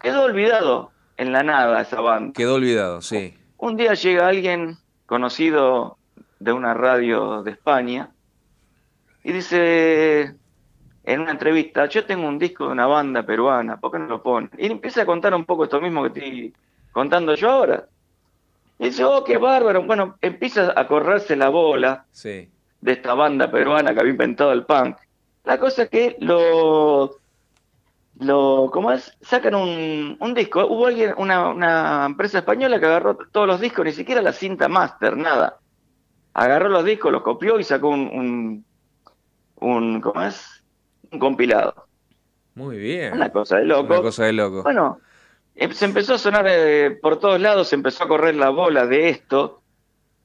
quedó 0.00 0.24
olvidado 0.24 0.90
en 1.16 1.32
la 1.32 1.42
nada 1.42 1.80
esa 1.80 2.00
banda. 2.00 2.32
Quedó 2.34 2.54
olvidado, 2.54 3.02
sí. 3.02 3.34
Un 3.58 3.76
día 3.76 3.94
llega 3.94 4.28
alguien 4.28 4.78
conocido 5.06 5.98
de 6.40 6.52
una 6.52 6.74
radio 6.74 7.42
de 7.42 7.52
España 7.52 8.10
y 9.22 9.32
dice 9.32 10.34
en 11.04 11.20
una 11.20 11.32
entrevista, 11.32 11.86
yo 11.86 12.04
tengo 12.04 12.26
un 12.28 12.38
disco 12.38 12.66
de 12.66 12.72
una 12.72 12.86
banda 12.86 13.22
peruana, 13.24 13.78
¿por 13.78 13.90
qué 13.92 13.98
no 13.98 14.06
lo 14.06 14.22
ponen? 14.22 14.50
Y 14.58 14.66
empieza 14.66 15.02
a 15.02 15.06
contar 15.06 15.34
un 15.34 15.44
poco 15.44 15.64
esto 15.64 15.80
mismo 15.80 16.02
que 16.02 16.08
estoy 16.08 16.54
contando 16.92 17.34
yo 17.34 17.50
ahora. 17.50 17.86
Y 18.78 18.86
dice, 18.86 19.04
oh, 19.04 19.22
qué 19.24 19.38
bárbaro. 19.38 19.82
Bueno, 19.84 20.16
empieza 20.20 20.72
a 20.76 20.86
correrse 20.86 21.36
la 21.36 21.48
bola 21.48 22.04
Sí. 22.10 22.48
de 22.80 22.92
esta 22.92 23.14
banda 23.14 23.50
peruana 23.50 23.92
que 23.94 24.00
había 24.00 24.12
inventado 24.12 24.52
el 24.52 24.64
punk. 24.64 24.96
La 25.44 25.58
cosa 25.58 25.84
es 25.84 25.88
que 25.90 26.16
lo, 26.20 27.16
lo 28.18 28.70
¿cómo 28.72 28.92
es? 28.92 29.16
Sacan 29.22 29.54
un, 29.54 30.16
un 30.20 30.34
disco. 30.34 30.64
Hubo 30.66 30.86
alguien, 30.86 31.14
una, 31.16 31.48
una 31.50 32.06
empresa 32.06 32.38
española 32.38 32.78
que 32.78 32.86
agarró 32.86 33.16
todos 33.30 33.46
los 33.46 33.60
discos, 33.60 33.84
ni 33.84 33.92
siquiera 33.92 34.22
la 34.22 34.32
cinta 34.32 34.68
master, 34.68 35.16
nada. 35.16 35.58
Agarró 36.34 36.68
los 36.68 36.84
discos, 36.84 37.12
los 37.12 37.22
copió 37.22 37.58
y 37.60 37.64
sacó 37.64 37.88
un, 37.88 38.08
un, 38.08 38.64
un 39.60 40.00
¿cómo 40.00 40.22
es? 40.22 40.51
Un 41.12 41.18
compilado. 41.18 41.86
Muy 42.54 42.76
bien. 42.78 43.14
Una 43.14 43.30
cosa 43.30 43.58
de 43.58 43.64
loco. 43.64 43.92
Una 43.94 44.02
cosa 44.02 44.24
de 44.24 44.32
loco. 44.32 44.62
Bueno, 44.62 44.98
em- 45.54 45.72
se 45.72 45.84
empezó 45.84 46.14
a 46.14 46.18
sonar 46.18 46.46
eh, 46.48 46.98
por 47.00 47.18
todos 47.18 47.40
lados, 47.40 47.68
se 47.68 47.76
empezó 47.76 48.04
a 48.04 48.08
correr 48.08 48.34
la 48.36 48.50
bola 48.50 48.86
de 48.86 49.08
esto. 49.08 49.62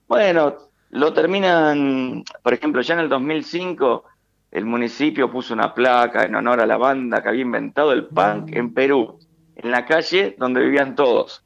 Bueno, 0.08 0.56
lo 0.92 1.14
terminan, 1.14 2.24
por 2.44 2.54
ejemplo, 2.54 2.82
ya 2.82 2.94
en 2.96 3.02
el 3.02 3.10
2005, 3.10 4.04
el 4.52 4.66
municipio 4.66 5.30
puso 5.32 5.54
una 5.54 5.74
placa 5.74 6.24
en 6.24 6.36
honor 6.36 6.62
a 6.62 6.66
la 6.66 6.78
banda 6.78 7.22
que 7.22 7.30
había 7.30 7.42
inventado 7.42 7.92
el 7.92 8.06
punk 8.08 8.56
en 8.56 8.74
Perú, 8.74 9.20
en 9.56 9.72
la 9.72 9.86
calle 9.86 10.36
donde 10.38 10.62
vivían 10.62 10.96
todos. 10.96 11.44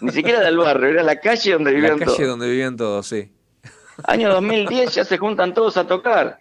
Ni 0.00 0.12
siquiera 0.12 0.40
del 0.40 0.56
barrio, 0.58 0.90
era 0.90 1.02
la 1.02 1.16
calle 1.16 1.52
donde 1.54 1.70
la 1.72 1.76
vivían 1.76 1.98
calle 1.98 2.16
todos. 2.16 2.28
donde 2.28 2.48
vivían 2.48 2.76
todos, 2.76 3.06
sí. 3.06 3.32
Año 4.04 4.30
2010 4.30 4.94
ya 4.94 5.04
se 5.04 5.18
juntan 5.18 5.52
todos 5.52 5.76
a 5.76 5.86
tocar 5.86 6.38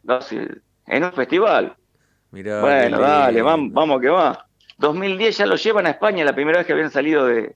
en 0.87 1.03
un 1.03 1.11
festival. 1.13 1.75
Mirá, 2.31 2.61
Bueno, 2.61 2.99
dale, 2.99 3.41
vamos, 3.41 3.73
vamos 3.73 4.01
que 4.01 4.09
va. 4.09 4.45
2010 4.77 5.37
ya 5.37 5.45
los 5.45 5.63
llevan 5.63 5.87
a 5.87 5.91
España, 5.91 6.23
la 6.23 6.33
primera 6.33 6.59
vez 6.59 6.67
que 6.67 6.73
habían 6.73 6.91
salido 6.91 7.25
de, 7.25 7.55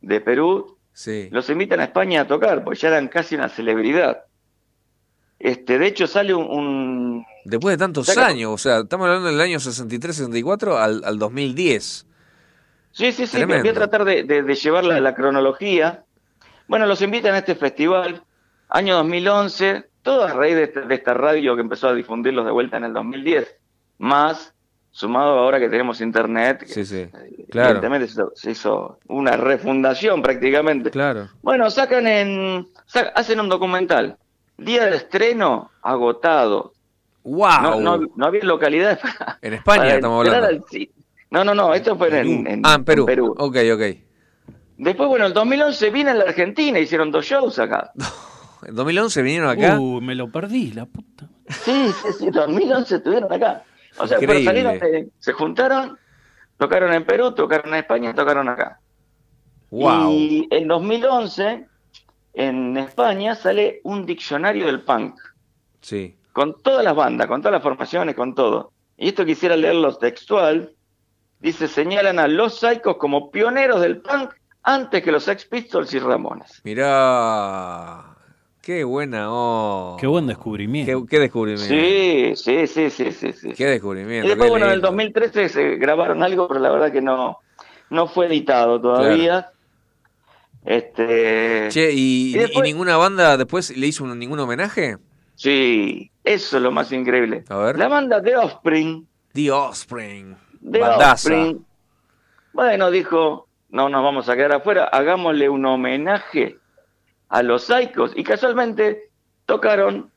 de 0.00 0.20
Perú, 0.20 0.76
Sí. 0.92 1.28
los 1.30 1.48
invitan 1.48 1.80
a 1.80 1.84
España 1.84 2.22
a 2.22 2.26
tocar, 2.26 2.62
pues 2.64 2.80
ya 2.80 2.88
eran 2.88 3.08
casi 3.08 3.34
una 3.36 3.48
celebridad. 3.48 4.24
Este, 5.38 5.78
de 5.78 5.86
hecho 5.86 6.06
sale 6.06 6.34
un, 6.34 6.44
un- 6.44 7.26
Después 7.44 7.72
de 7.74 7.78
tantos 7.78 8.06
Saca- 8.06 8.26
años, 8.26 8.50
o 8.52 8.58
sea, 8.58 8.80
estamos 8.80 9.06
hablando 9.06 9.28
del 9.28 9.40
año 9.40 9.58
63-64 9.58 10.76
al, 10.76 11.02
al 11.04 11.18
2010. 11.18 12.06
Sí, 12.92 13.12
sí, 13.12 13.26
sí, 13.26 13.36
Tremendo. 13.38 13.62
voy 13.62 13.70
a 13.70 13.74
tratar 13.74 14.04
de, 14.04 14.24
de- 14.24 14.42
de 14.42 14.54
llevar 14.54 14.84
la, 14.84 15.00
la 15.00 15.14
cronología. 15.14 16.04
Bueno, 16.68 16.84
los 16.86 17.00
invitan 17.00 17.34
a 17.34 17.38
este 17.38 17.54
festival, 17.54 18.22
año 18.68 18.96
2011, 18.96 19.86
todo 20.02 20.24
a 20.24 20.32
raíz 20.34 20.56
de, 20.56 20.64
este- 20.64 20.82
de 20.82 20.94
esta 20.94 21.14
radio 21.14 21.54
que 21.54 21.62
empezó 21.62 21.88
a 21.88 21.94
difundirlos 21.94 22.44
de 22.44 22.50
vuelta 22.50 22.76
en 22.76 22.84
el 22.84 22.92
2010, 22.92 23.56
más 24.00 24.54
sumado 24.90 25.38
ahora 25.38 25.60
que 25.60 25.68
tenemos 25.68 26.00
internet, 26.00 26.60
que 26.60 26.66
Sí, 26.66 26.84
sí. 26.84 27.06
Claro. 27.50 27.68
evidentemente 27.78 28.06
se 28.08 28.12
hizo, 28.14 28.32
se 28.34 28.50
hizo 28.50 28.98
una 29.06 29.36
refundación 29.36 30.22
prácticamente. 30.22 30.90
Claro. 30.90 31.28
Bueno, 31.42 31.70
sacan 31.70 32.06
en, 32.06 32.66
sa- 32.86 33.12
hacen 33.14 33.38
un 33.40 33.48
documental, 33.48 34.16
día 34.58 34.86
de 34.86 34.96
estreno 34.96 35.70
agotado. 35.82 36.72
¡Wow! 37.22 37.60
No, 37.62 37.80
no, 37.80 38.06
no 38.16 38.26
había 38.26 38.42
localidades 38.44 38.98
para, 39.18 39.38
En 39.42 39.52
España 39.54 39.82
para 39.82 39.94
estamos 39.96 40.26
hablando. 40.26 40.48
al 40.48 40.64
No, 41.30 41.44
no, 41.44 41.54
no, 41.54 41.74
esto 41.74 41.96
fue 41.96 42.08
en, 42.20 42.46
en- 42.46 42.62
ah, 42.64 42.74
en 42.76 42.84
Perú. 42.84 43.02
en 43.02 43.06
Perú. 43.06 43.34
Ok, 43.38 43.56
ok. 43.74 43.82
Después, 44.78 45.08
bueno, 45.10 45.26
el 45.26 45.34
2011 45.34 45.90
vine 45.90 46.10
a 46.10 46.14
la 46.14 46.24
Argentina, 46.24 46.78
hicieron 46.78 47.10
dos 47.12 47.24
shows 47.26 47.58
acá. 47.58 47.92
En 48.66 48.74
2011 48.74 49.22
vinieron 49.22 49.48
acá. 49.48 49.80
Uh, 49.80 50.02
me 50.02 50.14
lo 50.14 50.30
perdí, 50.30 50.70
la 50.72 50.84
puta. 50.84 51.26
Sí, 51.48 51.90
sí, 52.02 52.08
sí, 52.18 52.30
2011 52.30 52.96
estuvieron 52.96 53.32
acá. 53.32 53.62
O 53.98 54.06
sea, 54.06 54.18
pero 54.18 54.40
salieron 54.42 54.78
de- 54.78 55.08
se 55.18 55.32
juntaron, 55.32 55.98
tocaron 56.58 56.92
en 56.92 57.04
Perú, 57.04 57.32
tocaron 57.32 57.68
en 57.74 57.80
España, 57.80 58.14
tocaron 58.14 58.48
acá. 58.48 58.80
¡Wow! 59.70 60.10
Y 60.12 60.48
en 60.50 60.68
2011, 60.68 61.66
en 62.34 62.76
España, 62.76 63.34
sale 63.34 63.80
un 63.84 64.06
diccionario 64.06 64.66
del 64.66 64.82
punk, 64.82 65.18
Sí. 65.80 66.16
con 66.32 66.60
todas 66.62 66.84
las 66.84 66.94
bandas, 66.94 67.26
con 67.26 67.40
todas 67.40 67.52
las 67.52 67.62
formaciones, 67.62 68.14
con 68.14 68.34
todo. 68.34 68.72
Y 68.96 69.08
esto 69.08 69.24
quisiera 69.24 69.56
leerlo 69.56 69.96
textual. 69.96 70.74
Dice, 71.40 71.68
señalan 71.68 72.18
a 72.18 72.28
los 72.28 72.58
Psychos 72.60 72.96
como 72.98 73.30
pioneros 73.30 73.80
del 73.80 74.00
punk 74.02 74.32
antes 74.62 75.02
que 75.02 75.10
los 75.10 75.24
Sex 75.24 75.46
Pistols 75.46 75.92
y 75.94 75.98
Ramones. 75.98 76.60
Mirá. 76.64 78.09
Qué 78.62 78.84
buena. 78.84 79.26
Oh. 79.30 79.96
Qué 79.98 80.06
buen 80.06 80.26
descubrimiento. 80.26 81.02
Qué, 81.02 81.06
qué 81.08 81.18
descubrimiento. 81.20 81.66
Sí, 81.74 82.32
sí, 82.36 82.66
sí, 82.66 82.90
sí, 82.90 83.12
sí. 83.12 83.32
sí. 83.32 83.52
Qué 83.54 83.66
descubrimiento. 83.66 84.26
Y 84.26 84.28
después, 84.28 84.46
qué 84.46 84.50
bueno, 84.50 84.66
en 84.66 84.72
el 84.72 84.78
lindo. 84.78 84.88
2013 84.88 85.48
se 85.48 85.76
grabaron 85.76 86.22
algo, 86.22 86.46
pero 86.48 86.60
la 86.60 86.70
verdad 86.70 86.92
que 86.92 87.00
no, 87.00 87.38
no 87.88 88.06
fue 88.06 88.26
editado 88.26 88.80
todavía. 88.80 89.50
Este, 90.64 91.68
Che, 91.70 91.90
¿y, 91.92 92.34
y 92.34 92.38
después- 92.38 92.58
y 92.68 92.72
ninguna 92.72 92.96
banda 92.96 93.36
después 93.36 93.74
le 93.76 93.86
hizo 93.86 94.04
un- 94.04 94.18
ningún 94.18 94.38
homenaje? 94.40 94.98
sí, 95.34 96.10
eso 96.22 96.58
es 96.58 96.62
lo 96.62 96.70
más 96.70 96.92
increíble. 96.92 97.44
A 97.48 97.56
ver. 97.56 97.78
La 97.78 97.88
banda 97.88 98.20
de 98.20 98.36
Offspring, 98.36 99.06
The 99.32 99.50
Offspring. 99.50 100.36
de 100.60 100.78
Bandaza. 100.80 101.12
Offspring, 101.12 101.64
bueno, 102.52 102.90
dijo, 102.90 103.48
no 103.70 103.88
nos 103.88 104.02
vamos 104.02 104.28
a 104.28 104.36
quedar 104.36 104.52
afuera, 104.52 104.84
hagámosle 104.84 105.48
un 105.48 105.64
homenaje 105.64 106.58
a 107.30 107.42
los 107.42 107.64
Psychos. 107.64 108.12
Y 108.14 108.22
casualmente 108.22 109.10
tocaron 109.46 110.10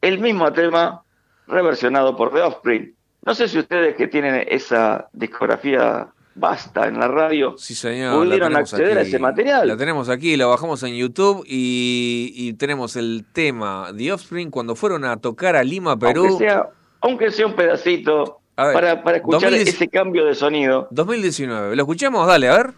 el 0.00 0.20
mismo 0.20 0.52
tema 0.52 1.02
reversionado 1.46 2.16
por 2.16 2.32
The 2.32 2.42
Offspring. 2.42 2.94
No 3.24 3.34
sé 3.34 3.48
si 3.48 3.58
ustedes 3.58 3.96
que 3.96 4.06
tienen 4.06 4.46
esa 4.48 5.08
discografía 5.12 6.08
vasta 6.34 6.86
en 6.86 7.00
la 7.00 7.08
radio 7.08 7.56
Sí, 7.58 7.74
señor. 7.74 8.12
la 8.12 8.24
pudieron 8.24 8.56
acceder 8.56 8.96
a 8.96 9.00
ese 9.00 9.18
material. 9.18 9.66
La 9.66 9.76
tenemos 9.76 10.08
aquí, 10.08 10.36
la 10.36 10.46
bajamos 10.46 10.82
en 10.84 10.94
YouTube 10.94 11.44
y, 11.46 12.32
y 12.34 12.52
tenemos 12.52 12.94
el 12.96 13.24
tema 13.32 13.90
The 13.96 14.12
Offspring 14.12 14.50
cuando 14.50 14.76
fueron 14.76 15.04
a 15.04 15.16
tocar 15.16 15.56
a 15.56 15.64
Lima, 15.64 15.98
Perú. 15.98 16.26
Aunque 16.26 16.44
sea, 16.44 16.68
aunque 17.00 17.30
sea 17.32 17.46
un 17.46 17.54
pedacito 17.54 18.40
ver, 18.56 18.72
para, 18.72 19.02
para 19.02 19.16
escuchar 19.16 19.50
2010 19.50 19.74
ese 19.74 19.88
cambio 19.88 20.24
de 20.26 20.34
sonido. 20.34 20.86
2019. 20.92 21.74
¿Lo 21.74 21.82
escuchamos? 21.82 22.26
Dale, 22.26 22.48
a 22.48 22.56
ver. 22.56 22.74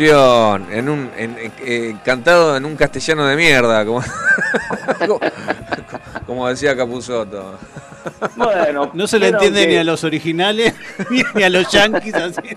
En 0.00 0.88
un, 0.88 1.10
en- 1.16 1.36
eh, 1.64 1.96
cantado 2.04 2.56
en 2.56 2.64
un 2.64 2.76
castellano 2.76 3.26
de 3.26 3.36
mierda, 3.36 3.84
como, 3.86 4.02
como, 5.06 5.20
como 6.26 6.48
decía 6.48 6.76
Capuzotto. 6.76 7.58
Bueno, 8.36 8.90
No 8.94 9.06
se 9.06 9.18
le 9.18 9.28
entiende 9.28 9.62
que- 9.62 9.68
ni 9.68 9.76
a 9.76 9.84
los 9.84 10.04
originales 10.04 10.74
ni 11.34 11.42
a 11.42 11.48
los 11.50 11.68
yankees 11.70 12.14
así. 12.14 12.56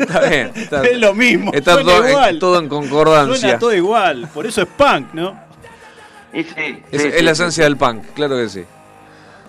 Está 0.00 0.20
bien. 0.28 0.50
Está, 0.56 0.82
Es 0.82 0.98
lo 0.98 1.14
mismo. 1.14 1.52
está 1.54 1.74
suena 1.74 1.92
todo, 1.92 2.08
igual. 2.08 2.38
todo 2.38 2.58
en 2.58 2.68
concordancia. 2.68 3.36
Suena 3.36 3.58
todo 3.58 3.74
igual. 3.74 4.28
Por 4.32 4.46
eso 4.46 4.62
es 4.62 4.68
punk, 4.68 5.12
¿no? 5.12 5.38
Sí, 6.32 6.40
Es, 6.40 6.46
sí, 6.56 6.82
es 6.90 7.02
sí, 7.02 7.22
la 7.22 7.34
sí. 7.34 7.42
esencia 7.42 7.64
del 7.64 7.76
punk, 7.76 8.02
claro 8.14 8.36
que 8.36 8.48
sí. 8.48 8.64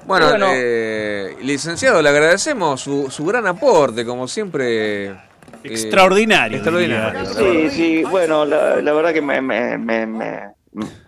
Bueno, 0.06 0.30
Bueno. 0.30 0.48
eh, 0.52 1.36
licenciado, 1.42 2.02
le 2.02 2.10
agradecemos 2.10 2.80
su, 2.80 3.10
su 3.10 3.26
gran 3.26 3.46
aporte, 3.48 4.06
como 4.06 4.28
siempre. 4.28 5.27
Extraordinario, 5.74 6.58
extraordinario. 6.58 7.26
Sí, 7.26 7.70
sí, 7.70 8.04
bueno, 8.04 8.46
la, 8.46 8.82
la 8.82 8.94
verdad 8.94 9.14
que 9.14 9.22
me, 9.22 9.42
me, 9.42 9.78
me, 9.78 10.06
me, 10.06 10.40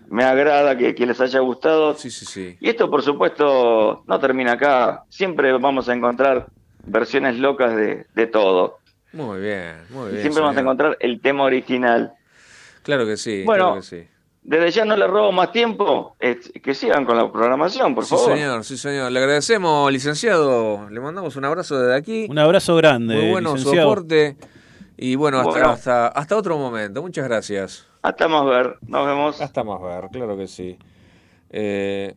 me 0.10 0.24
agrada 0.24 0.78
que, 0.78 0.94
que 0.96 1.06
les 1.06 1.20
haya 1.22 1.40
gustado. 1.40 1.96
Sí, 1.96 2.10
sí, 2.12 2.26
sí. 2.26 2.58
Y 2.60 2.70
esto, 2.70 2.90
por 2.90 3.02
supuesto, 3.04 4.04
no 4.08 4.20
termina 4.20 4.54
acá. 4.54 5.04
Siempre 5.10 5.52
vamos 5.54 5.88
a 5.90 5.94
encontrar 5.94 6.48
versiones 6.86 7.38
locas 7.38 7.76
de, 7.76 8.06
de 8.16 8.28
todo. 8.28 8.80
Muy 9.14 9.40
bien, 9.42 9.76
muy 9.90 10.08
Y 10.08 10.12
bien. 10.12 10.22
siempre 10.22 10.42
vamos 10.42 10.58
a 10.58 10.62
encontrar 10.62 10.98
el 11.00 11.20
tema 11.22 11.44
original. 11.44 12.14
Claro 12.84 13.06
que 13.06 13.18
sí, 13.18 13.44
Bueno, 13.44 13.66
claro 13.66 13.82
que 13.82 13.86
sí. 13.88 14.08
Desde 14.50 14.72
ya 14.72 14.84
no 14.84 14.98
le 14.98 15.06
robo 15.06 15.32
más 15.32 15.52
tiempo, 15.52 16.16
es- 16.20 16.52
que 16.64 16.74
sigan 16.74 17.06
con 17.06 17.16
la 17.16 17.32
programación, 17.32 17.94
por 17.94 18.04
Sí, 18.04 18.16
favor. 18.16 18.34
señor, 18.36 18.64
sí, 18.64 18.78
señor. 18.78 19.12
Le 19.12 19.20
agradecemos, 19.20 19.92
licenciado. 19.92 20.90
Le 20.90 21.00
mandamos 21.00 21.36
un 21.36 21.46
abrazo 21.46 21.80
desde 21.80 21.96
aquí. 21.96 22.26
Un 22.28 22.40
abrazo 22.40 22.76
grande, 22.76 23.16
Muy 23.16 23.30
bueno 23.30 23.54
licenciado. 23.56 23.90
soporte. 23.92 24.38
Y 24.98 25.14
bueno, 25.16 25.38
hasta, 25.38 25.52
Bueno. 25.52 25.70
hasta, 25.70 26.08
hasta 26.08 26.36
otro 26.36 26.58
momento. 26.58 27.04
Muchas 27.04 27.26
gracias. 27.28 27.86
Hasta 28.02 28.28
más 28.28 28.44
ver, 28.48 28.78
nos 28.88 29.06
vemos. 29.06 29.40
Hasta 29.40 29.64
más 29.64 29.80
ver, 29.84 30.10
claro 30.12 30.36
que 30.36 30.48
sí. 30.48 30.80
Eh, 31.52 32.16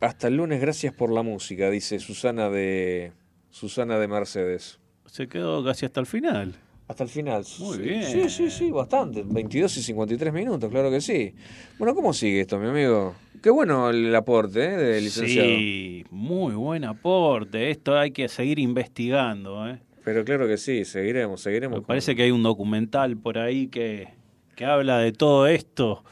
hasta 0.00 0.28
el 0.28 0.36
lunes, 0.36 0.60
gracias 0.60 0.94
por 0.94 1.10
la 1.10 1.22
música, 1.22 1.70
dice 1.70 1.98
Susana 1.98 2.50
de 2.50 3.12
Susana 3.50 3.98
de 3.98 4.06
Mercedes. 4.06 4.78
Se 5.06 5.28
quedó 5.28 5.64
casi 5.64 5.86
hasta 5.86 5.98
el 5.98 6.06
final. 6.06 6.54
Hasta 6.92 7.04
el 7.04 7.08
final. 7.08 7.42
Muy 7.60 7.76
Sí, 7.78 7.82
bien. 7.82 8.02
Sí, 8.04 8.28
sí, 8.28 8.50
sí, 8.50 8.70
bastante. 8.70 9.22
22 9.24 9.78
y 9.78 9.82
53 9.82 10.30
minutos, 10.30 10.70
claro 10.70 10.90
que 10.90 11.00
sí. 11.00 11.34
Bueno, 11.78 11.94
¿cómo 11.94 12.12
sigue 12.12 12.42
esto, 12.42 12.58
mi 12.58 12.68
amigo? 12.68 13.14
Qué 13.42 13.48
bueno 13.48 13.88
el 13.88 14.14
aporte 14.14 14.62
¿eh? 14.62 14.76
del 14.76 15.04
licenciado. 15.04 15.48
Sí, 15.48 16.04
muy 16.10 16.52
buen 16.54 16.84
aporte. 16.84 17.70
Esto 17.70 17.96
hay 17.98 18.10
que 18.10 18.28
seguir 18.28 18.58
investigando. 18.58 19.66
¿eh? 19.70 19.78
Pero 20.04 20.22
claro 20.22 20.46
que 20.46 20.58
sí, 20.58 20.84
seguiremos, 20.84 21.40
seguiremos. 21.40 21.80
Me 21.80 21.86
parece 21.86 22.14
que 22.14 22.24
hay 22.24 22.30
un 22.30 22.42
documental 22.42 23.16
por 23.16 23.38
ahí 23.38 23.68
que, 23.68 24.08
que 24.54 24.66
habla 24.66 24.98
de 24.98 25.12
todo 25.12 25.46
esto 25.46 26.04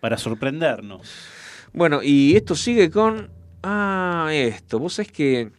para 0.00 0.16
sorprendernos. 0.16 1.12
Bueno, 1.74 2.02
y 2.02 2.36
esto 2.36 2.54
sigue 2.54 2.90
con. 2.90 3.28
Ah, 3.62 4.30
esto. 4.32 4.78
Vos 4.78 4.94
sabés 4.94 5.12
que 5.12 5.50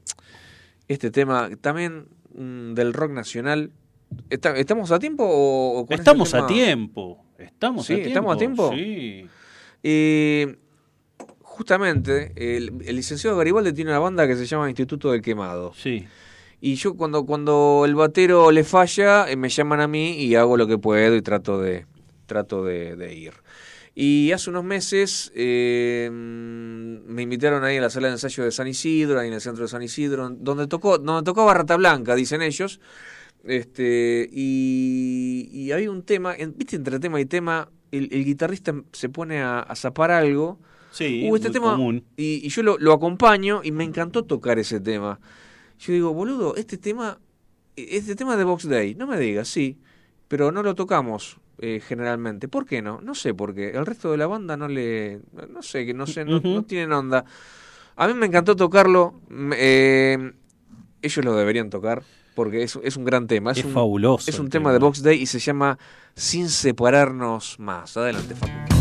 este 0.87 1.11
tema 1.11 1.51
también 1.61 2.07
mm, 2.35 2.73
del 2.73 2.91
rock 2.91 3.11
nacional. 3.11 3.69
¿Está- 4.29 4.55
¿Estamos 4.57 4.91
a 4.91 4.99
tiempo 4.99 5.23
o, 5.27 5.81
este 5.83 5.95
Estamos 5.95 6.33
a 6.33 6.47
tiempo. 6.47 7.25
Estamos 7.37 7.85
Sí, 7.85 7.93
a 7.93 7.95
tiempo. 7.97 8.09
¿estamos 8.09 8.35
a 8.35 8.37
tiempo? 8.37 8.71
Sí. 8.73 9.27
Eh, 9.83 10.55
justamente, 11.41 12.31
el, 12.35 12.81
el 12.85 12.95
licenciado 12.95 13.37
Garibaldi 13.37 13.73
tiene 13.73 13.91
una 13.91 13.99
banda 13.99 14.27
que 14.27 14.35
se 14.35 14.45
llama 14.45 14.69
Instituto 14.69 15.11
del 15.11 15.21
Quemado. 15.21 15.73
Sí. 15.75 16.05
Y 16.61 16.75
yo 16.75 16.93
cuando, 16.95 17.25
cuando 17.25 17.83
el 17.85 17.93
batero 17.95 18.49
le 18.51 18.63
falla, 18.63 19.29
eh, 19.29 19.35
me 19.35 19.49
llaman 19.49 19.81
a 19.81 19.87
mí 19.87 20.13
y 20.13 20.35
hago 20.35 20.55
lo 20.57 20.65
que 20.65 20.77
puedo 20.77 21.15
y 21.15 21.21
trato 21.21 21.59
de, 21.61 21.85
trato 22.25 22.63
de, 22.63 22.95
de 22.95 23.13
ir. 23.13 23.33
Y 23.95 24.31
hace 24.31 24.49
unos 24.49 24.63
meses 24.63 25.31
eh, 25.35 26.09
me 26.11 27.21
invitaron 27.21 27.63
ahí 27.63 27.77
a 27.77 27.81
la 27.81 27.89
sala 27.91 28.07
de 28.07 28.13
ensayo 28.13 28.43
de 28.43 28.51
San 28.51 28.67
Isidro, 28.67 29.19
ahí 29.19 29.27
en 29.27 29.33
el 29.35 29.41
centro 29.41 29.63
de 29.65 29.67
San 29.67 29.83
Isidro, 29.83 30.29
donde 30.31 30.65
tocó, 30.67 30.97
donde 30.97 31.23
tocaba 31.23 31.53
Rata 31.53 31.75
Blanca, 31.75 32.15
dicen 32.15 32.41
ellos. 32.41 32.79
Este, 33.43 34.29
y, 34.31 35.49
y 35.51 35.71
había 35.71 35.91
un 35.91 36.03
tema, 36.03 36.33
en- 36.35 36.55
viste, 36.57 36.75
entre 36.77 36.99
tema 36.99 37.19
y 37.19 37.25
tema, 37.25 37.69
el, 37.91 38.09
el 38.11 38.23
guitarrista 38.25 38.73
se 38.93 39.09
pone 39.09 39.41
a, 39.41 39.59
a 39.59 39.75
zapar 39.75 40.11
algo. 40.11 40.59
Sí, 40.91 41.27
Uh, 41.29 41.35
este 41.35 41.49
muy 41.49 41.53
tema, 41.53 41.71
común. 41.71 42.03
y, 42.15 42.45
y 42.45 42.49
yo 42.49 42.61
lo, 42.63 42.77
lo 42.77 42.93
acompaño 42.93 43.61
y 43.63 43.71
me 43.71 43.83
encantó 43.83 44.23
tocar 44.23 44.59
ese 44.59 44.79
tema. 44.79 45.19
Yo 45.79 45.91
digo, 45.91 46.13
boludo, 46.13 46.55
este 46.55 46.77
tema, 46.77 47.19
este 47.75 48.15
tema 48.15 48.37
de 48.37 48.43
Box 48.43 48.67
Day, 48.69 48.93
no 48.95 49.07
me 49.07 49.17
digas, 49.19 49.47
sí, 49.47 49.79
pero 50.27 50.51
no 50.51 50.61
lo 50.63 50.75
tocamos 50.75 51.37
eh, 51.57 51.81
generalmente. 51.85 52.47
¿Por 52.47 52.65
qué 52.65 52.81
no? 52.83 53.01
No 53.01 53.15
sé 53.15 53.33
por 53.33 53.53
qué. 53.55 53.71
El 53.71 53.85
resto 53.87 54.11
de 54.11 54.17
la 54.17 54.27
banda 54.27 54.55
no 54.55 54.67
le, 54.67 55.19
no 55.49 55.63
sé, 55.63 55.85
que 55.85 55.93
no 55.95 56.05
sé, 56.05 56.25
no, 56.25 56.39
no 56.39 56.63
tienen 56.63 56.91
onda. 56.93 57.25
A 57.95 58.07
mí 58.07 58.13
me 58.13 58.27
encantó 58.27 58.55
tocarlo. 58.55 59.19
eh, 59.57 60.31
ellos 61.01 61.25
lo 61.25 61.35
deberían 61.35 61.69
tocar 61.71 62.03
porque 62.35 62.63
es, 62.63 62.77
es 62.83 62.97
un 62.97 63.05
gran 63.05 63.27
tema. 63.27 63.51
Es, 63.51 63.59
Es 63.59 63.65
un, 63.65 63.73
fabuloso 63.73 64.29
Es 64.29 64.39
un 64.39 64.49
tema. 64.49 64.71
de 64.73 64.79
Box 64.79 65.03
Day 65.03 65.21
y 65.21 65.25
se 65.25 65.39
llama 65.39 65.77
Sin 66.15 66.49
separarnos 66.49 67.59
más. 67.59 67.95
Adelante, 67.97 68.35
Facu. 68.35 68.72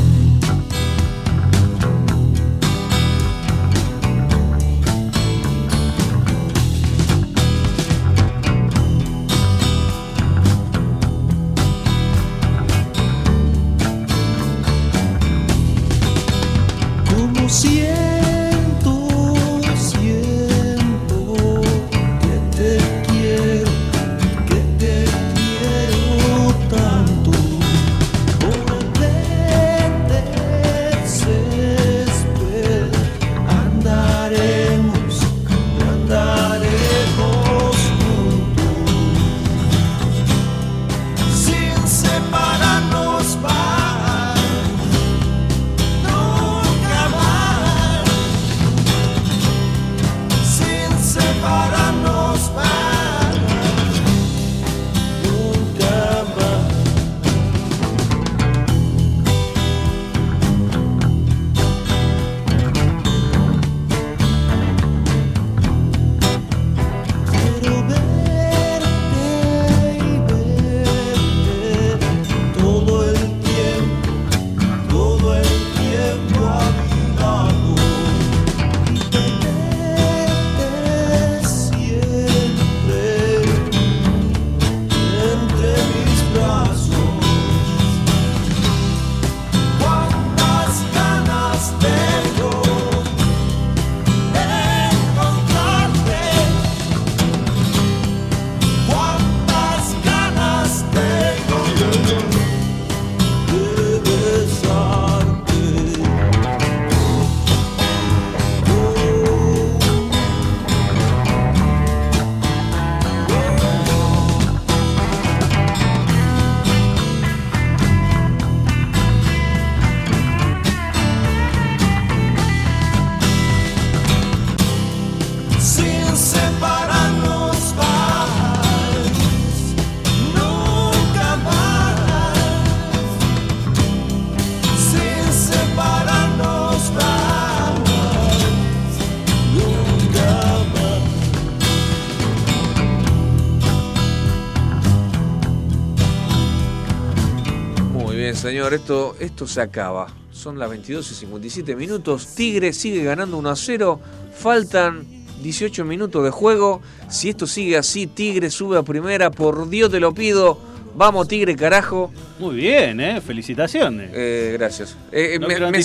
Esto, 148.74 149.16
esto 149.20 149.46
se 149.46 149.60
acaba. 149.60 150.08
Son 150.30 150.58
las 150.58 150.70
22 150.70 151.10
y 151.10 151.14
57 151.14 151.76
minutos. 151.76 152.34
Tigre 152.34 152.72
sigue 152.72 153.04
ganando 153.04 153.36
1 153.36 153.50
a 153.50 153.56
0. 153.56 154.00
Faltan 154.34 155.06
18 155.42 155.84
minutos 155.84 156.24
de 156.24 156.30
juego. 156.30 156.80
Si 157.08 157.28
esto 157.28 157.46
sigue 157.46 157.76
así, 157.76 158.06
Tigre 158.06 158.50
sube 158.50 158.78
a 158.78 158.82
primera. 158.82 159.30
Por 159.30 159.68
Dios 159.68 159.90
te 159.90 160.00
lo 160.00 160.14
pido. 160.14 160.58
Vamos, 160.94 161.26
Tigre, 161.28 161.56
carajo. 161.56 162.12
Muy 162.38 162.56
bien, 162.56 163.00
¿eh? 163.00 163.20
Felicitaciones. 163.20 164.10
Eh, 164.12 164.56
gracias. 164.58 164.96
Eh, 165.10 165.38
No 165.40 165.48
me, 165.70 165.82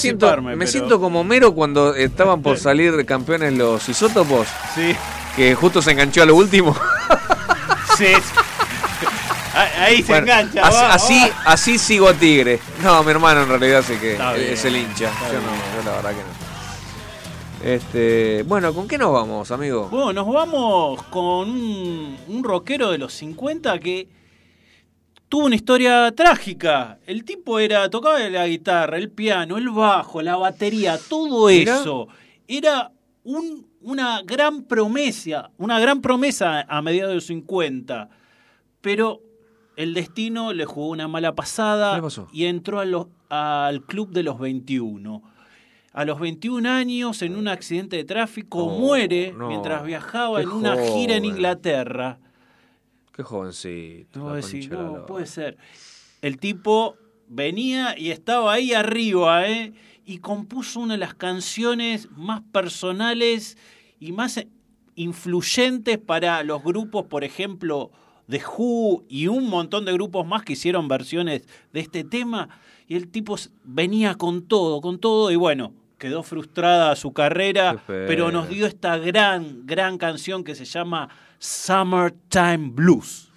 siento 0.67 0.99
como 0.99 1.23
Mero 1.23 1.53
cuando 1.53 1.95
estaban 1.95 2.41
por 2.41 2.57
salir 2.59 3.05
campeones 3.05 3.53
los 3.53 3.87
isótopos. 3.87 4.47
Sí. 4.75 4.93
que 5.35 5.55
justo 5.55 5.81
se 5.81 5.91
enganchó 5.91 6.23
a 6.23 6.25
lo 6.25 6.35
último. 6.35 6.75
Sí. 7.97 8.05
Ahí 9.57 9.97
se 10.03 10.11
Bueno, 10.11 10.27
engancha. 10.27 10.61
Así, 10.67 10.75
va, 10.77 10.93
así, 10.93 11.19
va. 11.19 11.51
así 11.51 11.77
sigo 11.77 12.07
a 12.09 12.13
Tigre. 12.13 12.59
No, 12.83 13.03
mi 13.03 13.11
hermano 13.11 13.43
en 13.43 13.49
realidad 13.49 13.83
sí 13.85 13.93
que 13.99 14.13
Está 14.13 14.35
es 14.35 14.63
bien, 14.63 14.75
el 14.75 14.81
hincha. 14.89 15.11
Yo 15.31 15.39
no, 15.39 15.51
yo 15.77 15.83
la 15.89 15.95
verdad 15.97 16.09
que 16.11 16.17
no. 16.17 16.47
Este, 17.63 18.43
bueno, 18.43 18.73
¿con 18.73 18.87
qué 18.87 18.97
nos 18.97 19.11
vamos, 19.11 19.49
amigo? 19.51 19.87
Bueno, 19.89 20.13
nos 20.13 20.27
vamos 20.33 21.01
con 21.03 21.49
un, 21.49 22.17
un 22.27 22.43
rockero 22.43 22.91
de 22.91 22.99
los 22.99 23.13
50 23.13 23.79
que 23.79 24.07
tuvo 25.27 25.45
una 25.45 25.55
historia 25.55 26.11
trágica. 26.15 26.99
El 27.07 27.23
tipo 27.25 27.59
era 27.59 27.89
tocaba 27.89 28.19
la 28.19 28.47
guitarra, 28.47 28.97
el 28.97 29.09
piano, 29.09 29.57
el 29.57 29.69
bajo, 29.69 30.21
la 30.21 30.37
batería, 30.37 30.99
todo 31.09 31.47
Mira. 31.47 31.79
eso. 31.79 32.07
Era 32.47 32.91
un- 33.23 33.65
una 33.81 34.21
gran 34.23 34.63
promesa, 34.63 35.49
una 35.57 35.79
gran 35.79 36.01
promesa 36.01 36.61
a 36.67 36.81
mediados 36.81 37.09
de 37.09 37.15
los 37.15 37.25
50. 37.25 38.09
Pero 38.81 39.21
el 39.77 39.93
destino 39.93 40.51
le 40.51 40.65
jugó 40.65 40.89
una 40.89 41.07
mala 41.07 41.33
pasada 41.35 42.01
y 42.33 42.45
entró 42.45 42.79
a 42.81 42.85
los- 42.85 43.07
al 43.29 43.83
club 43.85 44.11
de 44.11 44.23
los 44.23 44.37
21. 44.39 45.21
A 45.93 46.03
los 46.05 46.19
21 46.19 46.65
años, 46.67 47.21
en 47.21 47.35
un 47.35 47.47
accidente 47.47 47.95
de 47.95 48.03
tráfico, 48.03 48.65
Oh, 48.65 48.79
muere 48.79 49.33
no. 49.35 49.47
mientras 49.47 49.83
viajaba 49.83 50.41
en 50.41 50.49
una 50.49 50.75
gira 50.77 51.15
en. 51.15 51.25
Inglaterra. 51.25 52.19
Qué 53.13 53.23
jovencito. 53.23 54.19
No, 54.19 55.05
puede 55.07 55.25
ser. 55.25 55.57
El 56.21 56.37
tipo 56.37 56.95
venía 57.27 57.97
y 57.97 58.11
estaba 58.11 58.53
ahí 58.53 58.73
arriba, 58.73 59.47
¿eh? 59.47 59.73
Y 60.05 60.19
compuso 60.19 60.79
una 60.81 60.93
de 60.93 60.99
las 60.99 61.15
canciones 61.15 62.09
más 62.15 62.41
personales 62.51 63.57
y 63.99 64.11
más 64.11 64.39
influyentes 64.95 65.97
para 65.97 66.43
los 66.43 66.63
grupos, 66.63 67.05
por 67.07 67.23
ejemplo, 67.23 67.91
The 68.29 68.41
Who 68.57 69.03
y 69.07 69.27
un 69.27 69.49
montón 69.49 69.85
de 69.85 69.93
grupos 69.93 70.25
más 70.25 70.43
que 70.43 70.53
hicieron 70.53 70.87
versiones 70.87 71.43
de 71.73 71.79
este 71.79 72.03
tema. 72.03 72.49
Y 72.87 72.95
el 72.95 73.09
tipo 73.09 73.35
venía 73.63 74.15
con 74.15 74.43
todo, 74.47 74.81
con 74.81 74.99
todo, 74.99 75.31
y 75.31 75.35
bueno, 75.35 75.73
quedó 75.97 76.23
frustrada 76.23 76.95
su 76.95 77.11
carrera, 77.11 77.83
pero 77.85 78.31
nos 78.31 78.49
dio 78.49 78.65
esta 78.65 78.97
gran, 78.97 79.65
gran 79.65 79.97
canción 79.97 80.43
que 80.43 80.55
se 80.55 80.65
llama 80.65 81.09
Summertime 81.39 82.69
Blues. 82.71 83.29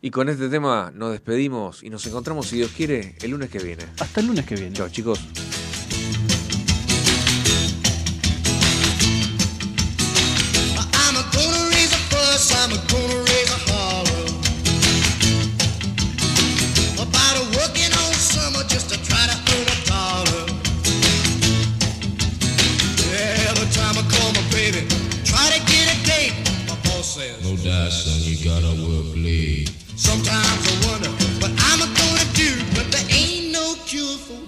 Y 0.00 0.10
con 0.10 0.28
este 0.28 0.48
tema 0.48 0.92
nos 0.92 1.12
despedimos 1.12 1.82
y 1.82 1.90
nos 1.90 2.04
encontramos, 2.06 2.48
si 2.48 2.56
Dios 2.56 2.72
quiere, 2.76 3.14
el 3.22 3.30
lunes 3.30 3.50
que 3.50 3.60
viene. 3.60 3.84
Hasta 4.00 4.20
el 4.20 4.26
lunes 4.26 4.44
que 4.44 4.56
viene. 4.56 4.72
Chao, 4.74 4.88
chicos. 4.88 5.20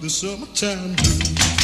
The 0.05 0.11
summertime 0.11 0.95
blues. 0.97 1.54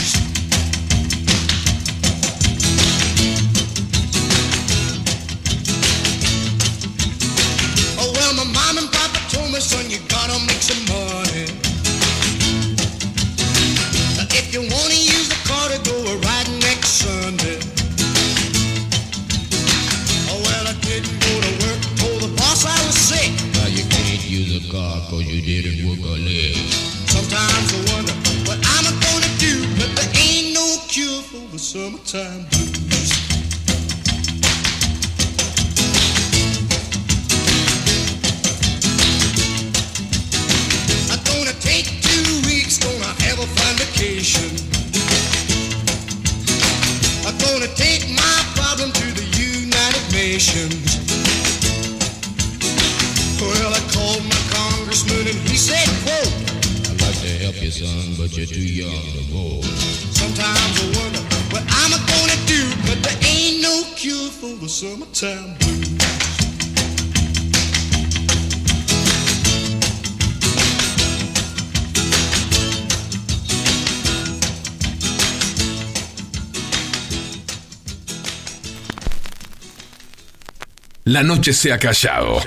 Summertime 31.72 32.43
blues. 32.52 33.11
I'm 41.07 41.23
gonna 41.23 41.56
take 41.64 41.88
two 42.03 42.27
weeks, 42.43 42.76
gonna 42.77 43.15
have 43.23 43.39
a 43.39 43.48
fun 43.56 43.73
vacation. 43.80 44.52
I'm 47.23 47.38
gonna 47.39 47.72
take 47.80 48.03
my 48.19 48.38
problem 48.60 48.91
to 48.91 49.07
the 49.15 49.23
United 49.39 50.11
Nations. 50.11 50.99
Well, 53.39 53.72
I 53.72 53.80
called 53.95 54.26
my 54.27 54.41
congressman 54.52 55.23
and 55.26 55.39
he 55.48 55.56
said, 55.56 55.88
quote, 56.03 56.35
I'd 56.91 56.99
like 56.99 57.15
to 57.22 57.31
help 57.39 57.64
you, 57.64 57.72
son, 57.72 58.15
but 58.18 58.35
you're 58.35 58.45
too 58.45 58.60
young 58.60 58.91
to 59.15 59.23
vote. 59.31 59.64
Sometimes 60.11 60.76
I 60.84 60.99
wonder 60.99 61.30
what 61.51 61.63
I'm 61.67 61.91
gonna 61.91 62.39
do, 62.45 62.61
but 62.87 62.97
there 63.03 63.19
ain't 63.23 63.61
no 63.61 63.83
cure 63.95 64.29
for 64.29 64.55
the 64.61 64.69
summertime 64.69 65.55
blues. 65.59 65.91
La 81.03 81.23
noche 81.23 81.51
se 81.51 81.73
ha 81.73 81.79
callado. 81.79 82.39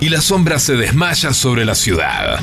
Y 0.00 0.08
la 0.10 0.20
sombra 0.20 0.58
se 0.60 0.76
desmaya 0.76 1.32
sobre 1.32 1.64
la 1.64 1.74
ciudad. 1.74 2.38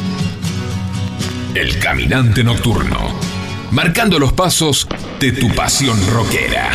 El 1.55 1.77
caminante 1.77 2.43
nocturno. 2.43 2.97
Marcando 3.69 4.17
los 4.17 4.33
pasos 4.33 4.87
de 5.19 5.33
tu 5.33 5.53
pasión 5.53 5.99
rockera. 6.09 6.71